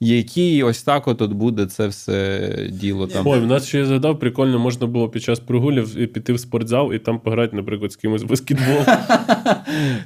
який 0.00 0.62
ось 0.62 0.82
так 0.82 1.08
от, 1.08 1.22
от 1.22 1.32
буде 1.32 1.66
це 1.66 1.86
все 1.86 2.50
діло 2.72 3.06
там. 3.06 3.26
Ой, 3.26 3.40
в 3.40 3.46
нас 3.46 3.66
ще 3.66 3.78
я 3.78 3.86
згадав, 3.86 4.18
прикольно 4.18 4.58
можна 4.58 4.86
було 4.86 5.08
під 5.08 5.22
час 5.22 5.40
прогулів 5.40 5.98
і 5.98 6.06
піти 6.06 6.32
в 6.32 6.40
спортзал 6.40 6.94
і 6.94 6.98
там 6.98 7.18
пограти, 7.18 7.56
наприклад, 7.56 7.92
з 7.92 7.96
кимось 7.96 8.22
в 8.22 8.26
баскетбол. 8.26 8.76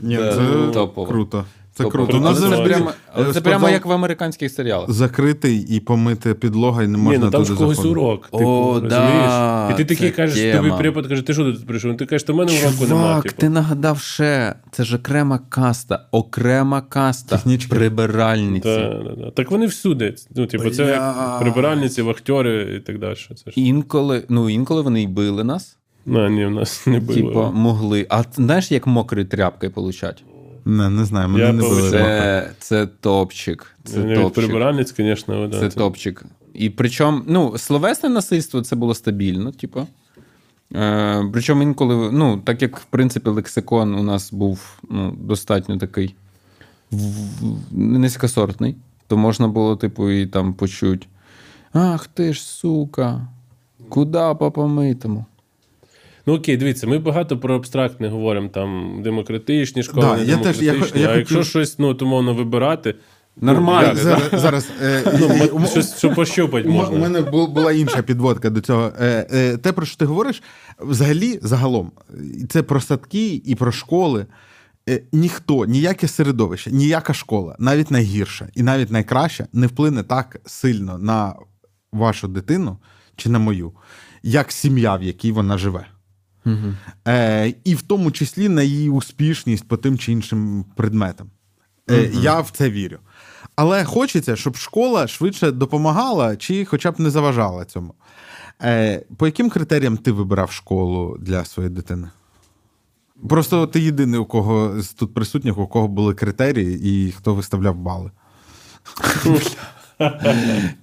Ні, 0.00 0.16
це 0.16 0.70
топово. 0.72 1.06
круто. 1.06 1.44
Це 1.76 1.84
Топово. 1.84 2.04
круто. 2.04 2.18
У 2.18 2.20
нас 2.20 2.30
Але 2.30 2.40
це 2.40 2.56
завжди 2.56 2.74
прямо, 2.74 2.90
але 3.12 3.32
це 3.32 3.40
прямо 3.40 3.68
як 3.68 3.86
в 3.86 3.92
американських 3.92 4.52
серіалах. 4.52 4.90
закритий 4.90 5.58
і 5.76 5.80
помити 5.80 6.34
підлога, 6.34 6.82
і 6.82 6.86
не 6.88 6.98
Ні, 6.98 7.04
ну 7.18 7.30
там 7.30 7.30
туди 7.30 7.44
ж 7.44 7.54
когось 7.54 7.76
заходити. 7.76 8.00
урок. 8.00 8.28
О, 8.30 8.38
Типу, 8.38 8.50
розумієш? 8.72 8.90
да, 9.28 9.70
І 9.72 9.76
ти 9.76 9.84
такий 9.84 10.10
кажеш, 10.10 10.38
тема. 10.40 10.68
тобі 10.68 10.82
препод 10.82 11.06
каже, 11.06 11.22
ти 11.22 11.32
що 11.34 11.44
тут 11.44 11.66
прийшов? 11.66 11.96
Ти 11.96 12.06
кажеш, 12.06 12.22
то 12.22 12.32
в 12.32 12.36
мене 12.36 12.52
уроку 12.52 12.84
немає. 12.84 12.88
Чувак, 12.88 13.22
Типу. 13.22 13.34
ти 13.38 13.48
нагадав 13.48 13.98
ще, 14.00 14.54
це 14.72 14.84
ж 14.84 14.96
окрема 14.96 15.38
каста, 15.48 16.06
окрема 16.10 16.80
каста 16.80 17.36
Технічки. 17.36 17.74
прибиральниці. 17.74 18.68
Да, 18.68 19.02
да, 19.04 19.24
да. 19.24 19.30
Так 19.30 19.50
вони 19.50 19.66
всюди. 19.66 20.14
Ну, 20.36 20.46
типу, 20.46 20.70
це 20.70 20.84
як 20.86 21.38
прибиральниці, 21.40 22.02
вахтери 22.02 22.74
і 22.76 22.80
так 22.80 22.98
далі. 22.98 23.14
Це 23.14 23.50
ж... 23.50 23.60
Інколи, 23.60 24.24
ну 24.28 24.50
інколи 24.50 24.82
вони 24.82 25.02
й 25.02 25.06
били 25.06 25.44
нас, 25.44 25.76
Ну, 26.06 26.28
ні, 26.28 26.46
в 26.46 26.50
нас 26.50 26.86
не 26.86 27.00
було. 27.00 27.14
типу, 27.14 27.50
могли. 27.54 28.06
А 28.10 28.22
знаєш, 28.34 28.70
як 28.72 28.86
мокрою 28.86 29.26
тряпкою 29.26 29.72
получать? 29.72 30.24
Не, 30.64 30.90
не 30.90 31.04
знаю, 31.04 31.28
мене 31.28 31.44
Я 31.44 31.52
не 31.52 31.62
було. 31.62 31.90
Це, 31.90 32.50
це 32.58 32.86
топчик. 32.86 33.76
Це 33.84 33.92
Це 33.92 34.14
топчик. 34.14 34.34
прибиральниць, 34.34 34.96
звісно, 34.96 35.48
да, 35.48 35.60
Це 35.60 35.68
топчик. 35.68 36.24
І 36.54 36.70
причому, 36.70 37.22
ну, 37.26 37.58
словесне 37.58 38.08
насильство 38.08 38.62
це 38.62 38.76
було 38.76 38.94
стабільно, 38.94 39.52
типу. 39.52 39.86
Е, 40.74 41.24
причому 41.32 41.62
інколи, 41.62 42.12
ну, 42.12 42.38
так 42.44 42.62
як, 42.62 42.78
в 42.78 42.84
принципі, 42.84 43.30
лексикон 43.30 43.94
у 43.94 44.02
нас 44.02 44.32
був 44.32 44.82
ну, 44.90 45.16
достатньо 45.20 45.76
такий 45.76 46.14
низькосортний, 47.70 48.76
то 49.06 49.16
можна 49.16 49.48
було, 49.48 49.76
типу, 49.76 50.10
і 50.10 50.26
там 50.26 50.54
почути: 50.54 51.06
Ах 51.72 52.06
ти 52.06 52.32
ж, 52.32 52.42
сука, 52.42 53.28
куди 53.88 54.34
по 54.38 54.50
помитому? 54.50 55.24
Ну 56.26 56.34
окей, 56.34 56.56
дивіться, 56.56 56.86
ми 56.86 56.98
багато 56.98 57.38
про 57.38 57.56
абстрактне 57.56 58.08
говоримо, 58.08 58.48
там 58.48 59.00
демократичні 59.04 59.82
школи, 59.82 60.06
Да, 60.06 60.16
не 60.16 60.24
я 60.24 60.36
теж- 60.36 60.62
я 60.62 60.72
хо- 60.80 60.98
я 60.98 61.16
якщо 61.16 61.34
хотів- 61.36 61.50
щось, 61.50 61.78
ну, 61.78 61.96
умовно, 62.02 62.34
вибирати, 62.34 62.94
Нормально. 63.36 63.88
як? 63.88 63.96
Зараз, 63.96 64.22
зараз 64.32 64.68
е, 64.82 65.02
ну, 65.52 65.60
е, 65.64 65.66
щось, 65.66 65.98
що 65.98 66.14
пощупати 66.14 66.68
У 66.68 66.72
м- 66.72 66.94
У 66.94 66.98
мене 66.98 67.20
була 67.20 67.72
інша 67.72 68.02
підводка 68.02 68.50
до 68.50 68.60
цього. 68.60 68.92
Е, 69.00 69.26
е, 69.32 69.56
Те, 69.56 69.72
про 69.72 69.86
що 69.86 69.96
ти 69.96 70.04
говориш, 70.04 70.42
взагалі, 70.78 71.38
загалом, 71.42 71.92
це 72.50 72.62
про 72.62 72.80
садки 72.80 73.42
і 73.44 73.54
про 73.54 73.72
школи. 73.72 74.26
Е, 74.88 75.02
Ніхто, 75.12 75.64
ніяке 75.66 76.08
середовище, 76.08 76.70
ніяка 76.70 77.14
школа, 77.14 77.56
навіть 77.58 77.90
найгірша 77.90 78.48
і 78.54 78.62
навіть 78.62 78.90
найкраща, 78.90 79.46
не 79.52 79.66
вплине 79.66 80.02
так 80.02 80.40
сильно 80.46 80.98
на 80.98 81.34
вашу 81.92 82.28
дитину 82.28 82.78
чи 83.16 83.28
на 83.28 83.38
мою, 83.38 83.72
як 84.22 84.52
сім'я, 84.52 84.96
в 84.96 85.02
якій 85.02 85.32
вона 85.32 85.58
живе. 85.58 85.86
Е, 87.08 87.54
і 87.64 87.74
в 87.74 87.82
тому 87.82 88.10
числі 88.10 88.48
на 88.48 88.62
її 88.62 88.90
успішність 88.90 89.68
по 89.68 89.76
тим 89.76 89.98
чи 89.98 90.12
іншим 90.12 90.64
предметам. 90.76 91.30
Е, 91.90 92.10
Я 92.12 92.40
в 92.40 92.50
це 92.50 92.70
вірю. 92.70 92.98
Але 93.56 93.84
хочеться, 93.84 94.36
щоб 94.36 94.56
школа 94.56 95.06
швидше 95.06 95.50
допомагала 95.50 96.36
чи 96.36 96.64
хоча 96.64 96.90
б 96.90 97.00
не 97.00 97.10
заважала 97.10 97.64
цьому. 97.64 97.94
Е, 98.62 99.04
По 99.16 99.26
яким 99.26 99.50
критеріям 99.50 99.96
ти 99.96 100.12
вибирав 100.12 100.52
школу 100.52 101.16
для 101.20 101.44
своєї 101.44 101.74
дитини? 101.74 102.10
Просто 103.28 103.66
ти 103.66 103.80
єдиний, 103.80 104.20
у 104.20 104.24
кого 104.24 104.82
з 104.82 104.88
тут 104.88 105.14
присутніх, 105.14 105.58
у 105.58 105.66
кого 105.66 105.88
були 105.88 106.14
критерії, 106.14 106.80
і 106.82 107.12
хто 107.12 107.34
виставляв 107.34 107.76
бали. 107.76 108.10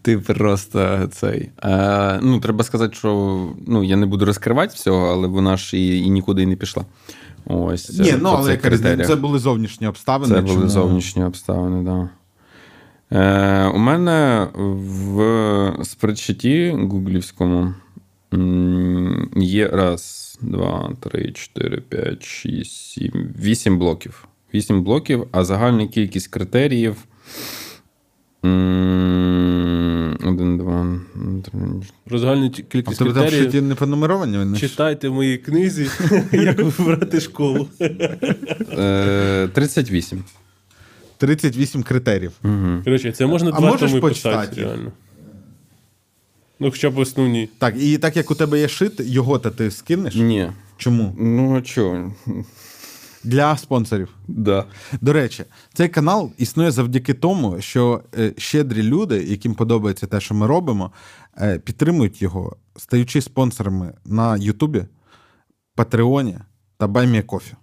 Ти 0.02 0.18
просто 0.18 1.10
цей. 1.12 1.50
Е, 1.64 2.20
ну, 2.22 2.40
треба 2.40 2.64
сказати, 2.64 2.96
що 2.96 3.50
ну, 3.68 3.84
я 3.84 3.96
не 3.96 4.06
буду 4.06 4.26
розкривати 4.26 4.74
всього, 4.76 5.08
але 5.08 5.28
вона 5.28 5.58
ж 5.58 5.78
і, 5.78 6.00
і 6.00 6.10
нікуди 6.10 6.46
не 6.46 6.56
пішла. 6.56 6.86
Ось, 7.46 8.00
Ні, 8.00 8.10
е, 8.10 8.20
ну 8.22 8.30
але 8.30 8.58
критеріях. 8.58 9.08
це 9.08 9.16
були 9.16 9.40
зовнішні 9.40 9.88
обставини. 9.88 10.36
Це 10.36 10.42
були 10.42 10.70
зовнішні 10.70 11.24
обставини, 11.24 11.86
так. 11.86 11.86
Да. 11.86 12.10
Е, 13.12 13.68
у 13.68 13.78
мене 13.78 14.48
в 14.56 15.74
спредшиті 15.84 16.70
гуглівському 16.70 17.74
є 19.36 19.68
раз, 19.68 20.38
два, 20.42 20.92
три, 21.00 21.32
чотири, 21.32 21.82
п'ять, 21.82 22.24
шість, 22.24 22.72
сім, 22.72 23.12
вісім 23.40 23.80
блоків. 23.80 24.28
Вісім 24.54 24.84
блоків, 24.84 25.28
а 25.32 25.44
загальна 25.44 25.88
кількість 25.88 26.28
критеріїв. 26.28 26.96
Один, 30.24 30.58
два, 30.58 31.00
три, 31.44 31.60
Про 32.06 32.20
загальну 32.20 32.50
ті- 32.50 32.66
А 32.86 32.92
в 32.92 32.98
тебе 32.98 33.14
там 33.14 33.50
в 33.62 33.62
не 33.68 33.76
пронумеровані? 33.76 34.38
Вони 34.38 34.58
Читайте 34.60 35.10
в 35.10 35.14
моїй 35.14 35.38
книзі, 35.38 35.90
як 36.32 36.60
вибрати 36.60 37.20
школу. 37.20 37.68
е, 37.82 39.48
38. 39.54 40.24
38 41.18 41.84
критеріїв. 41.84 42.32
Коротше, 42.84 43.12
це 43.12 43.26
можна 43.26 43.52
А 43.54 43.60
два 43.60 43.70
можеш 43.72 43.90
томи 43.90 44.02
почитати 44.02 44.62
реально. 44.62 44.92
Ну, 46.60 46.72
хоча 46.72 46.90
б 46.90 46.98
основні. 46.98 47.50
Так, 47.58 47.76
і 47.80 47.98
так 47.98 48.18
як 48.18 48.32
у 48.32 48.36
тебе 48.36 48.60
є 48.60 48.68
шит, 48.68 48.94
його 49.00 49.40
то 49.40 49.50
ти 49.52 49.72
скинеш? 49.72 50.16
Ні. 50.16 50.52
Чому? 50.78 51.16
Ну, 51.20 51.56
а 51.58 51.62
чого? 51.62 52.14
Для 53.24 53.58
спонсорів. 53.58 54.10
Да. 54.28 54.66
До 55.02 55.14
речі, 55.14 55.46
цей 55.74 55.90
канал 55.90 56.32
існує 56.38 56.72
завдяки 56.72 57.14
тому, 57.14 57.62
що 57.62 58.04
е, 58.18 58.34
щедрі 58.38 58.84
люди, 58.84 59.24
яким 59.24 59.56
подобається 59.56 60.08
те, 60.08 60.20
що 60.20 60.36
ми 60.36 60.48
робимо, 60.48 60.92
е, 61.42 61.60
підтримують 61.60 62.22
його, 62.22 62.56
стаючи 62.78 63.22
спонсорами 63.22 63.94
на 64.06 64.38
Ютубі, 64.38 64.86
Патреоні 65.76 66.38
та 66.78 66.88
Баймієкофі. 66.88 67.54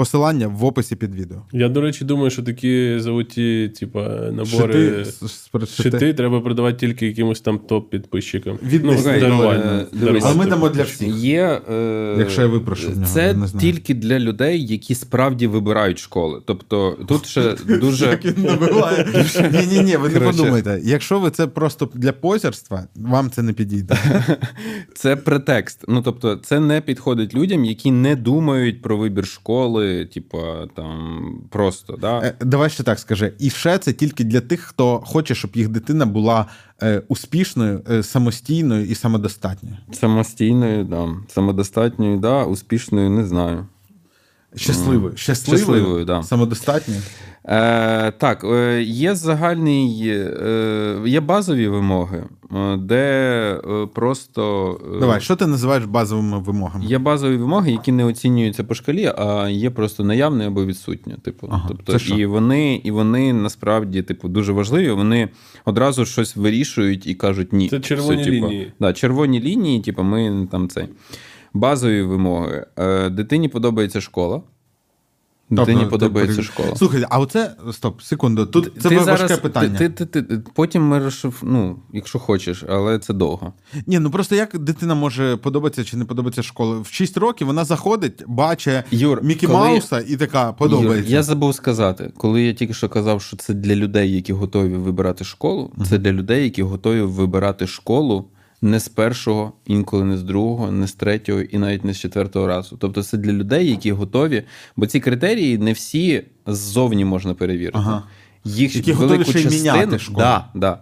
Посилання 0.00 0.48
в 0.48 0.64
описі 0.64 0.96
під 0.96 1.14
відео. 1.14 1.38
Я, 1.52 1.68
до 1.68 1.80
речі, 1.80 2.04
думаю, 2.04 2.30
що 2.30 2.42
такі 2.42 2.98
золоті, 2.98 3.72
типа, 3.80 4.08
набори. 4.08 5.04
Шити, 5.04 5.66
шити. 5.66 6.14
Треба 6.14 6.40
продавати 6.40 6.78
тільки 6.78 7.06
якимось 7.06 7.40
там 7.40 7.58
топ-підписчикам. 7.68 8.58
Від 8.62 8.84
ну, 8.84 8.90
10 8.90 9.04
дарувати. 9.04 9.28
доларів. 9.36 9.60
дарувати. 9.60 9.96
Дивись. 9.96 10.24
Але 10.26 10.34
ми 10.34 10.46
дамо 10.46 10.68
для 10.68 10.82
всіх. 10.82 11.16
Є, 11.16 11.60
е, 11.70 12.16
Якщо 12.18 12.42
я 12.42 12.46
випрошу 12.46 12.88
нього, 12.90 13.06
це 13.06 13.26
я 13.26 13.34
не 13.34 13.46
знаю. 13.46 13.72
тільки 13.72 13.94
для 13.94 14.18
людей, 14.18 14.66
які 14.66 14.94
справді 14.94 15.46
вибирають 15.46 15.98
школи. 15.98 16.40
Тобто 16.46 16.98
тут 17.08 17.26
ще 17.26 17.54
дуже 17.80 18.18
набиває. 18.36 19.06
Ні, 19.52 19.66
ні, 19.66 19.80
ні, 19.80 19.96
ви 19.96 20.08
не 20.08 20.20
подумайте. 20.20 20.80
Якщо 20.84 21.20
ви 21.20 21.30
це 21.30 21.46
просто 21.46 21.90
для 21.94 22.12
позерства, 22.12 22.84
вам 22.96 23.30
це 23.30 23.42
не 23.42 23.52
підійде. 23.52 23.98
це 24.94 25.16
претекст. 25.16 25.84
Ну 25.88 26.02
тобто, 26.02 26.36
це 26.36 26.60
не 26.60 26.80
підходить 26.80 27.34
людям, 27.34 27.64
які 27.64 27.90
не 27.90 28.16
думають 28.16 28.82
про 28.82 28.96
вибір 28.96 29.26
школи, 29.26 29.89
типа 30.04 30.66
там 30.76 31.20
просто 31.50 31.96
да. 31.96 32.18
Е, 32.18 32.34
Давай 32.40 32.70
ще 32.70 32.82
так 32.82 32.98
скажи. 32.98 33.32
І 33.38 33.50
ще 33.50 33.78
це 33.78 33.92
тільки 33.92 34.24
для 34.24 34.40
тих, 34.40 34.60
хто 34.60 35.02
хоче, 35.04 35.34
щоб 35.34 35.50
їх 35.54 35.68
дитина 35.68 36.06
була 36.06 36.46
е, 36.82 37.02
успішною, 37.08 37.82
е, 37.90 38.02
самостійною 38.02 38.86
і 38.86 38.94
самодостатньою. 38.94 39.76
Самостійною, 39.92 40.84
да. 40.84 41.08
самодостатньою, 41.28 42.18
да, 42.18 42.44
успішною, 42.44 43.10
не 43.10 43.26
знаю. 43.26 43.66
Щасливою. 44.56 45.16
Щасливою, 45.16 45.64
Щасливою, 45.64 46.04
да. 46.04 46.22
самодостатньою. 46.22 47.00
Е, 47.44 48.10
так, 48.10 48.44
е, 48.44 48.82
є 48.82 49.14
загальний, 49.14 50.02
е, 50.08 50.96
є 51.06 51.20
базові 51.20 51.68
вимоги, 51.68 52.24
е, 52.56 52.76
де 52.76 53.04
е, 53.70 53.86
просто. 53.94 54.72
е, 54.96 55.00
Давай, 55.00 55.20
що 55.20 55.36
ти 55.36 55.46
називаєш 55.46 55.84
базовими 55.84 56.38
вимогами? 56.38 56.84
Є 56.84 56.98
базові 56.98 57.36
вимоги, 57.36 57.72
які 57.72 57.92
не 57.92 58.04
оцінюються 58.04 58.64
по 58.64 58.74
шкалі, 58.74 59.12
а 59.18 59.48
є 59.48 59.70
просто 59.70 60.04
наявні 60.04 60.44
або 60.44 60.64
відсутні. 60.64 61.14
Типу, 61.22 61.48
Ага, 61.50 61.64
тобто, 61.68 61.92
це 61.92 61.98
що? 61.98 62.14
і 62.14 62.26
вони, 62.26 62.74
і 62.84 62.90
вони 62.90 63.32
насправді 63.32 64.02
типу 64.02 64.28
дуже 64.28 64.52
важливі. 64.52 64.90
Вони 64.90 65.28
одразу 65.64 66.04
щось 66.04 66.36
вирішують 66.36 67.06
і 67.06 67.14
кажуть 67.14 67.52
ні. 67.52 67.68
Це 67.68 67.80
червоні 67.80 68.24
типу, 68.24 68.46
лінії. 68.46 68.72
Да, 68.80 68.92
червоні 68.92 69.40
лінії, 69.40 69.80
типу, 69.80 70.02
ми 70.02 70.48
там 70.50 70.68
цей. 70.68 70.84
Базові 71.54 72.02
вимоги. 72.02 72.66
Е, 72.78 73.10
дитині 73.10 73.48
подобається 73.48 74.00
школа. 74.00 74.42
Дитині 75.50 75.86
подобається 75.86 76.42
школа. 76.42 76.76
Слухай, 76.76 77.04
а 77.10 77.18
оце 77.18 77.52
стоп, 77.72 78.02
секунду. 78.02 78.46
Тут 78.46 78.72
це 78.82 78.88
ти 78.88 78.96
важке 78.98 79.16
зараз, 79.16 79.38
питання. 79.38 79.78
Ти, 79.78 79.88
ти, 79.88 80.06
ти, 80.06 80.22
ти- 80.22 80.42
потім 80.54 80.82
ми 80.82 80.98
розшиф... 80.98 81.42
ну, 81.42 81.78
якщо 81.92 82.18
хочеш, 82.18 82.64
але 82.68 82.98
це 82.98 83.14
довго. 83.14 83.52
Ні, 83.86 83.98
ну 83.98 84.10
просто 84.10 84.34
як 84.36 84.58
дитина 84.58 84.94
може 84.94 85.36
подобатися 85.36 85.84
чи 85.84 85.96
не 85.96 86.04
подобається 86.04 86.42
школа? 86.42 86.78
В 86.78 86.86
6 86.86 87.16
років 87.16 87.46
вона 87.46 87.64
заходить, 87.64 88.24
бачить 88.26 88.84
Юр, 88.90 89.22
Мікі 89.22 89.46
коли- 89.46 89.58
Мауса 89.58 90.04
і 90.08 90.16
така 90.16 90.52
подобається. 90.52 90.96
Юр, 91.10 91.14
Я 91.14 91.22
забув 91.22 91.54
сказати, 91.54 92.12
коли 92.16 92.42
я 92.42 92.52
тільки 92.52 92.74
що 92.74 92.88
казав, 92.88 93.22
що 93.22 93.36
це 93.36 93.54
для 93.54 93.74
людей, 93.74 94.14
які 94.14 94.32
готові 94.32 94.76
вибирати 94.76 95.24
школу, 95.24 95.72
це 95.88 95.98
для 95.98 96.12
людей, 96.12 96.44
які 96.44 96.62
готові 96.62 97.02
вибирати 97.02 97.66
школу 97.66 98.28
не 98.62 98.80
з 98.80 98.88
першого, 98.88 99.52
інколи 99.66 100.04
не 100.04 100.16
з 100.16 100.22
другого, 100.22 100.72
не 100.72 100.86
з 100.86 100.92
третього 100.92 101.40
і 101.40 101.58
навіть 101.58 101.84
не 101.84 101.94
з 101.94 101.98
четвертого 101.98 102.46
разу. 102.46 102.76
Тобто 102.76 103.02
це 103.02 103.18
для 103.18 103.32
людей, 103.32 103.70
які 103.70 103.92
готові, 103.92 104.42
бо 104.76 104.86
ці 104.86 105.00
критерії 105.00 105.58
не 105.58 105.72
всі 105.72 106.22
ззовні 106.46 107.04
можна 107.04 107.34
перевірити. 107.34 107.78
Ага. 107.78 108.02
Їх 108.44 108.76
Які 108.76 108.92
готові 108.92 109.08
велику 109.10 109.30
ще 109.30 109.42
частину, 109.42 109.72
міняти 109.72 109.98
школу. 109.98 110.18
Да, 110.18 110.48
да. 110.54 110.78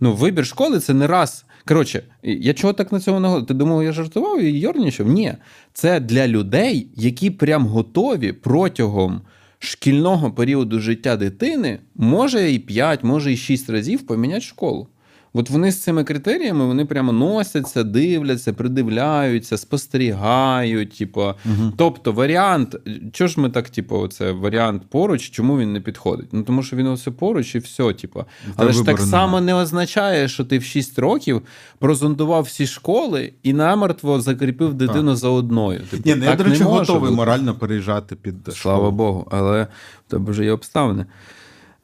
Ну, 0.00 0.14
вибір 0.14 0.46
школи 0.46 0.80
це 0.80 0.94
не 0.94 1.06
раз. 1.06 1.44
Коротше, 1.68 2.02
я 2.22 2.54
чого 2.54 2.72
так 2.72 2.92
на 2.92 3.00
цьому 3.00 3.20
наголосив? 3.20 3.46
Ти 3.46 3.54
думав, 3.54 3.84
я 3.84 3.92
жартував 3.92 4.42
і 4.42 4.58
йорнічав? 4.58 5.06
Ні. 5.06 5.34
Це 5.72 6.00
для 6.00 6.28
людей, 6.28 6.88
які 6.96 7.30
прям 7.30 7.66
готові 7.66 8.32
протягом 8.32 9.20
шкільного 9.58 10.30
періоду 10.30 10.80
життя 10.80 11.16
дитини, 11.16 11.78
може 11.94 12.52
і 12.52 12.58
5, 12.58 13.04
може 13.04 13.32
і 13.32 13.36
6 13.36 13.70
разів 13.70 14.06
поміняти 14.06 14.40
школу. 14.40 14.88
От 15.36 15.50
вони 15.50 15.72
з 15.72 15.82
цими 15.82 16.04
критеріями 16.04 16.66
вони 16.66 16.84
прямо 16.84 17.12
носяться, 17.12 17.82
дивляться, 17.82 18.52
придивляються, 18.52 19.56
спостерігають. 19.58 20.98
Типу. 20.98 21.32
Тобто, 21.76 22.12
варіант, 22.12 22.76
чого 23.12 23.28
ж 23.28 23.40
ми 23.40 23.50
так, 23.50 23.70
типу, 23.70 24.08
це 24.08 24.32
варіант 24.32 24.82
поруч, 24.90 25.30
чому 25.30 25.58
він 25.58 25.72
не 25.72 25.80
підходить? 25.80 26.28
Ну 26.32 26.42
тому 26.42 26.62
що 26.62 26.76
він 26.76 26.86
ось 26.86 27.08
поруч 27.18 27.54
і 27.54 27.58
все, 27.58 27.92
типу. 27.92 28.24
Але 28.56 28.72
ж 28.72 28.84
так 28.84 29.00
само 29.00 29.40
не 29.40 29.54
означає, 29.54 30.28
що 30.28 30.44
ти 30.44 30.58
в 30.58 30.62
6 30.64 30.98
років 30.98 31.42
прозондував 31.78 32.42
всі 32.42 32.66
школи 32.66 33.32
і 33.42 33.52
намертво 33.52 34.20
закріпив 34.20 34.74
дитину 34.74 35.16
за 35.16 35.28
одною. 35.28 35.80
Типу, 35.90 36.02
Ні, 36.08 36.14
ну 36.14 36.24
я, 36.24 36.36
до 36.36 36.44
речі, 36.44 36.58
не 36.58 36.64
готовий 36.64 37.00
бути. 37.00 37.12
морально 37.12 37.54
переїжджати 37.54 38.16
під 38.16 38.34
Слава 38.44 38.78
школу. 38.78 38.90
Богу, 38.90 39.26
але 39.30 39.66
в 40.08 40.10
тебе 40.10 40.30
вже 40.30 40.44
є 40.44 40.52
обставини. 40.52 41.06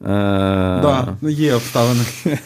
Е, 0.03 0.07
Да, 0.81 1.17
ну 1.21 1.29
є 1.29 1.53
обставини. 1.53 2.01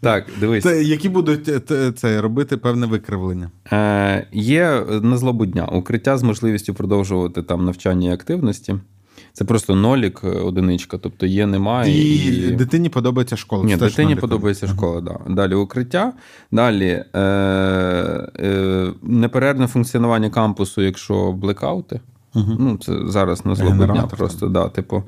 Так, 0.00 0.24
дивись. 0.40 0.64
Це, 0.64 0.82
які 0.82 1.08
будуть 1.08 1.48
е, 1.70 1.92
це, 1.92 2.20
робити 2.20 2.56
певне 2.56 2.86
викривлення. 2.86 3.50
Е, 3.72 4.26
є 4.32 4.82
на 5.02 5.16
злобу 5.16 5.46
дня 5.46 5.66
укриття 5.66 6.18
з 6.18 6.22
можливістю 6.22 6.74
продовжувати 6.74 7.42
там 7.42 7.64
навчання 7.64 8.10
і 8.10 8.14
активності. 8.14 8.74
Це 9.32 9.44
просто 9.44 9.74
нолік, 9.74 10.20
е, 10.24 10.28
одиничка, 10.28 10.98
тобто 10.98 11.26
є, 11.26 11.46
немає. 11.46 12.16
І, 12.48 12.50
дитині 12.50 12.88
подобається 12.88 13.36
школа. 13.36 13.64
Ні, 13.64 13.76
Це 13.76 13.86
дитині 13.86 14.08
нолік. 14.08 14.20
подобається 14.20 14.66
школа, 14.66 15.00
да. 15.00 15.18
Далі 15.28 15.54
укриття. 15.54 16.12
Далі 16.52 17.04
е, 17.14 17.20
е, 17.20 18.92
неперервне 19.02 19.66
функціонування 19.66 20.30
кампусу, 20.30 20.82
якщо 20.82 21.32
блекаути. 21.32 22.00
Ну, 22.34 22.78
це 22.82 22.92
зараз 23.06 23.46
на 23.46 23.54
злобу 23.54 23.84
дня 23.84 24.08
просто, 24.16 24.48
да, 24.48 24.68
типу. 24.68 25.02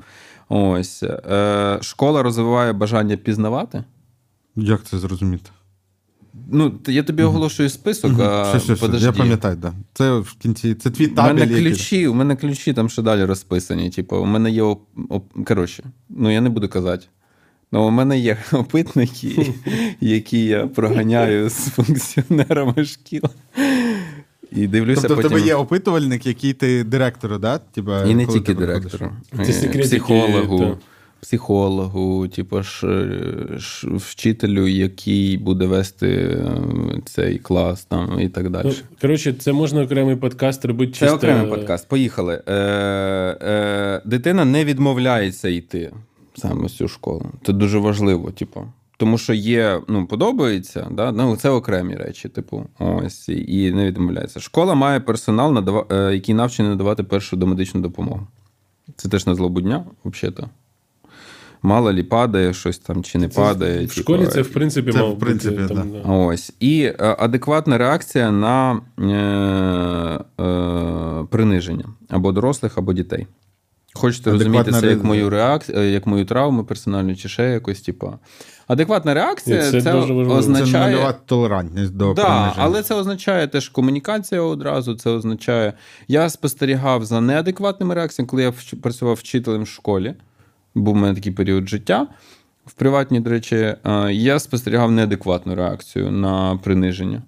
Ось. 0.49 1.03
Е, 1.03 1.77
школа 1.81 2.23
розвиває 2.23 2.73
бажання 2.73 3.17
пізнавати. 3.17 3.83
Як 4.55 4.83
це 4.83 4.97
зрозуміти? 4.97 5.49
Ну, 6.51 6.73
я 6.87 7.03
тобі 7.03 7.23
оголошую 7.23 7.69
список, 7.69 8.19
а 8.19 8.41
Все, 8.41 8.57
все, 8.57 8.75
подожди. 8.75 9.05
я 9.05 9.11
пам'ятаю, 9.11 9.55
да. 9.55 9.73
Це 9.93 10.17
в 10.17 10.33
кінці. 10.39 10.75
Це 10.75 10.89
твій 10.91 11.07
У 11.07 11.09
мене 11.09 11.39
табель. 11.41 11.55
який- 11.55 11.63
ключі, 11.71 12.07
у 12.07 12.13
мене 12.13 12.35
ключі 12.35 12.73
там 12.73 12.89
ще 12.89 13.01
далі 13.01 13.25
розписані. 13.25 13.89
Типу, 13.89 14.17
у 14.17 14.25
мене 14.25 14.51
є 14.51 14.61
оп... 14.61 14.81
оп- 15.09 15.43
коротше, 15.45 15.83
ну 16.09 16.31
я 16.33 16.41
не 16.41 16.49
буду 16.49 16.69
казати. 16.69 17.05
Ну, 17.71 17.87
у 17.87 17.89
мене 17.91 18.19
є 18.19 18.37
опитники, 18.51 19.53
які 20.01 20.45
я 20.45 20.67
проганяю 20.67 21.49
з 21.49 21.69
функціонерами 21.69 22.85
шкіл. 22.85 23.21
І 24.51 24.67
дивлюся 24.67 25.01
Тобто 25.01 25.13
в 25.13 25.17
потім. 25.17 25.29
тебе 25.29 25.47
є 25.47 25.55
опитувальник, 25.55 26.25
який 26.25 26.53
ти 26.53 26.83
директору, 26.83 27.37
да? 27.37 27.57
Типа, 27.57 28.03
І 28.03 28.15
не 28.15 28.25
тільки 28.25 28.53
директору, 28.53 29.11
е, 29.39 29.79
психологу, 29.81 30.59
та. 30.59 30.77
психологу, 31.19 32.27
типу, 32.27 32.61
ж, 32.63 32.87
ж, 33.57 33.87
вчителю, 33.95 34.67
який 34.67 35.37
буде 35.37 35.65
вести 35.65 36.07
е, 36.07 36.51
цей 37.05 37.37
клас 37.37 37.85
там, 37.85 38.19
і 38.19 38.29
так 38.29 38.49
далі. 38.49 38.67
Ну, 38.67 38.73
коротше, 39.01 39.33
це 39.33 39.53
можна 39.53 39.81
окремий 39.81 40.15
подкаст 40.15 40.65
робити 40.65 40.93
Це 40.93 41.11
окремий 41.11 41.47
подкаст. 41.47 41.87
Поїхали. 41.87 42.41
Е, 42.47 42.53
е, 42.53 44.01
дитина 44.05 44.45
не 44.45 44.65
відмовляється 44.65 45.49
йти 45.49 45.91
саме 46.37 46.67
в 46.67 46.71
цю 46.71 46.87
школу. 46.87 47.25
Це 47.45 47.53
дуже 47.53 47.77
важливо, 47.77 48.31
типу. 48.31 48.65
Тому 48.99 49.17
що 49.17 49.33
є, 49.33 49.81
ну, 49.87 50.07
подобається, 50.07 50.87
да? 50.91 51.11
ну, 51.11 51.35
це 51.35 51.49
окремі 51.49 51.95
речі, 51.95 52.29
типу, 52.29 52.65
ось, 52.79 53.29
і 53.29 53.71
не 53.71 53.85
відмовляється. 53.85 54.39
Школа 54.39 54.75
має 54.75 54.99
персонал, 54.99 55.53
надава, 55.53 55.85
е, 55.91 56.13
який 56.13 56.35
навчений 56.35 56.71
надавати 56.71 57.03
першу 57.03 57.37
домедичну 57.37 57.81
допомогу. 57.81 58.27
Це 58.95 59.09
теж 59.09 59.27
на 59.27 59.35
злобудня, 59.35 59.83
взагалі-то. 60.05 60.49
Мало 61.61 61.93
лі 61.93 62.03
падає 62.03 62.53
щось 62.53 62.79
там 62.79 63.03
чи 63.03 63.17
не 63.17 63.27
падає. 63.27 63.85
В 63.85 63.91
школі 63.91 64.19
типу, 64.19 64.31
це, 64.31 64.41
в 64.41 64.53
принципі, 64.53 64.91
Це, 64.91 64.99
мало 64.99 65.13
в 65.13 65.19
принципі, 65.19 65.61
бути. 65.61 65.73
Там, 65.75 65.91
да. 65.91 65.99
да. 65.99 66.09
Ось. 66.09 66.53
І 66.59 66.83
е, 66.83 67.15
адекватна 67.19 67.77
реакція 67.77 68.31
на 68.31 68.81
е, 68.99 70.43
е, 70.43 71.25
приниження 71.29 71.85
або 72.09 72.31
дорослих, 72.31 72.77
або 72.77 72.93
дітей. 72.93 73.27
Хочете 73.93 74.31
розуміти 74.31 74.71
це 74.71 74.87
як 74.87 75.03
мою 75.03 75.29
реакцію, 75.29 75.91
як 75.91 76.07
мою 76.07 76.25
травму 76.25 76.63
персональну, 76.63 77.15
чи 77.15 77.29
ще 77.29 77.49
якось, 77.49 77.81
типу. 77.81 78.13
Адекватна 78.67 79.13
реакція 79.13 79.71
це, 79.71 79.81
це 79.81 79.91
дуже 79.91 80.13
важливо. 80.13 80.41
Це 80.41 81.13
толерантність 81.25 81.93
до 81.93 82.13
Да, 82.13 82.53
але 82.57 82.83
це 82.83 82.95
означає 82.95 83.47
теж 83.47 83.69
комунікація 83.69 84.41
одразу. 84.41 84.95
Це 84.95 85.09
означає. 85.09 85.73
Я 86.07 86.29
спостерігав 86.29 87.05
за 87.05 87.21
неадекватними 87.21 87.95
реакціями, 87.95 88.27
коли 88.27 88.43
я 88.43 88.53
працював 88.81 89.15
вчителем 89.15 89.63
в 89.63 89.67
школі. 89.67 90.13
Був 90.75 90.95
у 90.95 90.97
мене 90.97 91.15
такий 91.15 91.31
період 91.31 91.69
життя. 91.69 92.07
В 92.65 92.73
приватній, 92.73 93.19
до 93.19 93.29
речі, 93.29 93.55
е, 93.55 93.77
я 94.11 94.39
спостерігав 94.39 94.91
неадекватну 94.91 95.55
реакцію 95.55 96.11
на 96.11 96.59
приниження. 96.63 97.21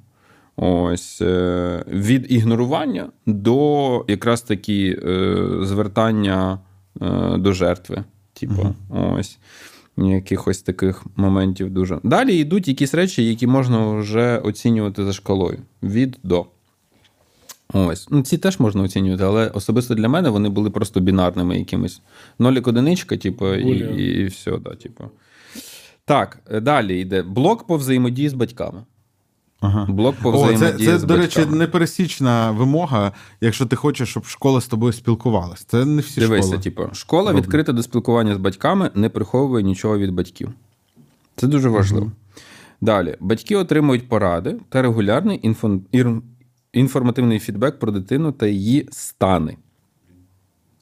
Ось 0.55 1.21
е, 1.21 1.83
від 1.87 2.31
ігнорування 2.31 3.09
до 3.25 4.05
якраз 4.07 4.41
таки 4.41 4.99
е, 5.03 5.47
звертання 5.61 6.59
е, 7.01 7.37
до 7.37 7.53
жертви. 7.53 8.03
Типу, 8.33 8.75
ось 8.89 9.37
якихось 9.97 10.61
таких 10.61 11.05
моментів 11.15 11.69
дуже. 11.69 11.99
Далі 12.03 12.35
йдуть 12.35 12.67
якісь 12.67 12.93
речі, 12.93 13.25
які 13.25 13.47
можна 13.47 13.91
вже 13.91 14.37
оцінювати 14.37 15.05
за 15.05 15.13
шкалою. 15.13 15.59
Від 15.83 16.19
до. 16.23 16.45
Ось. 17.73 18.07
Ну, 18.09 18.21
ці 18.21 18.37
теж 18.37 18.59
можна 18.59 18.83
оцінювати, 18.83 19.23
але 19.23 19.47
особисто 19.47 19.95
для 19.95 20.09
мене 20.09 20.29
вони 20.29 20.49
були 20.49 20.69
просто 20.69 20.99
бінарними 20.99 21.59
якимись. 21.59 22.01
Нолік 22.39 22.67
одиничка, 22.67 23.17
типу, 23.17 23.53
і, 23.53 23.79
і, 23.79 24.21
і 24.21 24.25
все, 24.25 24.57
да, 24.57 24.75
типу. 24.75 25.03
Так, 26.05 26.39
далі 26.61 26.99
йде 26.99 27.21
блок 27.21 27.67
по 27.67 27.77
взаємодії 27.77 28.29
з 28.29 28.33
батьками. 28.33 28.83
Ага. 29.61 29.85
Блок 29.89 30.15
по 30.21 30.29
О, 30.29 30.57
це, 30.57 30.73
це 30.73 30.99
з 30.99 31.03
до 31.03 31.17
речі, 31.17 31.45
непересічна 31.45 32.51
вимога, 32.51 33.11
якщо 33.41 33.65
ти 33.65 33.75
хочеш, 33.75 34.09
щоб 34.09 34.25
школа 34.25 34.61
з 34.61 34.67
тобою 34.67 34.93
спілкувалась. 34.93 35.63
Це 35.63 35.85
не 35.85 36.01
всі 36.01 36.19
Дивися, 36.19 36.47
школи. 36.47 36.63
типу, 36.63 36.89
школа 36.93 37.31
роблять. 37.31 37.45
відкрита 37.45 37.73
до 37.73 37.83
спілкування 37.83 38.35
з 38.35 38.37
батьками, 38.37 38.91
не 38.95 39.09
приховує 39.09 39.63
нічого 39.63 39.97
від 39.97 40.11
батьків. 40.11 40.51
Це 41.35 41.47
дуже 41.47 41.69
важливо. 41.69 42.11
Далі, 42.81 43.15
батьки 43.19 43.55
отримують 43.55 44.09
поради 44.09 44.55
та 44.69 44.81
регулярний 44.81 45.39
інфон... 45.43 45.81
інформативний 46.73 47.39
фідбек 47.39 47.79
про 47.79 47.91
дитину 47.91 48.31
та 48.31 48.47
її 48.47 48.87
стани. 48.91 49.57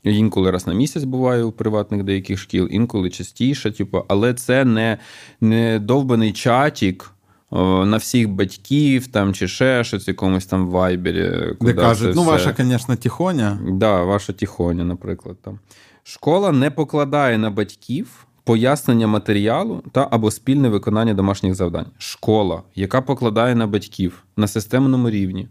Інколи 0.03 0.51
раз 0.51 0.67
на 0.67 0.73
місяць 0.73 1.03
буває 1.03 1.43
у 1.43 1.51
приватних 1.51 2.03
деяких 2.03 2.39
шкіл, 2.39 2.67
інколи 2.71 3.09
частіше, 3.09 3.71
типу, 3.71 4.05
але 4.07 4.33
це 4.33 4.65
не, 4.65 4.97
не 5.41 5.79
довбаний 5.79 6.31
чатік 6.33 7.11
на 7.51 7.97
всіх 7.97 8.29
батьків 8.29 9.07
там, 9.07 9.33
чи 9.33 9.47
ще 9.47 9.83
щось 9.83 10.07
в 10.07 10.09
якомусь 10.09 10.45
там 10.45 10.69
вайбері. 10.69 11.55
Де 11.61 11.73
кажуть, 11.73 12.15
ну 12.15 12.21
все- 12.21 12.31
ваша, 12.31 12.55
звісно, 12.57 12.95
тихоня. 12.95 13.59
Да, 13.71 14.03
ваша 14.03 14.33
тихоня, 14.33 14.83
наприклад. 14.83 15.37
Там. 15.41 15.59
Школа 16.03 16.51
не 16.51 16.71
покладає 16.71 17.37
на 17.37 17.49
батьків 17.49 18.27
пояснення 18.43 19.07
матеріалу 19.07 19.83
та 19.91 20.07
або 20.11 20.31
спільне 20.31 20.69
виконання 20.69 21.13
домашніх 21.13 21.55
завдань. 21.55 21.85
Школа, 21.97 22.63
яка 22.75 23.01
покладає 23.01 23.55
на 23.55 23.67
батьків 23.67 24.23
на 24.37 24.47
системному 24.47 25.09
рівні 25.09 25.47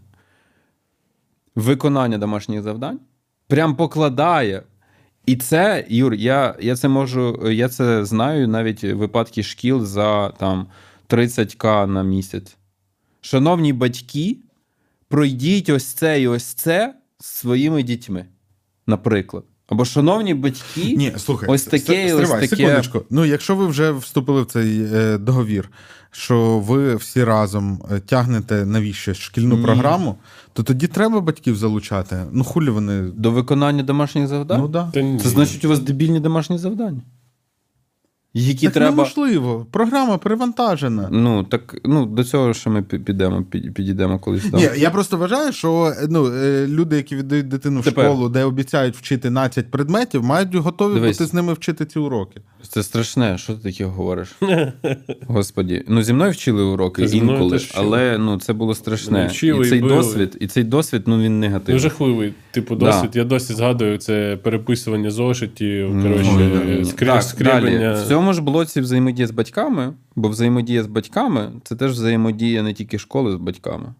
виконання 1.55 2.17
домашніх 2.17 2.61
завдань, 2.61 2.99
прям 3.47 3.75
покладає. 3.75 4.63
І 5.25 5.35
це, 5.35 5.85
Юр, 5.89 6.13
я, 6.13 6.55
я 6.59 6.75
це 6.75 6.87
можу, 6.87 7.51
я 7.51 7.69
це 7.69 8.05
знаю 8.05 8.47
навіть 8.47 8.83
випадки 8.83 9.43
шкіл 9.43 9.85
за 9.85 10.29
там 10.29 10.67
30к 11.09 11.87
на 11.87 12.03
місяць. 12.03 12.57
Шановні 13.21 13.73
батьки, 13.73 14.37
пройдіть 15.07 15.69
ось 15.69 15.85
це 15.85 16.21
і 16.21 16.27
ось 16.27 16.43
це 16.43 16.95
з 17.19 17.25
своїми 17.25 17.83
дітьми, 17.83 18.25
наприклад. 18.87 19.43
Або 19.69 19.85
шановні 19.85 20.33
батьки, 20.33 20.95
Ні, 20.97 21.13
слухай, 21.17 21.49
ось 21.49 21.63
таке 21.63 22.07
і 22.09 22.13
ось 22.13 22.29
таке. 22.29 22.47
секундочку. 22.47 23.01
Ну, 23.09 23.25
якщо 23.25 23.55
ви 23.55 23.67
вже 23.67 23.91
вступили 23.91 24.41
в 24.41 24.45
цей 24.45 24.81
е, 24.93 25.17
договір, 25.17 25.69
що 26.11 26.59
ви 26.59 26.95
всі 26.95 27.23
разом 27.23 27.81
е, 27.91 27.99
тягнете 27.99 28.65
навіщо 28.65 29.13
шкільну 29.13 29.57
Ні. 29.57 29.63
програму, 29.63 30.15
то 30.53 30.63
тоді 30.63 30.87
треба 30.87 31.21
батьків 31.21 31.55
залучати. 31.55 32.25
Ну, 32.31 32.43
хулі 32.43 32.69
вони. 32.69 33.01
до 33.01 33.31
виконання 33.31 33.83
домашніх 33.83 34.27
завдань. 34.27 34.61
Ну 34.61 34.67
да. 34.67 34.91
Це 34.93 35.29
значить, 35.29 35.65
у 35.65 35.69
вас 35.69 35.79
дебільні 35.79 36.19
домашні 36.19 36.57
завдання. 36.57 37.01
Які 38.33 38.65
так 38.65 38.73
треба. 38.73 38.91
неможливо. 38.91 39.67
Програма 39.71 40.17
перевантажена. 40.17 41.09
Ну, 41.11 41.43
так 41.43 41.77
ну, 41.85 42.05
до 42.05 42.23
цього 42.23 42.53
ще 42.53 42.69
ми 42.69 42.81
підемо, 42.81 43.43
підійдемо 43.43 44.19
колись 44.19 44.43
там. 44.49 44.59
Ні, 44.59 44.69
я 44.77 44.89
просто 44.89 45.17
вважаю, 45.17 45.51
що 45.51 45.93
ну, 46.09 46.27
е, 46.27 46.67
люди, 46.67 46.95
які 46.95 47.15
віддають 47.15 47.47
дитину 47.47 47.79
в 47.81 47.83
Тепер. 47.83 48.05
школу, 48.05 48.29
де 48.29 48.43
обіцяють 48.43 48.95
вчити 48.95 49.29
12 49.29 49.71
предметів, 49.71 50.23
мають 50.23 50.55
готові 50.55 50.93
Дивись. 50.93 51.17
бути 51.17 51.29
з 51.29 51.33
ними 51.33 51.53
вчити 51.53 51.85
ці 51.85 51.99
уроки. 51.99 52.41
Це 52.67 52.83
страшне, 52.83 53.37
що 53.37 53.53
ти 53.53 53.63
таке 53.71 53.85
говориш? 53.85 54.35
Господі. 55.27 55.83
Ну, 55.87 56.01
зі 56.03 56.13
мною 56.13 56.31
вчили 56.31 56.63
уроки 56.63 57.07
Зі 57.07 57.21
мною 57.21 57.37
інколи, 57.37 57.51
теж 57.57 57.65
вчили. 57.67 57.85
але 57.85 58.17
ну, 58.17 58.39
це 58.39 58.53
було 58.53 58.75
страшне. 58.75 59.11
Мене 59.17 59.27
вчили 59.27 59.63
і 59.65 59.67
і 59.67 59.69
цей 59.69 59.81
били. 59.81 59.95
досвід, 59.95 60.37
і 60.39 60.47
цей 60.47 60.63
досвід, 60.63 61.03
ну 61.05 61.17
він 61.19 61.33
Ну, 61.33 61.39
негативний. 61.39 61.79
жахливий, 61.79 62.33
типу, 62.51 62.75
Да. 62.75 62.85
досвід. 62.85 63.09
Я 63.13 63.23
досі 63.23 63.53
згадую 63.53 63.97
це 63.97 64.37
переписування 64.43 65.11
зошитів, 65.11 66.01
коротше, 66.03 66.31
да, 66.39 66.75
да. 66.75 66.85
скрі... 66.85 67.05
Так, 67.07 67.23
скріблення. 67.23 67.79
далі. 67.79 68.03
В 68.03 68.07
цьому 68.07 68.33
ж 68.33 68.41
блоці 68.41 68.81
взаємодія 68.81 69.27
з 69.27 69.31
батьками, 69.31 69.93
бо 70.15 70.29
взаємодія 70.29 70.83
з 70.83 70.87
батьками 70.87 71.51
це 71.63 71.75
теж 71.75 71.91
взаємодія 71.91 72.63
не 72.63 72.73
тільки 72.73 72.99
школи 72.99 73.31
з 73.31 73.35
батьками. 73.35 73.93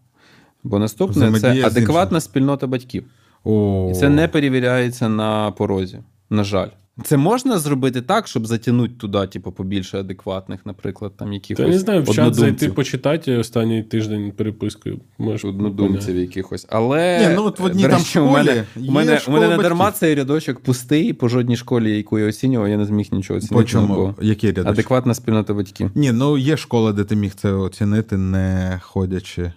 Бо 0.64 0.78
наступне 0.78 1.14
це 1.14 1.28
Взаємодія 1.30 1.70
з 1.70 1.76
адекватна 1.76 2.20
спільнота 2.20 2.66
батьків. 2.66 3.04
О, 3.44 3.88
І 3.90 3.94
це 3.94 4.08
не 4.08 4.28
перевіряється 4.28 5.08
на 5.08 5.50
порозі. 5.50 5.98
На 6.30 6.44
жаль. 6.44 6.68
Це 7.04 7.16
можна 7.16 7.58
зробити 7.58 8.02
так, 8.02 8.28
щоб 8.28 8.46
затягнути 8.46 8.94
туди, 8.98 9.26
типу, 9.26 9.52
побільше 9.52 10.00
адекватних, 10.00 10.66
наприклад, 10.66 11.12
там 11.16 11.32
якихось 11.32 11.64
Та 11.64 11.70
не 11.70 11.78
знаю, 11.78 12.02
в 12.02 12.14
чат 12.14 12.34
зайти 12.34 12.68
почитати 12.68 13.36
останній 13.36 13.82
тиждень 13.82 14.32
перепискою. 14.36 15.00
Можеш 15.18 15.44
однодумців 15.44 16.16
якихось. 16.16 16.66
Але 16.68 17.28
Ні, 17.28 17.34
ну 17.36 17.44
от 17.44 17.60
в 17.60 17.64
одній 17.64 17.82
там 17.82 17.92
речі, 17.92 18.18
у 18.18 18.30
мене, 18.30 18.64
у 18.76 18.90
мене, 18.92 19.20
у 19.28 19.30
мене 19.30 19.48
не 19.48 19.62
дарма 19.62 19.92
цей 19.92 20.14
рядочок 20.14 20.60
пустий 20.60 21.12
по 21.12 21.28
жодній 21.28 21.56
школі, 21.56 21.96
яку 21.96 22.18
я 22.18 22.28
оцінював, 22.28 22.68
я 22.68 22.76
не 22.76 22.84
зміг 22.84 23.08
нічого 23.12 23.38
оцінити. 23.38 23.54
По 23.54 23.64
чому? 23.64 24.14
Який 24.22 24.50
рядочок? 24.50 24.72
Адекватна 24.72 25.14
спільнота 25.14 25.54
батьків. 25.54 25.90
Ні, 25.94 26.12
ну 26.12 26.38
є 26.38 26.56
школа, 26.56 26.92
де 26.92 27.04
ти 27.04 27.16
міг 27.16 27.34
це 27.34 27.52
оцінити, 27.52 28.16
не 28.16 28.80
ходячи. 28.82 29.52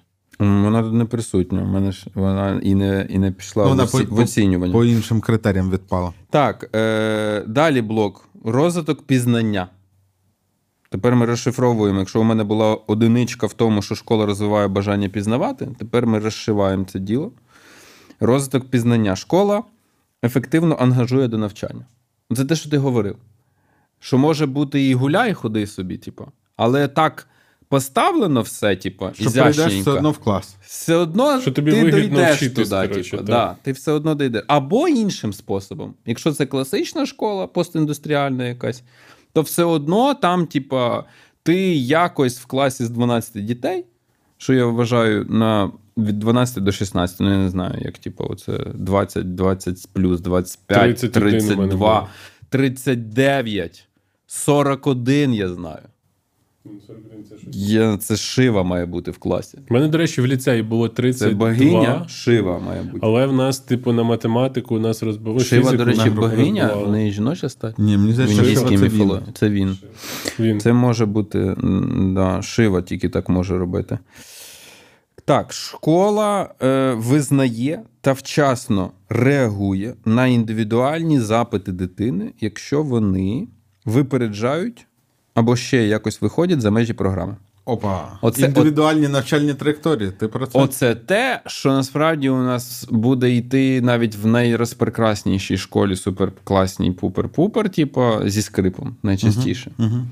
Вона 0.64 0.84
тут 0.84 0.94
не 0.94 1.06
присутня. 1.06 1.62
У 1.62 1.66
мене 1.66 1.92
ж 1.92 2.08
вона 2.14 2.60
і 2.64 2.76
не, 2.76 3.08
і 3.10 3.20
не 3.20 3.32
пішла 3.32 3.64
Ну, 3.64 3.70
вона 3.70 3.84
в, 3.84 3.88
оці- 3.96 4.06
по- 4.06 4.16
в 4.16 4.20
оцінювання. 4.20 4.74
По 4.74 4.86
іншим 4.86 5.22
критеріям 5.22 5.72
відпала. 5.72 6.14
Так, 6.30 6.70
е, 6.76 7.44
далі 7.48 7.82
блок. 7.82 8.30
Розвиток 8.46 9.02
пізнання. 9.02 9.68
Тепер 10.90 11.16
ми 11.16 11.26
розшифровуємо. 11.26 12.00
Якщо 12.00 12.22
у 12.22 12.24
мене 12.24 12.44
була 12.44 12.76
одиничка 12.88 13.48
в 13.48 13.54
тому, 13.54 13.82
що 13.82 13.96
школа 13.96 14.26
розвиває 14.26 14.68
бажання 14.68 15.10
пізнавати, 15.10 15.70
тепер 15.80 16.08
ми 16.08 16.20
розшиваємо 16.20 16.86
це 16.86 17.00
діло. 17.00 17.32
Розвиток 18.20 18.70
пізнання. 18.70 19.16
Школа 19.16 19.64
ефективно 20.24 20.76
ангажує 20.80 21.28
до 21.28 21.38
навчання. 21.38 21.86
Це 22.36 22.46
те, 22.46 22.56
що 22.56 22.70
ти 22.70 22.78
говорив. 22.78 23.16
Що 24.00 24.18
може 24.18 24.46
бути 24.46 24.88
і 24.90 24.94
гуляй, 24.94 25.34
ходи 25.34 25.68
собі, 25.68 25.98
типу, 25.98 26.26
але 26.56 26.88
так 26.88 27.28
поставлено 27.74 28.42
все, 28.42 28.76
типу, 28.76 29.10
Що 29.14 29.32
прийдеш 29.32 29.74
все 29.74 29.92
одно 29.92 30.12
в 30.12 30.18
клас. 30.18 30.56
все 30.66 30.96
одно 30.96 31.42
Що 31.42 31.52
тобі 31.52 31.72
ти 31.72 31.92
дійдеш 31.92 32.38
вчитись, 32.38 32.70
туди, 32.70 32.88
коротше, 32.88 33.12
типу, 33.12 33.24
да, 33.24 33.56
ти 33.62 33.72
все 33.72 33.92
одно 33.92 34.16
дійдеш. 34.16 34.44
Або 34.48 34.88
іншим 34.88 35.34
способом. 35.34 35.94
Якщо 36.06 36.32
це 36.32 36.46
класична 36.46 37.06
школа, 37.06 37.48
постіндустріальна 37.48 38.46
якась, 38.46 38.84
то 39.34 39.42
все 39.42 39.64
одно 39.64 40.14
там, 40.14 40.48
типа, 40.48 41.04
ти 41.44 41.76
якось 41.76 42.40
в 42.40 42.46
класі 42.46 42.86
з 42.86 42.90
12 42.90 43.46
дітей, 43.46 43.86
що 44.38 44.54
я 44.54 44.66
вважаю 44.66 45.26
на 45.30 45.72
від 45.98 46.20
12 46.20 46.64
до 46.64 46.72
16, 46.72 47.20
ну 47.20 47.32
я 47.32 47.38
не 47.38 47.50
знаю, 47.50 47.82
як 47.82 47.98
типу, 47.98 48.28
оце 48.30 48.58
20, 48.74 49.36
20 49.36 49.88
плюс, 49.94 50.22
25, 50.22 51.00
31 51.00 51.42
у 51.42 51.44
мене 51.44 51.56
32, 51.56 51.78
було. 51.78 52.08
39. 52.50 53.88
41 54.28 55.34
я 55.34 55.50
знаю. 55.50 55.84
Я, 57.52 57.98
це 57.98 58.16
шива 58.16 58.64
має 58.64 58.86
бути 58.86 59.12
в 59.12 59.18
класі. 59.18 59.58
У 59.70 59.74
мене, 59.74 59.88
до 59.88 59.98
речі, 59.98 60.22
в 60.22 60.28
ліцеї 60.28 60.64
було 60.64 60.88
Це 60.88 61.30
богиня 61.30 62.06
шива 62.08 62.60
має 62.60 62.84
бути. 62.84 63.00
але 63.02 63.26
в 63.26 63.34
нас, 63.34 63.60
типу, 63.60 63.94
на 63.94 64.04
математику 64.04 64.80
нас 64.80 65.04
розбили. 65.04 65.40
Шива, 65.40 65.62
фізику 65.62 65.78
до 65.78 65.86
речі, 65.86 66.10
богиня, 66.10 66.74
в 66.74 66.92
неї 66.92 67.12
жіноча 67.12 67.50
стать. 67.50 67.80
Ні, 67.80 67.98
мені 67.98 68.14
здається, 68.14 68.44
що 68.44 68.78
це 68.78 68.88
він. 68.88 69.20
Це 69.34 69.50
він. 69.50 69.78
Він. 70.40 70.60
Це 70.60 70.74
може 70.74 71.06
бути, 71.06 71.56
да, 71.98 72.42
шива 72.42 72.82
тільки 72.82 73.10
так 73.10 73.30
може 73.30 73.58
робити. 73.58 74.00
Так, 75.26 75.54
школа 75.54 76.54
е, 76.62 76.94
визнає 76.94 77.82
та 78.02 78.12
вчасно 78.12 78.92
реагує 79.10 79.94
на 80.06 80.28
індивідуальні 80.28 81.20
запити 81.20 81.72
дитини, 81.72 82.34
якщо 82.40 82.84
вони 82.84 83.48
випереджають 83.86 84.88
або 85.34 85.56
ще 85.56 85.88
якось 85.88 86.22
виходять 86.22 86.62
за 86.62 86.72
межі 86.72 86.94
програми. 86.94 87.36
Опа. 87.66 88.20
Оце- 88.22 88.46
Індивідуальні 88.46 89.08
навчальні 89.08 89.54
траєкторії. 89.54 90.12
Ти 90.12 90.28
про 90.28 90.48
це? 90.48 90.60
Оце 90.60 90.96
те, 90.96 91.42
що 91.46 91.74
насправді 91.74 92.30
у 92.30 92.38
нас 92.38 92.88
буде 92.92 93.32
йти 93.36 93.82
навіть 93.82 94.16
в 94.16 94.26
найрозпрекраснішій 94.26 95.58
школі, 95.58 95.96
суперкласній 95.96 96.92
пупер-пупер, 96.92 97.70
типу, 97.70 98.12
зі 98.26 98.42
скрипом 98.42 98.96
найчастіше. 99.04 99.72
Угу. 99.80 100.06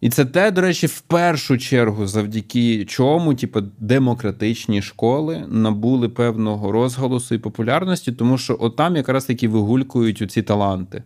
І 0.00 0.10
це 0.10 0.24
те, 0.24 0.50
до 0.50 0.60
речі, 0.60 0.86
в 0.86 1.00
першу 1.00 1.58
чергу, 1.58 2.06
завдяки 2.06 2.84
чому, 2.84 3.34
типу, 3.34 3.60
демократичні 3.78 4.82
школи 4.82 5.44
набули 5.48 6.08
певного 6.08 6.72
розголосу 6.72 7.34
і 7.34 7.38
популярності, 7.38 8.12
тому 8.12 8.38
що 8.38 8.56
отам 8.60 8.96
якраз 8.96 9.24
таки 9.24 9.48
вигулькують 9.48 10.22
оці 10.22 10.42
таланти. 10.42 11.02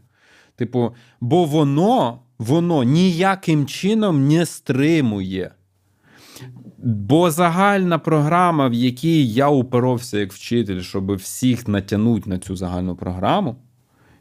Типу, 0.57 0.95
бо 1.21 1.45
воно, 1.45 2.19
воно 2.39 2.83
ніяким 2.83 3.67
чином 3.67 4.29
не 4.29 4.47
стримує. 4.47 5.51
Бо 6.79 7.31
загальна 7.31 7.99
програма, 7.99 8.69
в 8.69 8.75
якій 8.75 9.29
я 9.29 9.49
упоровся 9.49 10.19
як 10.19 10.33
вчитель, 10.33 10.81
щоб 10.81 11.15
всіх 11.15 11.69
натягнути 11.69 12.31
на 12.31 12.39
цю 12.39 12.57
загальну 12.57 12.97
програму, 12.97 13.57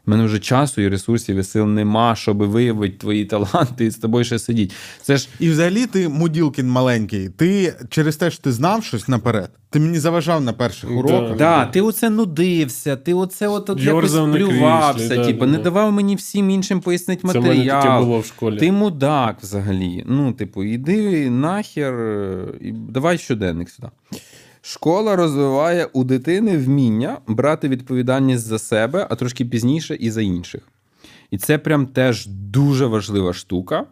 мене 0.06 0.24
вже 0.24 0.38
часу 0.38 0.80
і 0.80 0.88
ресурсів 0.88 1.36
і 1.36 1.42
сил 1.44 1.66
нема, 1.66 2.14
щоб 2.16 2.36
виявити 2.42 2.96
твої 2.98 3.24
таланти 3.24 3.84
і 3.84 3.90
з 3.90 3.96
тобою 3.96 4.24
ще 4.24 4.38
сидіть. 4.38 4.72
Це 5.02 5.16
ж 5.16 5.28
І 5.40 5.50
взагалі 5.50 5.86
ти 5.86 6.08
муділкін 6.08 6.68
маленький. 6.68 7.28
Ти 7.28 7.74
через 7.88 8.16
те, 8.16 8.30
що 8.30 8.42
ти 8.42 8.52
знав 8.52 8.84
щось 8.84 9.08
наперед, 9.08 9.50
ти 9.70 9.80
мені 9.80 9.98
заважав 9.98 10.40
на 10.44 10.52
перших 10.52 10.90
Да. 10.90 10.96
уроках. 10.96 11.36
Да, 11.36 11.66
ти 11.66 11.80
оце 11.80 12.10
нудився, 12.10 12.96
ти 12.96 13.14
оце 13.14 13.48
от, 13.48 13.70
от 13.70 13.80
якось 13.80 14.12
плювався, 14.12 15.16
да, 15.16 15.24
типу, 15.26 15.40
да, 15.40 15.50
не 15.52 15.56
да. 15.56 15.62
давав 15.64 15.92
мені 15.92 16.16
всім 16.16 16.50
іншим 16.50 16.80
пояснити 16.80 17.22
Це 17.32 17.38
в 17.38 17.42
мене 17.42 17.54
таке 17.56 17.74
матеріал. 17.74 18.04
було 18.04 18.18
в 18.20 18.26
школі. 18.26 18.58
Ти 18.58 18.72
мудак 18.72 19.36
взагалі. 19.42 20.04
Ну, 20.06 20.32
типу, 20.32 20.64
іди 20.64 21.30
нахер 21.30 21.94
і 22.60 22.72
давай 22.72 23.18
щоденник 23.18 23.70
сюди. 23.70 23.88
Школа 24.66 25.16
розвиває 25.16 25.88
у 25.92 26.04
дитини 26.04 26.58
вміння 26.58 27.18
брати 27.26 27.68
відповідальність 27.68 28.46
за 28.46 28.58
себе, 28.58 29.06
а 29.10 29.14
трошки 29.14 29.44
пізніше 29.44 29.96
і 30.00 30.10
за 30.10 30.22
інших. 30.22 30.62
І 31.30 31.38
це 31.38 31.58
прям 31.58 31.86
теж 31.86 32.26
дуже 32.26 32.86
важлива 32.86 33.32
штука. 33.32 33.84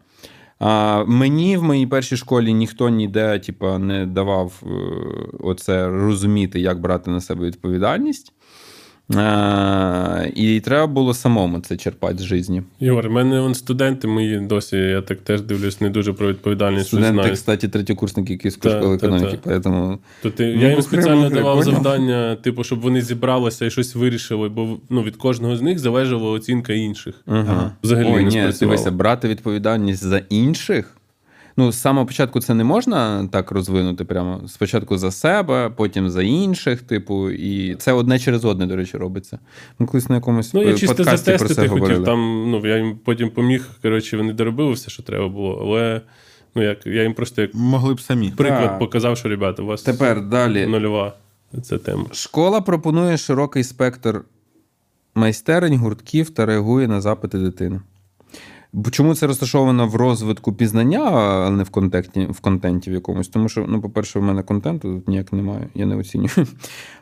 А, 0.58 1.04
мені 1.04 1.56
в 1.56 1.62
моїй 1.62 1.86
першій 1.86 2.16
школі 2.16 2.52
ніхто 2.52 2.88
ніде 2.88 3.38
типу, 3.38 3.78
не 3.78 4.06
давав 4.06 4.62
е, 4.62 4.68
оце 5.40 5.88
розуміти, 5.88 6.60
як 6.60 6.80
брати 6.80 7.10
на 7.10 7.20
себе 7.20 7.46
відповідальність. 7.46 8.32
А, 9.16 10.24
і 10.34 10.60
треба 10.60 10.86
було 10.86 11.14
самому 11.14 11.60
це 11.60 11.76
черпати 11.76 12.18
з 12.18 12.22
житті. 12.22 12.62
Ігор, 12.80 13.08
в 13.08 13.12
мене 13.12 13.40
вон 13.40 13.54
студенти 13.54 14.08
мої 14.08 14.40
досі, 14.40 14.76
я 14.76 15.00
так 15.02 15.20
теж 15.20 15.40
дивлюсь, 15.42 15.80
не 15.80 15.90
дуже 15.90 16.12
про 16.12 16.28
відповідальність. 16.28 16.86
Студенти, 16.86 17.12
знають. 17.12 17.34
кстати, 17.34 17.68
третьокурсники 17.68 18.36
Київської 18.36 18.74
школи 18.74 18.94
економіки, 18.94 19.38
та. 19.42 19.50
поэтому 19.50 19.98
То 20.22 20.30
ти, 20.30 20.54
Ну, 20.56 20.62
я 20.62 20.70
їм 20.70 20.82
спеціально 20.82 21.30
давав 21.30 21.58
поняв. 21.58 21.74
завдання, 21.74 22.36
типу, 22.36 22.64
щоб 22.64 22.80
вони 22.80 23.02
зібралися 23.02 23.66
і 23.66 23.70
щось 23.70 23.94
вирішили, 23.94 24.48
бо 24.48 24.78
ну, 24.90 25.02
від 25.02 25.16
кожного 25.16 25.56
з 25.56 25.62
них 25.62 25.78
залежала 25.78 26.30
оцінка 26.30 26.72
інших. 26.72 27.14
Ага. 27.26 27.72
Взагалі 27.82 28.08
Ой, 28.12 28.24
не 28.24 28.30
ні, 28.46 28.52
дивися, 28.60 28.90
брати 28.90 29.28
відповідальність 29.28 30.04
за 30.04 30.18
інших. 30.28 30.96
Ну, 31.56 31.72
з 31.72 31.80
самого 31.80 32.06
початку 32.06 32.40
це 32.40 32.54
не 32.54 32.64
можна 32.64 33.28
так 33.32 33.50
розвинути 33.50 34.04
прямо. 34.04 34.40
Спочатку 34.48 34.98
за 34.98 35.10
себе, 35.10 35.70
потім 35.76 36.10
за 36.10 36.22
інших, 36.22 36.82
типу, 36.82 37.30
і 37.30 37.74
це 37.74 37.92
одне 37.92 38.18
через 38.18 38.44
одне, 38.44 38.66
до 38.66 38.76
речі, 38.76 38.96
робиться. 38.96 39.38
Ми 39.78 39.86
колись 39.86 40.08
на 40.08 40.14
якомусь 40.14 40.54
Ну, 40.54 40.62
я 40.62 40.70
е, 40.70 40.74
чисто 40.74 40.96
подкасті 40.96 41.30
про 41.30 41.38
це 41.38 41.54
затестити 41.54 41.80
хотів. 41.80 42.04
Там, 42.04 42.50
ну, 42.50 42.66
я 42.66 42.76
їм 42.76 42.98
потім 43.04 43.30
поміг, 43.30 43.68
коротше, 43.82 44.16
вони 44.16 44.32
доробили 44.32 44.72
все, 44.72 44.90
що 44.90 45.02
треба 45.02 45.28
було, 45.28 45.58
але 45.62 46.00
ну, 46.54 46.62
як, 46.62 46.86
я 46.86 47.02
їм 47.02 47.14
просто 47.14 47.42
як 47.42 47.54
Могли 47.54 47.94
б 47.94 48.00
самі. 48.00 48.30
приклад 48.36 48.64
Так. 48.68 48.78
показав, 48.78 49.16
що, 49.18 49.28
ребята, 49.28 49.62
у 49.62 49.66
вас 49.66 49.82
Тепер 49.82 50.26
далі. 50.28 50.66
нульова 50.66 51.12
ця 51.62 51.78
тема. 51.78 52.04
Школа 52.12 52.60
пропонує 52.60 53.16
широкий 53.16 53.64
спектр 53.64 54.24
майстерень, 55.14 55.76
гуртків 55.76 56.30
та 56.30 56.46
реагує 56.46 56.88
на 56.88 57.00
запити 57.00 57.38
дитини. 57.38 57.80
Чому 58.90 59.14
це 59.14 59.26
розташовано 59.26 59.86
в 59.86 59.96
розвитку 59.96 60.52
пізнання, 60.52 61.00
а 61.00 61.50
не 61.50 61.62
в 61.62 61.70
контенті, 61.70 62.26
в 62.30 62.40
контенті 62.40 62.90
в 62.90 62.92
якомусь? 62.94 63.28
Тому 63.28 63.48
що, 63.48 63.64
ну, 63.68 63.80
по-перше, 63.80 64.18
в 64.18 64.22
мене 64.22 64.42
контенту 64.42 64.94
тут 64.94 65.08
ніяк 65.08 65.32
немає, 65.32 65.68
я 65.74 65.86
не 65.86 65.96
оцінюю. 65.96 66.30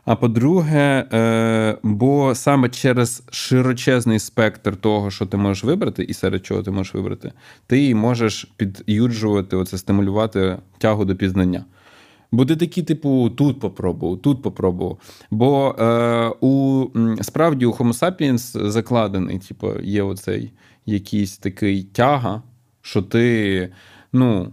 А 0.05 0.17
по-друге, 0.17 1.07
е, 1.13 1.79
бо 1.83 2.35
саме 2.35 2.69
через 2.69 3.23
широчезний 3.31 4.19
спектр 4.19 4.77
того, 4.77 5.11
що 5.11 5.27
ти 5.27 5.37
можеш 5.37 5.65
вибрати, 5.65 6.03
і 6.03 6.15
серед 6.15 6.47
чого 6.47 6.63
ти 6.63 6.71
можеш 6.71 6.95
вибрати, 6.95 7.33
ти 7.67 7.95
можеш 7.95 8.53
під'юджувати, 8.57 9.57
оце, 9.57 9.79
стимулювати 9.79 10.59
тягу 10.79 11.05
до 11.05 11.17
пізнання. 11.17 11.65
Бо 12.33 12.47
ти 12.47 12.57
такий, 12.57 12.83
типу, 12.83 13.31
тут 13.31 13.61
попробував, 13.61 14.19
тут 14.19 14.43
попробував. 14.43 14.99
Бо 15.31 15.77
е, 15.79 16.29
у 16.41 16.87
справді 17.21 17.67
у 17.67 17.73
Homo 17.73 17.99
sapiens 17.99 18.69
закладений, 18.69 19.39
типу, 19.39 19.81
є 19.83 20.03
оцей 20.03 20.53
якийсь 20.87 21.39
такий 21.39 21.83
тяга, 21.83 22.43
що 22.83 23.03
ти, 23.03 23.73
ну. 24.13 24.53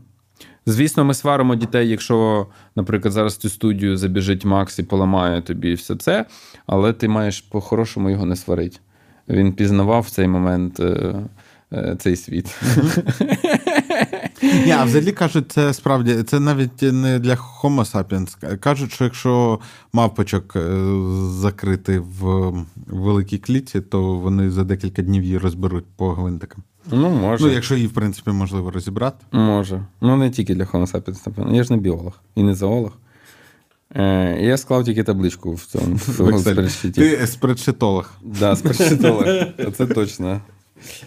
Звісно, 0.69 1.05
ми 1.05 1.13
сваримо 1.13 1.55
дітей, 1.55 1.89
якщо, 1.89 2.47
наприклад, 2.75 3.13
зараз 3.13 3.37
цю 3.37 3.49
студію 3.49 3.97
забіжить 3.97 4.45
Макс 4.45 4.79
і 4.79 4.83
поламає 4.83 5.41
тобі 5.41 5.73
все 5.73 5.95
це, 5.95 6.25
але 6.65 6.93
ти 6.93 7.07
маєш 7.07 7.41
по-хорошому 7.41 8.09
його 8.09 8.25
не 8.25 8.35
сварити. 8.35 8.77
Він 9.29 9.53
пізнавав 9.53 10.01
в 10.01 10.09
цей 10.09 10.27
момент 10.27 10.79
е, 10.79 11.15
е, 11.73 11.95
цей 11.99 12.15
світ. 12.15 12.55
Ні, 14.65 14.71
а 14.71 14.83
взагалі 14.83 15.11
кажуть, 15.11 15.51
це 15.51 15.73
справді 15.73 16.23
це 16.23 16.39
навіть 16.39 16.81
не 16.81 17.19
для 17.19 17.33
Homo 17.33 17.93
sapiens. 17.93 18.57
Кажуть, 18.57 18.93
що 18.93 19.03
якщо 19.03 19.59
мавпочок 19.93 20.55
е, 20.55 20.85
закрити 21.29 21.99
в 21.99 22.53
великій 22.87 23.37
клітці, 23.37 23.81
то 23.81 24.15
вони 24.15 24.51
за 24.51 24.63
декілька 24.63 25.01
днів 25.01 25.23
її 25.23 25.37
розберуть 25.37 25.85
по 25.95 26.13
гвинтикам. 26.13 26.63
Ну, 26.91 27.09
може. 27.09 27.45
Ну, 27.45 27.51
якщо 27.51 27.75
її, 27.75 27.87
в 27.87 27.93
принципі, 27.93 28.31
можливо 28.31 28.71
розібрати. 28.71 29.25
Може. 29.31 29.85
Ну, 30.01 30.17
не 30.17 30.29
тільки 30.29 30.55
для 30.55 30.63
Homo 30.63 30.91
sapiens, 30.91 31.21
напевно. 31.25 31.55
Я 31.55 31.63
ж 31.63 31.73
не 31.73 31.79
біолог 31.79 32.13
і 32.35 32.43
не 32.43 32.55
зоолог. 32.55 32.91
Е, 33.95 34.37
я 34.41 34.57
склав 34.57 34.85
тільки 34.85 35.03
табличку 35.03 35.53
в 35.53 35.65
цьому 35.65 35.95
в 35.95 36.41
В 36.41 36.91
Ти 36.91 37.27
спредшитолог. 37.27 38.11
Да, 38.23 38.55
спредшитолог. 38.55 39.25
Це 39.77 39.85
точно. 39.85 40.41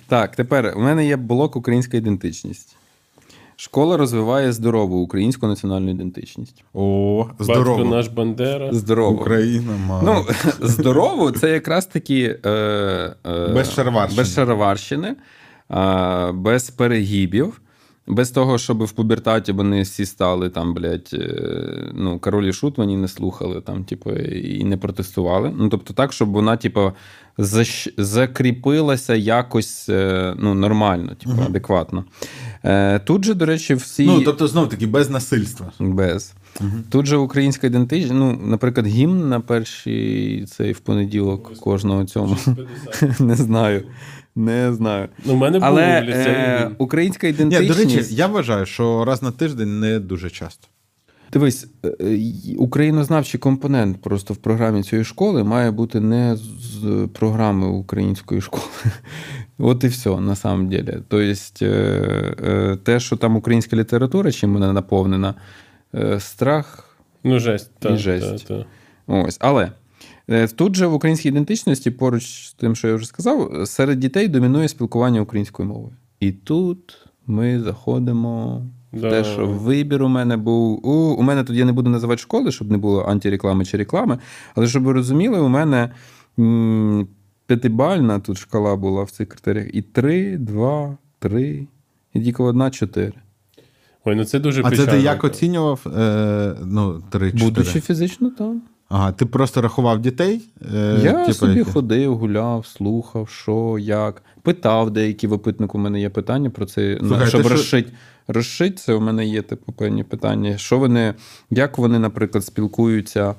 Так, 0.07 0.37
тепер 0.37 0.75
у 0.77 0.81
мене 0.81 1.07
є 1.07 1.17
блок 1.17 1.57
Українська 1.57 1.97
ідентичність. 1.97 2.77
Школа 3.61 3.97
розвиває 3.97 4.53
здорову 4.53 4.99
українську 4.99 5.47
національну 5.47 5.91
ідентичність. 5.91 6.65
О, 6.75 7.27
Батько 7.39 7.85
наш 7.85 8.09
Бандера. 8.09 8.73
Здорово. 8.73 9.21
Україна, 9.21 9.73
мама. 9.87 10.03
Ну, 10.05 10.35
здорово, 10.69 11.31
це 11.31 11.51
якраз 11.51 11.87
таки 11.87 12.39
е, 12.45 12.51
е, 12.51 13.49
Без 13.55 13.73
шароварщини. 13.73 14.23
без 14.23 14.35
шароварщини, 14.35 15.17
е, 15.71 16.33
без 16.33 16.71
перегибів, 16.71 17.61
без 18.07 18.31
того, 18.31 18.59
щоб 18.59 18.85
в 18.85 18.93
пубертаті 18.93 19.53
вони 19.53 19.83
всі 19.83 20.07
стали 20.07 20.51
там, 20.51 20.75
блядь, 20.75 21.11
е, 21.13 21.93
ну, 21.95 22.19
король 22.19 22.45
і 22.45 22.53
шут 22.53 22.79
вони 22.79 22.97
не 22.97 23.09
слухали 23.09 23.61
там, 23.61 23.85
типу, 23.85 24.13
і 24.13 24.65
не 24.65 24.77
протестували. 24.77 25.53
Ну, 25.59 25.69
тобто 25.69 25.95
так, 25.95 26.13
щоб 26.13 26.31
вона, 26.31 26.57
типу, 26.57 26.93
защ... 27.39 27.89
закріпилася 27.97 29.15
якось 29.15 29.89
е, 29.89 30.35
ну, 30.39 30.55
нормально, 30.55 31.15
типу, 31.15 31.43
адекватно. 31.43 32.05
Е, 32.65 32.99
тут 32.99 33.25
же, 33.25 33.35
до 33.35 33.47
речі, 33.47 33.75
всі. 33.75 34.07
Ну, 34.07 34.23
тобто, 34.23 34.49
знов 34.49 34.69
таки, 34.69 34.87
без 34.87 35.11
насильства. 35.11 35.73
Без. 35.79 36.33
Тут 36.91 37.07
же 37.07 37.17
українська 37.17 37.67
ідентичність. 37.67 38.15
Ну, 38.15 38.41
наприклад, 38.43 38.87
гімн 38.87 39.29
на 39.29 39.41
перший 39.41 40.45
цей 40.47 40.73
в 40.73 40.81
понеділок 40.81 41.59
кожного 41.61 42.05
цьому. 42.05 42.37
Не 43.21 43.35
знаю. 43.35 43.85
Не 44.37 44.73
знаю. 44.73 45.09
Ну, 45.25 45.35
в 45.35 45.37
мене 45.37 45.59
Але 45.63 46.01
в 46.01 46.11
е, 46.11 46.71
українська 46.79 47.31
Ні, 47.31 47.67
до 47.67 47.75
речі, 47.75 48.05
я 48.11 48.27
вважаю, 48.27 48.67
що 48.67 49.05
раз 49.05 49.23
на 49.23 49.31
тиждень 49.31 49.81
не 49.81 50.01
дуже 50.01 50.31
часто. 50.31 50.69
Дивись, 51.33 51.67
е, 51.85 51.89
е, 52.01 52.57
українознавчий 52.59 53.41
компонент 53.41 54.03
просто 54.03 54.35
в 54.35 54.37
програмі 54.37 54.83
цієї 54.83 55.05
школи 55.05 55.45
має 55.45 55.71
бути 55.71 56.01
не 56.01 56.37
з 56.37 57.09
програми 57.13 57.67
української 57.67 58.41
школи. 58.41 58.65
От 59.61 59.85
і 59.85 59.87
все, 59.87 60.21
на 60.21 60.37
самом 60.37 60.69
деле. 60.69 61.03
Тобто, 61.09 62.77
те, 62.83 63.01
що 63.01 63.17
там 63.17 63.37
українська 63.37 63.77
література, 63.77 64.33
чим 64.33 64.53
вона 64.53 64.73
наповнена, 64.73 65.35
е, 65.95 66.21
страх. 66.21 66.97
Ну, 67.25 67.39
жесть. 67.39 67.71
І 67.81 67.83
Та, 67.83 67.97
жесть. 67.97 68.47
Та, 68.49 68.55
та. 68.55 68.65
Ось. 69.07 69.37
Але 69.41 69.73
тут 70.57 70.77
же 70.77 70.87
в 70.87 70.95
українській 70.95 71.29
ідентичності, 71.29 71.91
поруч 71.91 72.47
з 72.49 72.53
тим, 72.53 72.77
що 72.77 72.89
я 72.89 72.95
вже 72.95 73.07
сказав, 73.07 73.63
серед 73.67 73.99
дітей 73.99 74.29
домінує 74.29 74.69
спілкування 74.69 75.21
українською 75.21 75.69
мовою. 75.69 75.93
І 76.21 76.33
тут 76.33 76.99
ми 77.27 77.61
заходимо 77.61 78.63
Да. 78.93 79.11
те, 79.11 79.25
що 79.25 79.47
вибір 79.47 80.03
у 80.03 80.09
мене 80.09 80.37
був. 80.37 80.87
У, 80.89 80.93
у 80.93 81.23
мене 81.23 81.45
тут 81.45 81.57
я 81.57 81.65
не 81.65 81.73
буду 81.73 81.91
називати 81.91 82.23
школи, 82.23 82.53
щоб 82.53 82.71
не 82.71 82.79
було 82.79 83.05
антиреклами 83.05 83.65
чи 83.65 83.77
реклами. 83.77 84.19
Але 84.55 84.67
щоб 84.67 84.83
ви 84.83 84.93
розуміли, 84.93 85.41
у 85.41 85.49
мене 85.49 85.91
п'ятибальна 87.51 88.21
тут 88.21 88.39
шкала 88.39 88.77
була 88.77 89.03
в 89.03 89.11
цих 89.11 89.29
критеріях. 89.29 89.75
І 89.75 89.83
3, 89.83 90.37
2, 90.39 90.97
3, 91.19 91.67
і 92.15 92.21
тільки 92.21 92.43
одна 92.43 92.71
4. 92.71 93.13
Ой, 94.05 94.15
ну 94.15 94.25
це 94.25 94.39
дуже 94.39 94.63
А 94.65 94.77
це 94.77 94.87
ти 94.87 95.01
як 95.01 95.25
оцінював? 95.25 95.87
Е, 95.99 96.57
ну, 96.65 97.03
3 97.11 97.33
4 97.33 97.45
Будучи 97.45 97.81
фізично 97.81 98.31
там. 98.31 98.63
Ага, 98.89 99.13
ти 99.13 99.27
просто 99.27 99.63
рахував 99.63 100.01
дітей? 100.01 100.41
Е, 100.75 101.01
Я 101.05 101.13
типу, 101.13 101.33
собі 101.33 101.59
які? 101.59 101.71
ходив, 101.71 102.17
гуляв, 102.17 102.67
слухав, 102.67 103.29
що, 103.29 103.77
як. 103.81 104.23
Питав 104.43 104.91
деякі 104.91 105.27
в 105.27 105.33
опитнику, 105.33 105.79
у 105.79 105.81
мене 105.81 106.01
є 106.01 106.11
питання 106.11 106.51
про 106.51 106.67
це. 106.67 106.99
Ну, 107.03 107.09
Слухай, 107.09 107.29
щоб 107.29 107.43
ти 107.43 107.57
що- 107.57 107.83
Розшить 108.29 108.79
це, 108.79 108.95
у 108.95 109.01
мене 109.01 109.27
є 109.27 109.43
типу 109.43 109.73
певні 109.73 110.05
питання. 110.05 110.59
Що 110.59 110.79
вони, 110.79 111.15
як 111.51 111.79
вони, 111.79 111.99
наприклад, 111.99 112.45
спілкуються, 112.45 113.35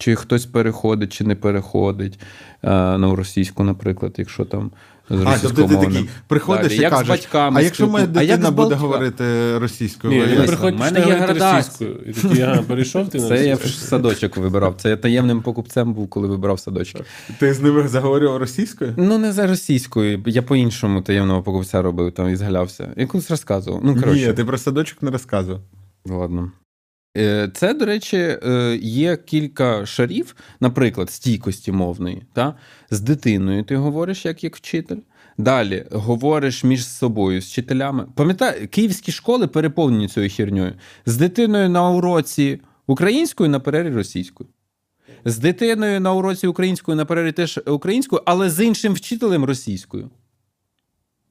чи 0.00 0.14
хтось 0.14 0.46
переходить, 0.46 1.12
чи 1.12 1.24
не 1.24 1.34
переходить 1.34 2.18
е, 2.62 2.68
на 2.98 3.14
російську, 3.14 3.64
наприклад, 3.64 4.14
якщо 4.16 4.44
там 4.44 4.70
з 5.10 5.26
А, 5.26 5.38
тобто 5.42 5.68
ти 5.68 5.76
такий 5.76 6.08
приходиш 6.28 6.72
і 6.72 6.76
як 6.76 7.04
з 7.04 7.08
батьками 7.08 7.60
а 7.60 7.62
якщо 7.62 7.86
моя 7.88 8.04
спілку- 8.04 8.18
а 8.18 8.22
як 8.22 8.40
дитина 8.40 8.50
буде 8.50 8.74
говорити 8.74 9.58
російською? 9.58 10.12
Ні, 10.12 10.36
він 10.36 10.46
приходить, 10.46 10.78
в 10.78 10.80
мене 10.80 11.00
є 11.00 11.26
російською. 11.26 11.96
І 12.06 12.12
такий, 12.12 12.42
ага, 12.42 12.62
перейшов 12.62 13.08
ти 13.08 13.18
на 13.18 13.28
Це 13.28 13.46
я 13.46 13.54
в 13.54 13.64
садочок 13.64 14.36
вибирав. 14.36 14.74
Це 14.78 14.88
я 14.88 14.96
таємним 14.96 15.42
покупцем 15.42 15.94
був, 15.94 16.08
коли 16.08 16.28
вибрав 16.28 16.60
садочок. 16.60 17.02
Ти 17.38 17.54
з 17.54 17.60
ними 17.60 17.88
заговорював 17.88 18.36
російською? 18.36 18.94
Ну, 18.96 19.18
не 19.18 19.32
за 19.32 19.46
російською. 19.46 20.22
Я 20.26 20.42
по-іншому 20.42 21.02
таємного 21.02 21.42
покупця 21.42 21.82
робив 21.82 22.12
там 22.12 22.28
і 22.28 22.36
згалявся. 22.36 22.92
Я 22.96 23.06
колись 23.06 23.30
розказував. 23.30 23.80
Ну, 23.84 23.94
коротше. 23.96 24.26
Ні, 24.26 24.32
ти 24.32 24.44
про 24.44 24.58
садочок 24.58 25.02
не 25.02 25.10
розказував. 25.10 25.60
Ладно. 26.06 26.52
Е, 27.16 27.50
Це, 27.54 27.74
до 27.74 27.84
речі, 27.84 28.16
е, 28.16 28.78
є 28.82 29.16
кілька 29.16 29.86
шарів, 29.86 30.36
наприклад, 30.60 31.10
стійкості 31.10 31.72
мовної. 31.72 32.22
Та? 32.32 32.54
З 32.90 33.00
дитиною 33.00 33.64
ти 33.64 33.76
говориш, 33.76 34.24
як 34.24 34.44
як 34.44 34.56
вчитель. 34.56 34.96
Далі 35.38 35.86
говориш 35.90 36.64
між 36.64 36.86
собою 36.86 37.42
з 37.42 37.46
вчителями. 37.46 38.06
Пам'ятаю, 38.14 38.68
київські 38.68 39.12
школи 39.12 39.46
переповнені 39.46 40.08
цією 40.08 40.30
херньою. 40.30 40.74
З 41.06 41.16
дитиною 41.16 41.68
на 41.68 41.90
уроці 41.90 42.60
українською, 42.86 43.50
на 43.50 43.60
перерві 43.60 43.94
російською. 43.94 44.50
З 45.24 45.38
дитиною 45.38 46.00
на 46.00 46.12
уроці 46.12 46.46
українською 46.46 46.96
на 46.96 47.04
перерві 47.04 47.32
теж 47.32 47.60
українською, 47.66 48.22
але 48.26 48.50
з 48.50 48.64
іншим 48.64 48.92
вчителем 48.92 49.44
російською. 49.44 50.10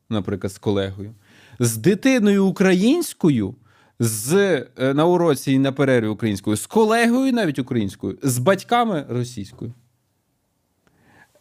Наприклад, 0.09 0.53
з 0.53 0.57
колегою. 0.57 1.15
З 1.59 1.77
дитиною 1.77 2.45
українською, 2.45 3.55
з, 3.99 4.33
е, 4.77 4.93
на 4.93 5.05
уроці 5.05 5.51
і 5.51 5.59
на 5.59 5.71
перерві 5.71 6.07
українською, 6.07 6.57
з 6.57 6.65
колегою 6.65 7.33
навіть 7.33 7.59
українською, 7.59 8.17
з 8.23 8.37
батьками 8.37 9.05
російською. 9.09 9.73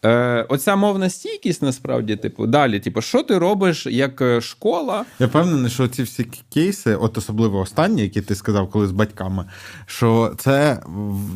Е, 0.04 0.46
оця 0.48 0.76
мовна 0.76 1.10
стійкість 1.10 1.62
насправді, 1.62 2.16
типу, 2.16 2.46
далі, 2.46 2.80
типу, 2.80 3.00
що 3.00 3.22
ти 3.22 3.38
робиш 3.38 3.86
як 3.86 4.20
е, 4.20 4.40
школа? 4.40 5.04
Я 5.18 5.26
впевнений, 5.26 5.70
що 5.70 5.88
ці 5.88 6.02
всі 6.02 6.26
кейси, 6.54 6.94
от 6.94 7.18
особливо 7.18 7.58
останні, 7.58 8.02
які 8.02 8.22
ти 8.22 8.34
сказав, 8.34 8.70
коли 8.70 8.86
з 8.86 8.92
батьками, 8.92 9.44
що 9.86 10.34
це 10.38 10.82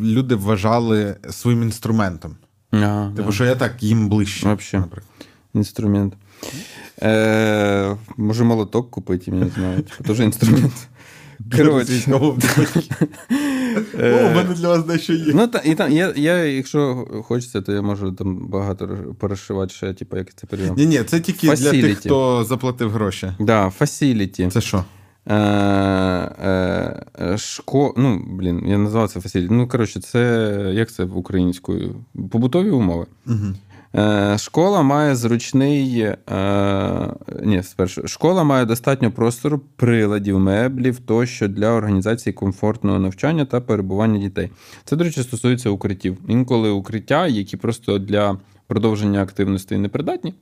люди 0.02 0.34
вважали 0.34 1.16
своїм 1.30 1.62
інструментом. 1.62 2.36
А, 2.72 3.10
Типу, 3.16 3.32
що 3.32 3.44
я 3.44 3.54
так 3.54 3.82
їм 3.82 4.08
ближче. 4.08 4.46
Вообще. 4.46 4.78
наприклад. 4.78 5.14
інструмент. 5.54 6.14
Е, 7.02 7.96
може, 8.16 8.44
молоток 8.44 8.90
купити, 8.90 9.30
я 9.30 9.36
не 9.36 9.48
знаю. 9.48 9.84
Це 9.98 10.04
теж 10.04 10.20
інструмент. 10.20 10.88
Коротше. 11.56 12.12
О, 13.94 14.30
у 14.30 14.34
мене 14.34 14.54
для 14.54 14.68
вас 14.68 14.84
дещо 14.84 15.12
є. 15.12 15.32
Ну, 15.34 15.46
та, 15.46 15.58
і 15.58 15.74
там, 15.74 15.92
я, 15.92 16.12
я, 16.16 16.44
якщо 16.44 17.06
хочеться, 17.24 17.60
то 17.60 17.72
я 17.72 17.82
можу 17.82 18.12
там 18.12 18.48
багато 18.48 18.88
порозшивати 19.18 19.74
ще, 19.74 19.94
типу, 19.94 20.16
як 20.16 20.34
це 20.34 20.46
перейом. 20.46 20.76
Ні, 20.76 20.86
ні, 20.86 21.02
це 21.04 21.20
тільки 21.20 21.46
для 21.46 21.70
тих, 21.70 21.98
хто 21.98 22.44
заплатив 22.44 22.90
гроші. 22.90 23.32
Да, 23.40 23.70
фасіліті. 23.70 24.48
Це 24.48 24.60
що? 24.60 24.84
Е, 25.26 25.34
е, 25.34 27.04
е, 27.20 27.38
шко... 27.38 27.94
Ну, 27.96 28.24
блін, 28.26 28.62
я 28.66 28.78
назвав 28.78 29.10
це 29.10 29.20
фасіліті. 29.20 29.54
Ну, 29.54 29.68
коротше, 29.68 30.00
це 30.00 30.72
як 30.74 30.92
це 30.92 31.04
українською? 31.04 31.94
Побутові 32.30 32.70
умови. 32.70 33.06
Угу. 33.26 33.46
Е, 33.94 34.38
Школа 34.38 34.82
має 34.82 35.16
зручний. 35.16 36.00
Е, 36.00 37.08
ні, 37.42 37.62
школа 38.06 38.44
має 38.44 38.64
достатньо 38.64 39.10
простору, 39.12 39.58
приладів, 39.76 40.38
меблів 40.38 41.00
тощо 41.00 41.48
для 41.48 41.68
організації 41.68 42.32
комфортного 42.32 42.98
навчання 42.98 43.44
та 43.44 43.60
перебування 43.60 44.18
дітей. 44.18 44.50
Це, 44.84 44.96
до 44.96 45.04
речі, 45.04 45.22
стосується 45.22 45.70
укриттів. 45.70 46.18
Інколи 46.28 46.70
укриття, 46.70 47.26
які 47.26 47.56
просто 47.56 47.98
для 47.98 48.38
продовження 48.66 49.22
активності 49.22 49.76
непридатні, 49.76 50.34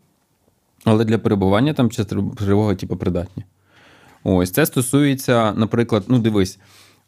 але 0.85 1.05
для 1.05 1.19
перебування 1.19 1.75
там 1.75 1.91
чи 1.91 2.05
тривоги, 2.05 2.77
типу, 2.77 2.97
придатні. 2.97 3.45
Ось 4.25 4.51
це 4.51 4.67
стосується, 4.67 5.53
наприклад, 5.53 6.05
ну 6.09 6.19
дивись, 6.19 6.59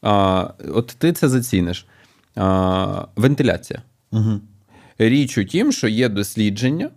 а, 0.02 0.48
от 0.74 0.86
ти 0.98 1.12
це 1.12 1.28
заціниш. 1.28 1.86
А, 2.36 3.06
вентиляція. 3.16 3.82
Угу. 4.12 4.40
Річ 4.98 5.39
у 5.39 5.44
тім, 5.44 5.73
що 5.73 5.89
є 5.89 6.09
дослідження, 6.09 6.90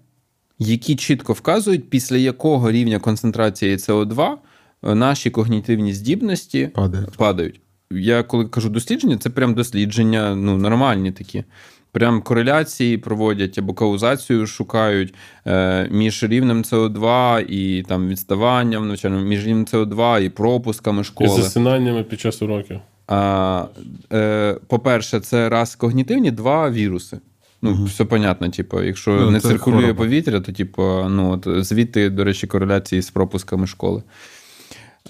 які 0.59 0.95
чітко 0.95 1.33
вказують, 1.33 1.89
після 1.89 2.17
якого 2.17 2.71
рівня 2.71 2.99
концентрації 2.99 3.75
СО2 3.75 4.35
наші 4.83 5.29
когнітивні 5.29 5.93
здібності 5.93 6.69
Падають. 6.73 7.17
падають. 7.17 7.61
Я 7.91 8.23
коли 8.23 8.45
кажу 8.45 8.69
дослідження, 8.69 9.17
це 9.17 9.29
прям 9.29 9.53
дослідження 9.53 10.35
ну, 10.35 10.57
нормальні 10.57 11.11
такі. 11.11 11.43
Прям 11.91 12.21
кореляції 12.21 12.97
проводять 12.97 13.57
або 13.57 13.73
каузацію 13.73 14.47
шукають 14.47 15.13
е, 15.47 15.87
між 15.91 16.23
рівнем 16.23 16.61
СО2 16.61 17.41
і 17.41 17.83
там 17.83 18.07
відставанням 18.07 18.87
навчальним, 18.87 19.27
між 19.27 19.45
рівнем 19.45 19.65
СО2 19.65 20.21
і 20.21 20.29
пропусками 20.29 21.01
І 21.01 21.03
школи. 21.03 21.41
засинаннями 21.41 22.03
під 22.03 22.19
час 22.19 22.41
уроків. 22.41 22.79
А, 23.07 23.65
е, 24.13 24.57
по-перше, 24.67 25.19
це 25.19 25.49
раз 25.49 25.75
когнітивні, 25.75 26.31
два 26.31 26.69
віруси. 26.69 27.19
Ну, 27.61 27.83
все 27.85 28.05
понятно, 28.05 28.49
типу, 28.49 28.81
якщо 28.81 29.11
Ну, 29.11 29.31
не 29.31 29.39
циркулює 29.39 29.79
хвороба. 29.79 29.97
повітря, 29.97 30.39
то 30.39 30.51
типу, 30.51 30.83
ну, 31.09 31.31
от, 31.31 31.65
звідти, 31.65 32.09
до 32.09 32.23
речі, 32.23 32.47
кореляції 32.47 33.01
з 33.01 33.09
пропусками 33.09 33.67
школи. 33.67 34.03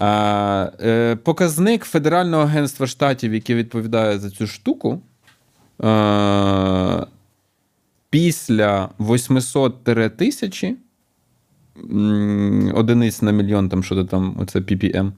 А, 0.00 0.70
е, 0.80 1.16
показник 1.16 1.84
Федерального 1.84 2.42
агентства 2.42 2.86
штатів, 2.86 3.34
яке 3.34 3.54
відповідає 3.54 4.18
за 4.18 4.30
цю 4.30 4.46
штуку, 4.46 5.00
е, 5.84 7.06
після 8.10 8.88
800-1000 8.98 10.76
одиниць 12.74 13.22
на 13.22 13.32
мільйон, 13.32 13.68
там 13.68 13.82
що 13.82 14.04
там, 14.04 14.36
оце 14.38 14.58
ppm, 14.58 15.12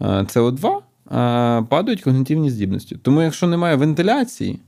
СО2, 0.00 0.76
е, 0.76 1.62
падають 1.62 2.02
когнітивні 2.02 2.50
здібності. 2.50 2.96
Тому, 3.02 3.22
якщо 3.22 3.46
немає 3.46 3.76
вентиляції, 3.76 4.58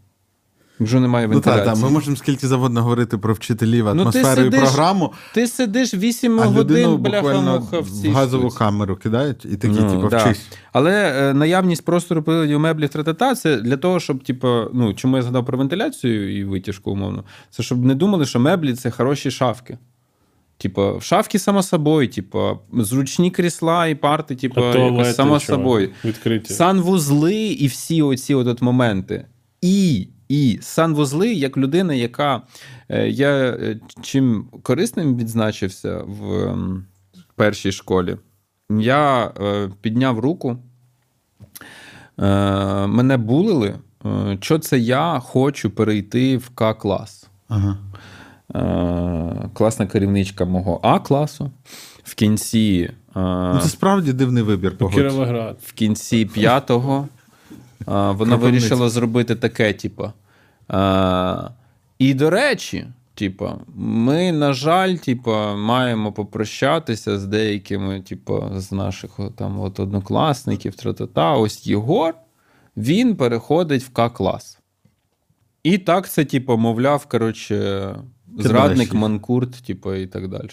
якщо 0.81 1.01
немає 1.01 1.29
Ну 1.29 1.41
так, 1.41 1.65
так, 1.65 1.77
ми 1.77 1.91
можемо 1.91 2.17
скільки 2.17 2.47
завгодно 2.47 2.83
говорити 2.83 3.19
про 3.19 3.35
вчителів, 3.35 3.85
Ну, 3.95 4.03
атмосферу 4.03 4.43
і 4.43 4.51
програму, 4.51 5.13
ти 5.35 5.47
сидиш 5.47 5.95
8 5.95 6.41
а 6.41 6.45
годин, 6.45 6.97
бляха-муха 6.97 7.81
в 7.81 7.91
цій 7.91 8.09
газову 8.09 8.43
штуці. 8.43 8.59
камеру 8.59 8.97
кидають 8.97 9.45
і 9.45 9.57
такі, 9.57 9.75
Ну, 9.81 9.91
типу, 9.91 10.09
да. 10.09 10.17
вчись. 10.25 10.47
Але 10.73 11.13
е, 11.31 11.35
наявність 11.35 11.85
простору 11.85 12.23
приладів 12.23 12.61
меблів 12.61 12.89
тра-та-та, 12.89 13.35
це 13.35 13.57
для 13.57 13.77
того, 13.77 14.01
щоб, 14.01 14.25
типу, 14.25 14.49
ну, 14.73 14.95
чому 14.95 15.17
я 15.17 15.23
згадав 15.23 15.47
про 15.47 15.59
вентиляцію 15.59 16.39
і 16.39 16.45
витяжку, 16.45 16.91
умовно, 16.91 17.25
це 17.51 17.63
щоб 17.63 17.85
не 17.85 17.95
думали, 17.95 18.27
що 18.27 18.41
меблі 18.41 18.75
це 18.75 18.91
хороші 18.91 19.31
шафки. 19.31 19.79
Типу, 20.59 21.01
шафки 21.01 21.39
само 21.39 21.63
собою, 21.63 22.09
типу, 22.09 22.59
зручні 22.73 23.31
крісла 23.31 23.87
і 23.87 23.95
парти, 23.95 24.37
типу, 24.37 24.61
якось 24.61 25.17
само 25.17 25.41
собою. 25.41 25.91
Відкриті. 26.05 26.45
Санвузли 26.45 27.35
і 27.35 27.67
всі 27.67 28.03
оці 28.03 28.35
от, 28.35 28.47
от 28.47 28.63
моменти. 28.63 29.27
І, 29.63 30.09
і 30.29 30.59
санвузли, 30.63 31.35
як 31.35 31.57
людина, 31.57 31.95
яка 31.95 32.43
е, 32.89 33.09
я 33.09 33.29
е, 33.31 33.81
чим 34.03 34.47
корисним 34.63 35.17
відзначився 35.17 36.03
в 36.07 36.35
ем, 36.35 36.87
першій 37.37 37.73
школі, 37.73 38.17
я 38.71 39.25
е, 39.25 39.71
підняв 39.81 40.19
руку, 40.19 40.59
мене 42.87 43.17
булили, 43.17 43.75
що 44.41 44.59
це 44.59 44.79
я 44.79 45.19
хочу 45.19 45.71
перейти 45.71 46.37
в 46.37 46.49
К-клас. 46.49 47.29
Ага. 47.49 47.79
Класна 49.55 49.87
керівничка 49.87 50.45
мого 50.45 50.81
А 50.83 50.99
класу. 50.99 51.51
В 52.05 52.15
кінці, 52.15 52.91
Ну, 53.15 53.59
це 53.63 53.69
справді 53.69 54.13
дивний 54.13 54.43
вибір. 54.43 54.79
Кіровоград. 54.79 55.59
в 55.63 55.73
кінці 55.73 56.27
п'ятого 56.27 57.09
вона 57.87 58.37
вирішила 58.37 58.89
зробити 58.89 59.37
таке, 59.37 59.73
типу. 59.73 60.13
Е, 60.71 61.51
і 61.99 62.15
до 62.15 62.31
речі, 62.31 62.87
типу, 63.15 63.51
ми, 63.75 64.33
на 64.33 64.53
жаль, 64.53 64.95
типу, 64.97 65.33
маємо 65.57 66.13
попрощатися 66.13 67.19
з 67.19 67.27
деякими, 67.27 68.01
типу, 68.01 68.51
з 68.55 68.73
наших 68.73 69.19
там, 69.37 69.61
от, 69.61 69.81
однокласників. 69.81 70.75
Тра-та-та. 70.75 71.37
Ось 71.37 71.67
Єгор, 71.67 72.15
він 72.77 73.17
переходить 73.17 73.83
в 73.83 73.93
К-клас. 73.93 74.59
І 75.63 75.79
так 75.79 76.09
це, 76.09 76.25
типу, 76.25 76.57
мовляв, 76.57 77.07
коротше, 77.07 77.89
зрадник, 78.39 78.95
манкурт, 78.95 79.65
типу, 79.67 79.95
і 79.95 80.07
так 80.07 80.29
далі. 80.29 80.49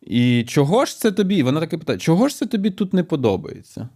І 0.00 0.44
чого 0.48 0.84
ж 0.84 0.98
це 0.98 1.12
тобі? 1.12 1.42
Вона 1.42 1.60
таке 1.60 1.78
питає: 1.78 1.98
чого 1.98 2.28
ж 2.28 2.36
це 2.36 2.46
тобі 2.46 2.70
тут 2.70 2.92
не 2.92 3.02
подобається? 3.02 3.88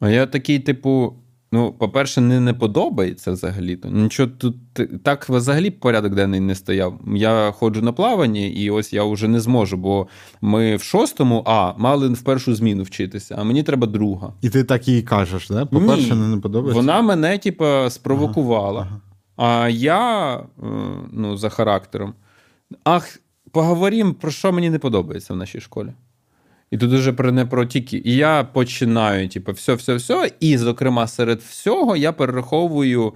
А 0.00 0.10
я 0.10 0.26
такий, 0.26 0.58
типу, 0.58 1.14
ну, 1.52 1.72
по-перше, 1.72 2.20
не, 2.20 2.40
не 2.40 2.54
подобається 2.54 3.32
взагалі-то. 3.32 3.88
Нічого 3.88 4.30
тут 4.38 4.56
так 5.02 5.28
взагалі 5.28 5.70
порядок 5.70 6.14
денний 6.14 6.40
не 6.40 6.54
стояв. 6.54 7.00
Я 7.14 7.50
ходжу 7.50 7.82
на 7.82 7.92
плаванні, 7.92 8.50
і 8.50 8.70
ось 8.70 8.92
я 8.92 9.04
вже 9.04 9.28
не 9.28 9.40
зможу, 9.40 9.76
бо 9.76 10.06
ми 10.40 10.76
в 10.76 10.82
шостому 10.82 11.42
А 11.46 11.74
мали 11.78 12.08
в 12.08 12.22
першу 12.22 12.54
зміну 12.54 12.82
вчитися, 12.82 13.36
а 13.38 13.44
мені 13.44 13.62
треба 13.62 13.86
друга. 13.86 14.32
І 14.40 14.50
ти 14.50 14.64
так 14.64 14.88
їй 14.88 15.02
кажеш, 15.02 15.48
да? 15.48 15.66
По-перше, 15.66 16.14
Ні. 16.14 16.34
не, 16.34 16.40
подобається. 16.40 16.80
Вона 16.80 17.02
мене, 17.02 17.38
типу, 17.38 17.90
спровокувала. 17.90 18.88
Ага, 19.36 19.62
А 19.64 19.68
я, 19.68 20.34
е, 20.36 20.42
ну, 21.12 21.36
за 21.36 21.48
характером. 21.48 22.14
Ах, 22.84 23.18
поговоримо, 23.50 24.14
про 24.14 24.30
що 24.30 24.52
мені 24.52 24.70
не 24.70 24.78
подобається 24.78 25.34
в 25.34 25.36
нашій 25.36 25.60
школі. 25.60 25.92
І 26.72 26.78
тут 26.78 26.92
уже 26.92 27.12
про 27.12 27.32
не 27.32 27.46
про 27.46 27.64
тільки. 27.66 28.02
І 28.04 28.14
я 28.16 28.44
починаю, 28.52 29.28
типу, 29.28 29.52
все, 29.52 29.74
все, 29.74 29.94
все. 29.94 30.30
І, 30.40 30.56
зокрема, 30.58 31.06
серед 31.06 31.40
всього 31.40 31.96
я 31.96 32.12
перераховую 32.12 33.12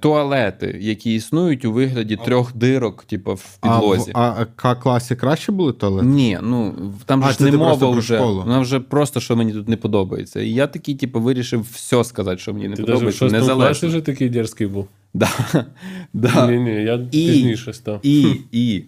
туалети, 0.00 0.78
які 0.80 1.14
існують 1.14 1.64
у 1.64 1.72
вигляді 1.72 2.16
трьох 2.16 2.56
дирок, 2.56 3.04
типу, 3.04 3.34
в 3.34 3.58
А 3.60 3.78
в 3.78 3.80
підлозі. 3.80 4.10
а, 4.14 4.44
К-класі 4.56 5.16
краще 5.16 5.52
були 5.52 5.72
туалети? 5.72 6.06
Ні, 6.06 6.38
ну 6.42 6.74
там 7.06 7.22
А, 7.24 7.26
же 7.26 7.32
ж 7.32 7.38
це 7.38 7.44
не 7.44 7.50
ти 7.50 7.56
мова 7.56 7.90
вже. 7.90 8.18
Вона 8.20 8.58
вже 8.60 8.80
просто, 8.80 9.20
що 9.20 9.36
мені 9.36 9.52
тут 9.52 9.68
не 9.68 9.76
подобається. 9.76 10.40
І 10.40 10.50
я 10.50 10.66
такий, 10.66 10.94
типу, 10.94 11.20
вирішив 11.20 11.66
все 11.72 12.04
сказати, 12.04 12.38
що 12.38 12.54
мені 12.54 12.68
не 12.68 12.76
Ти 12.76 12.82
подобається. 12.82 13.18
шостому 13.30 13.54
класі 13.56 13.86
вже 13.86 14.00
такий 14.00 14.28
дерзкий 14.28 14.66
був. 14.66 14.88
Да. 15.14 15.28
Да. 16.12 16.46
Ні, 16.50 16.58
ні, 16.58 16.70
я 16.70 16.94
І- 16.94 17.26
пізніше 17.26 17.72
став. 17.72 18.00
І, 18.02 18.36
і 18.52 18.84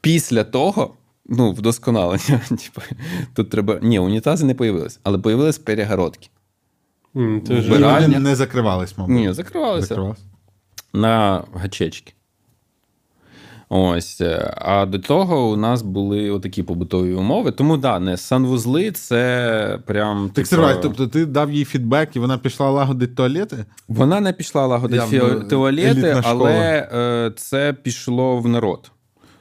після 0.00 0.44
того, 0.44 0.94
ну, 1.26 1.52
вдосконалення, 1.52 2.40
типу, 2.48 2.80
тут 3.34 3.50
треба. 3.50 3.78
Ні, 3.82 3.98
унітази 3.98 4.46
не 4.46 4.54
появились, 4.54 5.00
але 5.02 5.18
появились 5.18 5.58
перегородки. 5.58 6.28
Вбиральня. 7.14 8.06
вони 8.06 8.18
не 8.18 8.34
закривались, 8.36 8.98
мабуть. 8.98 9.14
Ні, 9.16 9.32
закривалися 9.32 9.86
Закривались. 9.86 10.22
на 10.92 11.44
гачечки. 11.54 12.12
Ось. 13.68 14.20
е, 14.20 14.54
А 14.58 14.86
до 14.86 14.98
того 14.98 15.50
у 15.50 15.56
нас 15.56 15.82
були 15.82 16.30
отакі 16.30 16.62
побутові 16.62 17.14
умови. 17.14 17.52
Тому 17.52 17.76
да, 17.76 17.98
не 17.98 18.16
санвузли 18.16 18.90
це 18.90 19.78
прям. 19.86 20.26
Так 20.26 20.34
типу, 20.34 20.46
Сергій, 20.62 20.78
тобто 20.82 21.06
ти 21.06 21.26
дав 21.26 21.52
їй 21.52 21.64
фідбек, 21.64 22.16
і 22.16 22.18
вона 22.18 22.38
пішла 22.38 22.70
лагодити 22.70 23.14
туалети? 23.14 23.64
Вона 23.88 24.20
не 24.20 24.32
пішла 24.32 24.66
лагодити 24.66 25.40
туалети, 25.50 26.20
але 26.24 26.88
е, 26.92 27.32
це 27.36 27.72
пішло 27.82 28.38
в 28.38 28.48
народ. 28.48 28.90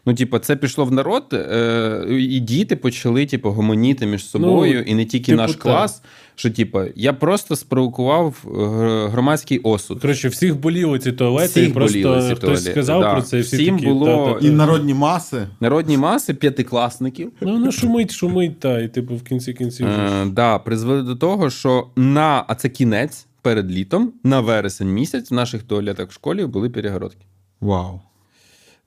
Ну, 0.06 0.14
типу, 0.14 0.40
це 0.40 0.56
пішло 0.56 0.86
в 0.86 0.92
народ, 0.92 1.24
е, 1.34 2.06
і 2.10 2.40
діти 2.40 2.76
почали, 2.76 3.26
типу, 3.26 3.50
гомоніти 3.50 4.06
між 4.06 4.26
собою, 4.26 4.82
і 4.82 4.96
не 4.96 5.06
тільки 5.06 5.26
типу, 5.26 5.38
наш 5.38 5.52
так. 5.52 5.60
клас. 5.60 6.02
Що, 6.36 6.52
типу, 6.52 6.82
я 6.96 7.14
просто 7.14 7.56
спровокував 7.56 8.46
е, 8.46 9.08
громадський 9.08 9.60
осуд. 9.60 10.02
Коротше, 10.02 10.28
всіх 10.28 10.60
боліли 10.60 11.00
ці 11.00 11.12
туалети, 11.12 11.48
Всіх 11.48 11.70
і 11.70 11.74
просто 11.74 11.98
боліли 12.00 12.22
ці 12.22 12.36
хтось 12.36 12.40
туалети, 12.42 12.72
сказав 12.72 13.02
да. 13.02 13.14
про 13.14 13.22
це, 13.22 13.38
і 13.38 13.42
всі 13.42 13.56
Всім 13.56 13.76
такі, 13.76 13.88
було- 13.88 14.06
та-та-та. 14.06 14.48
І 14.48 14.50
народні 14.50 14.94
маси. 14.94 15.48
Народні 15.60 15.98
маси 15.98 16.34
п'ятикласників. 16.34 17.32
Ну, 17.42 17.54
воно 17.54 17.72
шумить, 17.72 18.12
шумить, 18.12 18.60
та, 18.60 18.82
і 18.82 18.88
типу 18.88 19.16
в 19.16 19.24
кінці 19.24 19.54
кінців. 19.54 19.88
ж. 19.88 19.94
Е, 19.94 20.26
да, 20.26 20.60
призвели 20.60 21.04
до 21.04 21.16
того, 21.16 21.50
що 21.50 21.88
на, 21.96 22.46
а 22.48 22.56
це 22.56 22.70
кінець 22.70 23.26
перед 23.42 23.72
літом, 23.72 24.14
на 24.24 24.40
вересень 24.40 24.94
місяць, 24.94 25.32
в 25.32 25.34
наших 25.34 25.64
туалетах 25.64 26.10
в 26.10 26.14
школі 26.14 26.46
були 26.46 26.70
перегородки. 26.70 27.26
Вау. 27.62 28.02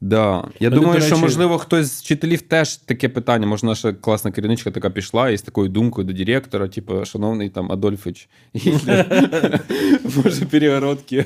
Да. 0.01 0.45
Я 0.61 0.69
Але, 0.69 0.81
думаю, 0.81 1.01
до 1.01 1.07
що 1.07 1.19
можливо 1.19 1.59
хтось 1.59 1.87
з 1.87 2.03
вчителів 2.03 2.43
теж 2.43 2.77
таке 2.77 3.09
питання. 3.09 3.47
Може, 3.47 3.67
наша 3.67 3.93
класна 3.93 4.31
керівничка 4.31 4.71
така 4.71 4.91
пішла 4.91 5.31
і 5.31 5.37
з 5.37 5.43
такою 5.43 5.69
думкою 5.69 6.07
до 6.07 6.13
директора, 6.13 6.69
типу, 6.69 7.05
шановний 7.05 7.49
там 7.49 7.73
Адольфович 7.73 8.29
Може, 10.17 10.47
перегородки. 10.51 11.25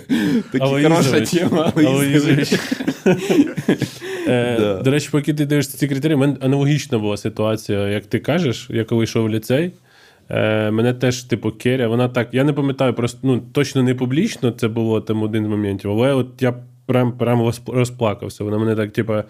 Такі 0.53 0.83
хороша 0.83 1.21
тема. 1.21 1.73
Е. 4.27 4.81
До 4.85 4.91
речі, 4.91 5.09
поки 5.13 5.35
ти 5.35 5.47
дивишся 5.47 5.79
ці 5.79 5.89
критерії, 5.89 6.17
в 6.17 6.19
мене 6.19 6.37
аналогічна 6.41 6.99
була 6.99 7.17
ситуація, 7.17 7.89
як 7.89 8.07
ти 8.07 8.19
кажеш, 8.19 8.67
я 8.71 8.85
коли 8.85 9.05
йшов 9.05 9.25
в 9.25 9.31
ліцей. 9.31 9.73
Е, 10.29 10.71
мене 10.71 10.95
теж, 10.95 11.23
типу, 11.23 11.51
Керя, 11.51 11.89
вона 11.89 12.09
так, 12.09 12.29
я 12.33 12.45
не 12.45 12.53
пам'ятаю, 12.53 12.95
просто 12.95 13.19
ну, 13.23 13.43
точно 13.53 13.83
не 13.83 13.95
публічно 13.95 14.51
це 14.51 14.69
було 14.69 15.01
там 15.01 15.23
один 15.23 15.45
з 15.45 15.49
моментів, 15.49 15.91
але 15.91 16.15
от 16.15 16.27
я 16.41 16.55
прям, 16.91 17.13
прям 17.13 17.43
розп- 17.43 17.73
розплакався. 17.73 18.45
Вона 18.45 18.59
мене 18.59 18.77
так, 18.77 18.93
типу, 18.93 19.13
е, 19.13 19.25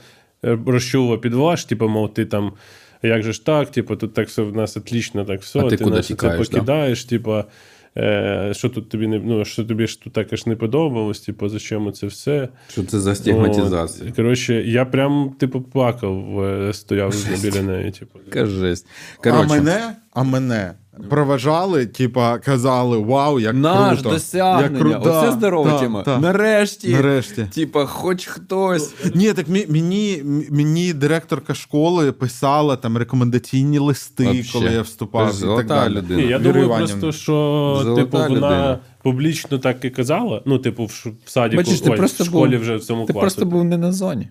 розчула 0.66 1.19
під 1.19 1.35
ваш, 1.35 1.65
типу, 1.65 1.89
мов, 1.89 2.15
ти 2.15 2.24
там, 2.24 2.53
як 3.03 3.23
же 3.23 3.32
ж 3.32 3.45
так, 3.45 3.70
типу, 3.70 3.97
тут 3.97 4.15
так 4.15 4.28
все 4.28 4.43
в 4.43 4.57
нас 4.57 4.77
отлично, 4.77 5.24
так 5.24 5.41
все, 5.41 5.59
А 5.59 5.62
ти 5.69 5.77
куди 5.77 5.97
нас 5.97 6.07
це 6.07 6.15
тікаєш, 6.15 6.49
да? 6.49 6.55
покидаєш, 6.55 7.05
типу, 7.05 7.45
е, 7.97 8.51
що 8.53 8.69
тут 8.69 8.89
тобі 8.89 9.07
не 9.07 9.19
ну, 9.19 9.45
що 9.45 9.65
тобі 9.65 9.87
ж 9.87 10.03
тут 10.03 10.12
також 10.12 10.47
не 10.47 10.57
подобалось, 10.57 11.20
типу, 11.20 11.49
зачем 11.49 11.93
це 11.93 12.07
все. 12.07 12.49
Що 12.69 12.85
це 12.85 13.01
за 13.01 13.15
От, 14.01 14.16
коротше, 14.16 14.55
я 14.55 14.85
прям, 14.85 15.35
типу, 15.39 15.61
плакав, 15.61 16.45
е, 16.45 16.73
стояв 16.73 17.15
біля 17.43 17.62
неї. 17.62 17.91
Типу. 17.91 18.19
Кажись. 18.31 18.87
А 19.24 19.43
мене, 19.43 19.97
а 20.12 20.23
мене 20.23 20.73
проважали, 21.09 21.86
типа, 21.86 22.39
казали: 22.39 22.98
Вау, 22.98 23.40
як 23.40 23.55
наш 23.55 23.94
круто! 24.01 24.10
досягнення. 24.14 24.62
Як 24.62 24.78
круто. 24.78 25.01
Оце 25.01 25.10
Да, 25.27 25.32
здорова 25.32 25.70
да, 25.70 25.78
тема. 25.78 26.02
да. 26.05 26.18
Нарешті. 26.18 26.89
Нарешті. 26.89 27.47
Типа, 27.55 27.86
хоч 27.86 28.27
хтось. 28.27 28.94
Ні, 29.14 29.32
так 29.32 29.47
мені, 29.48 30.22
мені 30.51 30.93
директорка 30.93 31.55
школи 31.55 32.12
писала 32.12 32.77
там 32.77 32.97
рекомендаційні 32.97 33.78
листи, 33.78 34.24
Вообще. 34.24 34.52
коли 34.52 34.70
я 34.72 34.82
вступав. 34.82 35.35
І 35.43 35.56
так 35.56 35.66
далі. 35.66 35.94
людина. 35.94 36.22
Ні, 36.22 36.28
я 36.28 36.39
думаю 36.39 36.68
просто, 36.68 37.12
що 37.12 37.32
Золота 37.82 38.02
типу, 38.02 38.16
вона 38.18 38.28
людина. 38.28 38.78
публічно 39.02 39.59
так 39.59 39.85
і 39.85 39.90
казала. 39.90 40.43
Ну, 40.47 40.59
типу, 40.59 40.85
в, 40.85 40.90
ш- 40.90 41.10
в 41.24 41.31
ти 42.18 42.24
школі 42.24 42.51
був- 42.51 42.60
вже 42.60 42.77
в 42.77 42.85
цьому 42.85 43.05
Ти 43.06 43.12
класі. 43.12 43.20
просто 43.22 43.47
був 43.47 43.64
не 43.64 43.78
на 43.78 43.93
зоні. 43.93 44.28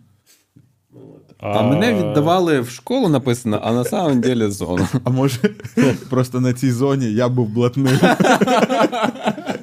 А 1.41 1.61
мене 1.61 1.93
віддавали 1.93 2.59
в 2.59 2.69
школу 2.69 3.09
написано, 3.09 3.59
а 3.63 3.73
на 3.73 3.83
самом 3.83 4.21
деле 4.21 4.51
зону. 4.51 4.87
А 5.03 5.09
може, 5.09 5.37
просто 6.09 6.39
на 6.39 6.53
цій 6.53 6.71
зоні 6.71 7.05
я 7.13 7.29
був 7.29 7.49
блатним. 7.49 7.87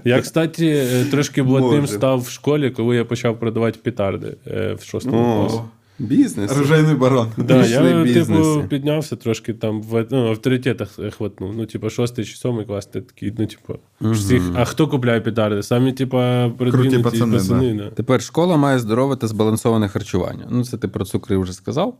Я, 0.05 0.20
кстати, 0.20 0.66
е, 0.66 1.05
трошки 1.05 1.43
блатним 1.43 1.81
Може. 1.81 1.93
став 1.93 2.20
в 2.20 2.31
школі, 2.31 2.70
коли 2.70 2.97
я 2.97 3.05
почав 3.05 3.39
продавати 3.39 3.78
петарди 3.82 4.36
е, 4.47 4.74
в 4.74 4.85
шостому 4.85 5.48
класі. 5.48 5.61
Бізнес. 5.98 6.56
Рожейний 6.59 6.94
барон. 6.94 7.28
Да, 7.36 7.66
я 7.66 8.05
типу 8.05 8.64
піднявся 8.68 9.16
трошки 9.16 9.55
там 9.55 9.82
в 9.82 10.06
ну, 10.10 10.28
авторитетах 10.28 10.89
хватнув. 11.16 11.56
Ну, 11.56 11.66
типу, 11.66 11.90
шостий 11.90 12.24
чи 12.24 12.36
сьомий 12.36 12.66
клас, 12.66 12.86
ти 12.86 13.01
такий, 13.01 13.35
ну, 13.39 13.47
типу, 13.47 13.78
всіх. 14.01 14.43
А 14.55 14.64
хто 14.64 14.89
купляє 14.89 15.20
петарди? 15.20 15.62
Самі, 15.62 15.93
типу, 15.93 16.16
продвинуті 16.59 16.98
пацани, 16.98 17.36
пацани. 17.36 17.74
да. 17.74 17.90
Тепер 17.90 18.23
школа 18.23 18.56
має 18.56 18.78
здорове 18.78 19.16
та 19.16 19.27
збалансоване 19.27 19.89
харчування. 19.89 20.47
Ну, 20.51 20.64
це 20.64 20.78
ти 20.78 20.89
про 20.89 21.05
цукри 21.05 21.36
вже 21.36 21.52
сказав. 21.52 21.98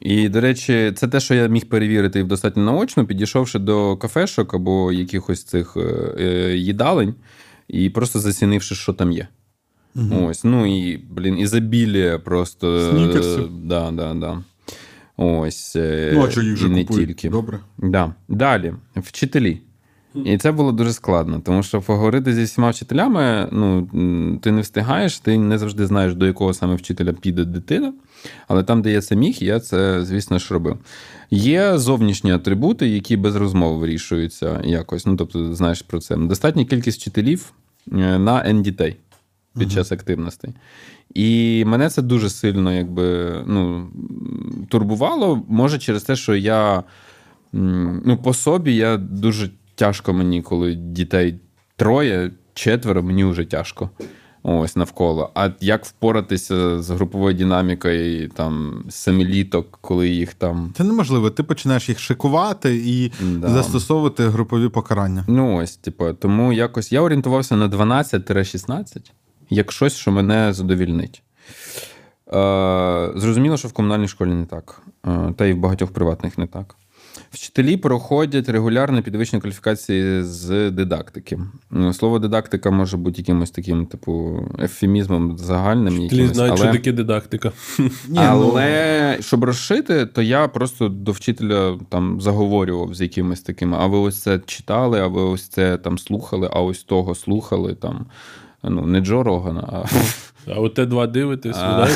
І, 0.00 0.28
до 0.28 0.40
речі, 0.40 0.92
це 0.96 1.08
те, 1.08 1.20
що 1.20 1.34
я 1.34 1.46
міг 1.46 1.68
перевірити 1.68 2.22
в 2.22 2.26
достатньо 2.26 2.62
наочно, 2.62 3.06
підійшовши 3.06 3.58
до 3.58 3.96
кафешок 3.96 4.54
або 4.54 4.92
якихось 4.92 5.44
цих 5.44 5.76
е, 5.76 5.80
е, 6.18 6.56
їдалень, 6.56 7.14
і 7.68 7.90
просто 7.90 8.18
зацінивши, 8.18 8.74
що 8.74 8.92
там 8.92 9.12
є. 9.12 9.28
Ось, 10.12 10.44
ну 10.44 10.66
і, 10.66 10.96
блін, 11.10 11.38
ізобілія 11.38 12.18
просто. 12.18 12.90
Снікерсів. 12.90 13.50
Да, 13.64 13.90
да, 13.90 14.14
да. 14.14 14.42
Ось. 15.16 15.76
е, 15.76 16.12
Ну, 16.14 16.24
а 16.26 16.30
що 16.30 16.42
їх 16.42 16.56
же 16.56 16.66
і 16.66 16.70
не 16.70 16.84
купують? 16.84 17.08
тільки. 17.08 17.28
Добре. 17.30 17.58
Да. 17.78 18.14
Далі, 18.28 18.74
вчителі. 18.96 19.60
І 20.24 20.38
це 20.38 20.52
було 20.52 20.72
дуже 20.72 20.92
складно, 20.92 21.40
тому 21.44 21.62
що 21.62 21.80
поговорити 21.80 22.34
зі 22.34 22.42
всіма 22.42 22.70
вчителями, 22.70 23.48
ну, 23.52 23.88
ти 24.42 24.52
не 24.52 24.60
встигаєш, 24.60 25.18
ти 25.18 25.38
не 25.38 25.58
завжди 25.58 25.86
знаєш, 25.86 26.14
до 26.14 26.26
якого 26.26 26.54
саме 26.54 26.74
вчителя 26.74 27.12
піде 27.12 27.44
дитина. 27.44 27.92
Але 28.48 28.62
там, 28.62 28.82
де 28.82 28.92
я 28.92 29.00
це 29.00 29.16
міг, 29.16 29.36
я 29.40 29.60
це, 29.60 30.04
звісно 30.04 30.38
ж, 30.38 30.54
робив. 30.54 30.78
Є 31.30 31.78
зовнішні 31.78 32.32
атрибути, 32.32 32.88
які 32.88 33.16
без 33.16 33.36
розмов 33.36 33.78
вирішуються 33.78 34.60
якось. 34.64 35.06
Ну, 35.06 35.16
тобто, 35.16 35.54
знаєш 35.54 35.82
про 35.82 35.98
це. 36.00 36.16
Достатня 36.16 36.64
кількість 36.64 37.00
вчителів 37.00 37.52
е, 37.92 38.18
на 38.18 38.44
N 38.44 38.62
дітей 38.62 38.96
під 39.58 39.72
час 39.72 39.92
активностей. 39.92 40.54
І 41.14 41.64
мене 41.66 41.90
це 41.90 42.02
дуже 42.02 42.30
сильно, 42.30 42.72
якби, 42.72 43.34
ну, 43.46 43.88
турбувало, 44.68 45.42
може, 45.48 45.78
через 45.78 46.02
те, 46.02 46.16
що 46.16 46.34
я 46.34 46.82
ну, 47.52 48.18
по 48.24 48.34
собі 48.34 48.74
я 48.76 48.96
дуже 48.96 49.50
тяжко 49.74 50.12
мені, 50.12 50.42
коли 50.42 50.74
дітей 50.74 51.38
троє, 51.76 52.30
четверо, 52.54 53.02
мені 53.02 53.24
вже 53.24 53.44
тяжко. 53.44 53.90
Ось 54.46 54.76
навколо. 54.76 55.30
А 55.34 55.50
як 55.60 55.84
впоратися 55.84 56.82
з 56.82 56.90
груповою 56.90 57.34
динамікою 57.34 58.28
там 58.28 58.84
семиліток, 58.88 59.78
коли 59.80 60.08
їх 60.08 60.34
там. 60.34 60.72
Це 60.76 60.84
неможливо. 60.84 61.30
Ти 61.30 61.42
починаєш 61.42 61.88
їх 61.88 61.98
шикувати 61.98 62.76
і 62.76 63.12
Да. 63.32 63.48
застосовувати 63.48 64.28
групові 64.28 64.68
покарання. 64.68 65.24
Ну 65.28 65.56
ось, 65.56 65.76
типу, 65.76 66.12
тому 66.12 66.52
якось 66.52 66.92
я 66.92 67.00
орієнтувався 67.00 67.56
на 67.56 67.68
12-16, 67.68 69.12
як 69.50 69.72
щось, 69.72 69.96
що 69.96 70.12
мене 70.12 70.52
задовільнить. 70.52 71.22
Е, 72.28 73.10
зрозуміло, 73.16 73.56
що 73.56 73.68
в 73.68 73.72
комунальній 73.72 74.08
школі 74.08 74.30
не 74.30 74.46
так, 74.46 74.82
е, 75.06 75.34
та 75.36 75.46
й 75.46 75.52
в 75.52 75.58
багатьох 75.58 75.92
приватних 75.92 76.38
не 76.38 76.46
так. 76.46 76.76
Вчителі 77.30 77.76
проходять 77.76 78.48
регулярно 78.48 79.02
підвищення 79.02 79.40
кваліфікації 79.40 80.22
з 80.22 80.70
дидактики. 80.70 81.38
Ну, 81.70 81.92
Слово 81.92 82.18
дидактика 82.18 82.70
може 82.70 82.96
бути 82.96 83.20
якимось 83.20 83.50
таким, 83.50 83.86
типу, 83.86 84.44
ефемізмом 84.62 85.38
загальним. 85.38 86.00
Якимось, 86.00 86.34
знають, 86.34 86.52
але... 86.52 86.62
що 86.62 86.72
таке 86.72 86.92
дидактика. 86.92 87.52
Ні, 87.78 87.90
ну, 88.08 88.20
Але 88.20 89.16
щоб 89.20 89.44
розшити, 89.44 90.06
то 90.06 90.22
я 90.22 90.48
просто 90.48 90.88
до 90.88 91.12
вчителя 91.12 91.78
там 91.88 92.20
заговорював 92.20 92.94
з 92.94 93.00
якимись 93.00 93.40
такими. 93.40 93.76
А 93.80 93.86
ви 93.86 93.98
ось 93.98 94.22
це 94.22 94.40
читали, 94.46 95.00
а 95.00 95.06
ви 95.06 95.22
ось 95.22 95.48
це 95.48 95.76
там 95.76 95.98
слухали, 95.98 96.50
а 96.52 96.60
ось 96.60 96.84
того 96.84 97.14
слухали 97.14 97.74
там. 97.74 98.06
Ну, 98.68 98.86
не 98.86 99.00
Джо 99.00 99.22
Рогана, 99.22 99.68
а 99.72 99.84
А 100.56 100.60
от 100.60 100.78
Т2 100.78 101.10
дивитесь, 101.10 101.56
А. 101.56 101.88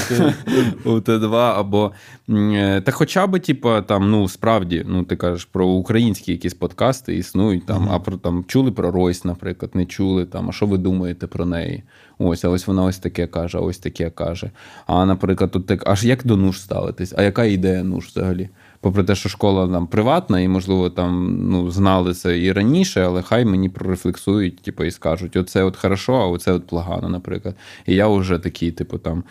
у 0.85 0.89
Т2, 0.91 1.35
або. 1.59 1.93
е, 2.31 2.81
Та 2.81 2.93
хоча 2.93 3.27
б, 3.27 3.39
типа, 3.41 3.83
там, 3.83 4.11
ну, 4.11 4.29
справді, 4.29 4.85
ну, 4.89 5.03
ти 5.05 5.17
кажеш 5.17 5.45
про 5.45 5.67
українські 5.67 6.33
якісь 6.33 6.55
подкасти 6.55 7.17
існують, 7.17 7.67
там, 7.67 7.89
а 7.93 7.99
про 7.99 8.17
там 8.17 8.45
чули 8.49 8.73
про 8.73 8.91
Ройс, 8.91 9.25
наприклад, 9.25 9.71
не 9.75 9.87
чули 9.87 10.25
там, 10.25 10.49
а 10.49 10.53
що 10.53 10.67
ви 10.67 10.79
думаєте 10.79 11.27
про 11.27 11.45
неї? 11.47 11.83
Ось, 12.19 12.45
а 12.45 12.49
ось 12.49 12.67
вона 12.67 12.85
ось 12.85 12.99
таке 12.99 13.27
каже, 13.27 13.59
а 13.59 13.61
ось 13.61 13.79
таке 13.79 14.11
каже. 14.11 14.51
А, 14.87 15.07
наприклад, 15.07 15.51
тут 15.51 15.67
так, 15.67 15.89
аж 15.89 16.05
як 16.05 16.27
до 16.27 16.37
нуж 16.37 16.61
ставитись? 16.61 17.15
А 17.17 17.23
яка 17.23 17.45
ідея 17.45 17.85
нуж 17.85 18.07
взагалі? 18.07 18.49
Попри 18.81 19.05
те, 19.05 19.15
що 19.15 19.29
школа 19.29 19.69
там 19.69 19.87
приватна, 19.87 20.41
і, 20.41 20.49
можливо, 20.49 20.91
там 20.91 21.39
ну, 21.51 21.71
знали 21.71 22.15
це 22.15 22.39
і 22.39 22.53
раніше, 22.53 23.03
але 23.03 23.23
хай 23.23 23.45
мені 23.45 23.69
прорефлексують, 23.69 24.63
типу, 24.63 24.85
і 24.85 24.91
скажуть: 24.91 25.37
оце 25.37 25.63
от 25.65 25.77
хорошо, 25.77 26.15
а 26.15 26.27
оце 26.27 26.53
от 26.53 26.67
погано, 26.67 27.09
наприклад. 27.09 27.55
І 27.87 27.95
я 27.95 28.09
вже 28.09 28.39
такий, 28.39 28.71
типу, 28.71 28.99
там. 28.99 29.25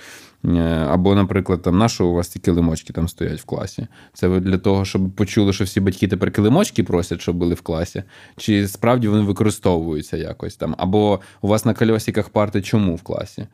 е, 0.45 0.87
Або, 0.89 1.15
наприклад, 1.15 1.61
там, 1.61 1.77
на 1.77 1.89
що 1.89 2.07
у 2.07 2.13
вас 2.13 2.27
ці 2.27 2.39
килимочки 2.39 2.93
там 2.93 3.07
стоять 3.07 3.39
в 3.41 3.45
класі? 3.45 3.87
Це 4.13 4.27
ви 4.27 4.39
для 4.39 4.57
того, 4.57 4.85
щоб 4.85 5.11
почули, 5.11 5.53
що 5.53 5.63
всі 5.63 5.79
батьки 5.79 6.07
тепер 6.07 6.31
килимочки 6.31 6.83
просять, 6.83 7.21
щоб 7.21 7.35
були 7.35 7.53
в 7.53 7.61
класі? 7.61 8.03
Чи 8.37 8.67
справді 8.67 9.07
вони 9.07 9.21
використовуються 9.23 10.17
якось 10.17 10.55
там? 10.55 10.75
Або 10.77 11.19
у 11.41 11.47
вас 11.47 11.65
на 11.65 11.73
кольосиках 11.73 12.29
парти 12.29 12.61
чому 12.61 12.95
в 12.95 13.01
класі? 13.01 13.47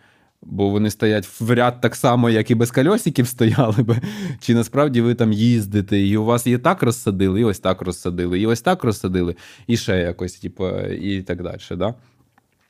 Бо 0.45 0.69
вони 0.69 0.89
стоять 0.89 1.29
в 1.39 1.55
ряд 1.55 1.81
так 1.81 1.95
само, 1.95 2.29
як 2.29 2.51
і 2.51 2.55
без 2.55 2.71
кольосиків 2.71 3.27
стояли 3.27 3.83
би. 3.83 4.01
Чи 4.39 4.53
насправді 4.53 5.01
ви 5.01 5.15
там 5.15 5.33
їздите, 5.33 5.99
і 5.99 6.17
у 6.17 6.25
вас 6.25 6.47
є 6.47 6.57
так 6.57 6.83
розсадили, 6.83 7.41
і 7.41 7.43
ось 7.43 7.59
так 7.59 7.81
розсадили, 7.81 8.39
і 8.39 8.45
ось 8.45 8.61
так 8.61 8.83
розсадили, 8.83 9.35
і 9.67 9.77
ще 9.77 9.97
якось, 9.97 10.33
типу, 10.33 10.69
і 10.79 11.21
так 11.21 11.43
далі. 11.43 11.57
Да? 11.71 11.93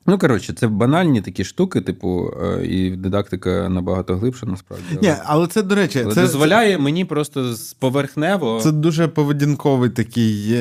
Ну, 0.06 0.18
коротше, 0.18 0.54
це 0.54 0.68
банальні 0.68 1.22
такі 1.22 1.44
штуки, 1.44 1.82
типу, 1.82 2.32
е, 2.44 2.66
і 2.66 2.90
дидактика 2.90 3.70
набагато 3.70 4.16
глибша, 4.16 4.46
насправді. 4.46 4.98
Ні, 5.02 5.14
але 5.26 5.48
це, 5.48 5.64
до 5.64 5.76
речі, 5.76 6.02
Але 6.06 6.14
це, 6.14 6.22
дозволяє 6.22 6.78
мені 6.78 7.06
просто 7.06 7.56
поверхнево. 7.80 8.60
Це 8.64 8.72
дуже 8.72 9.08
поведінковий 9.08 9.90
такий 9.90 10.60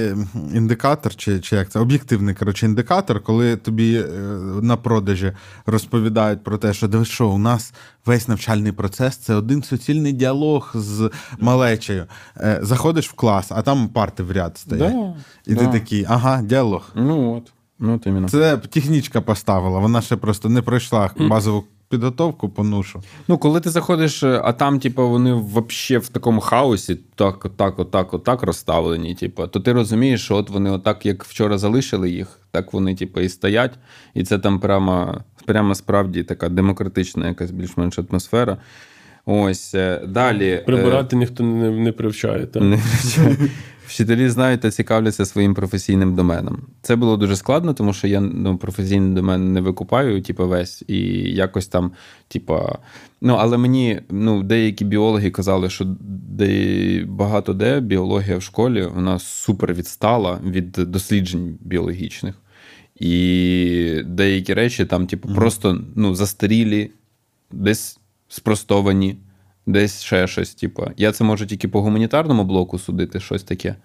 індикатор, 0.55 1.15
чи, 1.15 1.41
чи 1.41 1.57
як 1.57 1.69
це 1.69 1.79
об'єктивний 1.79 2.35
коротше, 2.35 2.67
індикатор, 2.67 3.21
коли 3.21 3.57
тобі 3.57 3.97
е, 3.97 4.07
на 4.63 4.77
продажі 4.77 5.33
розповідають 5.67 6.45
про 6.45 6.59
те, 6.59 6.73
що 6.73 6.89
дивись, 6.89 7.09
що 7.09 7.29
у 7.29 7.39
нас 7.39 7.75
весь 8.07 8.29
навчальний 8.29 8.73
процес 8.73 9.17
це 9.17 9.35
один 9.35 9.63
суцільний 9.63 10.13
діалог 10.13 10.71
з 10.75 11.11
малечею. 11.39 12.07
Е, 12.37 12.59
Заходиш 12.63 13.09
в 13.09 13.13
клас, 13.13 13.47
а 13.51 13.63
там 13.63 13.89
парти 13.89 14.23
в 14.23 14.33
ряд 14.33 14.59
стоять. 14.59 14.93
Да, 14.93 15.15
І 15.47 15.55
да. 15.55 15.61
ти 15.61 15.79
такий, 15.79 16.07
ага, 16.09 16.43
діалог. 16.43 16.91
Ну 16.95 17.37
от. 17.37 17.53
Ну, 17.85 17.95
от 17.95 18.07
іменно. 18.07 18.29
Це 18.29 18.57
технічка 18.57 19.21
поставила, 19.21 19.79
вона 19.79 20.01
ще 20.01 20.17
просто 20.17 20.49
не 20.49 20.63
пройшла 20.63 21.11
базову 21.17 21.65
підготовку 21.89 22.49
по 22.49 22.65
нушу. 22.65 23.03
Ну, 23.29 23.39
коли 23.39 23.61
ти 23.61 23.71
заходиш, 23.71 24.23
е, 24.23 24.41
а 24.45 24.53
там, 24.53 24.81
типу, 24.81 25.09
вони 25.09 25.35
взагалі 25.35 26.03
в 26.05 26.09
такому 26.09 26.41
хаосі, 26.41 26.99
так, 27.15 27.45
отак, 27.45 27.79
отак, 27.79 28.15
отак 28.15 28.43
розставлені, 28.43 29.15
типу, 29.15 29.47
то 29.47 29.61
ти 29.61 29.73
розумієш, 29.73 30.25
що 30.25 30.37
от 30.37 30.51
вони 30.51 30.71
отак, 30.71 31.07
як 31.07 31.25
вчора 31.25 31.59
залишили 31.59 32.11
їх, 32.11 32.41
так 32.51 32.73
вони, 32.73 32.95
типу, 32.95 33.21
і 33.21 33.29
стоять. 33.29 33.73
І 34.15 34.25
це 34.25 34.39
там 34.39 34.61
прямо, 34.61 35.21
прямо 35.47 35.75
справді 35.75 36.23
така 36.23 36.49
демократична 36.49 37.29
якась 37.29 37.51
більш-менш 37.51 37.99
атмосфера. 37.99 38.57
Ось 39.27 39.75
е, 39.75 40.03
далі. 40.09 40.49
е, 40.49 40.59
Прибирати 40.59 41.17
ніхто 41.17 41.45
не, 41.45 41.71
не 41.71 41.93
привчає. 41.93 42.47
Так? 42.47 42.63
не 42.63 42.77
вчать. 42.77 43.39
Вчителі 43.93 44.29
знають 44.29 44.61
та 44.61 44.71
цікавляться 44.71 45.27
своїм 45.27 45.55
професійним 45.55 46.15
доменом. 46.15 46.63
Це 46.83 46.97
було 46.97 47.17
дуже 47.17 47.37
складно, 47.37 47.75
тому 47.75 47.93
що 47.93 48.09
я 48.09 48.21
ну, 48.21 48.57
професійний 48.57 49.15
домен 49.15 49.53
не 49.53 49.61
викупаю, 49.61 50.23
типу, 50.23 50.49
весь, 50.49 50.85
і 50.89 50.99
якось 51.35 51.67
там, 51.67 51.93
типу, 52.29 52.59
ну, 53.21 53.35
але 53.35 53.59
мені 53.59 54.01
ну, 54.11 54.43
деякі 54.43 54.85
біологи 54.85 55.31
казали, 55.31 55.71
що 55.71 55.85
де, 56.29 57.05
багато 57.05 57.55
де 57.55 57.81
біологія 57.81 58.37
в 58.37 58.43
школі 58.43 58.87
вона 58.95 59.19
супер 59.19 59.75
відстала 59.75 60.41
від 60.45 60.73
досліджень 60.73 61.59
біологічних. 61.61 62.35
І 62.97 64.03
деякі 64.07 64.55
речі 64.55 64.85
там, 64.85 65.07
типу, 65.07 65.35
просто 65.35 65.81
ну, 65.97 66.15
застарілі, 66.15 66.91
десь 67.51 67.99
спростовані, 68.29 69.17
десь 69.67 70.03
ще 70.03 70.27
щось. 70.27 70.55
Типу. 70.55 70.87
Я 70.97 71.13
це 71.13 71.25
можу 71.25 71.47
тільки 71.47 71.69
по 71.69 71.83
гуманітарному 71.83 72.45
блоку 72.45 72.79
судити, 72.79 73.21
щось 73.21 73.43
таке. 73.43 73.77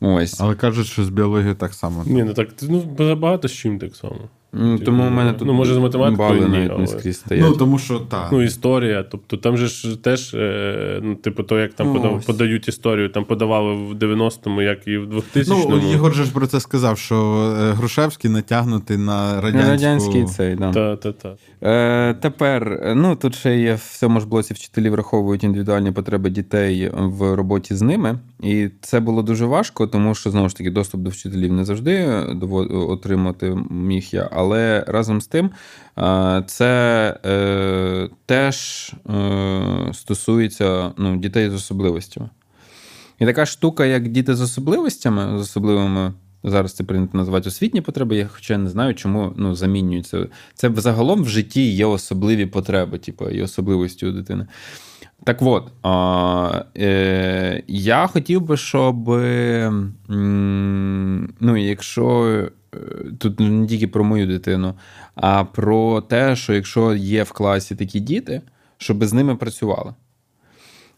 Ось. 0.00 0.40
Але 0.40 0.54
кажуть, 0.54 0.86
що 0.86 1.04
з 1.04 1.08
біології 1.08 1.54
так 1.54 1.74
само. 1.74 2.04
Ні, 2.06 2.24
ну 2.24 2.34
так, 2.34 2.48
ну 2.62 2.80
багато 3.14 3.48
з 3.48 3.52
чим 3.52 3.78
так 3.78 3.96
само. 3.96 4.18
Ну, 4.52 4.78
тому 4.78 5.06
у 5.06 5.10
мене 5.10 5.32
тут 5.32 5.48
Ну, 5.48 5.52
може, 5.52 5.74
з 5.74 5.78
математикою 5.78 6.28
бали 6.28 6.48
ні, 6.48 6.58
навіть 6.68 6.78
не 6.78 6.86
скрізь 6.86 7.18
стоять. 7.18 7.44
Ну, 7.48 7.56
тому 7.56 7.78
що 7.78 7.98
так. 7.98 8.28
Ну, 8.32 8.42
історія. 8.42 9.02
Тобто 9.02 9.36
там 9.36 9.56
же 9.56 9.66
ж 9.66 9.96
теж, 9.96 10.34
е, 10.34 11.00
ну, 11.02 11.14
типу, 11.14 11.42
то, 11.42 11.58
як 11.58 11.74
там 11.74 11.86
Ну, 11.86 11.94
подав- 11.94 12.26
подають 12.26 12.68
історію, 12.68 13.08
там 13.08 13.24
подавали 13.24 13.74
в 13.74 13.94
90-му, 13.94 14.62
як 14.62 14.88
і 14.88 14.96
в 14.98 15.14
2000-му. 15.14 15.66
Ну, 15.82 15.90
Єгор 15.90 16.14
же 16.14 16.24
ж 16.24 16.32
про 16.32 16.46
це 16.46 16.60
сказав, 16.60 16.98
що 16.98 17.16
е, 17.60 17.72
Грушевський 17.72 18.30
натягнутий 18.30 18.96
на 18.96 19.40
радянську... 19.40 19.70
Радянський 19.70 20.24
цей, 20.24 20.54
да. 20.54 20.72
Та, 20.72 20.96
та, 20.96 21.12
та. 21.12 21.36
Е, 21.62 22.14
тепер, 22.14 22.80
е, 22.82 22.94
ну 22.94 23.16
тут 23.16 23.34
ще 23.34 23.58
є 23.58 23.74
в 23.74 23.98
цьому 23.98 24.20
ж 24.20 24.26
блоці 24.26 24.54
вчителі 24.54 24.90
враховують 24.90 25.44
індивідуальні 25.44 25.92
потреби 25.92 26.30
дітей 26.30 26.90
в 26.94 27.34
роботі 27.34 27.74
з 27.74 27.82
ними. 27.82 28.18
І 28.42 28.68
це 28.80 29.00
було 29.00 29.22
дуже 29.22 29.46
важко, 29.46 29.86
тому 29.86 30.14
що 30.14 30.30
знову 30.30 30.48
ж 30.48 30.56
таки 30.56 30.70
доступ 30.70 31.00
до 31.00 31.10
вчителів 31.10 31.52
не 31.52 31.64
завжди 31.64 32.06
отримати 32.70 33.56
міг 33.70 34.08
я. 34.12 34.28
Але 34.40 34.84
разом 34.86 35.20
з 35.20 35.26
тим, 35.26 35.50
е, 35.98 36.44
це 36.46 37.16
е, 37.24 38.08
теж 38.26 38.88
е, 39.10 39.90
стосується 39.92 40.92
ну, 40.96 41.16
дітей 41.16 41.50
з 41.50 41.54
особливостями. 41.54 42.30
І 43.18 43.26
така 43.26 43.46
штука, 43.46 43.86
як 43.86 44.08
діти 44.08 44.34
з 44.34 44.40
особливостями, 44.40 45.38
з 45.38 45.40
особливими. 45.40 46.12
Зараз 46.44 46.72
це 46.72 46.84
прийнято 46.84 47.18
називати 47.18 47.48
освітні 47.48 47.80
потреби, 47.80 48.16
я 48.16 48.26
хоча 48.26 48.58
не 48.58 48.70
знаю, 48.70 48.94
чому 48.94 49.32
ну, 49.36 49.54
замінюється. 49.54 50.26
Це 50.54 50.68
взагалом 50.68 51.22
в 51.22 51.28
житті 51.28 51.70
є 51.70 51.86
особливі 51.86 52.46
потреби, 52.46 52.98
типу, 52.98 53.28
і 53.28 53.42
особливості 53.42 54.06
у 54.06 54.12
дитини. 54.12 54.46
Так 55.24 55.42
от, 55.42 55.72
а, 55.82 56.64
е, 56.76 57.62
я 57.68 58.06
хотів 58.06 58.40
би, 58.40 58.56
щоб 58.56 59.10
м, 59.10 59.94
ну, 61.40 61.56
якщо 61.56 62.48
тут 63.18 63.40
не 63.40 63.66
тільки 63.66 63.88
про 63.88 64.04
мою 64.04 64.26
дитину, 64.26 64.74
а 65.14 65.44
про 65.44 66.00
те, 66.00 66.36
що 66.36 66.54
якщо 66.54 66.94
є 66.94 67.22
в 67.22 67.32
класі 67.32 67.74
такі 67.74 68.00
діти, 68.00 68.42
щоб 68.78 69.04
з 69.04 69.12
ними 69.12 69.36
працювали. 69.36 69.94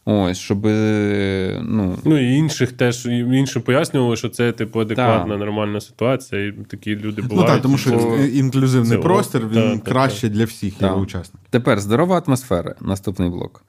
Ось, 0.05 0.37
щоб 0.37 0.65
ну, 0.65 1.97
Ну 2.03 2.17
і 2.17 2.35
інших 2.35 2.71
теж 2.71 3.05
і 3.05 3.45
пояснювали, 3.65 4.15
що 4.15 4.29
це 4.29 4.51
типу 4.51 4.79
адекватна, 4.79 5.29
Так. 5.29 5.39
нормальна 5.39 5.81
ситуація, 5.81 6.47
і 6.47 6.51
такі 6.51 6.95
люди 6.95 7.23
Ну 7.31 7.43
так, 7.45 7.61
тому 7.61 7.77
що 7.77 7.91
бо- 7.91 8.17
інклюзивний 8.17 8.97
це 8.97 9.03
простір 9.03 9.47
він 9.47 9.53
та, 9.53 9.77
та, 9.77 9.91
краще 9.91 10.29
для 10.29 10.45
всіх 10.45 10.81
його 10.81 11.01
учасників. 11.01 11.47
Тепер 11.49 11.79
здорова 11.79 12.23
атмосфера. 12.27 12.75
Наступний 12.81 13.29
блок. 13.29 13.63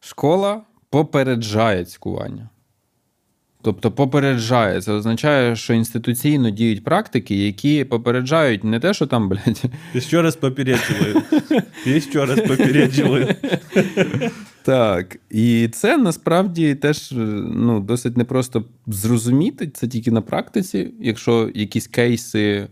Школа 0.00 0.62
попереджає 0.90 1.84
цькування. 1.84 2.48
Тобто 3.64 3.90
попереджає. 3.90 4.80
Це 4.80 4.92
означає, 4.92 5.56
що 5.56 5.74
інституційно 5.74 6.50
діють 6.50 6.84
практики, 6.84 7.46
які 7.46 7.84
попереджають 7.84 8.64
не 8.64 8.80
те, 8.80 8.94
що 8.94 9.06
там, 9.06 9.28
блядь, 9.28 9.62
Ще 9.98 10.22
раз 10.22 10.36
попереджували. 10.36 11.22
Ще 12.00 12.26
раз 12.26 12.40
попереджували. 12.40 13.36
Так, 14.62 15.16
і 15.30 15.68
це 15.72 15.96
насправді 15.96 16.74
теж 16.74 17.12
ну, 17.52 17.80
досить 17.80 18.16
непросто 18.16 18.64
зрозуміти. 18.86 19.70
Це 19.74 19.88
тільки 19.88 20.10
на 20.10 20.20
практиці. 20.20 20.90
Якщо 21.00 21.50
якісь 21.54 21.86
кейси 21.86 22.68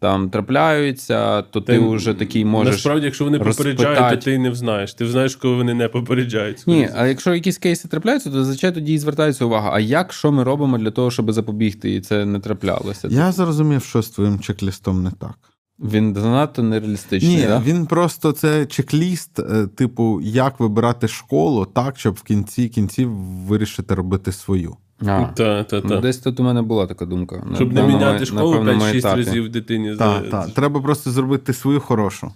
там 0.00 0.30
трапляються, 0.30 1.42
то 1.42 1.60
ти, 1.60 1.78
вже 1.78 2.14
такий 2.14 2.44
можеш. 2.44 2.74
Насправді, 2.74 3.04
якщо 3.04 3.24
вони 3.24 3.38
попереджають, 3.38 4.10
то 4.10 4.24
ти 4.24 4.38
не 4.38 4.54
знаєш. 4.54 4.94
Ти 4.94 5.06
знаєш, 5.06 5.36
коли 5.36 5.54
вони 5.54 5.74
не 5.74 5.88
попереджають. 5.88 6.62
Ні, 6.66 6.88
а 6.96 7.06
якщо 7.06 7.34
якісь 7.34 7.58
кейси 7.58 7.88
трапляються, 7.88 8.30
то 8.30 8.36
зазвичай 8.36 8.74
тоді 8.74 8.94
і 8.94 8.98
звертається 8.98 9.44
увага. 9.44 9.70
А 9.72 9.80
як 9.80 10.12
що 10.12 10.32
ми 10.32 10.44
робимо 10.44 10.78
для 10.78 10.90
того, 10.90 11.10
щоб 11.10 11.32
запобігти, 11.32 11.94
і 11.94 12.00
це 12.00 12.24
не 12.24 12.40
траплялося? 12.40 13.08
Я 13.10 13.32
зрозумів, 13.32 13.84
що 13.84 14.02
з 14.02 14.10
твоїм 14.10 14.40
чек-лістом 14.40 15.02
не 15.02 15.10
так. 15.10 15.38
Він 15.78 16.14
занадто 16.14 16.62
нереалістичний. 16.62 17.36
Ні, 17.36 17.42
да? 17.42 17.62
він 17.66 17.86
просто 17.86 18.32
це 18.32 18.66
чек-ліст, 18.66 19.40
е, 19.40 19.66
типу, 19.66 20.20
як 20.20 20.60
вибирати 20.60 21.08
школу 21.08 21.64
так, 21.64 21.98
щоб 21.98 22.14
в 22.14 22.22
кінці 22.22 22.68
кінців 22.68 23.10
вирішити 23.20 23.94
робити 23.94 24.32
свою. 24.32 24.76
А, 25.00 25.24
Та, 25.24 25.62
та, 25.64 25.80
ну, 25.84 25.88
та. 25.88 26.00
десь 26.00 26.18
тут 26.18 26.40
у 26.40 26.42
мене 26.42 26.62
була 26.62 26.86
така 26.86 27.06
думка. 27.06 27.46
Щоб 27.54 27.72
На 27.72 27.82
не 27.82 27.88
міняти 27.88 28.18
на 28.20 28.26
школу 28.26 28.56
5-6 28.64 28.96
етапі. 28.98 29.16
разів 29.24 29.48
дитині. 29.48 29.94
за- 29.94 29.98
Так, 30.20 30.30
так. 30.30 30.50
Треба 30.54 30.80
просто 30.80 31.10
зробити 31.10 31.52
свою 31.52 31.80
хорошу. 31.80 32.32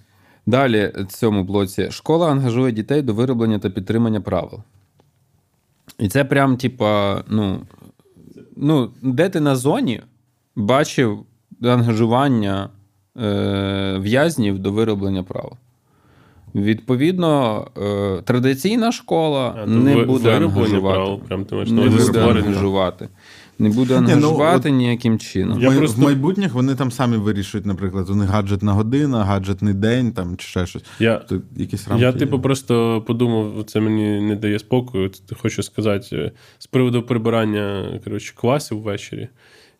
Далі 0.46 0.92
в 0.96 1.04
цьому 1.06 1.44
блоці 1.44 1.90
школа 1.90 2.30
ангажує 2.30 2.72
дітей 2.72 3.02
до 3.02 3.14
вироблення 3.14 3.58
та 3.58 3.70
підтримання 3.70 4.20
правил. 4.20 4.60
І 5.98 6.08
це 6.08 6.24
прям, 6.24 6.56
типа, 6.56 7.22
ну, 7.28 7.60
ну, 8.56 8.90
де 9.02 9.28
ти 9.28 9.40
на 9.40 9.56
зоні 9.56 10.00
бачив 10.56 11.24
ангажування 11.62 12.68
е, 13.20 13.98
в'язнів 14.00 14.58
до 14.58 14.72
вироблення 14.72 15.22
правил. 15.22 15.52
Відповідно, 16.54 17.66
е, 18.18 18.22
традиційна 18.22 18.92
школа 18.92 19.54
А, 19.62 19.66
не 19.66 19.96
ви- 19.96 20.04
буде 20.04 20.36
ангажувати. 20.36 21.22
прям 21.28 21.44
ти 21.44 21.54
маєш 21.54 21.70
на 21.70 21.84
Не 21.84 21.90
буде 21.90 22.20
ангажувати. 22.22 23.08
Не 23.58 23.68
буде 23.68 24.00
ну, 24.00 24.06
ангажувати 24.12 24.68
от- 24.68 24.74
ніяким 24.74 25.18
чином. 25.18 25.60
Я 25.60 25.70
Ми- 25.70 25.76
просто- 25.78 26.00
В 26.00 26.04
майбутніх 26.04 26.54
вони 26.54 26.74
там 26.74 26.90
самі 26.90 27.16
вирішують, 27.16 27.66
наприклад, 27.66 28.10
у 28.10 28.14
них 28.14 28.28
гаджетна 28.28 28.72
година, 28.72 29.24
гаджетний 29.24 29.74
день 29.74 30.12
там, 30.12 30.36
чи 30.36 30.46
ще 30.46 30.66
щось. 30.66 30.82
Я, 31.00 31.16
То 31.16 31.36
якісь 31.56 31.88
рамки. 31.88 32.02
я 32.04 32.10
є. 32.10 32.16
типу, 32.16 32.40
просто 32.40 33.04
подумав, 33.06 33.64
це 33.66 33.80
мені 33.80 34.20
не 34.20 34.36
дає 34.36 34.58
спокою. 34.58 35.08
Це 35.08 35.34
Хочу 35.42 35.62
сказати, 35.62 36.06
е, 36.16 36.30
з 36.58 36.66
приводу 36.66 37.02
прибирання 37.02 37.84
коротше, 38.04 38.32
класів 38.36 38.80
ввечері. 38.82 39.28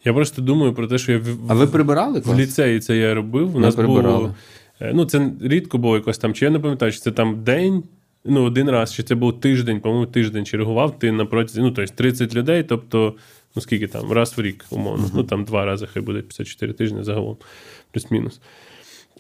Я 0.05 0.13
просто 0.15 0.43
думаю 0.43 0.73
про 0.75 0.87
те, 0.87 0.99
що 0.99 1.13
я 1.13 1.19
в, 1.19 1.25
А 1.49 1.55
ви 1.55 1.67
прибирали 1.67 2.21
в 2.21 2.23
клас? 2.23 2.39
ліцеї 2.39 2.81
це 2.81 2.97
я 2.97 3.15
робив. 3.15 3.57
У 3.57 3.61
нас 3.61 3.75
прибирали. 3.75 4.17
було. 4.19 4.35
Е, 4.81 4.93
Ну, 4.95 5.05
це 5.05 5.33
рідко 5.41 5.79
було 5.79 5.97
якось 5.97 6.19
там, 6.19 6.35
чи 6.35 6.45
я 6.45 6.51
не 6.51 6.59
пам'ятаю, 6.59 6.93
чи 6.93 6.99
це 6.99 7.11
там 7.11 7.45
день, 7.45 7.85
ну, 8.25 8.43
один 8.45 8.71
раз, 8.71 8.95
чи 8.95 9.03
це 9.03 9.15
був 9.15 9.41
тиждень, 9.41 9.81
по-моєму, 9.81 10.07
тиждень 10.07 10.47
чергував 10.47 10.99
ти 10.99 11.13
на 11.13 11.27
протязі, 11.27 11.61
ну, 11.61 11.71
тобто 11.71 11.95
30 11.95 12.35
людей, 12.35 12.63
тобто, 12.63 13.15
ну 13.57 13.63
скільки 13.63 13.87
там, 13.87 14.13
раз 14.13 14.39
в 14.39 14.41
рік, 14.41 14.65
умовно. 14.71 15.11
Ну, 15.15 15.25
там 15.25 15.45
два 15.45 15.65
рази 15.65 15.87
хай 15.87 16.03
буде 16.03 16.19
54 16.19 16.73
тижні 16.73 17.05
загалом, 17.05 17.37
плюс-мінус. 17.93 18.41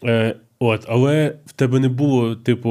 Е, 0.04 0.36
от, 0.58 0.84
але 0.88 1.36
в 1.46 1.52
тебе 1.52 1.80
не 1.80 1.88
було, 1.88 2.36
типу, 2.36 2.70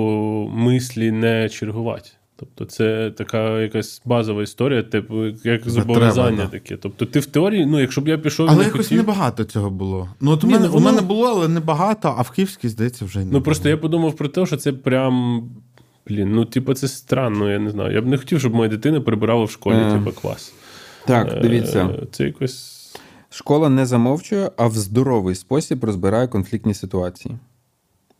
мислі 0.53 1.11
не 1.11 1.49
чергувати. 1.49 2.09
Тобто, 2.39 2.65
це 2.65 3.11
така 3.11 3.61
якась 3.61 4.01
базова 4.05 4.43
історія, 4.43 4.83
типу, 4.83 5.25
як 5.43 5.69
зобов'язання 5.69 6.37
треба, 6.37 6.51
таке. 6.51 6.77
Тобто, 6.77 7.05
ти 7.05 7.19
в 7.19 7.25
теорії, 7.25 7.65
ну, 7.65 7.79
якщо 7.79 8.01
б 8.01 8.07
я 8.07 8.17
пішов 8.17 8.47
Але 8.49 8.57
не 8.57 8.63
якось 8.63 8.81
хотів, 8.81 8.97
небагато 8.97 9.43
цього 9.43 9.69
було. 9.69 10.09
Ну, 10.21 10.31
от 10.31 10.43
у 10.43 10.47
Ні, 10.47 10.53
мене, 10.53 10.67
ну, 10.67 10.77
у 10.77 10.79
мене 10.79 11.01
було, 11.01 11.27
але 11.27 11.47
небагато, 11.47 12.15
а 12.17 12.21
в 12.21 12.31
Київській, 12.31 12.69
здається, 12.69 13.05
вже 13.05 13.21
й 13.21 13.25
не 13.25 13.31
Ну 13.31 13.41
просто 13.41 13.69
я 13.69 13.77
подумав 13.77 14.15
про 14.15 14.27
те, 14.27 14.45
що 14.45 14.57
це 14.57 14.73
прям. 14.73 15.43
Блін, 16.07 16.31
ну 16.31 16.45
типу, 16.45 16.73
це 16.73 16.87
странно, 16.87 17.51
я 17.51 17.59
не 17.59 17.69
знаю. 17.69 17.93
Я 17.93 18.01
б 18.01 18.07
не 18.07 18.17
хотів, 18.17 18.39
щоб 18.39 18.53
моя 18.55 18.69
дитина 18.69 19.01
прибирала 19.01 19.43
в 19.43 19.51
школі, 19.51 19.75
Е. 19.77 19.91
типу, 19.93 20.11
клас. 20.21 20.53
Так, 21.07 21.41
дивіться. 21.41 21.85
Е, 21.85 22.07
Це 22.11 22.23
якось. 22.23 22.75
Школа 23.29 23.69
не 23.69 23.85
замовчує, 23.85 24.51
а 24.57 24.67
в 24.67 24.73
здоровий 24.73 25.35
спосіб 25.35 25.83
розбирає 25.83 26.27
конфліктні 26.27 26.73
ситуації. 26.73 27.35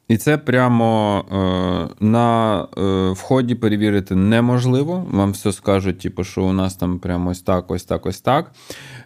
І 0.10 0.18
це 0.18 0.38
прямо 0.38 1.23
е, 1.31 2.06
на 2.06 2.61
е, 2.77 3.10
вході 3.11 3.56
перевірити 3.56 4.15
неможливо. 4.15 5.07
Вам 5.11 5.31
все 5.31 5.52
скажуть, 5.53 5.99
типу, 5.99 6.23
що 6.23 6.44
у 6.44 6.53
нас 6.53 6.76
там 6.76 6.99
прямо 6.99 7.30
ось 7.30 7.41
так, 7.41 7.72
ось 7.72 7.84
так, 7.84 8.06
ось 8.06 8.22
так. 8.22 8.52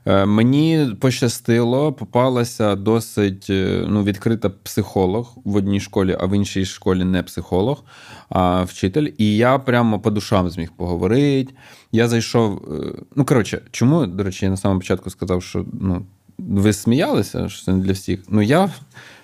Е, 0.05 0.25
мені 0.25 0.87
пощастило, 0.99 1.93
попалася 1.93 2.75
досить 2.75 3.47
е, 3.49 3.85
ну, 3.87 4.03
відкрита 4.03 4.49
психолог 4.49 5.37
в 5.45 5.55
одній 5.55 5.79
школі, 5.79 6.17
а 6.19 6.25
в 6.25 6.35
іншій 6.35 6.65
школі 6.65 7.03
не 7.03 7.23
психолог, 7.23 7.83
а 8.29 8.63
вчитель. 8.63 9.07
І 9.17 9.35
я 9.35 9.59
прямо 9.59 9.99
по 9.99 10.11
душам 10.11 10.49
зміг 10.49 10.71
поговорити. 10.77 11.53
Я 11.91 12.07
зайшов. 12.07 12.61
е, 12.73 13.03
Ну, 13.15 13.25
коротше, 13.25 13.61
чому, 13.71 14.05
до 14.05 14.23
речі, 14.23 14.45
я 14.45 14.51
на 14.51 14.57
самому 14.57 14.79
початку 14.79 15.09
сказав, 15.09 15.43
що 15.43 15.65
ну, 15.81 16.05
ви 16.37 16.73
сміялися, 16.73 17.49
що 17.49 17.65
це 17.65 17.73
не 17.73 17.83
для 17.83 17.91
всіх. 17.91 18.19
Ну, 18.29 18.41
я 18.41 18.69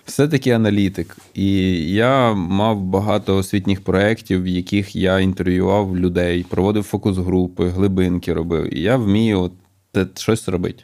все-таки 0.09 0.51
аналітик, 0.51 1.17
і 1.33 1.61
я 1.93 2.33
мав 2.33 2.81
багато 2.81 3.37
освітніх 3.37 3.81
проєктів, 3.81 4.43
в 4.43 4.47
яких 4.47 4.95
я 4.95 5.19
інтерв'ював 5.19 5.97
людей, 5.97 6.45
проводив 6.49 6.83
фокус-групи, 6.83 7.67
глибинки 7.67 8.33
робив. 8.33 8.77
І 8.77 8.81
я 8.81 8.97
вмію 8.97 9.51
от 9.93 10.19
щось 10.19 10.47
робити. 10.49 10.83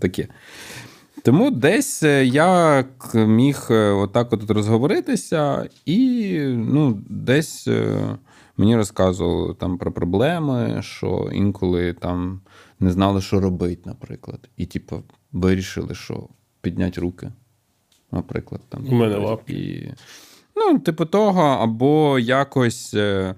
Таке. 0.00 0.28
Тому 1.24 1.50
десь 1.50 2.02
е, 2.02 2.26
я 2.26 2.84
міг 3.14 3.66
е, 3.70 3.90
отак 3.90 4.32
от 4.32 4.50
розговоритися, 4.50 5.68
і 5.86 6.38
ну, 6.48 7.02
десь 7.08 7.68
е, 7.68 7.98
мені 8.56 8.76
розказували 8.76 9.54
там 9.54 9.78
про 9.78 9.92
проблеми, 9.92 10.80
що 10.82 11.30
інколи 11.32 11.92
там 11.92 12.40
не 12.80 12.90
знали, 12.90 13.20
що 13.20 13.40
робити, 13.40 13.82
наприклад. 13.84 14.48
І, 14.56 14.66
типу, 14.66 15.02
вирішили, 15.32 15.94
що 15.94 16.28
підняти 16.60 17.00
руки, 17.00 17.30
наприклад. 18.12 18.60
Там, 18.68 18.86
У 18.88 18.94
мене 18.94 19.16
лапки. 19.16 19.52
І, 19.52 19.92
ну, 20.56 20.78
типу 20.78 21.04
того, 21.04 21.42
або 21.42 22.18
якось. 22.18 22.94
е, 22.94 23.34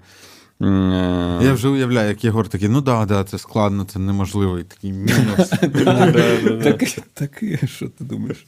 е, 0.61 1.39
Я 1.43 1.53
вже 1.53 1.67
уявляю, 1.67 2.09
як 2.09 2.23
Єгор 2.23 2.47
такий, 2.47 2.69
ну 2.69 2.81
да, 2.81 3.05
да, 3.05 3.23
це 3.23 3.37
складно, 3.37 3.83
це 3.83 3.99
неможливо, 3.99 4.59
і 4.59 4.63
такий 4.63 4.91
мінус. 4.93 5.49
Таке, 7.13 7.67
що 7.67 7.89
ти 7.89 8.03
думаєш? 8.03 8.45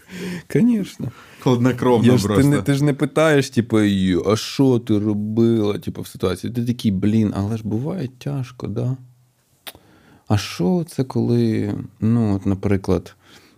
Звісно. 0.53 1.11
Хладнокровно 1.39 2.17
ти, 2.17 2.23
просто. 2.27 2.61
ти 2.61 2.73
ж 2.73 2.83
не 2.83 2.93
питаєш, 2.93 3.49
типу, 3.49 3.77
а 4.25 4.35
що 4.35 4.79
ти 4.79 4.99
робила 4.99 5.77
типу, 5.77 6.01
в 6.01 6.07
ситуації? 6.07 6.53
Ти 6.53 6.65
такий, 6.65 6.91
блін, 6.91 7.33
але 7.35 7.57
ж 7.57 7.67
буває 7.67 8.09
тяжко, 8.17 8.67
да? 8.67 8.97
А 10.27 10.37
що 10.37 10.85
це 10.87 11.03
коли, 11.03 11.73
ну, 11.99 12.35
от, 12.35 12.45
наприклад, 12.45 13.15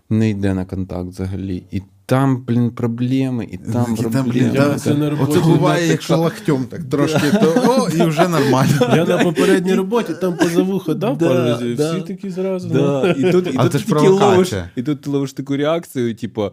не 0.10 0.30
йде 0.30 0.54
на 0.54 0.66
контакт 0.66 1.08
взагалі, 1.08 1.64
і 1.72 1.82
там, 2.06 2.44
блін, 2.48 2.72
проблеми, 2.72 3.48
і 3.52 3.58
там 3.58 3.86
Такі 3.86 4.02
проблеми. 4.02 4.30
блін, 4.30 4.52
Я 4.54 4.78
да, 4.86 5.10
роботі 5.10 5.32
Оце 5.32 5.40
буває, 5.50 5.88
якщо 5.88 6.18
локтем 6.18 6.66
так 6.70 6.84
трошки, 6.84 7.32
то 7.42 7.54
о, 7.68 7.90
і 7.90 8.08
вже 8.08 8.28
нормально. 8.28 8.74
Я 8.96 9.06
на 9.06 9.18
попередній 9.24 9.74
роботі 9.76 10.14
там 10.22 10.38
позавуха 10.38 10.94
дав 10.94 11.18
Да, 11.18 11.28
пару 11.28 11.40
разів, 11.40 11.76
да. 11.78 11.94
всі 11.94 12.02
такі 12.02 12.30
зразу. 12.30 12.68
І 13.18 13.32
тут, 13.32 13.48
і 13.48 13.58
А 13.58 13.70
тут 13.70 13.86
ти 13.86 13.94
ловиш, 13.94 14.14
провокація. 14.20 14.70
і 14.76 14.84
тут 14.84 15.02
ти 15.02 15.10
ловиш 15.10 15.34
таку 15.34 15.58
реакцію, 15.58 16.16
типу. 16.16 16.52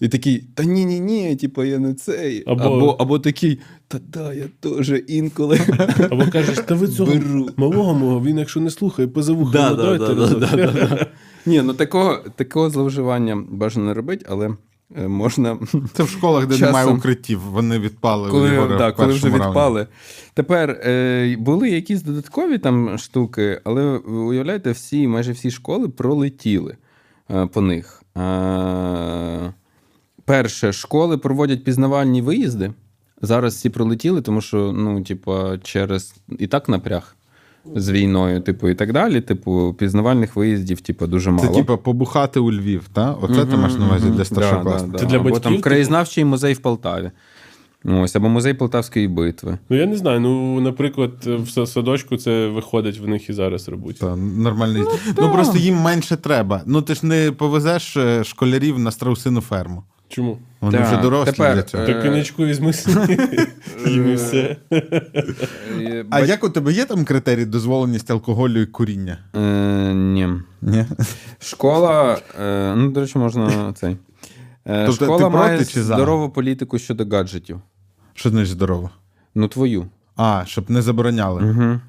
І 0.00 0.08
такий, 0.08 0.44
та 0.54 0.64
ні, 0.64 0.84
ні, 1.00 1.36
типу, 1.36 1.64
я 1.64 1.78
не 1.78 1.94
цей. 1.94 2.42
Або- 2.46 2.62
Або, 2.64 2.74
або, 2.76 2.90
або 2.90 3.18
такий, 3.18 3.58
та 3.92 3.98
да, 4.08 4.32
я 4.34 4.44
теж 4.60 4.92
інколи. 5.08 5.60
Або 6.10 6.24
кажеш, 6.32 6.58
та 6.58 6.74
ви 6.74 6.88
цього 6.88 7.12
Беру. 7.12 7.48
малого 7.56 7.94
мого, 7.94 8.20
він 8.20 8.38
якщо 8.38 8.60
не 8.60 8.70
слухає, 8.70 9.08
поза 9.08 9.34
Да, 9.52 9.74
да, 9.74 9.98
да, 9.98 10.14
да, 10.14 10.26
да, 10.26 10.56
да. 10.56 11.06
Ні, 11.46 11.62
ну 11.62 11.74
такого, 11.74 12.18
такого 12.36 12.70
зловживання 12.70 13.44
бажано 13.50 13.86
не 13.86 13.94
робити, 13.94 14.26
але 14.28 14.50
е, 14.96 15.08
можна. 15.08 15.58
Це 15.92 16.02
в 16.02 16.08
школах, 16.08 16.46
де 16.46 16.54
Часом. 16.54 16.66
немає 16.66 16.86
укриттів, 16.86 17.40
вони 17.40 17.78
відпали 17.78 18.30
Коли, 18.30 18.48
Єгора 18.50 18.78
да, 18.78 18.88
в 18.88 18.94
коли 18.96 19.12
вже 19.12 19.28
раунді. 19.28 19.46
відпали. 19.46 19.86
Тепер 20.34 20.70
е, 20.70 21.36
були 21.38 21.70
якісь 21.70 22.02
додаткові 22.02 22.58
там 22.58 22.98
штуки, 22.98 23.60
але 23.64 23.82
ви 23.82 24.18
уявляєте, 24.18 24.70
всі, 24.70 25.08
майже 25.08 25.32
всі 25.32 25.50
школи 25.50 25.88
пролетіли 25.88 26.76
е, 27.30 27.46
по 27.46 27.60
них. 27.60 28.02
Е, 28.18 29.52
перше, 30.24 30.72
школи 30.72 31.18
проводять 31.18 31.64
пізнавальні 31.64 32.22
виїзди. 32.22 32.72
Зараз 33.22 33.54
всі 33.54 33.70
пролетіли, 33.70 34.22
тому 34.22 34.40
що, 34.40 34.72
ну, 34.72 35.02
типа, 35.02 35.58
через 35.58 36.14
і 36.38 36.46
так 36.46 36.68
напряг 36.68 37.16
з 37.74 37.90
війною, 37.90 38.40
типу, 38.40 38.68
і 38.68 38.74
так 38.74 38.92
далі. 38.92 39.20
Типу, 39.20 39.74
пізнавальних 39.78 40.36
виїздів, 40.36 40.80
типу, 40.80 41.06
дуже 41.06 41.30
мало. 41.30 41.48
Це 41.48 41.54
типа 41.54 41.76
побухати 41.76 42.40
у 42.40 42.52
Львів, 42.52 42.88
та? 42.92 43.12
Оце 43.12 43.44
ти 43.46 43.56
маєш 43.56 43.78
на 43.78 43.86
увазі 43.86 44.10
для 44.10 44.24
старшокласників. 44.24 45.00
Це 45.00 45.06
для 45.06 45.16
або 45.16 45.24
батьків, 45.24 45.42
там 45.42 45.52
типу? 45.52 45.62
краєзнавчий 45.62 46.24
музей 46.24 46.54
в 46.54 46.58
Полтаві. 46.58 47.10
Ось, 47.84 48.16
або 48.16 48.28
музей 48.28 48.54
Полтавської 48.54 49.08
битви. 49.08 49.58
Ну 49.68 49.76
я 49.76 49.86
не 49.86 49.96
знаю. 49.96 50.20
Ну, 50.20 50.60
наприклад, 50.60 51.12
в 51.26 51.66
садочку 51.66 52.16
це 52.16 52.48
виходить 52.48 52.98
в 52.98 53.08
них 53.08 53.30
і 53.30 53.32
зараз 53.32 53.68
робить. 53.68 53.98
Та, 53.98 54.16
нормально. 54.16 54.86
Ну, 55.18 55.32
просто 55.32 55.58
їм 55.58 55.76
менше 55.76 56.16
треба. 56.16 56.62
Ну 56.66 56.82
ти 56.82 56.94
ж 56.94 57.06
не 57.06 57.32
повезеш 57.32 57.96
е, 57.96 58.24
школярів 58.24 58.78
на 58.78 58.90
страусину 58.90 59.40
ферму. 59.40 59.82
Чому? 60.08 60.38
Вони 60.62 60.78
Так, 60.78 60.86
вже 60.86 60.96
дорослі 61.02 61.32
тепер, 61.32 61.54
для 61.54 61.62
цього. 61.62 61.82
е, 61.84 61.86
Так 61.86 62.02
конячку 62.02 62.44
візьми 62.46 62.72
і 63.86 64.14
все. 64.14 64.56
Е, 64.72 66.04
А 66.10 66.20
як 66.20 66.44
у 66.44 66.48
тебе 66.50 66.72
є 66.72 66.84
там 66.84 67.04
критерій 67.04 67.44
дозволеність 67.44 68.10
алкоголю 68.10 68.60
і 68.60 68.66
куріння? 68.66 69.18
Е, 69.36 69.40
ні. 69.94 70.28
Ні? 70.62 70.84
Школа, 71.40 72.18
е, 72.42 72.74
ну, 72.76 72.90
до 72.90 73.00
речі, 73.00 73.18
можна 73.18 73.72
цей. 73.72 73.96
Е, 74.66 74.86
Тобто 74.86 75.04
Школа 75.04 75.18
ти 75.18 75.24
проти 75.24 75.36
має 75.36 75.64
чи 75.64 75.82
за? 75.82 75.94
здорову 75.94 76.30
політику 76.30 76.78
щодо 76.78 77.16
гаджетів. 77.16 77.60
Що 78.14 78.30
значить 78.30 78.52
здорово? 78.52 78.90
Ну, 79.34 79.48
твою. 79.48 79.86
А, 80.16 80.42
щоб 80.46 80.70
не 80.70 80.82
забороняли. 80.82 81.42
Угу. 81.50 81.80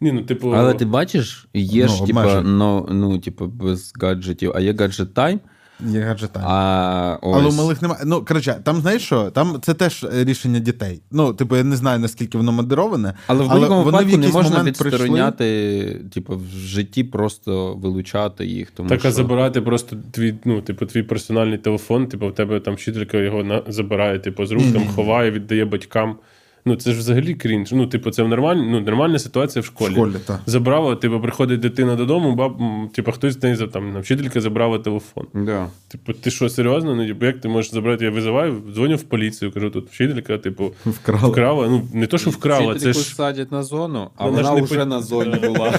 Ні, 0.00 0.12
ну, 0.12 0.22
типу, 0.22 0.50
Але 0.50 0.74
ти 0.74 0.84
бачиш, 0.84 1.48
є 1.54 1.86
Ну, 1.86 2.06
ж, 2.06 2.42
ну, 2.44 2.86
ну, 2.90 3.18
типу, 3.18 3.46
без 3.46 3.92
гаджетів, 4.00 4.52
а 4.54 4.60
є 4.60 4.74
гаджет 4.74 5.14
тайм, 5.14 5.40
Є 5.86 6.00
гаджетами. 6.00 6.46
а 6.48 7.18
ось... 7.22 7.36
Але 7.36 7.48
у 7.48 7.52
малих 7.52 7.82
немає. 7.82 8.02
Ну, 8.06 8.24
коротше, 8.24 8.56
там 8.64 8.80
знаєш 8.80 9.02
що? 9.02 9.30
Там 9.30 9.58
це 9.62 9.74
теж 9.74 10.06
рішення 10.12 10.58
дітей. 10.58 11.02
Ну, 11.10 11.32
типу, 11.32 11.56
я 11.56 11.64
не 11.64 11.76
знаю, 11.76 11.98
наскільки 11.98 12.38
воно 12.38 12.52
модероване. 12.52 13.14
Але 13.26 13.44
в 13.44 13.48
будь-якому 13.48 13.82
вони 13.82 13.98
в 13.98 14.00
випадку 14.00 14.18
не 14.18 14.28
можна 14.28 14.62
відстороняти, 14.62 16.00
типу, 16.14 16.36
в 16.36 16.58
житті 16.58 17.04
просто 17.04 17.74
вилучати 17.74 18.46
їх. 18.46 18.70
Тому 18.70 18.88
Так, 18.88 19.04
а 19.04 19.12
забирати 19.12 19.60
просто 19.60 19.96
твій, 20.10 20.34
ну, 20.44 20.60
типу, 20.60 20.86
твій 20.86 21.02
персональний 21.02 21.58
телефон, 21.58 22.06
типу, 22.06 22.28
в 22.28 22.34
тебе 22.34 22.60
там 22.60 22.74
вчителька 22.74 23.18
його 23.18 23.44
на... 23.44 23.62
забирає, 23.68 24.18
типу, 24.18 24.46
з 24.46 24.52
рук, 24.52 24.72
там 24.72 24.86
ховає, 24.94 25.30
віддає 25.30 25.64
батькам. 25.64 26.16
Ну, 26.64 26.76
це 26.76 26.92
ж 26.92 26.98
взагалі 26.98 27.34
крінж. 27.34 27.72
Ну, 27.72 27.86
типу, 27.86 28.10
це 28.10 28.24
нормаль... 28.24 28.56
ну, 28.56 28.80
нормальна 28.80 29.18
ситуація 29.18 29.62
в 29.62 29.64
школі. 29.64 29.88
В 29.90 29.92
школі, 29.92 30.12
так. 30.26 30.40
Забрала, 30.46 30.96
типу, 30.96 31.20
приходить 31.20 31.60
дитина 31.60 31.96
додому, 31.96 32.34
баб, 32.34 32.52
типу, 32.92 33.12
хтось 33.12 33.34
з 33.34 33.42
неї 33.42 33.54
за- 33.56 33.66
там, 33.66 34.00
вчителька 34.00 34.40
забрала 34.40 34.78
телефон. 34.78 35.26
Да. 35.34 35.66
Типу, 35.88 36.12
ти 36.12 36.30
що, 36.30 36.48
серйозно? 36.48 36.94
Ну, 36.94 37.06
типу, 37.06 37.26
як 37.26 37.40
ти 37.40 37.48
можеш 37.48 37.72
забрати? 37.72 38.04
Я 38.04 38.10
визиваю, 38.10 38.62
дзвоню 38.74 38.96
в 38.96 39.02
поліцію, 39.02 39.52
кажу, 39.52 39.70
тут 39.70 39.88
вчителька, 39.90 40.38
типу, 40.38 40.72
Вкрали. 40.86 41.28
вкрала. 41.30 41.68
Ну, 41.68 41.82
не 41.94 42.06
то, 42.06 42.18
що 42.18 42.30
вкрала, 42.30 42.74
це 42.74 42.92
ж. 42.92 42.98
садять 42.98 43.52
на 43.52 43.62
зону, 43.62 44.10
а 44.16 44.26
Вона 44.26 44.50
вона 44.50 44.62
вже 44.62 44.74
пот- 44.74 44.86
на 44.88 45.02
зоні 45.02 45.34
була. 45.46 45.78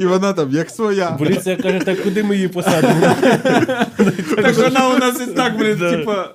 І 0.00 0.06
вона 0.06 0.32
там, 0.32 0.50
як 0.52 0.70
своя. 0.70 1.10
Поліція 1.10 1.56
каже, 1.56 1.78
так 1.78 2.02
куди 2.02 2.22
ми 2.22 2.34
її 2.36 2.48
посадимо? 2.48 3.00
Так 4.42 4.56
вона 4.56 4.88
у 4.94 4.98
нас 4.98 5.20
і 5.28 5.30
так, 5.34 5.58
блін, 5.58 5.76
Да. 5.80 5.90
типа, 5.96 6.28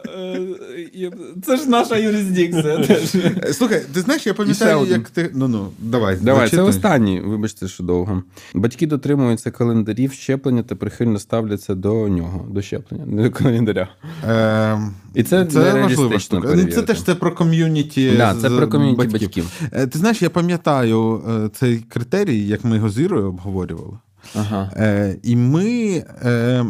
це 1.46 1.58
ж 1.58 1.70
наша 1.70 1.98
юрисдикція. 1.98 2.78
Е, 3.44 3.54
Слухай, 3.54 3.82
ти 3.94 4.02
знаєш, 4.02 4.28
я 4.28 4.34
пам'ятаю, 4.34 4.86
як 4.86 5.10
ти. 5.10 5.30
Ну 5.34 5.48
ну, 5.48 5.68
давай. 5.80 6.18
Давай, 6.22 6.50
це 6.50 6.56
зачитуй. 6.56 6.70
останній, 6.70 7.20
вибачте, 7.22 7.68
що 7.68 7.84
довго. 7.84 8.24
Батьки 8.54 8.88
дотримуються 8.88 9.52
календарів 9.52 10.14
щеплення 10.14 10.64
та 10.64 10.76
прихильно 10.76 11.20
ставляться 11.20 11.76
до 11.76 12.08
нього, 12.10 12.46
до 12.50 12.62
щеплення, 12.62 13.06
не 13.06 13.24
до 13.24 13.32
календаря. 13.32 13.88
Ем, 14.28 14.94
І 15.16 15.24
це 15.24 15.46
Це 15.46 15.82
важлива 15.82 16.20
штука. 16.20 16.54
Ну. 16.56 16.66
Це 16.66 16.82
теж 16.82 17.04
це 17.04 17.16
про 17.16 17.32
ком'юніті. 17.32 18.12
Да, 18.18 18.36
це 18.42 18.50
про 18.50 18.68
ком'юніті 18.68 19.08
батьків. 19.08 19.52
Е, 19.72 19.88
Ти 19.88 20.00
знаєш, 20.00 20.22
я 20.22 20.30
пам'ятаю 20.30 21.24
е, 21.30 21.50
цей 21.54 21.78
критерій, 21.78 22.48
як 22.48 22.64
ми 22.66 22.76
його 22.76 22.90
з 22.90 23.00
Ірою 23.00 23.28
обговорювали. 23.28 23.98
Ага. 24.36 24.72
Е, 24.78 25.16
І 25.24 25.36
ми. 25.36 26.04
е, 26.26 26.66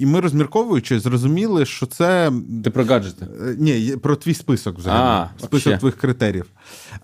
І 0.00 0.06
ми 0.06 0.20
розмірковуючи, 0.20 1.00
зрозуміли, 1.00 1.66
що 1.66 1.86
це 1.86 2.32
Ти 2.64 2.70
про 2.70 2.84
гаджети. 2.84 3.26
Е, 3.46 3.56
Ні, 3.58 3.96
про 4.02 4.16
твій 4.16 4.34
список 4.34 4.78
взагалі. 4.78 5.02
А, 5.02 5.28
список 5.38 5.52
вообще. 5.52 5.78
твоїх 5.78 5.96
критеріїв. 5.96 6.46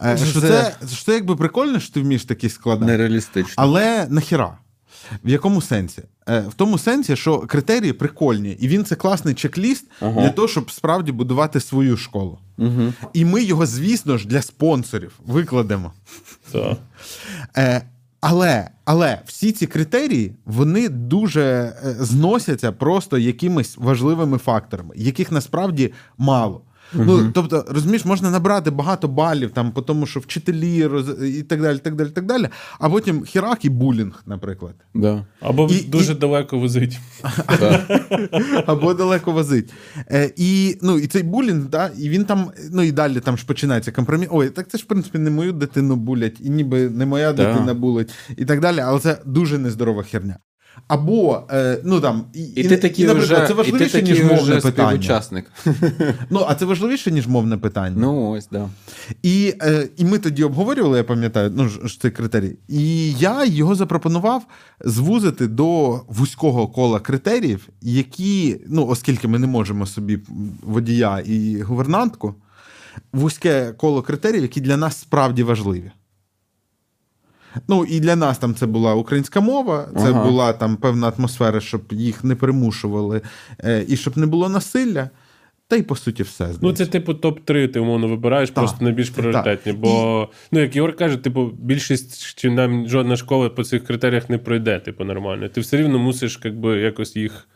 Е, 0.05 0.17
Це- 0.19 0.27
Що 0.27 0.41
це, 0.41 0.77
що 0.93 1.05
це 1.05 1.13
якби 1.15 1.37
прикольно, 1.37 1.81
що 1.81 1.95
ти 1.95 2.01
вмієш 2.01 2.25
такі 2.25 2.49
складати. 2.49 2.87
Нереалістично. 2.93 3.55
Але 3.57 4.07
нахіра? 4.11 4.59
В 5.25 5.29
якому 5.29 5.63
сенсі? 5.63 6.03
Е, 6.29 6.41
В 6.41 6.55
тому 6.55 6.79
сенсі, 6.79 7.17
що 7.17 7.39
критерії 7.39 7.93
прикольні, 7.93 8.51
і 8.61 8.69
він 8.69 8.85
це 8.85 8.95
класний 8.95 9.35
чек-ліст 9.35 9.85
Ага. 10.01 10.21
для 10.21 10.31
того, 10.31 10.49
щоб 10.49 10.71
справді 10.71 11.13
будувати 11.13 11.61
свою 11.61 11.97
школу. 11.97 12.39
Угу. 12.59 12.93
І 13.13 13.25
ми 13.25 13.43
його, 13.43 13.67
звісно 13.67 14.19
ж, 14.19 14.29
для 14.29 14.43
спонсорів 14.43 15.13
викладемо. 15.27 15.93
Так. 16.53 16.77
Але, 18.29 18.71
але 18.85 19.19
всі 19.27 19.53
ці 19.53 19.67
критерії 19.67 20.35
вони 20.47 20.89
дуже 20.89 21.43
е, 21.43 21.75
зносяться 22.01 22.73
просто 22.73 23.19
якимись 23.19 23.77
важливими 23.79 24.39
факторами, 24.39 24.95
яких 24.97 25.33
насправді 25.33 25.93
мало. 26.19 26.63
Ну, 26.93 27.31
тобто, 27.35 27.65
розумієш, 27.69 28.05
можна 28.05 28.31
набрати 28.31 28.71
багато 28.71 29.09
балів, 29.09 29.51
там, 29.51 29.73
по 29.73 29.83
тому, 29.83 30.07
що 30.07 30.21
вчителі 30.21 30.87
роз... 30.87 31.09
і 31.23 31.43
так 31.43 31.63
далі, 31.63 31.79
так 31.79 31.95
далі, 31.95 32.09
так 32.09 32.27
далі. 32.27 32.49
А 32.79 32.91
потім 32.91 33.25
хірак 33.25 33.65
і 33.65 33.69
булінг, 33.69 34.23
наприклад. 34.27 34.75
Да. 34.95 35.27
Або 35.41 35.69
І- 35.71 35.83
дуже 35.83 36.13
і- 36.13 36.17
далеко 36.17 36.59
возить. 36.59 36.99
Або 38.67 38.95
далеко 38.95 39.33
возить. 39.33 39.73
Е, 40.13 40.33
і, 40.37 40.79
ну, 40.83 40.99
і 40.99 41.07
цей 41.07 41.23
булінг, 41.23 41.65
да, 41.69 41.91
і 41.99 42.09
він 42.09 42.25
там, 42.25 42.51
ну 42.73 42.83
і 42.83 42.93
далі 42.93 43.21
там 43.21 43.39
ж 43.39 43.47
починається 43.47 43.93
компроміс. 43.93 44.29
Ой, 44.33 44.51
так 44.51 44.69
це 44.69 44.79
ж, 44.79 44.85
в 44.85 44.87
принципі, 44.87 45.19
не 45.19 45.31
мою 45.31 45.53
дитину 45.53 45.97
булять, 45.97 46.37
і 46.41 46.51
ніби 46.51 46.91
не 46.91 47.07
моя 47.07 47.33
Да. 47.33 47.53
дитина 47.53 47.75
булить, 47.75 48.15
і 48.37 48.45
так 48.45 48.61
далі, 48.61 48.81
але 48.81 49.01
це 49.01 49.19
дуже 49.27 49.59
нездорова 49.59 50.03
херня. 50.03 50.39
Або, 50.89 51.43
е, 51.51 51.81
ну 51.85 52.01
там, 52.01 52.25
і, 52.35 52.43
І 52.43 52.69
ти 52.69 52.77
такий 52.77 53.07
наприклад, 53.07 53.39
вже, 53.43 53.55
це 53.55 53.69
і 53.69 53.73
ти 53.73 53.73
важливіше, 53.73 54.03
ніж 54.03 54.25
мовне 54.25 54.61
питання. 54.61 54.89
співучасник. 54.91 55.53
Ну, 56.31 56.45
а 56.49 56.55
це 56.55 56.65
важливіше, 56.65 57.11
ніж 57.11 57.27
мовне 57.27 57.57
питання. 57.57 57.97
Ну, 57.99 58.31
ось, 58.31 58.49
да. 58.53 58.69
І, 59.23 59.55
е, 59.63 59.89
і 59.97 60.05
ми 60.05 60.19
тоді 60.19 60.45
обговорювали, 60.45 60.99
я 60.99 61.05
пам'ятаю, 61.05 61.53
ну 61.55 61.69
ж 61.69 61.81
ж 61.89 62.01
цей 62.01 62.11
критерій. 62.11 62.57
І 62.69 63.13
я 63.13 63.45
його 63.45 63.75
запропонував 63.75 64.47
звузити 64.85 65.47
до 65.47 66.01
вузького 66.09 66.69
кола 66.69 67.01
критеріїв, 67.01 67.69
які, 67.83 68.61
ну, 68.69 68.87
оскільки 68.87 69.29
ми 69.29 69.39
не 69.39 69.47
можемо 69.47 69.87
собі 69.87 70.19
водія 70.63 71.19
і 71.19 71.61
гувернантку, 71.61 72.35
вузьке 73.13 73.73
коло 73.73 74.03
критеріїв, 74.03 74.43
які 74.43 74.61
для 74.61 74.77
нас 74.77 75.01
справді 75.01 75.43
важливі. 75.43 75.91
Ну, 77.69 77.85
і 77.85 78.01
для 78.01 78.17
нас 78.17 78.39
там 78.39 78.55
це 78.55 78.67
була 78.67 78.95
українська 78.95 79.41
мова, 79.41 79.89
це 79.97 80.11
Ага. 80.11 80.25
була 80.25 80.53
там 80.53 80.77
певна 80.77 81.13
атмосфера, 81.19 81.61
щоб 81.61 81.83
їх 81.91 82.25
не 82.25 82.35
примушували, 82.35 83.21
е, 83.65 83.85
і 83.89 83.97
щоб 83.97 84.19
не 84.19 84.27
було 84.27 84.49
насилля. 84.49 85.11
Та 85.69 85.77
й 85.77 85.83
по 85.83 85.97
суті 85.97 86.23
все. 86.23 86.49
Ну, 86.61 86.73
це 86.73 86.87
типу 86.87 87.13
топ-3, 87.13 87.69
ти 87.69 87.81
умовно 87.81 88.09
вибираєш 88.09 88.51
Так, 88.51 88.59
просто 88.59 88.85
найбільш 88.85 89.11
так. 89.11 89.17
пріоритетні. 89.17 89.73
Бо, 89.73 90.29
ну, 90.53 90.61
як 90.61 90.77
Ігор 90.77 90.97
каже, 90.97 91.17
типу, 91.17 91.51
більшість 91.63 92.35
чи 92.37 92.51
нам 92.51 92.89
жодна 92.89 93.17
школа 93.17 93.49
по 93.49 93.65
цих 93.65 93.85
критеріях 93.85 94.31
не 94.31 94.39
пройде, 94.39 94.79
типу, 94.79 95.05
нормально. 95.05 95.49
Ти 95.49 95.61
все 95.61 95.77
рівно 95.77 95.99
мусиш 95.99 96.41
якби, 96.45 96.77
якось 96.81 97.17
їх. 97.17 97.49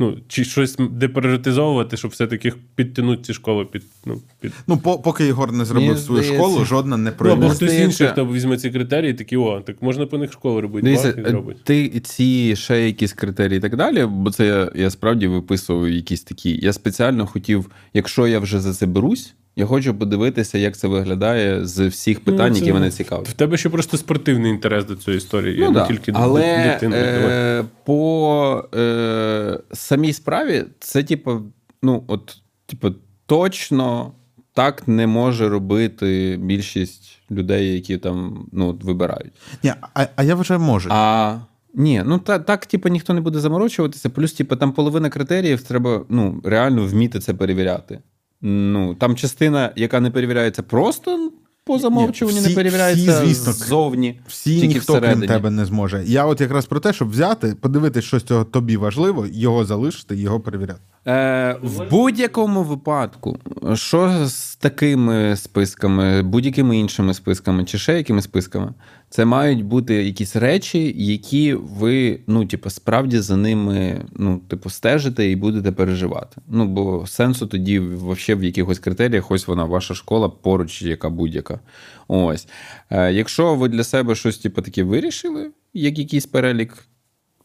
Ну, 0.00 0.16
чи 0.28 0.44
щось 0.44 0.76
деприоритизовувати, 0.90 1.96
щоб 1.96 2.10
все-таки 2.10 2.52
підтягнути 2.74 3.22
ці 3.22 3.34
школи 3.34 3.64
під. 3.64 3.82
Ну, 4.06 4.20
під... 4.40 4.52
Ну, 4.66 4.76
по, 4.78 4.98
поки 4.98 5.26
Ігор 5.26 5.52
не 5.52 5.64
зробив 5.64 5.88
Мені 5.88 6.00
свою 6.00 6.22
здається- 6.22 6.44
школу, 6.48 6.64
жодна 6.64 6.96
не 6.96 7.12
Ну, 7.20 7.30
або 7.30 7.42
хтось 7.46 7.56
здається- 7.56 7.84
інший, 7.84 8.08
хто 8.08 8.26
візьме 8.26 8.56
ці 8.56 8.70
критерії, 8.70 9.14
такі, 9.14 9.36
о, 9.36 9.60
так 9.60 9.82
можна 9.82 10.06
по 10.06 10.18
них 10.18 10.32
школу 10.32 10.60
робити, 10.60 10.84
Дивіться, 10.84 11.12
бах, 11.16 11.26
і 11.26 11.30
зробить. 11.30 11.64
ти 11.64 12.00
ці 12.00 12.56
ще 12.56 12.86
якісь 12.86 13.12
критерії 13.12 13.58
і 13.58 13.60
так 13.60 13.76
далі, 13.76 14.06
бо 14.06 14.30
це 14.30 14.46
я, 14.46 14.72
я 14.74 14.90
справді 14.90 15.26
виписував 15.26 15.88
якісь 15.88 16.22
такі. 16.22 16.58
Я 16.62 16.72
спеціально 16.72 17.26
хотів, 17.26 17.70
якщо 17.94 18.26
я 18.26 18.38
вже 18.38 18.60
за 18.60 18.74
це 18.74 18.86
берусь, 18.86 19.34
я 19.58 19.66
хочу 19.66 19.94
подивитися, 19.94 20.58
як 20.58 20.76
це 20.76 20.88
виглядає 20.88 21.66
з 21.66 21.86
всіх 21.86 22.20
питань, 22.20 22.48
Ну, 22.48 22.54
це- 22.54 22.60
які 22.60 22.72
мене 22.72 22.90
цікавлять. 22.90 23.28
В 23.28 23.32
тебе 23.32 23.56
ще 23.56 23.68
просто 23.68 23.96
спортивний 23.96 24.50
інтерес 24.50 24.84
до 24.84 24.96
цієї 24.96 25.18
історії, 25.18 25.56
Ну, 25.60 25.66
не 25.66 25.72
да. 25.72 25.86
тільки 25.86 26.12
Але 26.14 26.64
дитини. 26.72 26.96
е, 26.98 27.64
по 27.84 28.64
е, 28.74 29.58
самій 29.72 30.12
справі, 30.12 30.64
це, 30.80 31.02
типу, 31.02 31.40
ну, 31.82 32.04
от, 32.06 32.36
типу, 32.66 32.90
точно 33.26 34.12
так 34.52 34.88
не 34.88 35.06
може 35.06 35.48
робити 35.48 36.38
більшість 36.42 37.18
людей, 37.30 37.74
які 37.74 37.98
там 37.98 38.46
ну, 38.52 38.78
вибирають. 38.82 39.32
Ні, 39.62 39.72
а, 39.94 40.06
а 40.16 40.22
я 40.22 40.34
вважаю, 40.34 40.60
може. 40.60 40.88
А 40.92 41.36
ні, 41.74 42.02
ну 42.06 42.18
та, 42.18 42.38
так, 42.38 42.66
типу, 42.66 42.88
ніхто 42.88 43.14
не 43.14 43.20
буде 43.20 43.40
заморочуватися. 43.40 44.10
Плюс, 44.10 44.32
типу, 44.32 44.56
там 44.56 44.72
половина 44.72 45.10
критеріїв 45.10 45.62
треба 45.62 46.04
ну, 46.08 46.40
реально 46.44 46.86
вміти 46.86 47.20
це 47.20 47.34
перевіряти. 47.34 47.98
Ну, 48.42 48.94
там 48.94 49.16
частина, 49.16 49.72
яка 49.76 50.00
не 50.00 50.10
перевіряється 50.10 50.62
просто 50.62 51.32
по 51.64 51.78
замовчуванню, 51.78 52.38
всі- 52.40 52.48
не 52.48 52.54
перевіряється 52.54 53.12
всі, 53.20 53.26
звісно, 53.26 53.52
ззовні. 53.52 54.20
Всі 54.28 54.54
тільки 54.54 54.66
ніхто 54.74 54.92
всередині. 54.92 55.20
крім 55.26 55.28
тебе 55.36 55.50
не 55.50 55.64
зможе. 55.64 56.02
Я 56.06 56.24
от 56.26 56.40
якраз 56.40 56.66
про 56.66 56.80
те, 56.80 56.92
щоб 56.92 57.10
взяти, 57.10 57.56
подивитись, 57.60 58.04
що 58.04 58.18
з 58.18 58.22
цього 58.22 58.44
тобі 58.44 58.76
важливо, 58.76 59.26
його 59.32 59.64
залишити, 59.64 60.16
його 60.16 60.40
перевіряти. 60.40 60.80
Е, 61.08 61.56
в 61.62 61.90
будь-якому 61.90 62.62
випадку, 62.62 63.38
що 63.74 64.26
з 64.26 64.56
такими 64.56 65.36
списками, 65.36 66.22
будь-якими 66.22 66.78
іншими 66.78 67.14
списками, 67.14 67.64
чи 67.64 67.78
ще 67.78 67.96
якими 67.96 68.22
списками, 68.22 68.74
це 69.10 69.24
мають 69.24 69.64
бути 69.64 69.94
якісь 69.94 70.36
речі, 70.36 70.94
які 70.96 71.54
ви, 71.54 72.20
ну, 72.26 72.46
типу, 72.46 72.70
справді 72.70 73.18
за 73.18 73.36
ними, 73.36 74.04
ну, 74.16 74.38
типу, 74.38 74.70
стежите 74.70 75.30
і 75.30 75.36
будете 75.36 75.72
переживати. 75.72 76.40
Ну, 76.48 76.66
бо 76.66 77.06
сенсу 77.06 77.46
тоді 77.46 77.78
вообще 77.78 78.34
в 78.34 78.44
якихось 78.44 78.78
критеріях, 78.78 79.30
ось 79.30 79.48
вона, 79.48 79.64
ваша 79.64 79.94
школа 79.94 80.28
поруч, 80.28 80.82
яка 80.82 81.10
будь-яка. 81.10 81.60
Ось. 82.08 82.48
Е, 82.90 83.12
якщо 83.12 83.54
ви 83.54 83.68
для 83.68 83.84
себе 83.84 84.14
щось, 84.14 84.38
типу, 84.38 84.62
таке 84.62 84.82
вирішили, 84.82 85.50
як 85.74 85.98
якийсь 85.98 86.26
перелік 86.26 86.88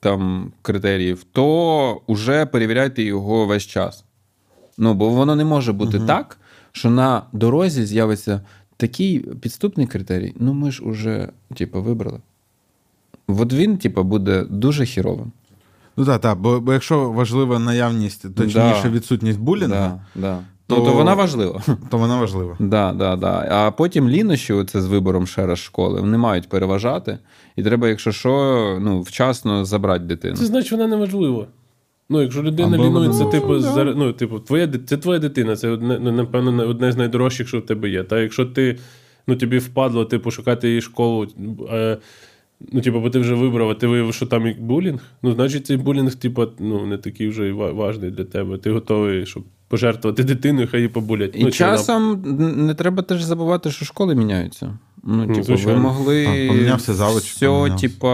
там 0.04 0.52
критеріїв, 0.62 1.24
то 1.32 2.02
вже 2.08 2.46
перевіряйте 2.46 3.04
його 3.04 3.46
весь 3.46 3.64
час. 3.64 4.04
Ну, 4.78 4.94
бо 4.94 5.10
воно 5.10 5.36
не 5.36 5.46
може 5.46 5.74
бути 5.74 6.00
так, 6.00 6.38
що 6.72 6.90
на 6.90 7.22
дорозі 7.34 7.86
з'явиться 7.86 8.42
такий 8.78 9.20
підступний 9.20 9.88
критерій. 9.88 10.34
Ну, 10.40 10.54
ми 10.54 10.72
ж 10.72 10.84
уже, 10.84 11.30
типу, 11.56 11.82
вибрали. 11.82 12.20
От 13.28 13.54
він, 13.54 13.78
типу, 13.78 14.04
буде 14.04 14.44
дуже 14.50 14.86
хіровим. 14.86 15.32
Ну 15.98 16.06
так, 16.06 16.22
так, 16.22 16.40
бо, 16.40 16.60
бо 16.60 16.74
якщо 16.74 17.12
важлива 17.12 17.60
наявність, 17.60 18.36
точніше 18.36 18.82
Да. 18.84 18.90
відсутність 18.90 19.40
булінгу, 19.40 19.70
Да, 19.76 20.00
да. 20.16 20.40
То- 20.68 20.78
Ну, 20.78 20.86
то 20.86 20.94
вона 20.94 21.14
важлива. 21.14 21.62
то 21.90 21.98
вона 21.98 22.20
важлива. 22.20 22.56
Да, 22.60 22.94
да, 22.94 23.16
да. 23.16 23.48
А 23.52 23.72
потім 23.72 24.10
лінощі, 24.10 24.54
оце 24.54 24.82
з 24.82 24.86
вибором 24.86 25.28
ще 25.28 25.46
раз 25.48 25.60
школи, 25.60 26.02
вони 26.02 26.18
мають 26.18 26.50
переважати. 26.50 27.18
І 27.56 27.64
треба, 27.64 27.90
якщо 27.90 28.12
що, 28.12 28.32
ну, 28.82 29.02
вчасно 29.02 29.66
забрати 29.66 30.06
дитину. 30.06 30.36
Це 30.36 30.46
значить, 30.46 30.72
вона 30.72 30.88
не 30.88 30.96
важлива. 30.96 31.48
Ну, 32.10 32.22
якщо 32.22 32.44
людина 32.44 32.76
Або 32.78 32.86
лінується, 32.86 33.20
вона- 33.24 33.32
типу, 33.32 33.54
Ну, 33.54 33.62
да. 33.76 33.84
ну, 33.84 34.14
типу, 34.14 34.40
твоя, 34.40 34.70
це 34.86 34.98
твоя 34.98 35.20
дитина, 35.20 35.56
це 35.56 35.70
одне, 35.70 36.00
ну, 36.02 36.12
напевно, 36.12 36.68
одне 36.68 36.92
з 36.92 36.98
найдорожчих, 36.98 37.48
що 37.48 37.60
в 37.60 37.66
тебе 37.66 37.90
є. 37.90 38.04
Та 38.04 38.20
якщо 38.20 38.46
ти, 38.46 38.78
ну, 39.28 39.36
тобі 39.36 39.58
впадло, 39.58 40.06
типу, 40.06 40.32
шукати 40.32 40.68
її 40.70 40.82
школу, 40.82 41.28
е, 41.74 41.98
ну, 42.72 42.82
типу, 42.82 43.00
бо 43.00 43.10
ти 43.10 43.20
вже 43.20 43.34
вибрав, 43.36 43.70
а 43.70 43.74
ти 43.76 43.88
виявив, 43.88 44.14
що 44.14 44.26
там 44.26 44.48
і 44.48 44.54
булінг, 44.54 45.00
ну, 45.24 45.34
значить, 45.34 45.66
цей 45.66 45.78
булінг, 45.78 46.16
типу, 46.16 46.46
ну, 46.60 46.86
не 46.86 46.98
такий 46.98 47.28
вже 47.28 47.48
і 47.50 47.52
важний 47.52 48.12
для 48.12 48.24
тебе. 48.24 48.58
Ти 48.58 48.72
готовий, 48.72 49.26
щоб 49.26 49.44
пожертвувати 49.74 50.24
дитиною, 50.24 50.68
хай 50.72 50.80
її 50.80 50.88
побулять. 50.90 51.32
І 51.36 51.44
ну, 51.44 51.52
часом 51.52 52.22
не 52.68 52.74
треба 52.74 53.04
теж 53.04 53.24
забувати, 53.24 53.72
що 53.72 53.86
школи 53.86 54.16
міняються. 54.16 54.78
Ну, 55.04 55.28
типу, 55.36 55.56
ви 55.56 55.76
могли 55.76 56.26
Так, 56.26 56.48
помінявся 56.48 56.94
завуч, 56.94 57.24
все, 57.24 57.48
помінявся. 57.48 57.88
типа, 57.88 58.08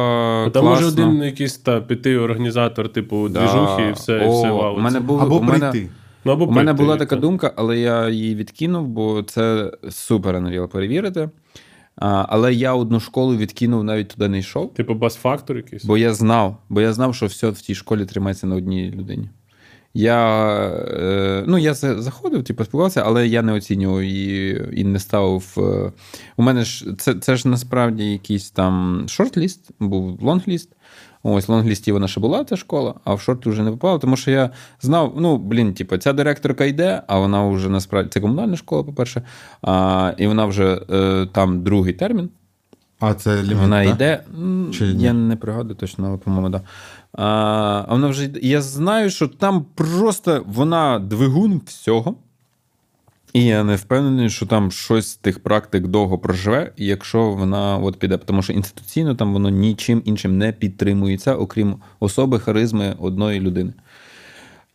А 0.48 0.50
там 0.50 0.66
може 0.66 0.86
один 0.86 1.24
якийсь 1.24 1.58
та, 1.58 1.82
піти 1.82 2.18
організатор, 2.18 2.90
типу, 2.90 3.30
Да. 3.30 3.40
двіжухи 3.40 3.84
і 3.90 3.92
все, 3.92 4.14
і 4.14 4.28
О, 4.28 4.40
все 4.40 4.52
у 4.52 4.58
валиться. 4.58 4.82
мене 4.84 5.00
був, 5.00 5.22
Або 5.22 5.38
у 5.38 5.42
мене, 5.42 5.70
прийти. 5.72 5.90
Ну, 6.26 6.32
або 6.32 6.46
У 6.46 6.52
мене 6.52 6.64
прийти, 6.74 6.84
була 6.84 6.96
та. 6.96 7.00
така 7.06 7.16
думка, 7.16 7.54
але 7.56 7.80
я 7.80 8.10
її 8.10 8.36
відкинув, 8.36 8.88
бо 8.88 9.24
це 9.24 9.72
супер 9.90 10.36
Unreal 10.36 10.68
перевірити. 10.68 11.30
А, 11.96 12.26
але 12.30 12.54
я 12.54 12.74
одну 12.74 13.00
школу 13.00 13.36
відкинув, 13.38 13.84
навіть 13.84 14.08
туди 14.08 14.28
не 14.30 14.40
йшов. 14.40 14.74
Типу 14.74 14.94
бас-фактор 14.94 15.58
якийсь. 15.58 15.86
Бо 15.86 15.98
я 15.98 16.14
знав, 16.14 16.58
бо 16.70 16.82
я 16.82 16.94
знав, 16.94 17.16
що 17.16 17.26
все 17.26 17.50
в 17.50 17.62
тій 17.62 17.76
школі 17.76 18.06
тримається 18.06 18.48
на 18.48 18.56
одній 18.56 18.92
людині. 18.92 19.30
Я, 19.94 20.58
е, 20.70 21.44
ну, 21.48 21.58
я 21.58 21.74
заходив, 21.74 22.44
типу, 22.44 22.64
спілкувався, 22.64 23.04
але 23.06 23.28
я 23.28 23.42
не 23.42 23.54
оцінював 23.54 24.04
її 24.04 24.66
і 24.74 24.84
не 24.84 25.00
ставив. 25.00 25.54
е, 25.58 25.92
У 26.38 26.44
мене 26.44 26.64
ж 26.64 26.86
це, 26.98 27.14
це 27.14 27.36
ж 27.36 27.48
насправді 27.48 28.12
якийсь 28.12 28.52
там 28.52 29.04
шорт-ліст, 29.08 29.60
був 29.80 30.20
лонг-ліст. 30.22 30.70
Ось 31.24 31.48
в 31.48 31.52
лонг-лісті 31.52 31.92
вона 31.92 32.08
ще 32.08 32.20
була, 32.20 32.44
ця 32.44 32.56
школа, 32.56 32.94
а 33.04 33.14
в 33.14 33.22
шорт 33.22 33.48
вже 33.48 33.64
не 33.64 33.72
попала, 33.72 34.00
тому 34.00 34.18
що 34.18 34.32
я 34.32 34.50
знав, 34.82 35.14
ну, 35.18 35.38
блін, 35.38 35.74
типу, 35.74 35.98
ця 35.98 36.14
директорка 36.14 36.66
йде, 36.66 37.02
а 37.08 37.20
вона 37.20 37.48
вже 37.50 37.70
насправді 37.70 38.10
це 38.10 38.20
комунальна 38.20 38.56
школа, 38.58 38.84
по-перше, 38.84 39.22
а, 39.62 40.14
і 40.18 40.28
вона 40.28 40.46
вже 40.46 40.82
е, 40.90 41.28
там 41.34 41.64
другий 41.64 41.94
термін. 41.94 42.30
А 43.00 43.14
це 43.14 43.44
ліміт, 43.44 43.58
Вона 43.58 43.84
так? 43.86 43.96
йде. 43.96 44.24
Чи 44.74 44.94
ні? 44.94 45.04
я 45.04 45.14
не 45.14 45.36
пригадую 45.36 45.76
точно, 45.76 46.08
але 46.08 46.18
по-моєму, 46.18 46.50
да. 46.50 46.62
А, 47.14 47.86
вона 47.90 48.08
вже. 48.08 48.30
Я 48.42 48.62
знаю, 48.62 49.10
що 49.10 49.28
там 49.28 49.66
просто 49.76 50.44
вона 50.48 51.00
двигун 51.00 51.62
всього. 51.66 52.16
І 53.34 53.46
я 53.46 53.64
не 53.64 53.76
впевнений, 53.76 54.30
що 54.30 54.46
там 54.46 54.72
щось 54.72 55.08
з 55.08 55.16
тих 55.16 55.44
практик 55.44 55.88
довго 55.88 56.18
проживе, 56.18 56.72
якщо 56.78 57.30
вона 57.32 57.78
от 57.78 58.00
піде. 58.00 58.18
Тому 58.18 58.42
що 58.42 58.54
інституційно 58.54 59.16
там 59.16 59.34
воно 59.34 59.50
нічим 59.50 60.02
іншим 60.06 60.38
не 60.38 60.52
підтримується, 60.52 61.36
окрім 61.36 61.76
особи, 62.00 62.40
харизми 62.40 62.96
одної 63.00 63.40
людини. 63.40 63.74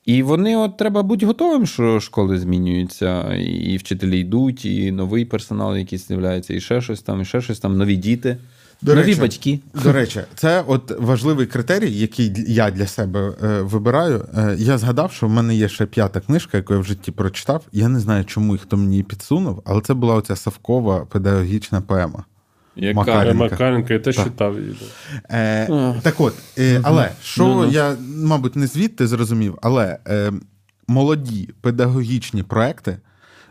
І 0.05 0.23
вони 0.23 0.56
от 0.56 0.77
треба 0.77 1.02
бути 1.02 1.27
готовим, 1.27 1.66
що 1.66 2.01
школи 2.01 2.39
змінюються, 2.39 3.35
і 3.35 3.77
вчителі 3.77 4.20
йдуть, 4.20 4.65
і 4.65 4.93
новий 4.93 5.24
персонал 5.24 5.77
якийсь 5.77 6.09
з'являється, 6.09 6.55
і 6.55 6.61
ще 6.61 6.81
щось 6.81 7.02
там, 7.02 7.20
і 7.20 7.24
ще 7.24 7.40
щось 7.40 7.61
там, 7.61 7.77
нові 7.77 7.97
діти, 7.97 8.36
До 8.83 8.95
нові 8.95 9.07
речі, 9.07 9.21
батьки. 9.21 9.61
До 9.85 9.93
речі, 9.93 10.21
це 10.35 10.65
от 10.67 10.93
важливий 11.01 11.47
критерій, 11.47 11.91
який 11.93 12.33
я 12.49 12.71
для 12.71 12.87
себе 12.87 13.33
е, 13.43 13.61
вибираю. 13.61 14.25
Е, 14.37 14.57
я 14.59 14.79
згадав, 14.79 15.13
що 15.13 15.27
в 15.27 15.31
мене 15.31 15.55
є 15.55 15.69
ще 15.69 15.87
п'ята 15.87 16.21
книжка, 16.21 16.57
яку 16.57 16.75
я 16.75 16.81
в 16.81 16.85
житті 16.85 17.13
прочитав. 17.13 17.65
Я 17.73 17.89
не 17.89 18.01
знаю, 18.01 18.25
чому 18.25 18.55
і 18.55 18.59
хто 18.59 18.77
мені 18.77 18.91
її 18.91 19.03
підсунув, 19.03 19.63
але 19.65 19.81
це 19.81 19.95
була 19.95 20.15
оця 20.15 20.37
Савкова 20.37 21.05
педагогічна 21.05 21.81
поема. 21.81 22.25
Яка? 22.77 22.97
Макаренка. 22.97 23.35
Макаренка, 23.45 23.95
я 23.95 24.01
теж 24.01 24.17
Так. 24.17 24.25
читав 24.25 24.61
її. 24.61 24.77
Е, 25.31 25.95
так 26.03 26.21
от, 26.21 26.35
е, 26.59 26.81
але 26.83 27.11
що 27.23 27.45
Ну-ну. 27.47 27.71
я, 27.71 27.97
мабуть, 28.17 28.57
не 28.57 28.67
звідти 28.67 29.07
зрозумів, 29.07 29.59
але 29.63 29.99
е, 30.09 30.33
молоді 30.89 31.51
педагогічні 31.61 32.43
проекти 32.43 32.99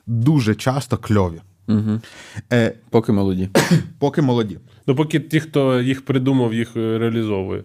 дуже 0.07 0.55
часто 0.55 0.97
кльові. 0.97 1.41
Угу. 1.67 2.01
Е, 2.53 2.73
Поки 2.89 3.11
молоді. 3.11 3.49
поки 3.99 4.21
молоді. 4.21 4.59
Ну, 4.87 4.95
поки 4.95 5.19
ті, 5.19 5.39
хто 5.39 5.81
їх 5.81 6.05
придумав, 6.05 6.53
їх 6.53 6.69
е, 6.75 6.97
реалізовує. 6.97 7.59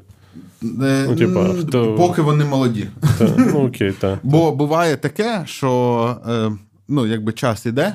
Е, 0.63 1.05
Ну, 1.09 1.17
типа, 1.17 1.49
хто- 1.49 1.95
Поки 1.95 2.23
вони 2.23 2.45
молоді. 2.45 2.87
Та, 3.19 3.35
ну, 3.39 3.67
окей, 3.67 3.93
та, 3.93 4.19
Бо 4.23 4.53
буває 4.53 4.97
таке, 4.97 5.43
що 5.47 6.17
е, 6.29 6.51
ну, 6.89 7.07
якби 7.07 7.33
час 7.33 7.67
іде, 7.67 7.95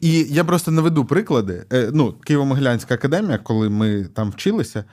і 0.00 0.26
я 0.30 0.44
просто 0.44 0.70
наведу 0.70 1.04
приклади. 1.04 1.64
Е, 1.72 1.90
ну, 1.94 2.14
Києво-Могилянська 2.30 2.92
академія, 2.94 3.38
коли 3.38 3.68
ми 3.68 4.06
там 4.14 4.30
вчилися, 4.30 4.84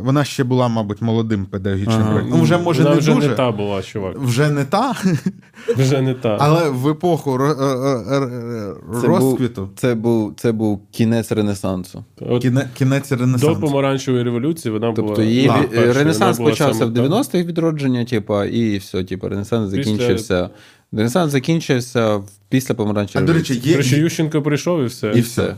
вона 0.00 0.24
ще 0.24 0.44
була, 0.44 0.68
мабуть, 0.68 1.02
молодим 1.02 1.46
педагогічним 1.46 1.96
Ага. 2.00 2.10
проєктом. 2.10 2.38
Ну, 2.38 2.44
вже 2.44 2.58
може 2.58 2.82
Вона 2.82 2.94
не 2.94 3.00
вже 3.00 3.14
дуже. 3.14 3.28
не 3.28 3.34
та 3.34 3.50
була, 3.52 3.82
чувак. 3.82 4.18
Вже 4.18 4.50
не 4.50 4.64
та, 4.64 4.94
Вже 5.76 6.00
не 6.02 6.14
та. 6.14 6.36
але 6.40 6.70
в 6.70 6.88
епоху 6.88 7.38
е, 7.40 7.44
е, 7.44 8.16
е, 8.16 8.74
розквіту, 9.06 9.70
це, 9.76 9.94
був, 9.94 10.34
це 10.36 10.52
був 10.52 10.80
кінець 10.90 11.32
Ренесансу. 11.32 12.04
От 12.20 12.44
кіне- 12.44 12.68
кінець 12.74 13.10
до 13.10 13.56
помаранчевої 13.56 14.24
революції 14.24 14.72
вона 14.72 14.90
була. 14.90 15.06
Тобто 15.08 15.22
її 15.22 15.50
Ренесанс 15.72 16.38
почався 16.38 16.86
в 16.86 16.94
та. 16.94 17.00
90-х 17.02 17.44
відродження, 17.44 18.04
типу, 18.04 18.44
і 18.44 18.78
все, 18.78 19.04
типу, 19.04 19.28
Ренесанс 19.28 19.74
Після- 19.74 19.84
закінчився. 19.92 20.50
Ренесанс 20.92 21.32
закінчився 21.32 22.16
в- 22.16 22.28
після 22.48 22.72
А 22.72 22.76
помаранчевої 22.76 23.26
до 23.26 23.32
речі, 23.32 23.54
До 23.54 23.76
речі, 23.76 23.96
є. 23.96 24.02
Ющенко 24.02 24.42
прийшов 24.42 24.82
і 24.82 24.86
все. 24.86 25.12
І 25.14 25.20
все. 25.20 25.56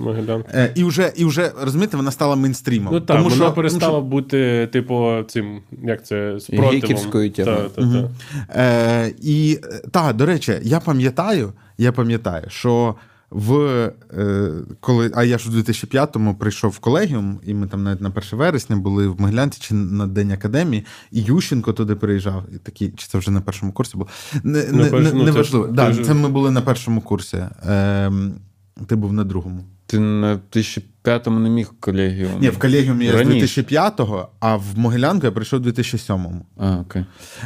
Е, 0.55 0.73
І 0.74 0.85
вже, 0.85 1.12
і 1.16 1.24
вже 1.24 1.52
розумієте, 1.62 1.97
вона 1.97 2.11
стала 2.11 2.36
мейнстрімом. 2.36 2.94
Ну 2.94 3.01
так, 3.01 3.16
Тому 3.16 3.28
вона 3.31 3.44
що- 3.44 3.52
перестала 3.55 3.93
тому 3.98 4.09
бути, 4.09 4.69
типу, 4.73 5.23
цим, 5.28 5.61
як 5.85 6.07
це, 6.07 6.40
спротивом. 6.40 6.74
Гіківською 6.74 7.31
темою. 7.31 7.70
Та, 7.77 7.82
та, 7.82 8.09
та. 8.52 8.61
Е, 8.62 9.12
і 9.23 9.59
так, 9.90 10.16
до 10.16 10.27
речі, 10.27 10.59
я 10.62 10.81
пам'ятаю, 10.81 11.52
я 11.78 11.93
пам'ятаю, 11.93 12.44
що 12.48 12.94
в 13.31 13.55
е, 14.19 14.52
коли, 14.81 15.11
а 15.15 15.24
я 15.24 15.39
ж 15.39 15.51
у 15.51 15.52
2005-му 15.52 16.35
прийшов 16.35 16.70
в 16.70 16.78
колегіум, 16.78 17.40
і 17.47 17.55
ми 17.55 17.66
там 17.66 17.82
навіть 17.82 18.01
на 18.01 18.09
1 18.09 18.23
вересня 18.32 18.77
були 18.77 19.09
в 19.09 19.20
Могилянці 19.20 19.61
чи 19.61 19.74
на 19.74 20.07
День 20.07 20.32
академії, 20.32 20.86
і 21.11 21.23
Ющенко 21.23 21.73
туди 21.73 21.94
приїжджав. 21.94 22.44
І 22.55 22.59
такий, 22.59 22.93
чи 22.97 23.07
це 23.07 23.19
вже 23.19 23.31
на 23.31 23.40
першому 23.40 23.73
курсі 23.73 23.93
було? 23.97 24.09
Не, 24.43 24.65
На 24.65 24.85
не, 24.85 24.90
перш- 24.90 25.05
не, 25.05 25.12
ну, 25.12 25.24
не 25.24 25.32
це 25.32 25.39
важливо. 25.39 25.66
Да, 25.66 25.94
ти 25.94 26.05
це 26.05 26.15
ми 26.15 26.28
були 26.28 26.51
на 26.51 26.61
першому 26.61 27.01
курсі. 27.01 27.36
Е, 27.66 28.12
ти 28.86 28.97
був 28.97 29.12
на 29.12 29.24
другому. 29.24 29.65
Ти 29.86 29.98
на 29.98 30.40
2005-му 30.52 31.39
не 31.39 31.51
міг 31.51 31.73
колегію. 31.81 32.31
Ні, 32.40 32.48
в 32.48 32.59
колегіумі 32.59 33.05
я 33.05 33.12
з 33.12 33.15
Раніше. 33.15 33.62
2005-го, 33.62 34.28
а 34.40 34.57
в 34.57 34.65
Могилянку 34.77 35.27
я 35.27 35.32
прийшов 35.32 35.61
у 35.61 35.65
2007-му. 35.65 36.47
А, 36.57 36.77
окей. 36.77 37.05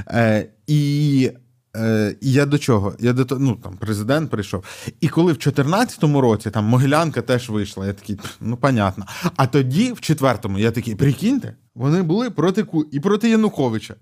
Е, 0.08 0.46
і, 0.66 1.30
е, 1.76 2.16
і 2.20 2.32
я 2.32 2.46
до 2.46 2.58
чого? 2.58 2.94
Я 2.98 3.12
до 3.12 3.24
того, 3.24 3.40
ну 3.40 3.54
там 3.62 3.76
президент 3.76 4.30
прийшов. 4.30 4.64
І 5.00 5.08
коли 5.08 5.32
в 5.32 5.36
14-му 5.36 6.20
році 6.20 6.50
там 6.50 6.64
Могилянка 6.64 7.22
теж 7.22 7.48
вийшла, 7.48 7.86
я 7.86 7.92
такий, 7.92 8.18
ну 8.40 8.56
понятно. 8.56 9.06
А 9.36 9.46
тоді, 9.46 9.92
в 9.92 10.00
четвертому, 10.00 10.58
я 10.58 10.70
такий, 10.70 10.94
прикиньте, 10.94 11.56
вони 11.74 12.02
були 12.02 12.30
проти 12.30 12.62
Ку 12.62 12.84
і 12.92 13.00
проти 13.00 13.30
Януковича. 13.30 13.94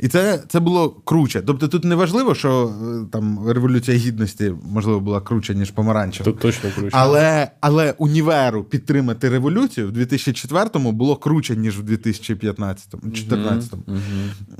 І 0.00 0.08
це, 0.08 0.42
це 0.48 0.60
було 0.60 0.90
круче. 0.90 1.42
Тобто 1.46 1.68
тут 1.68 1.84
не 1.84 1.94
важливо, 1.94 2.34
що 2.34 2.74
е, 3.04 3.06
там 3.12 3.48
революція 3.48 3.96
гідності, 3.96 4.52
можливо, 4.62 5.00
була 5.00 5.20
круче, 5.20 5.54
ніж 5.54 5.70
помаранчева. 5.70 6.24
Тут 6.24 6.38
точно 6.38 6.70
круче. 6.76 6.90
Але, 6.92 7.50
але 7.60 7.94
універу 7.98 8.64
підтримати 8.64 9.28
революцію 9.28 9.88
в 9.88 9.90
2004-му 9.90 10.92
було 10.92 11.16
круче, 11.16 11.56
ніж 11.56 11.80
в 11.80 11.82
2015-му, 11.82 13.10
2014-му. 13.10 13.82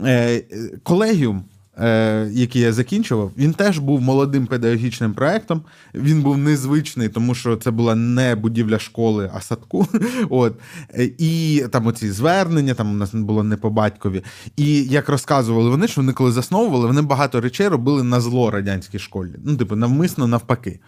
Е, 0.05 0.13
е, 0.13 0.45
колегіум, 0.83 1.45
е, 1.79 2.29
який 2.33 2.63
я 2.63 2.73
закінчував, 2.73 3.33
він 3.37 3.53
теж 3.53 3.79
був 3.79 4.01
молодим 4.01 4.47
педагогічним 4.47 5.15
проектом. 5.15 5.63
Він 5.95 6.23
був 6.23 6.39
незвичний, 6.39 7.09
тому 7.09 7.35
що 7.35 7.57
це 7.57 7.71
була 7.71 7.95
не 7.95 8.35
будівля 8.35 8.79
школи, 8.79 9.31
а 9.35 9.41
садку. 9.41 9.87
От. 10.31 10.55
Е, 10.95 11.11
І 11.19 11.65
там 11.71 11.87
оці 11.87 12.11
звернення, 12.11 12.75
там 12.75 12.91
у 12.91 12.95
нас 12.95 13.15
було 13.15 13.43
не 13.43 13.57
по 13.57 13.71
батькові. 13.71 14.23
І 14.57 14.85
як 14.85 15.09
розказували 15.09 15.71
вони, 15.71 15.89
що 15.89 16.01
вони 16.01 16.13
коли 16.13 16.33
засновували, 16.33 16.87
вони 16.87 17.03
багато 17.03 17.41
речей 17.41 17.69
робили 17.69 18.03
на 18.03 18.21
зло 18.21 18.51
радянській 18.51 18.99
школі. 18.99 19.31
Ну, 19.45 19.57
типу, 19.57 19.77
навмисно 19.77 20.27
навпаки. 20.27 20.81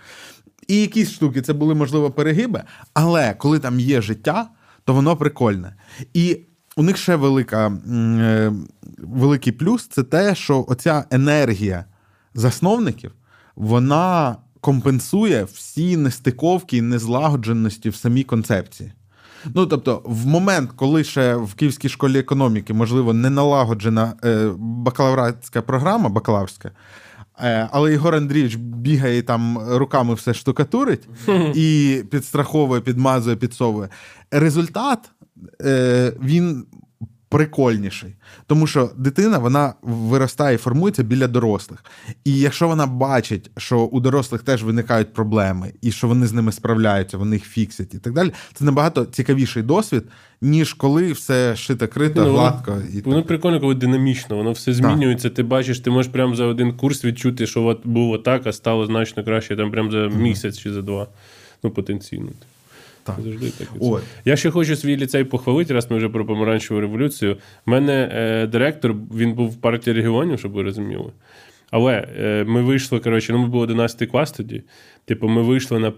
І 0.68 0.80
якісь 0.80 1.10
штуки 1.10 1.42
це 1.42 1.52
були, 1.52 1.74
можливо, 1.74 2.10
перегиби, 2.10 2.62
але 2.94 3.34
коли 3.34 3.58
там 3.58 3.80
є 3.80 4.02
життя, 4.02 4.48
то 4.84 4.94
воно 4.94 5.16
прикольне. 5.16 5.74
І 6.14 6.38
у 6.78 6.82
них 6.82 6.96
ще 6.96 7.16
велика, 7.16 7.66
е, 7.66 8.52
великий 8.98 9.52
плюс 9.52 9.86
це 9.86 10.02
те, 10.02 10.34
що 10.34 10.64
оця 10.68 11.04
енергія 11.10 11.84
засновників. 12.34 13.12
вона 13.56 14.36
компенсує 14.60 15.44
всі 15.44 15.96
нестиковки 15.96 16.76
і 16.76 16.82
незлагодженості 16.82 17.90
в 17.90 17.94
самій 17.94 18.24
концепції. 18.24 18.92
Ну, 19.54 19.66
тобто, 19.66 20.02
в 20.04 20.26
момент, 20.26 20.70
коли 20.76 21.04
ще 21.04 21.34
в 21.34 21.54
Київській 21.54 21.88
школі 21.88 22.18
економіки, 22.18 22.74
можливо, 22.74 23.12
не 23.12 23.30
налагоджена 23.30 24.12
е, 24.24 24.50
бакалавратська 24.58 25.62
програма, 25.62 26.08
бакалаврська, 26.08 26.70
е, 27.40 27.68
але 27.72 27.92
Ігор 27.92 28.14
Андрійович 28.14 28.54
бігає 28.54 29.22
там 29.22 29.58
руками 29.68 30.14
все 30.14 30.34
штукатурить 30.34 31.08
і 31.54 32.02
підстраховує, 32.10 32.80
підмазує, 32.80 33.36
підсовує. 33.36 33.88
Результат 34.30 35.10
е, 35.64 36.12
він 36.22 36.64
прикольніший. 37.30 38.14
Тому 38.46 38.66
що 38.66 38.90
дитина 38.96 39.38
вона 39.38 39.74
виростає 39.82 40.54
і 40.54 40.58
формується 40.58 41.02
біля 41.02 41.28
дорослих. 41.28 41.84
І 42.24 42.38
якщо 42.38 42.68
вона 42.68 42.86
бачить, 42.86 43.50
що 43.56 43.78
у 43.80 44.00
дорослих 44.00 44.42
теж 44.42 44.62
виникають 44.64 45.12
проблеми, 45.12 45.72
і 45.82 45.92
що 45.92 46.08
вони 46.08 46.26
з 46.26 46.32
ними 46.32 46.52
справляються, 46.52 47.18
вони 47.18 47.36
їх 47.36 47.44
фіксять 47.44 47.94
і 47.94 47.98
так 47.98 48.12
далі, 48.12 48.32
це 48.54 48.64
набагато 48.64 49.04
цікавіший 49.04 49.62
досвід, 49.62 50.04
ніж 50.40 50.72
коли 50.74 51.12
все 51.12 51.56
шито 51.56 51.88
крито, 51.88 52.20
Ну, 52.20 52.26
воно- 52.26 52.38
гладко. 52.38 52.76
І 52.94 53.00
Воно 53.00 53.16
так. 53.16 53.26
прикольно, 53.26 53.60
коли 53.60 53.74
динамічно, 53.74 54.36
воно 54.36 54.52
все 54.52 54.72
змінюється. 54.74 55.30
Ти 55.30 55.42
бачиш, 55.42 55.80
ти 55.80 55.90
можеш 55.90 56.12
прямо 56.12 56.34
за 56.36 56.44
один 56.44 56.72
курс 56.72 57.04
відчути, 57.04 57.46
що 57.46 57.64
от 57.64 57.86
було 57.86 58.18
так, 58.18 58.46
а 58.46 58.52
стало 58.52 58.86
значно 58.86 59.24
краще 59.24 59.56
там 59.56 59.70
прямо 59.70 59.90
за 59.90 59.98
місяць 60.08 60.58
чи 60.58 60.72
за 60.72 60.82
два. 60.82 61.06
Ну, 61.62 61.70
потенційно. 61.70 62.28
Так. 63.16 63.24
Завжди 63.24 63.50
так. 63.50 63.68
От. 63.80 64.02
Я 64.24 64.36
ще 64.36 64.50
хочу 64.50 64.76
свій 64.76 64.96
ліцей 64.96 65.24
похвалити, 65.24 65.74
раз 65.74 65.90
ми 65.90 65.96
вже 65.96 66.08
про 66.08 66.26
помаранчеву 66.26 66.80
революцію. 66.80 67.36
У 67.66 67.70
мене 67.70 68.10
е, 68.12 68.46
директор, 68.46 68.94
він 69.14 69.32
був 69.32 69.50
в 69.50 69.56
партії 69.56 69.96
регіонів, 69.96 70.38
щоб 70.38 70.52
ви 70.52 70.62
розуміли. 70.62 71.12
Але 71.70 72.08
е, 72.18 72.44
ми 72.44 72.62
вийшли, 72.62 73.00
коротше, 73.00 73.32
ну 73.32 73.38
ми 73.38 73.48
були 73.48 73.62
11 73.62 74.10
клас 74.10 74.32
тоді. 74.32 74.62
Типу, 75.04 75.28
ми 75.28 75.42
вийшли 75.42 75.78
на. 75.78 75.92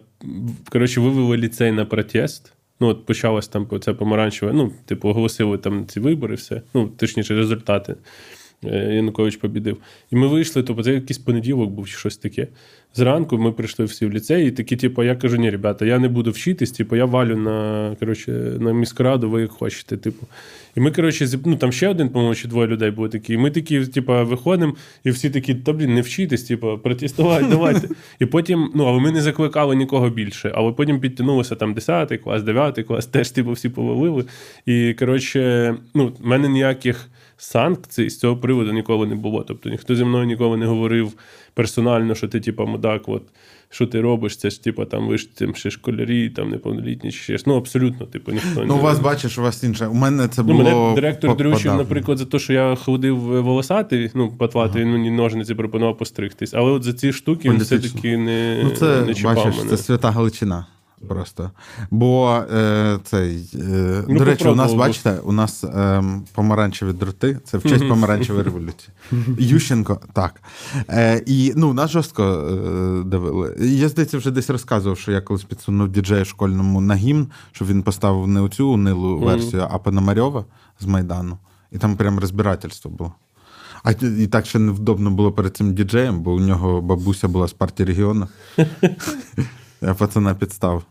Коротше, 0.69 1.01
вивели 1.01 1.37
ліцей 1.37 1.73
на 1.73 1.85
протест. 1.85 2.53
Ну, 2.81 2.89
от 2.89 3.07
почалось 3.07 3.49
там 3.49 3.69
це 3.81 3.95
помаранчеве. 3.95 4.53
Ну, 4.53 4.73
типу, 4.87 5.09
оголосили 5.09 5.59
там 5.59 5.87
ці 5.87 6.01
вибори, 6.01 6.35
все. 6.35 6.63
Ну, 6.75 6.89
точніше, 6.97 7.35
результати. 7.35 7.95
Е, 8.65 8.95
Янукович 8.95 9.37
побідив. 9.37 9.77
І 10.11 10.17
ми 10.17 10.27
вийшли, 10.27 10.63
тобто 10.63 10.83
це 10.83 10.93
якийсь 10.93 11.19
понеділок 11.19 11.71
був 11.71 11.89
чи 11.89 11.97
щось 11.97 12.17
таке. 12.17 12.49
Зранку 12.95 13.39
ми 13.39 13.53
прийшли 13.53 13.85
всі 13.85 14.07
в 14.07 14.13
ліцей, 14.13 14.49
і 14.49 14.51
такі, 14.51 14.77
типу, 14.77 15.03
я 15.03 15.17
кажу, 15.17 15.37
ні, 15.37 15.51
ребята, 15.51 15.87
я 15.87 15.99
не 15.99 16.09
буду 16.09 16.31
вчитись, 16.31 16.73
типу, 16.73 16.97
я 16.97 17.05
валю 17.05 17.37
на, 17.37 17.97
коротше, 18.01 18.33
на 18.61 18.73
міськраду, 18.73 19.31
ви 19.31 19.41
як 19.41 19.51
хочете. 19.51 19.97
Типу. 19.97 20.27
І 20.77 20.81
ми, 20.81 20.91
коротше, 20.91 21.29
ну 21.45 21.57
там 21.57 21.73
ще 21.73 21.89
один, 21.89 22.09
по-моєму, 22.09 22.35
чи 22.35 22.49
двоє 22.49 22.67
людей 22.67 22.91
були 22.91 23.09
такі. 23.09 23.35
І 23.35 23.37
ми 23.37 23.51
такі, 23.51 23.87
типу, 23.87 24.13
виходимо, 24.25 24.75
і 25.05 25.11
всі 25.11 25.31
такі, 25.31 25.55
та 25.55 25.73
блін, 25.73 25.95
не 25.95 26.01
вчитись, 26.01 26.43
типу, 26.43 26.79
протестувати, 26.79 27.47
давайте. 27.51 27.89
І 28.19 28.27
потім, 28.27 28.71
ну, 28.75 28.85
але 28.85 29.01
ми 29.01 29.11
не 29.13 29.23
закликали 29.23 29.77
нікого 29.77 30.11
більше. 30.11 30.53
Але 30.55 30.73
потім 30.73 31.01
підтягнулося 31.01 31.55
там 31.55 31.75
10 31.75 32.21
клас, 32.25 32.43
9 32.43 32.87
клас, 32.87 33.07
теж 33.07 33.31
типу, 33.31 33.53
всі 33.53 33.69
повалили. 33.69 34.25
І 34.67 34.95
коротше, 34.95 35.75
ну, 35.95 36.13
в 36.21 36.27
мене 36.27 36.49
ніяких 36.49 37.09
санкцій 37.41 38.11
з 38.11 38.19
цього 38.19 38.37
приводу 38.37 38.73
ніколи 38.73 39.07
не 39.07 39.15
було. 39.15 39.45
Тобто 39.49 39.69
ніхто 39.71 39.95
зі 39.95 40.05
мною 40.05 40.25
ніколи 40.27 40.57
не 40.57 40.67
говорив 40.67 41.13
персонально, 41.55 42.15
що 42.15 42.29
ти, 42.29 42.41
типу, 42.41 42.67
мудак, 42.67 43.09
от 43.09 43.23
що 43.73 43.87
ти 43.87 44.01
робиш, 44.01 44.37
це 44.37 44.51
ж 44.51 44.65
типу, 44.65 44.85
там 44.85 45.09
ви 45.09 45.19
ж 45.19 45.37
там 45.37 45.55
ще 45.55 45.71
школярі, 45.71 46.29
там 46.31 46.51
неповнолітні, 46.51 47.13
чи 47.13 47.19
ще. 47.19 47.37
Ну, 47.47 47.57
абсолютно, 47.57 48.07
типу, 48.07 48.33
ніхто 48.33 48.61
Ну, 48.61 48.65
не 48.67 48.73
у 48.75 48.79
вас 48.79 48.99
бачиш, 48.99 49.39
у 49.39 49.43
вас 49.43 49.65
інше. 49.65 49.87
У 49.87 49.95
мене 49.95 50.29
це 50.29 50.43
Ну, 50.43 50.49
було. 50.53 50.63
мене 50.65 50.95
директор 50.95 51.37
подавно. 51.37 51.75
наприклад, 51.75 52.19
за 52.19 52.25
те, 52.25 52.39
що 52.39 52.53
я 52.53 52.75
ходив 52.75 53.17
волосатий, 53.19 54.11
ну, 54.15 54.33
патлати, 54.39 54.79
він 54.81 54.89
мені 54.93 55.11
ножниці 55.11 55.55
пропонував 55.55 55.99
постригтись. 55.99 56.55
Але 56.55 56.71
от 56.71 56.83
за 56.83 56.93
ці 56.93 57.13
штуки 57.13 57.51
він 57.51 57.59
все-таки 57.59 58.17
не, 58.17 58.61
Ну, 58.65 58.71
це 58.71 59.03
не 59.03 59.15
чіпав 59.15 59.37
бачиш, 59.37 59.57
мене. 59.59 59.71
це 59.71 59.77
свята 59.77 60.11
Галичина. 60.11 60.67
Просто. 61.09 61.51
Бо 61.91 62.43
е, 62.53 62.99
цей. 63.05 63.51
Е, 63.55 64.05
Ну, 64.09 64.19
до 64.19 64.25
речі, 64.25 64.49
у 64.49 64.55
нас, 64.55 64.75
бачите, 64.75 65.19
у 65.25 65.33
нас 65.33 65.65
е, 65.65 66.05
помаранчеві 66.35 66.93
дроти, 66.93 67.39
це 67.45 67.59
в 67.59 67.63
честь 67.63 67.89
помаранчевої 67.89 68.45
революції. 68.45 68.93
Ющенко, 69.39 70.01
так. 70.13 70.43
Е, 70.89 71.23
і 71.27 71.53
ну, 71.57 71.73
нас 71.73 71.91
жорстко 71.91 72.23
е, 72.23 73.05
давили. 73.05 73.57
Я, 73.61 73.89
здається, 73.89 74.19
вже 74.19 74.31
десь 74.31 74.51
розказував, 74.51 74.99
що 74.99 75.13
я 75.13 75.21
колись 75.21 75.45
підсунув 75.45 75.89
діджею 75.89 76.25
школьному 76.25 76.81
на 76.81 76.95
гімн, 76.95 77.27
щоб 77.53 77.69
він 77.69 77.83
поставив 77.83 78.29
не 78.29 78.41
оцю 78.41 78.69
унилу 78.69 79.19
версію, 79.19 79.67
а 79.71 79.79
Пономарьова 79.79 80.45
з 80.81 80.87
Майдану. 80.87 81.39
І 81.73 81.79
там 81.79 81.97
прям 81.97 82.19
розбирательство 82.19 82.91
було. 82.91 83.15
А 83.83 83.91
і 83.91 84.27
так 84.27 84.47
ще 84.47 84.59
невдобно 84.59 85.11
було 85.11 85.33
перед 85.33 85.57
цим 85.57 85.75
діджеєм, 85.75 86.21
бо 86.21 86.33
у 86.33 86.41
нього 86.41 86.81
бабуся 86.81 87.29
була 87.29 87.49
з 87.49 87.53
партії 87.53 87.87
регіону. 87.87 88.29
Я 89.83 89.95
пацана 89.99 90.35
підстав. 90.35 90.83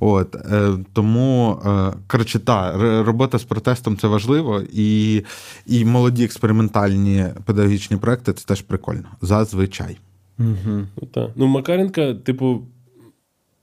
От, 0.00 0.34
е, 0.34 0.70
тому, 0.92 1.58
е, 1.66 1.92
коротше, 2.06 2.38
та, 2.38 2.72
робота 3.02 3.38
з 3.38 3.44
протестом 3.44 3.96
це 3.96 4.08
важливо, 4.08 4.62
і, 4.72 5.22
і 5.66 5.84
молоді 5.84 6.24
експериментальні 6.24 7.24
педагогічні 7.44 7.96
проекти 7.96 8.32
це 8.32 8.46
теж 8.46 8.62
прикольно. 8.62 9.04
Зазвичай. 9.22 9.98
Угу. 10.38 10.86
Ну, 11.02 11.08
та. 11.14 11.28
ну, 11.36 11.46
Макаренка, 11.46 12.14
типу, 12.14 12.62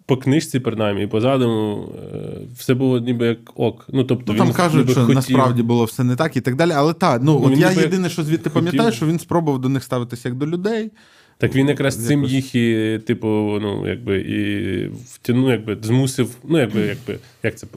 по 0.06 0.18
книжці, 0.18 0.60
принаймні, 0.60 1.08
по 1.08 1.22
задуму, 1.22 1.90
е, 2.14 2.18
все 2.58 2.74
було 2.74 3.00
ніби 3.00 3.28
як 3.28 3.38
ок. 3.56 3.86
Ну, 3.94 4.04
тобто, 4.04 4.32
Ну, 4.34 4.38
там 4.38 4.48
він 4.48 4.54
кажуть, 4.54 4.90
що 4.92 5.02
хотів. 5.02 5.16
насправді 5.16 5.64
було 5.64 5.84
все 5.86 6.04
не 6.04 6.16
так 6.16 6.38
і 6.38 6.42
так 6.42 6.56
далі. 6.56 6.72
Але 6.76 6.94
так, 6.94 7.22
ну, 7.24 7.40
Ну, 7.44 7.54
от 7.54 7.60
я 7.60 7.72
єдине, 7.72 8.10
що 8.10 8.24
звідти 8.24 8.50
хотів. 8.50 8.66
пам'ятаю, 8.66 8.92
що 8.92 9.06
він 9.06 9.20
спробував 9.20 9.62
до 9.62 9.70
них 9.70 9.84
ставитися 9.84 10.30
як 10.30 10.38
до 10.38 10.48
людей. 10.48 10.92
Так 11.38 11.56
він 11.56 11.68
якраз 11.70 12.08
цим 12.08 12.24
їх 12.24 12.56
і, 12.56 13.00
типу, 13.06 13.28
ну, 13.62 13.88
якби, 13.88 14.18
і 14.18 14.88
втягнув, 14.88 15.50
якби, 15.50 15.78
змусив, 15.82 16.38
ну, 16.44 16.60
якби, 16.60 16.80
якби, 16.88 17.20
як 17.44 17.58
це, 17.58 17.68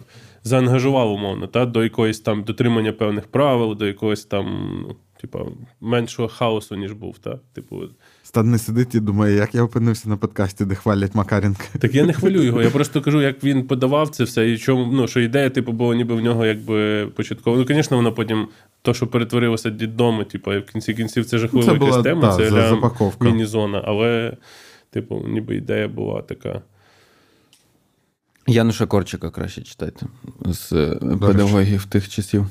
заангажував, 0.45 1.13
умовно, 1.13 1.47
та, 1.47 1.67
до 1.67 1.85
якоїсь 1.85 2.21
там 2.21 2.43
дотримання 2.43 2.93
певних 2.93 3.27
правил, 3.27 3.77
до 3.77 3.87
якогось 3.87 4.25
там, 4.25 4.79
ну, 4.89 4.97
типу, 5.21 5.53
меншого 5.81 6.29
хаосу, 6.29 6.77
ніж 6.77 6.93
був. 6.93 7.19
Та? 7.19 7.41
Типу, 7.53 7.83
Стан 8.29 8.51
не 8.51 8.59
сидить 8.59 8.95
і 8.95 9.01
думає, 9.01 9.35
як 9.35 9.55
я 9.55 9.63
опинився 9.63 10.09
на 10.09 10.17
подкасті, 10.17 10.65
де 10.65 10.75
хвалять 10.75 11.15
Макаренка. 11.15 11.65
Так 11.79 11.95
я 11.95 12.07
не 12.07 12.13
хвилю 12.13 12.43
його. 12.43 12.63
Я 12.63 12.71
просто 12.79 13.01
кажу, 13.03 13.23
як 13.23 13.45
він 13.45 13.67
подавав 13.67 14.09
це 14.09 14.25
все, 14.25 14.51
і 14.51 14.59
чому, 14.59 14.93
ну, 14.93 15.09
що 15.09 15.21
ідея, 15.21 15.51
типу, 15.51 15.73
була 15.73 15.95
ніби 15.95 16.15
в 16.15 16.21
нього 16.21 16.47
якби 16.47 17.07
початково. 17.07 17.57
Ну, 17.57 17.65
звісно, 17.69 17.97
воно 17.97 18.13
потім, 18.13 18.49
то, 18.83 18.95
що 18.95 19.07
перетворилося 19.07 19.71
дідоми, 19.71 20.25
типу, 20.25 20.53
і 20.53 20.59
в 20.59 20.67
кінці 20.67 20.95
кінців 20.95 21.27
це 21.27 21.39
жахлива 21.39 21.67
Це 21.67 21.73
якась 21.73 21.89
була, 21.89 22.03
тема, 22.03 22.21
та, 22.21 22.37
це 22.37 22.51
за- 22.51 22.69
запаковка. 22.69 23.25
міні-зона, 23.25 23.83
але, 23.85 24.37
типу, 24.91 25.25
ніби 25.29 25.57
ідея 25.57 25.89
була 25.89 26.23
така. 26.23 26.63
Януша 28.47 28.87
Корчика 28.87 29.31
краще 29.31 29.63
читайте 29.63 30.07
з 30.45 30.73
е, 30.73 30.99
педагогів 31.21 31.85
тих 31.85 32.09
часів. 32.09 32.47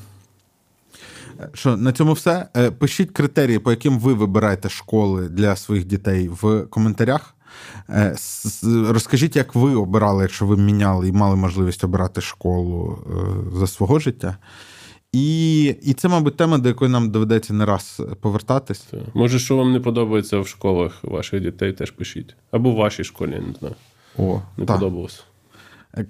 Що 1.54 1.78
на 1.78 1.92
цьому 1.92 2.14
все. 2.14 2.48
Е, 2.58 2.72
Пишіть 2.72 3.12
критерії, 3.12 3.60
по 3.60 3.72
яким 3.72 4.00
ви 4.00 4.14
вибираєте 4.14 4.70
школи 4.70 5.30
для 5.30 5.56
своїх 5.56 5.86
дітей 5.86 6.30
в 6.42 6.62
коментарях. 6.62 7.36
Е, 7.90 8.16
Розкажіть, 8.64 9.36
як 9.36 9.56
ви 9.56 9.76
обирали, 9.76 10.24
якщо 10.24 10.46
ви 10.46 10.58
міняли 10.58 11.08
і 11.08 11.12
мали 11.12 11.36
можливість 11.36 11.84
обирати 11.84 12.22
школу 12.22 13.00
е, 13.08 13.58
за 13.58 13.68
свого 13.68 14.00
життя. 14.00 14.38
І, 15.12 15.64
і 15.64 15.94
це, 15.94 16.08
мабуть, 16.08 16.38
тема, 16.38 16.58
до 16.58 16.70
якої 16.70 16.92
нам 16.92 17.10
доведеться 17.12 17.54
не 17.54 17.66
раз 17.66 18.02
повертатись. 18.22 18.80
Це. 18.92 18.98
Може, 19.14 19.40
що 19.40 19.58
вам 19.58 19.72
не 19.74 19.80
подобається 19.80 20.40
в 20.40 20.48
школах 20.48 21.04
ваших 21.04 21.42
дітей, 21.42 21.74
теж 21.74 21.92
пишіть. 21.92 22.36
Або 22.52 22.72
в 22.72 22.76
вашій 22.76 23.04
школі, 23.04 23.32
я 23.32 23.42
не 23.42 23.54
знаю. 23.60 23.76
О, 24.18 24.42
Не 24.58 24.66
так. 24.66 24.80
подобалось. 24.80 25.24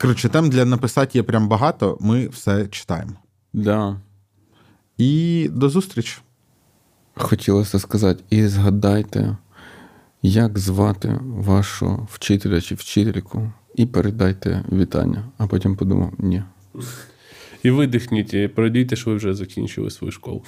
Коротше, 0.01 0.29
тем 0.29 0.49
для 0.49 0.65
написати 0.65 1.17
є 1.17 1.23
прям 1.23 1.47
багато. 1.47 1.97
Ми 2.01 2.27
все 2.27 2.67
читаємо. 2.67 3.11
Да. 3.53 3.97
І 4.97 5.49
до 5.53 5.69
зустрічі. 5.69 6.17
Хотілося 7.15 7.79
сказати, 7.79 8.23
і 8.29 8.47
згадайте, 8.47 9.37
як 10.21 10.59
звати 10.59 11.19
вашого 11.23 12.07
вчителя 12.11 12.61
чи 12.61 12.75
вчительку, 12.75 13.51
і 13.75 13.85
передайте 13.85 14.65
вітання. 14.71 15.25
А 15.37 15.47
потім 15.47 15.75
подумав, 15.75 16.13
ні. 16.17 16.43
І 17.63 17.69
видихніть, 17.71 18.33
і 18.33 18.47
пройдіть, 18.47 18.97
що 18.97 19.09
ви 19.09 19.15
вже 19.15 19.33
закінчили 19.33 19.89
свою 19.89 20.11
школу. 20.11 20.43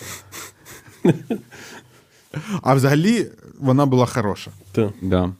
А 2.61 2.73
взагалі 2.73 3.27
вона 3.59 3.85
була 3.85 4.05
хороша. 4.05 4.51
Так. 4.71 4.91
Да. 5.01 5.33